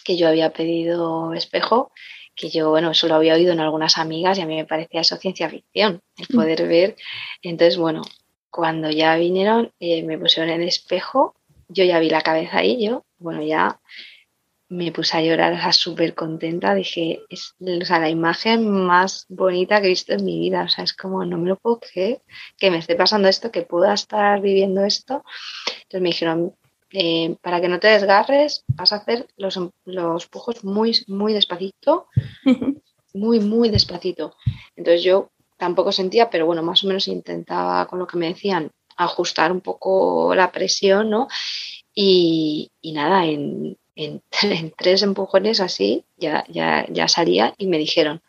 que 0.05 0.19
yo 0.19 0.29
había 0.29 0.53
pedido 0.53 1.33
espejo, 1.33 1.91
que 2.35 2.51
yo, 2.51 2.69
bueno, 2.69 2.91
eso 2.91 3.09
lo 3.09 3.15
había 3.15 3.35
oído 3.35 3.53
en 3.53 3.61
algunas 3.61 3.97
amigas 3.97 4.37
y 4.37 4.43
a 4.43 4.47
mí 4.47 4.57
me 4.57 4.67
parecía 4.67 5.01
eso 5.01 5.17
ciencia 5.17 5.49
ficción, 5.49 6.03
el 6.19 6.27
mm. 6.29 6.37
poder 6.37 6.69
ver. 6.69 6.97
Entonces, 7.43 7.79
bueno, 7.79 8.03
cuando 8.55 8.89
ya 8.89 9.17
vinieron, 9.17 9.73
eh, 9.81 10.05
me 10.05 10.17
pusieron 10.17 10.49
el 10.53 10.63
espejo, 10.63 11.35
yo 11.67 11.83
ya 11.83 11.99
vi 11.99 12.09
la 12.09 12.21
cabeza 12.21 12.59
ahí, 12.59 12.87
yo, 12.87 13.05
bueno, 13.19 13.43
ya 13.43 13.81
me 14.69 14.93
puse 14.93 15.17
a 15.17 15.23
llorar, 15.23 15.55
o 15.55 15.57
sea, 15.57 15.73
súper 15.73 16.15
contenta. 16.15 16.73
Dije, 16.73 17.21
es 17.29 17.57
o 17.61 17.85
sea, 17.85 17.99
la 17.99 18.11
imagen 18.11 18.71
más 18.71 19.27
bonita 19.29 19.81
que 19.81 19.87
he 19.89 19.91
visto 19.91 20.13
en 20.13 20.25
mi 20.25 20.39
vida. 20.39 20.63
O 20.63 20.69
sea, 20.69 20.85
es 20.85 20.95
como, 20.95 21.25
no 21.25 21.37
me 21.37 21.49
lo 21.49 21.57
puedo 21.57 21.81
creer 21.81 22.23
que 22.57 22.71
me 22.71 22.79
esté 22.79 22.95
pasando 22.95 23.29
esto, 23.29 23.51
que 23.51 23.63
pueda 23.63 23.93
estar 23.93 24.41
viviendo 24.41 24.85
esto. 24.85 25.25
Entonces 25.83 26.01
me 26.01 26.09
dijeron, 26.11 26.55
eh, 26.93 27.37
para 27.43 27.61
que 27.61 27.69
no 27.69 27.81
te 27.81 27.89
desgarres, 27.89 28.65
vas 28.69 28.93
a 28.93 28.97
hacer 28.97 29.27
los, 29.37 29.59
los 29.85 30.27
pujos 30.29 30.63
muy, 30.65 31.05
muy 31.09 31.33
despacito. 31.33 32.07
Muy, 33.17 33.39
muy 33.39 33.69
despacito. 33.69 34.35
Entonces 34.75 35.05
yo 35.05 35.31
tampoco 35.57 35.93
sentía, 35.93 36.31
pero 36.31 36.47
bueno, 36.47 36.63
más 36.63 36.85
o 36.85 36.87
menos 36.87 37.09
intentaba 37.09 37.87
con 37.87 37.99
lo 37.99 38.07
que 38.07 38.17
me 38.17 38.29
decían 38.29 38.71
ajustar 38.97 39.53
un 39.53 39.61
poco 39.61 40.35
la 40.35 40.53
presión, 40.53 41.11
¿no? 41.11 41.29
Y, 41.95 42.71
y 42.81 42.93
nada, 42.93 43.27
en, 43.27 43.77
en, 43.97 44.23
tres 44.77 45.03
empujones 45.03 45.61
así 45.61 46.05
ya, 46.17 46.45
ya, 46.49 46.87
ya 46.89 47.09
salía 47.09 47.55
y 47.59 47.67
me 47.67 47.79
dijeron, 47.79 48.23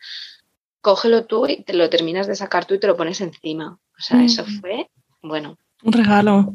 cógelo 0.81 1.25
tú 1.25 1.47
y 1.47 1.63
te 1.63 1.73
lo 1.73 1.89
terminas 1.89 2.27
de 2.27 2.35
sacar 2.35 2.65
tú 2.65 2.75
y 2.75 2.79
te 2.79 2.87
lo 2.87 2.97
pones 2.97 3.21
encima. 3.21 3.79
O 3.97 4.01
sea, 4.01 4.23
eso 4.23 4.45
fue 4.61 4.89
bueno. 5.21 5.57
Un 5.83 5.93
regalo. 5.93 6.53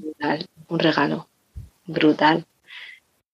un 0.68 0.78
regalo. 0.78 1.28
Brutal. 1.86 2.46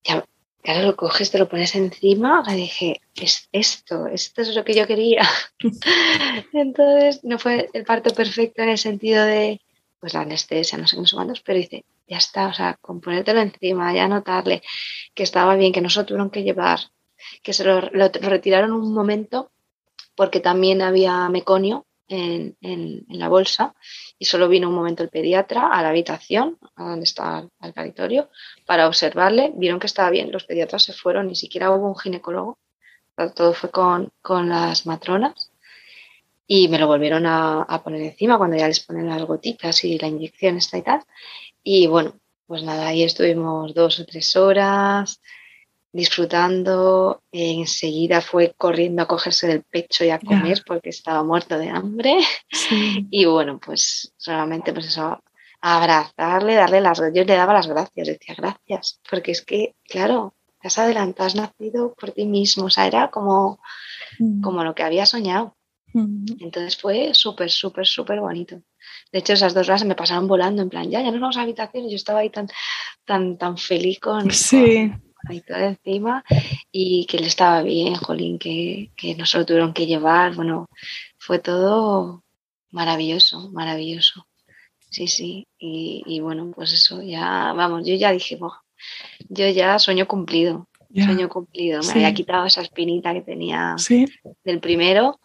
Ya, 0.05 0.25
ahora 0.71 0.87
lo 0.87 0.97
coges, 0.97 1.31
te 1.31 1.39
lo 1.39 1.49
pones 1.49 1.75
encima, 1.75 2.43
y 2.49 2.55
dije, 2.55 3.01
es 3.15 3.49
esto, 3.53 4.07
esto 4.07 4.43
es 4.43 4.55
lo 4.55 4.65
que 4.65 4.75
yo 4.75 4.87
quería. 4.87 5.23
Entonces, 6.53 7.23
no 7.25 7.39
fue 7.39 7.69
el 7.73 7.85
parto 7.85 8.15
perfecto 8.15 8.63
en 8.63 8.71
el 8.71 8.79
sentido 8.79 9.25
de, 9.25 9.61
pues 10.01 10.15
la 10.15 10.21
anestesia, 10.21 10.79
no 10.79 10.87
sé 10.87 10.97
qué 10.97 11.03
cuántos, 11.15 11.41
pero 11.41 11.59
dice, 11.59 11.85
ya 12.07 12.19
está, 12.19 12.49
o 12.49 12.53
sea, 12.53 12.77
con 12.81 13.01
ponértelo 13.01 13.41
encima, 13.41 13.95
ya 13.95 14.09
notarle 14.09 14.63
que 15.15 15.23
estaba 15.23 15.57
bien, 15.57 15.73
que 15.73 15.81
no 15.81 15.91
se 15.91 16.01
lo 16.01 16.07
tuvieron 16.07 16.31
que 16.31 16.43
llevar, 16.43 16.81
que 17.43 17.53
se 17.53 17.65
lo, 17.65 17.81
retiraron 17.81 18.73
un 18.73 18.93
momento 18.93 19.51
porque 20.15 20.41
también 20.41 20.83
había 20.83 21.29
meconio 21.29 21.87
en, 22.09 22.57
en, 22.61 23.05
la 23.09 23.29
bolsa 23.29 23.75
y 24.19 24.25
solo 24.27 24.49
vino 24.49 24.69
un 24.69 24.75
momento 24.75 25.03
el 25.03 25.09
pediatra 25.09 25.69
a 25.69 25.83
la 25.83 25.91
habitación, 25.91 26.59
a 26.77 26.85
donde 26.91 27.05
está 27.05 27.49
el 27.63 27.73
caritorio, 27.73 28.31
para 28.67 28.87
observarle. 28.87 29.53
Vieron 29.55 29.81
que 29.81 29.87
estaba 29.87 30.11
bien, 30.11 30.33
los 30.33 30.45
pediatras 30.45 30.83
se 30.85 30.93
fueron, 30.93 31.29
ni 31.29 31.35
siquiera 31.35 31.71
hubo 31.71 31.89
un 31.89 31.99
ginecólogo, 31.99 32.59
todo 33.35 33.55
fue 33.55 33.71
con, 33.71 34.13
con 34.23 34.49
las 34.49 34.87
matronas 34.87 35.51
y 36.47 36.69
me 36.69 36.79
lo 36.79 36.87
volvieron 36.87 37.27
a, 37.27 37.63
a, 37.63 37.83
poner 37.83 38.03
encima 38.03 38.39
cuando 38.39 38.57
ya 38.57 38.69
les 38.69 38.81
ponen 38.81 39.09
las 39.09 39.23
gotitas 39.23 39.85
y 39.85 39.99
la 39.99 40.07
inyección 40.07 40.57
está 40.59 40.79
y 40.79 40.83
tal. 40.83 41.03
Y 41.63 41.87
bueno, 41.87 42.21
pues 42.47 42.63
nada, 42.63 42.87
ahí 42.89 43.03
estuvimos 43.03 43.75
dos 43.75 43.99
o 43.99 44.07
tres 44.07 44.37
horas 44.37 45.21
disfrutando. 45.97 47.23
Enseguida 47.33 48.21
fue 48.21 48.55
corriendo 48.57 49.03
a 49.03 49.09
cogerse 49.09 49.49
del 49.49 49.63
pecho 49.63 50.05
y 50.05 50.11
a 50.11 50.21
comer 50.21 50.63
porque 50.67 50.91
estaba 50.91 51.25
muerto 51.25 51.59
de 51.59 51.71
hambre. 51.71 52.19
Y 53.11 53.25
bueno, 53.25 53.59
pues 53.59 54.13
solamente 54.17 54.73
pues 54.73 54.87
eso, 54.87 55.23
abrazarle, 55.61 56.55
darle 56.55 56.81
las 56.81 56.99
yo 56.99 57.25
le 57.25 57.35
daba 57.35 57.53
las 57.53 57.67
gracias, 57.67 58.07
decía 58.09 58.35
gracias, 58.37 59.01
porque 59.09 59.33
es 59.33 59.43
que, 59.43 59.75
claro, 59.85 60.35
te 60.61 60.69
has 60.69 60.79
adelantado, 60.79 61.27
has 61.27 61.35
nacido 61.35 61.95
por 61.95 62.11
ti 62.13 62.27
mismo, 62.27 62.67
o 62.67 62.71
sea, 62.71 62.87
era 62.87 63.11
como, 63.11 63.61
mm. 64.19 64.43
como 64.43 64.65
lo 64.65 64.75
que 64.75 64.83
había 64.83 65.07
soñado. 65.07 65.57
Mm. 65.93 66.27
Entonces 66.41 66.77
fue 66.77 67.15
súper, 67.15 67.51
súper, 67.51 67.87
súper 67.87 68.21
bonito. 68.21 68.61
De 69.13 69.21
hecho, 69.21 69.33
esas 69.33 69.55
dos 69.55 69.69
horas 69.69 69.85
me 69.85 69.95
pasaron 69.95 70.29
volando, 70.29 70.63
en 70.63 70.69
plan, 70.69 70.91
ya, 70.91 71.01
ya 71.01 71.11
nos 71.11 71.21
vamos 71.21 71.37
a 71.37 71.43
habitación. 71.43 71.85
Y 71.85 71.91
yo 71.91 71.97
estaba 71.97 72.21
ahí 72.21 72.31
tan, 72.31 72.49
tan, 73.05 73.39
tan 73.39 73.57
feliz 73.57 73.99
con, 74.01 74.31
sí 74.31 74.93
ahí 75.29 75.41
todo 75.41 75.59
encima 75.59 76.25
y 76.71 77.07
que 77.07 77.19
le 77.19 77.27
estaba 77.27 77.63
bien, 77.63 77.95
Jolín, 77.95 78.39
que, 78.39 78.91
que 78.97 79.15
no 79.15 79.27
se 79.27 79.39
lo 79.39 79.47
tuvieron 79.47 79.73
que 79.73 79.87
llevar. 79.87 80.35
Bueno, 80.35 80.69
fue 81.19 81.39
todo 81.39 82.25
maravilloso, 82.71 83.51
maravilloso. 83.53 84.27
Sí, 84.91 85.09
sí. 85.09 85.47
Y, 85.59 86.21
bueno, 86.21 86.53
pues 86.55 86.73
eso, 86.73 87.03
ya, 87.03 87.53
vamos, 87.53 87.87
yo 87.87 87.95
ya 87.95 88.13
dije, 88.13 88.39
yo 89.29 89.49
ya 89.49 89.79
sueño 89.79 90.07
cumplido, 90.07 90.69
sueño 90.95 91.29
cumplido. 91.29 91.81
Me 91.83 91.93
había 91.93 92.15
quitado 92.15 92.47
esa 92.47 92.63
espinita 92.63 93.13
que 93.13 93.23
tenía 93.23 93.77
del 94.45 94.61
primero 94.61 95.21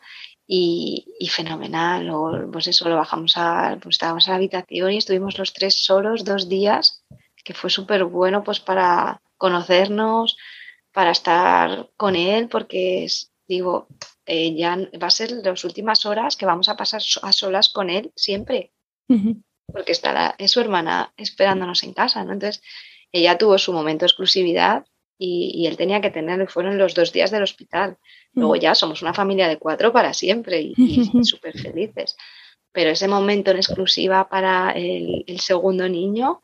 y, 0.47 1.05
y, 1.19 1.27
fenomenal. 1.27 2.05
Luego, 2.05 2.51
pues 2.51 2.67
eso, 2.67 2.89
lo 2.89 2.95
bajamos 2.95 3.33
a, 3.37 3.77
pues 3.81 3.95
estábamos 3.95 4.27
a 4.27 4.31
la 4.31 4.37
habitación 4.37 4.91
y 4.91 4.97
estuvimos 4.97 5.37
los 5.37 5.53
tres 5.53 5.75
solos 5.75 6.25
dos 6.25 6.49
días, 6.49 7.03
que 7.43 7.53
fue 7.53 7.69
súper 7.69 8.03
bueno 8.05 8.43
pues 8.43 8.59
para 8.59 9.21
conocernos, 9.41 10.37
para 10.93 11.11
estar 11.11 11.89
con 11.97 12.15
él, 12.15 12.47
porque 12.47 13.07
digo, 13.47 13.87
eh, 14.27 14.53
ya 14.55 14.77
va 15.01 15.07
a 15.07 15.09
ser 15.09 15.31
las 15.31 15.63
últimas 15.63 16.05
horas 16.05 16.35
que 16.35 16.45
vamos 16.45 16.69
a 16.69 16.77
pasar 16.77 17.01
a 17.23 17.31
solas 17.31 17.69
con 17.69 17.89
él 17.89 18.11
siempre, 18.15 18.71
porque 19.65 19.93
estará, 19.93 20.35
es 20.37 20.51
su 20.51 20.59
hermana 20.61 21.11
esperándonos 21.17 21.81
en 21.83 21.93
casa, 21.93 22.23
¿no? 22.23 22.33
Entonces, 22.33 22.61
ella 23.11 23.37
tuvo 23.39 23.57
su 23.57 23.73
momento 23.73 24.03
de 24.03 24.09
exclusividad 24.09 24.85
y, 25.17 25.65
él 25.65 25.75
tenía 25.75 26.01
que 26.01 26.11
tenerlo, 26.11 26.47
fueron 26.47 26.77
los 26.77 26.93
dos 26.93 27.11
días 27.11 27.31
del 27.31 27.43
hospital. 27.43 27.97
Luego 28.33 28.55
ya 28.55 28.73
somos 28.75 29.01
una 29.01 29.13
familia 29.13 29.47
de 29.47 29.57
cuatro 29.57 29.91
para 29.91 30.13
siempre 30.13 30.61
y, 30.61 31.23
súper 31.23 31.57
felices. 31.65 32.15
Pero 32.71 32.91
ese 32.91 33.07
momento 33.07 33.51
en 33.51 33.57
exclusiva 33.57 34.29
para 34.29 34.71
el, 34.71 35.23
el 35.27 35.39
segundo 35.39 35.89
niño 35.89 36.41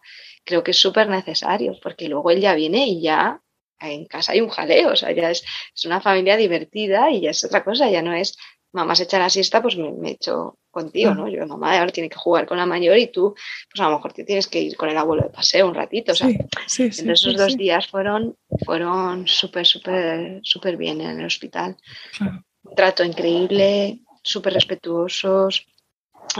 creo 0.48 0.64
que 0.64 0.72
es 0.72 0.78
súper 0.78 1.10
necesario, 1.10 1.78
porque 1.84 2.08
luego 2.08 2.32
él 2.32 2.40
ya 2.40 2.56
viene 2.56 2.88
y 2.88 3.02
ya 3.02 3.42
en 3.80 4.06
casa 4.06 4.32
hay 4.32 4.42
un 4.42 4.50
jaleo, 4.50 4.94
o 4.94 4.96
sea, 4.96 5.12
ya 5.12 5.30
es, 5.30 5.44
una 5.86 6.02
familia 6.02 6.38
divertida 6.38 7.12
y 7.12 7.22
ya 7.22 7.30
es 7.32 7.44
otra 7.44 7.64
cosa, 7.64 7.92
ya 7.92 8.02
no 8.02 8.14
es 8.14 8.38
mamá 8.74 8.96
se 8.96 9.04
echa 9.04 9.20
la 9.20 9.30
siesta, 9.30 9.62
pues 9.62 9.78
me, 9.78 9.92
me 9.92 10.12
echo 10.12 10.60
contigo, 10.70 11.14
¿no? 11.14 11.28
Yo, 11.28 11.46
mamá 11.48 11.78
ahora 11.80 11.92
tiene 11.92 12.10
que 12.10 12.18
jugar 12.18 12.46
con 12.46 12.58
la 12.58 12.66
mayor 12.66 12.98
y 12.98 13.08
tú, 13.08 13.34
pues 13.72 13.82
a 13.82 13.90
lo 13.90 13.96
mejor 13.96 14.14
te 14.14 14.24
tienes 14.24 14.48
que 14.48 14.62
ir 14.62 14.78
con 14.78 14.90
el 14.90 14.98
abuelo 14.98 15.24
de 15.24 15.30
paseo 15.30 15.68
un 15.68 15.74
ratito, 15.74 16.12
o 16.12 16.16
sea, 16.16 16.30
esos 16.30 17.36
dos 17.36 17.58
días 17.58 17.88
fueron, 17.88 18.38
fueron 18.66 19.28
súper, 19.28 19.66
súper, 19.66 20.40
súper 20.44 20.78
bien 20.78 21.02
en 21.02 21.20
el 21.20 21.26
hospital. 21.26 21.78
Un 22.20 22.76
trato 22.76 23.04
increíble, 23.04 24.02
súper 24.22 24.54
respetuosos, 24.54 25.66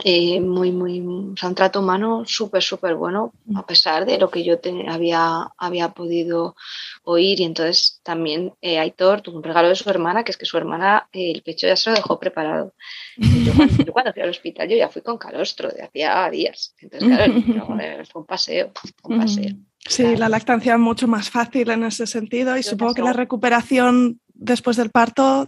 eh, 0.04 0.40
muy, 0.40 0.72
muy, 0.72 1.00
o 1.02 1.38
sea, 1.38 1.50
un 1.50 1.56
trato 1.56 1.80
humano 1.80 2.24
súper, 2.26 2.62
súper 2.62 2.96
bueno, 2.96 3.34
a 3.56 3.66
pesar 3.66 4.06
de 4.06 4.18
lo 4.18 4.30
que 4.30 4.44
yo 4.44 4.60
te, 4.60 4.88
había, 4.88 5.48
había 5.58 5.90
podido 5.90 6.56
oír. 7.04 7.40
Y 7.40 7.44
entonces 7.44 8.00
también 8.04 8.54
eh, 8.62 8.80
Aitor 8.80 9.22
tuvo 9.22 9.38
un 9.38 9.44
regalo 9.44 9.70
de 9.70 9.76
su 9.76 9.90
hermana, 9.90 10.24
que 10.24 10.32
es 10.32 10.38
que 10.38 10.46
su 10.46 10.58
hermana 10.58 11.08
eh, 11.12 11.32
el 11.32 11.42
pecho 11.42 11.68
ya 11.68 11.76
se 11.76 11.90
lo 11.90 11.96
dejó 11.96 12.20
preparado. 12.20 12.74
Yo 13.18 13.54
cuando, 13.92 14.14
fui 14.14 14.22
al 14.22 14.30
hospital, 14.30 14.70
yo 14.70 14.78
ya 14.78 14.90
fui 14.90 15.02
con 15.02 15.18
calostro 15.18 15.70
de 15.70 15.84
hacía 15.84 16.30
días. 16.30 16.76
Entonces, 16.80 17.10
claro, 17.46 18.06
fue 18.12 18.22
un 18.22 18.28
paseo, 18.28 18.72
un 19.04 19.20
paseo. 19.20 19.56
Sí, 19.80 20.16
la 20.18 20.28
lactancia 20.28 20.74
es 20.74 20.80
mucho 20.80 21.08
más 21.08 21.30
fácil 21.30 21.70
en 21.70 21.86
ese 21.86 22.06
sentido 22.08 22.58
y 22.58 22.64
supongo 22.64 22.94
que 22.94 23.02
la 23.02 23.14
recuperación 23.14 24.20
después 24.34 24.76
del 24.76 24.90
parto, 24.90 25.48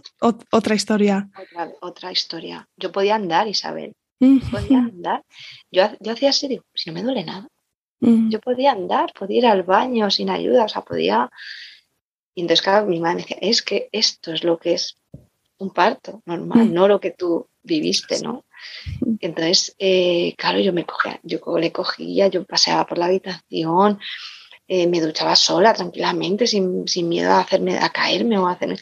otra 0.50 0.74
historia. 0.74 1.28
Otra, 1.38 1.72
otra 1.80 2.12
historia. 2.12 2.66
Yo 2.76 2.90
podía 2.90 3.16
andar, 3.16 3.46
Isabel 3.46 3.94
podía 4.50 4.78
andar. 4.78 5.24
Yo, 5.70 5.84
yo 6.00 6.12
hacía 6.12 6.30
así, 6.30 6.48
digo, 6.48 6.64
si 6.74 6.90
no 6.90 6.94
me 6.94 7.02
duele 7.02 7.24
nada. 7.24 7.48
Yo 8.02 8.40
podía 8.40 8.72
andar, 8.72 9.12
podía 9.12 9.38
ir 9.38 9.46
al 9.46 9.62
baño 9.62 10.10
sin 10.10 10.30
ayuda, 10.30 10.64
o 10.64 10.68
sea, 10.68 10.80
podía... 10.82 11.30
Y 12.34 12.40
entonces, 12.42 12.62
claro, 12.62 12.86
mi 12.86 12.98
madre 12.98 13.18
decía, 13.18 13.36
es 13.42 13.60
que 13.60 13.90
esto 13.92 14.32
es 14.32 14.42
lo 14.42 14.58
que 14.58 14.72
es 14.72 14.96
un 15.58 15.70
parto 15.70 16.22
normal, 16.24 16.72
no 16.72 16.88
lo 16.88 16.98
que 16.98 17.10
tú 17.10 17.48
viviste, 17.62 18.20
¿no? 18.22 18.46
Entonces, 19.20 19.74
eh, 19.78 20.34
claro, 20.38 20.60
yo 20.60 20.72
me 20.72 20.86
cogía, 20.86 21.20
yo 21.22 21.40
le 21.58 21.72
cogía, 21.72 22.28
yo 22.28 22.44
paseaba 22.44 22.86
por 22.86 22.96
la 22.96 23.06
habitación, 23.06 23.98
eh, 24.66 24.86
me 24.86 25.00
duchaba 25.00 25.36
sola, 25.36 25.74
tranquilamente, 25.74 26.46
sin, 26.46 26.88
sin, 26.88 27.08
miedo 27.08 27.32
a 27.32 27.40
hacerme, 27.40 27.78
a 27.78 27.90
caerme 27.90 28.38
o 28.38 28.46
a 28.46 28.52
hacerme, 28.52 28.78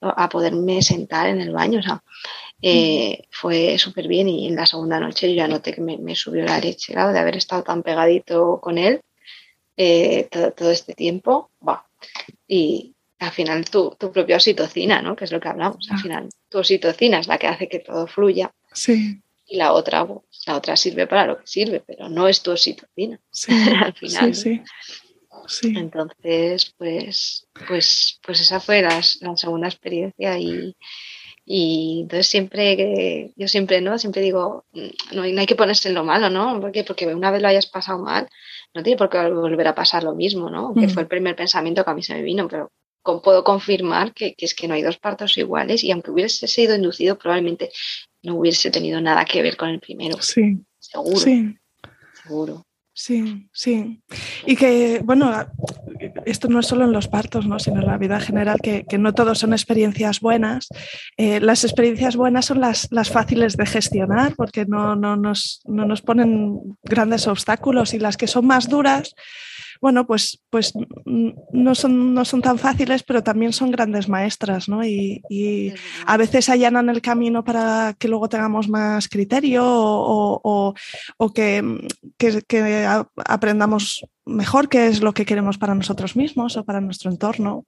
a 0.00 0.28
poderme 0.28 0.82
sentar 0.82 1.28
en 1.28 1.40
el 1.40 1.52
baño. 1.52 1.78
O 1.78 1.82
sea, 1.82 2.02
eh, 2.60 3.24
fue 3.30 3.78
súper 3.78 4.08
bien 4.08 4.28
y 4.28 4.48
en 4.48 4.56
la 4.56 4.66
segunda 4.66 4.98
noche 4.98 5.28
yo 5.28 5.36
ya 5.36 5.48
noté 5.48 5.72
que 5.72 5.80
me, 5.80 6.14
subió 6.16 6.44
la 6.44 6.58
leche, 6.58 6.92
claro, 6.92 7.12
de 7.12 7.18
haber 7.20 7.36
estado 7.36 7.62
tan 7.62 7.82
pegadito 7.82 8.60
con 8.60 8.78
él 8.78 9.00
eh, 9.76 10.28
todo, 10.30 10.70
este 10.70 10.94
tiempo. 10.94 11.50
Y 12.48 12.94
al 13.20 13.30
final 13.30 13.68
tu, 13.70 13.94
tu 13.98 14.10
propia 14.10 14.36
oxitocina, 14.36 15.02
¿no? 15.02 15.14
Que 15.14 15.24
es 15.24 15.32
lo 15.32 15.40
que 15.40 15.48
hablamos. 15.48 15.88
Al 15.90 15.96
ah. 15.96 16.02
final 16.02 16.28
tu 16.48 16.58
oxitocina 16.58 17.20
es 17.20 17.28
la 17.28 17.38
que 17.38 17.46
hace 17.46 17.68
que 17.68 17.78
todo 17.78 18.06
fluya. 18.06 18.52
Sí. 18.72 19.20
Y 19.46 19.56
la 19.56 19.72
otra, 19.72 20.06
la 20.46 20.56
otra 20.56 20.76
sirve 20.76 21.06
para 21.06 21.26
lo 21.26 21.38
que 21.38 21.46
sirve, 21.46 21.80
pero 21.80 22.08
no 22.08 22.26
es 22.26 22.42
tu 22.42 22.50
oxitocina. 22.50 23.20
al 23.84 23.94
final. 23.94 24.34
Sí, 24.34 24.60
sí. 25.46 25.74
Entonces, 25.76 26.74
pues, 26.76 27.46
pues, 27.68 28.18
pues 28.24 28.40
esa 28.40 28.58
fue 28.58 28.82
la, 28.82 29.00
la 29.20 29.36
segunda 29.36 29.68
experiencia 29.68 30.38
y, 30.38 30.74
y 31.50 32.00
entonces 32.02 32.26
siempre, 32.26 33.32
yo 33.34 33.48
siempre, 33.48 33.80
¿no? 33.80 33.98
Siempre 33.98 34.20
digo, 34.20 34.66
mm, 34.72 35.16
no, 35.16 35.22
hay 35.22 35.46
que 35.46 35.56
ponerse 35.56 35.88
en 35.88 35.94
lo 35.94 36.04
malo, 36.04 36.28
¿no? 36.28 36.60
Porque, 36.60 36.84
porque 36.84 37.06
una 37.06 37.30
vez 37.30 37.40
lo 37.40 37.48
hayas 37.48 37.66
pasado 37.66 37.98
mal, 38.00 38.28
no 38.74 38.82
tiene 38.82 38.98
por 38.98 39.08
qué 39.08 39.30
volver 39.30 39.66
a 39.66 39.74
pasar 39.74 40.04
lo 40.04 40.14
mismo, 40.14 40.50
¿no? 40.50 40.74
Que 40.74 40.86
mm. 40.86 40.90
fue 40.90 41.02
el 41.04 41.08
primer 41.08 41.34
pensamiento 41.36 41.82
que 41.82 41.90
a 41.90 41.94
mí 41.94 42.02
se 42.02 42.12
me 42.12 42.20
vino, 42.20 42.46
pero 42.48 42.70
puedo 43.02 43.42
confirmar 43.44 44.12
que, 44.12 44.34
que, 44.34 44.44
es 44.44 44.54
que 44.54 44.68
no 44.68 44.74
hay 44.74 44.82
dos 44.82 44.98
partos 44.98 45.38
iguales 45.38 45.82
y 45.82 45.90
aunque 45.90 46.10
hubiese 46.10 46.46
sido 46.46 46.76
inducido, 46.76 47.16
probablemente 47.16 47.70
no 48.22 48.34
hubiese 48.34 48.70
tenido 48.70 49.00
nada 49.00 49.24
que 49.24 49.40
ver 49.40 49.56
con 49.56 49.70
el 49.70 49.80
primero. 49.80 50.20
Sí. 50.20 50.58
Seguro. 50.78 51.16
Sí. 51.16 51.56
Seguro. 52.22 52.66
Sí, 52.92 53.48
sí. 53.52 54.02
Y 54.44 54.56
que, 54.56 55.00
bueno, 55.04 55.46
esto 56.30 56.48
no 56.48 56.60
es 56.60 56.66
solo 56.66 56.84
en 56.84 56.92
los 56.92 57.08
partos, 57.08 57.46
¿no? 57.46 57.58
sino 57.58 57.80
en 57.80 57.86
la 57.86 57.98
vida 57.98 58.20
general, 58.20 58.58
que, 58.62 58.84
no 58.98 59.12
todos 59.12 59.38
son 59.38 59.52
experiencias 59.52 60.20
buenas. 60.20 60.68
Eh, 61.16 61.40
las 61.40 61.64
experiencias 61.64 62.16
buenas 62.16 62.46
son 62.46 62.60
las, 62.60 62.88
las 62.90 63.10
fáciles 63.10 63.56
de 63.56 63.66
gestionar 63.66 64.34
porque 64.36 64.66
no, 64.66 64.96
no, 64.96 65.16
nos, 65.16 65.60
no 65.64 65.86
nos 65.86 66.02
ponen 66.02 66.76
grandes 66.82 67.26
obstáculos 67.26 67.94
y 67.94 67.98
las 67.98 68.16
que 68.16 68.26
son 68.26 68.46
más 68.46 68.68
duras, 68.68 69.14
bueno, 69.80 70.06
pues, 70.06 70.42
pues 70.50 70.72
no, 71.04 71.74
son, 71.74 72.14
no 72.14 72.24
son 72.24 72.42
tan 72.42 72.58
fáciles, 72.58 73.02
pero 73.02 73.22
también 73.22 73.52
son 73.52 73.70
grandes 73.70 74.08
maestras, 74.08 74.68
¿no? 74.68 74.84
Y, 74.84 75.22
a 76.06 76.16
veces 76.16 76.48
allanan 76.48 76.88
el 76.88 77.00
camino 77.00 77.44
para 77.44 77.94
que 77.98 78.08
luego 78.08 78.28
tengamos 78.28 78.68
más 78.68 79.08
criterio 79.08 79.62
o, 79.64 80.74
que, 81.34 81.88
que 82.18 82.86
aprendamos 83.24 84.04
mejor 84.28 84.68
qué 84.68 84.86
es 84.86 85.00
lo 85.00 85.12
que 85.12 85.24
queremos 85.24 85.58
para 85.58 85.74
nosotros 85.74 86.14
mismos 86.14 86.56
o 86.56 86.64
para 86.64 86.80
nuestro 86.80 87.10
entorno. 87.10 87.64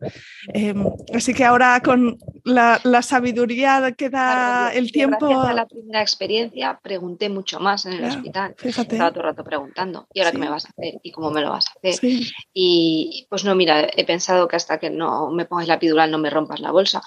Em, 0.53 0.85
así 1.15 1.35
que 1.35 1.45
ahora 1.45 1.81
con 1.82 2.19
la, 2.45 2.78
sabiduría 3.03 3.93
que 3.93 4.11
da 4.11 4.73
el 4.73 4.93
tiempo... 4.93 5.27
Gracias 5.27 5.49
a 5.49 5.55
la 5.55 5.66
primera 5.66 6.03
experiencia 6.03 6.78
pregunté 6.82 7.28
mucho 7.28 7.59
más 7.61 7.87
en 7.87 7.95
el 7.95 8.05
hospital. 8.05 8.55
Estaba 8.62 9.11
todo 9.11 9.20
el 9.20 9.27
rato 9.27 9.45
preguntando, 9.45 10.07
¿y 10.12 10.20
ahora 10.20 10.32
qué 10.32 10.39
me 10.39 10.51
vas 10.51 10.66
a 10.66 10.69
hacer? 10.69 11.01
¿Y 11.03 11.11
cómo 11.11 11.31
me 11.31 11.41
lo 11.41 11.51
vas 11.51 11.66
a 11.69 11.73
hacer? 11.78 12.11
Y 12.53 13.27
pues 13.28 13.45
no, 13.45 13.55
mira, 13.55 13.89
he 13.97 14.05
pensado 14.05 14.47
que 14.47 14.57
hasta 14.57 14.78
que 14.78 14.91
no 14.91 15.31
me 15.31 15.47
pongas 15.47 15.66
la 15.66 15.74
epidural 15.74 16.11
no 16.11 16.19
me 16.19 16.31
rompas 16.31 16.61
la 16.61 16.70
bolsa. 16.70 17.03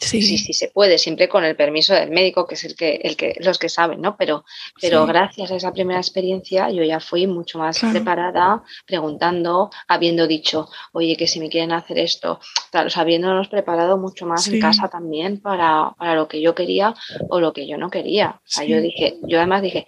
Sí. 0.00 0.22
sí, 0.22 0.38
sí 0.38 0.54
se 0.54 0.68
puede, 0.68 0.96
siempre 0.96 1.28
con 1.28 1.44
el 1.44 1.56
permiso 1.56 1.92
del 1.92 2.10
médico, 2.10 2.46
que 2.46 2.54
es 2.54 2.64
el 2.64 2.74
que, 2.74 3.00
el 3.02 3.16
que, 3.16 3.36
los 3.40 3.58
que 3.58 3.68
saben, 3.68 4.00
¿no? 4.00 4.16
Pero, 4.16 4.44
pero 4.80 5.04
gracias 5.04 5.50
a 5.50 5.56
esa 5.56 5.72
primera 5.72 6.00
experiencia 6.00 6.70
yo 6.70 6.82
ya 6.82 7.00
fui 7.00 7.26
mucho 7.26 7.58
más 7.58 7.78
preparada, 7.78 8.62
preguntando, 8.86 9.70
habiendo 9.88 10.26
dicho, 10.26 10.70
oye, 10.92 11.16
que 11.16 11.26
si 11.26 11.38
me 11.38 11.50
quieren 11.50 11.72
hacer 11.72 11.98
esto, 11.98 12.40
claro, 12.70 12.88
habiéndonos 12.94 13.48
preparado 13.48 13.98
mucho 13.98 14.24
más 14.24 14.48
en 14.48 14.58
casa 14.58 14.88
también 14.88 15.40
para, 15.40 15.94
para, 15.98 16.14
lo 16.14 16.28
que 16.28 16.40
yo 16.40 16.54
quería 16.54 16.94
o 17.28 17.38
lo 17.38 17.52
que 17.52 17.66
yo 17.66 17.76
no 17.76 17.90
quería. 17.90 18.40
O 18.42 18.42
sea, 18.46 18.64
yo 18.64 18.80
dije, 18.80 19.18
yo 19.22 19.36
además 19.36 19.60
dije, 19.60 19.86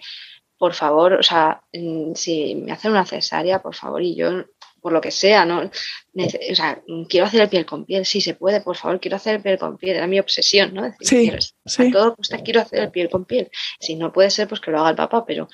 por 0.57 0.73
favor, 0.73 1.13
o 1.13 1.23
sea, 1.23 1.61
mm, 1.73 2.13
si 2.13 2.55
me 2.55 2.71
hacen 2.71 2.91
una 2.91 3.05
cesárea, 3.05 3.61
por 3.61 3.75
favor, 3.75 4.01
y 4.01 4.15
yo 4.15 4.45
por 4.83 4.91
lo 4.91 4.99
que 4.99 5.11
sea, 5.11 5.45
¿no? 5.45 5.61
O 5.61 6.55
sea, 6.55 6.83
quiero 7.07 7.25
hacer 7.25 7.39
el 7.39 7.47
piel 7.47 7.65
con 7.65 7.85
piel, 7.85 8.05
sí 8.05 8.19
se 8.19 8.33
puede, 8.33 8.59
por 8.59 8.75
favor, 8.75 8.99
quiero 8.99 9.15
hacer 9.15 9.37
el 9.37 9.41
piel 9.41 9.57
con 9.57 9.77
piel, 9.77 9.95
era 9.95 10.07
mi 10.07 10.19
obsesión, 10.19 10.73
¿no? 10.73 10.81
Decir, 10.83 11.39
sí, 11.65 11.87
a 11.87 11.91
todo 11.91 12.17
costa 12.17 12.43
quiero 12.43 12.59
hacer 12.59 12.79
el 12.79 12.91
piel 12.91 13.09
con 13.09 13.23
piel. 13.23 13.49
Si 13.79 13.95
no 13.95 14.11
puede 14.11 14.29
ser, 14.29 14.49
pues 14.49 14.59
que 14.59 14.71
lo 14.71 14.81
haga 14.81 14.89
el 14.89 14.97
papá, 14.97 15.25
pero 15.25 15.47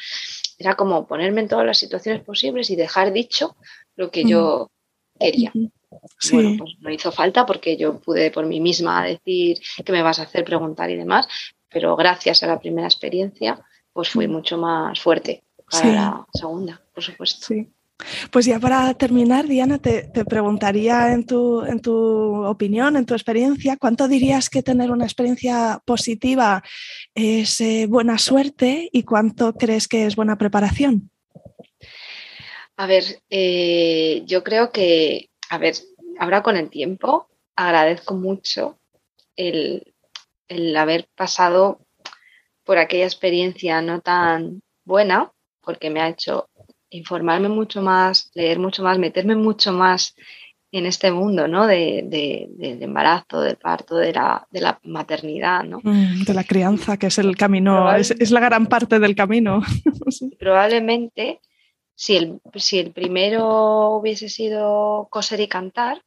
era 0.58 0.76
como 0.76 1.06
ponerme 1.06 1.42
en 1.42 1.48
todas 1.48 1.64
las 1.64 1.78
situaciones 1.78 2.24
posibles 2.24 2.72
y 2.72 2.76
dejar 2.76 3.14
dicho 3.14 3.56
lo 3.96 4.10
que 4.10 4.24
yo 4.24 4.72
quería. 5.20 5.52
Sí. 6.18 6.34
Bueno, 6.34 6.56
pues 6.58 6.74
no 6.80 6.90
hizo 6.90 7.12
falta 7.12 7.46
porque 7.46 7.78
yo 7.78 8.00
pude 8.00 8.32
por 8.32 8.48
mí 8.48 8.60
misma 8.60 9.06
decir 9.06 9.60
qué 9.86 9.92
me 9.92 10.02
vas 10.02 10.18
a 10.18 10.24
hacer, 10.24 10.44
preguntar 10.44 10.90
y 10.90 10.96
demás, 10.96 11.28
pero 11.70 11.96
gracias 11.96 12.42
a 12.42 12.48
la 12.48 12.60
primera 12.60 12.88
experiencia, 12.88 13.64
pues 13.94 14.10
fui 14.10 14.28
mucho 14.28 14.58
más 14.58 15.00
fuerte 15.00 15.44
para 15.70 15.94
la 15.94 16.28
segunda, 16.34 16.82
por 16.96 17.04
supuesto. 17.04 17.46
Sí. 17.46 17.72
Pues 18.32 18.46
ya 18.46 18.60
para 18.60 18.94
terminar, 18.94 19.48
Diana, 19.48 19.78
te, 19.78 20.10
preguntaría 20.26 21.12
en 21.12 21.26
tu, 21.26 21.64
en 21.66 21.82
tu, 21.82 22.46
opinión, 22.46 22.96
en 22.96 23.06
tu 23.06 23.14
experiencia, 23.14 23.78
¿cuánto 23.78 24.08
dirías 24.08 24.50
que 24.50 24.64
tener 24.64 24.92
una 24.92 25.06
experiencia 25.06 25.82
positiva 25.86 26.64
es 27.14 27.60
eh, 27.62 27.88
buena 27.88 28.18
suerte 28.18 28.90
y 28.92 29.04
cuánto 29.04 29.54
crees 29.54 29.88
que 29.88 30.06
es 30.06 30.16
buena 30.16 30.38
preparación? 30.38 31.12
A 32.78 32.88
ver, 32.88 33.04
eh, 33.30 34.24
yo 34.26 34.44
creo 34.44 34.72
que, 34.72 35.30
a 35.50 35.58
ver, 35.58 35.76
ahora 36.20 36.42
con 36.42 36.56
el 36.56 36.70
tiempo 36.70 37.28
agradezco 37.56 38.14
mucho 38.14 38.80
el, 39.36 39.94
el 40.48 40.76
haber 40.78 41.10
pasado 41.16 41.82
por 42.64 42.78
aquella 42.78 43.06
experiencia 43.06 43.82
no 43.82 44.00
tan 44.00 44.62
buena, 44.86 45.32
porque 45.62 45.90
me 45.90 46.02
ha 46.02 46.10
hecho 46.10 46.50
informarme 46.90 47.50
mucho 47.50 47.82
más, 47.82 48.32
leer 48.34 48.60
mucho 48.60 48.84
más, 48.84 48.98
meterme 48.98 49.36
mucho 49.36 49.72
más 49.72 50.16
en 50.72 50.86
este 50.86 51.12
mundo, 51.12 51.48
¿no? 51.48 51.66
De, 51.66 52.04
del 52.08 52.84
embarazo, 52.84 53.42
del 53.42 53.58
parto, 53.58 53.96
de 53.96 54.14
la, 54.14 54.48
de 54.52 54.62
la 54.62 54.80
maternidad, 54.84 55.64
¿no? 55.64 55.80
Mm, 55.84 56.24
de 56.24 56.34
la 56.34 56.44
crianza, 56.44 56.98
que 56.98 57.08
es 57.08 57.18
el 57.18 57.36
camino, 57.36 57.94
es, 57.96 58.32
la 58.32 58.40
gran 58.40 58.68
parte 58.68 59.00
del 59.00 59.16
camino. 59.16 59.62
Probablemente, 60.40 61.42
si 61.96 62.18
el, 62.18 62.40
si 62.56 62.80
el 62.80 62.92
primero 62.92 63.96
hubiese 63.96 64.30
sido 64.30 65.08
coser 65.10 65.40
y 65.40 65.48
cantar, 65.48 66.04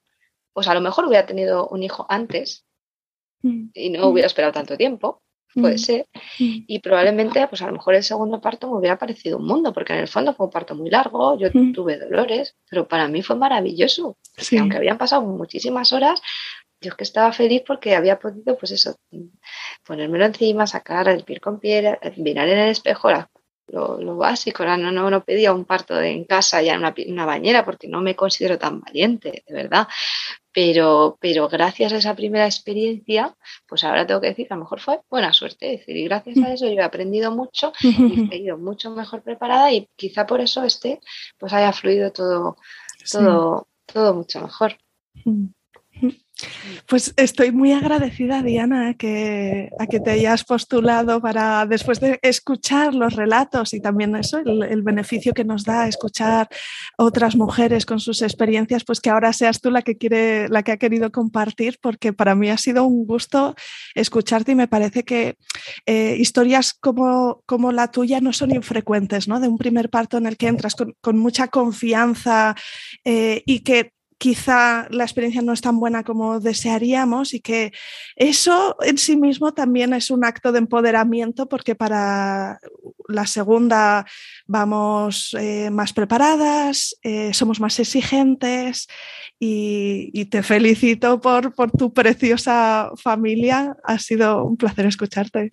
pues 0.53 0.69
a 0.69 0.75
lo 0.75 0.81
mejor 0.81 1.07
hubiera 1.07 1.27
tenido 1.27 1.67
un 1.69 1.83
hijo 1.83 2.07
antes 2.09 2.65
mm. 3.43 3.71
y 3.75 3.91
no 3.91 4.07
hubiera 4.07 4.27
esperado 4.27 4.53
tanto 4.53 4.77
tiempo 4.77 5.23
puede 5.55 5.75
mm. 5.75 5.79
ser. 5.79 6.07
Mm. 6.39 6.59
Y 6.67 6.79
probablemente, 6.81 7.47
pues 7.49 7.63
a 7.63 7.67
lo 7.67 7.73
mejor 7.73 7.95
el 7.95 8.03
segundo 8.03 8.41
parto 8.41 8.71
me 8.71 8.79
hubiera 8.79 8.99
parecido 8.99 9.39
un 9.39 9.47
mundo, 9.47 9.73
porque 9.73 9.93
en 9.93 10.01
el 10.01 10.09
fondo 10.09 10.35
fue 10.35 10.47
un 10.47 10.53
parto 10.53 10.75
muy 10.75 10.91
largo, 10.91 11.39
yo 11.39 11.49
mm. 11.53 11.73
tuve 11.73 11.99
dolores, 11.99 12.57
pero 12.69 12.87
para 12.87 13.09
mí 13.09 13.23
fue 13.23 13.37
maravilloso. 13.37 14.17
Aunque 14.59 14.77
habían 14.77 14.99
pasado 14.99 15.23
muchísimas 15.23 15.93
horas, 15.93 16.21
yo 16.81 16.91
es 16.91 16.97
que 16.97 17.05
estaba 17.05 17.33
feliz 17.33 17.63
porque 17.67 17.95
había 17.95 18.19
podido, 18.19 18.59
pues 18.59 18.73
eso, 18.73 18.97
ponérmelo 19.87 20.25
encima, 20.25 20.67
sacar 20.67 21.09
el 21.09 21.25
piel 21.25 21.41
con 21.41 21.61
piel, 21.61 21.97
mirar 22.17 22.49
en 22.49 22.59
el 22.59 22.71
espejo 22.71 23.09
lo, 23.73 24.17
básico. 24.17 24.65
No, 24.65 24.77
no, 24.77 25.11
no 25.11 25.25
pedía 25.25 25.53
un 25.53 25.65
parto 25.65 26.01
en 26.01 26.25
casa 26.25 26.63
ya 26.63 26.75
en 26.75 26.81
una, 26.81 26.95
una, 27.09 27.27
bañera 27.27 27.65
porque 27.65 27.89
no 27.89 28.01
me 28.01 28.15
considero 28.15 28.59
tan 28.59 28.81
valiente, 28.81 29.43
de 29.47 29.55
verdad. 29.55 29.89
Pero, 30.53 31.17
pero 31.19 31.49
gracias 31.49 31.93
a 31.93 31.97
esa 31.97 32.15
primera 32.15 32.45
experiencia, 32.45 33.35
pues 33.67 33.85
ahora 33.85 34.07
tengo 34.07 34.21
que 34.21 34.29
decir 34.29 34.47
que 34.47 34.55
a 34.55 34.57
lo 34.57 34.65
mejor 34.65 34.81
fue 34.81 35.01
buena 35.09 35.33
suerte. 35.33 35.67
decir, 35.67 35.97
y 35.97 36.05
gracias 36.05 36.39
a 36.39 36.53
eso 36.53 36.67
yo 36.67 36.81
he 36.81 36.83
aprendido 36.83 37.31
mucho 37.33 37.73
y 37.83 38.29
he 38.31 38.37
ido 38.39 38.59
mucho 38.59 38.91
mejor 38.91 39.23
preparada 39.23 39.73
y 39.73 39.89
quizá 39.97 40.27
por 40.27 40.41
eso 40.41 40.63
este 40.63 41.01
pues 41.39 41.53
haya 41.55 41.73
fluido 41.73 42.13
todo, 42.13 42.57
todo, 43.11 43.69
todo 43.87 44.15
mucho 44.15 44.41
mejor. 44.41 44.77
Pues 46.87 47.15
estoy 47.17 47.53
muy 47.53 47.73
agradecida, 47.73 48.43
Diana, 48.43 48.89
a 48.91 48.95
que, 48.95 49.71
a 49.79 49.87
que 49.87 50.01
te 50.01 50.11
hayas 50.11 50.45
postulado 50.45 51.21
para, 51.21 51.65
después 51.67 52.01
de 52.01 52.19
escuchar 52.23 52.95
los 52.95 53.15
relatos 53.15 53.73
y 53.75 53.81
también 53.81 54.15
eso, 54.17 54.39
el, 54.39 54.83
beneficio 54.83 55.33
que 55.33 55.45
nos 55.45 55.65
da 55.65 55.87
escuchar 55.87 56.49
otras 56.99 57.37
mujeres 57.37 57.87
con 57.87 58.01
sus 58.01 58.21
experiencias, 58.23 58.85
pues 58.85 59.01
que 59.01 59.11
ahora 59.11 59.33
seas 59.33 59.61
tú 59.61 59.71
la 59.71 59.83
que 59.83 59.97
quiere, 59.97 60.49
la 60.49 60.63
que 60.63 60.73
ha 60.73 60.77
querido 60.77 61.11
compartir, 61.13 61.79
porque 61.81 62.13
para 62.13 62.35
mí 62.35 62.51
ha 62.51 62.57
sido 62.57 62.85
un 62.85 63.07
gusto 63.07 63.55
escucharte 63.95 64.53
y 64.53 64.57
me 64.57 64.69
parece 64.69 65.05
que 65.05 65.37
eh, 65.87 66.17
historias 66.19 66.75
como, 66.75 67.43
como, 67.47 67.73
la 67.73 67.91
tuya 67.91 68.21
no 68.21 68.33
son 68.33 68.51
infrecuentes, 68.51 69.29
¿no? 69.29 69.41
De 69.41 69.49
un 69.49 69.59
primer 69.59 69.89
parto 69.89 70.19
en 70.19 70.27
el 70.27 70.37
que 70.37 70.49
entras 70.49 70.75
con, 70.75 71.19
mucha 71.19 71.49
confianza 71.49 72.57
eh, 73.05 73.43
y 73.47 73.61
que 73.61 73.93
quizá 74.23 74.87
la 74.91 75.03
experiencia 75.03 75.43
no 75.43 75.53
es 75.53 75.61
tan 75.61 75.81
buena 75.81 76.05
como 76.05 76.39
desearíamos 76.39 77.35
y 77.35 77.41
que 77.41 77.73
eso 78.15 78.77
en 78.83 78.97
sí 78.97 79.17
mismo 79.17 79.53
también 79.53 79.93
es 79.95 80.13
un 80.13 80.25
acto 80.25 80.53
de 80.53 80.61
empoderamiento 80.61 81.49
porque 81.49 81.75
para 81.75 82.61
la 83.09 83.27
segunda 83.27 84.07
vamos 84.47 85.35
eh, 85.37 85.71
más 85.71 85.93
preparadas, 85.93 86.97
eh, 87.03 87.35
somos 87.35 87.59
más 87.59 87.81
exigentes 87.81 88.87
y, 89.41 90.25
te 90.27 90.45
felicito 90.45 91.21
por, 91.21 91.53
por 91.53 91.73
tu 91.73 91.93
preciosa 91.93 92.93
familia. 93.03 93.75
Ha 93.83 93.99
sido 93.99 94.45
un 94.45 94.57
placer 94.57 94.87
escucharte. 94.87 95.51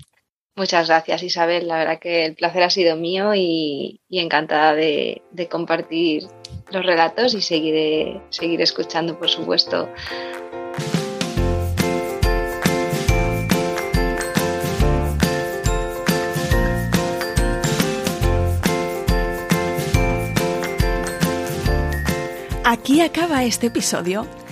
Muchas 0.59 0.89
gracias 0.89 1.23
Isabel, 1.23 1.69
la 1.69 1.77
verdad 1.77 1.99
que 1.99 2.25
el 2.25 2.35
placer 2.35 2.63
ha 2.63 2.69
sido 2.69 2.97
mío 2.97 3.33
y, 3.33 4.01
encantada 4.11 4.75
de, 4.75 5.21
compartir 5.49 6.27
los 6.69 6.85
relatos 6.85 7.33
y 7.33 7.41
seguiré, 7.41 8.19
seguir 8.29 8.61
escuchando, 8.61 9.17
por 9.17 9.29
supuesto. 9.29 9.87
Aquí 22.65 22.99
acaba 22.99 23.45
este 23.45 23.67
episodio. 23.67 24.27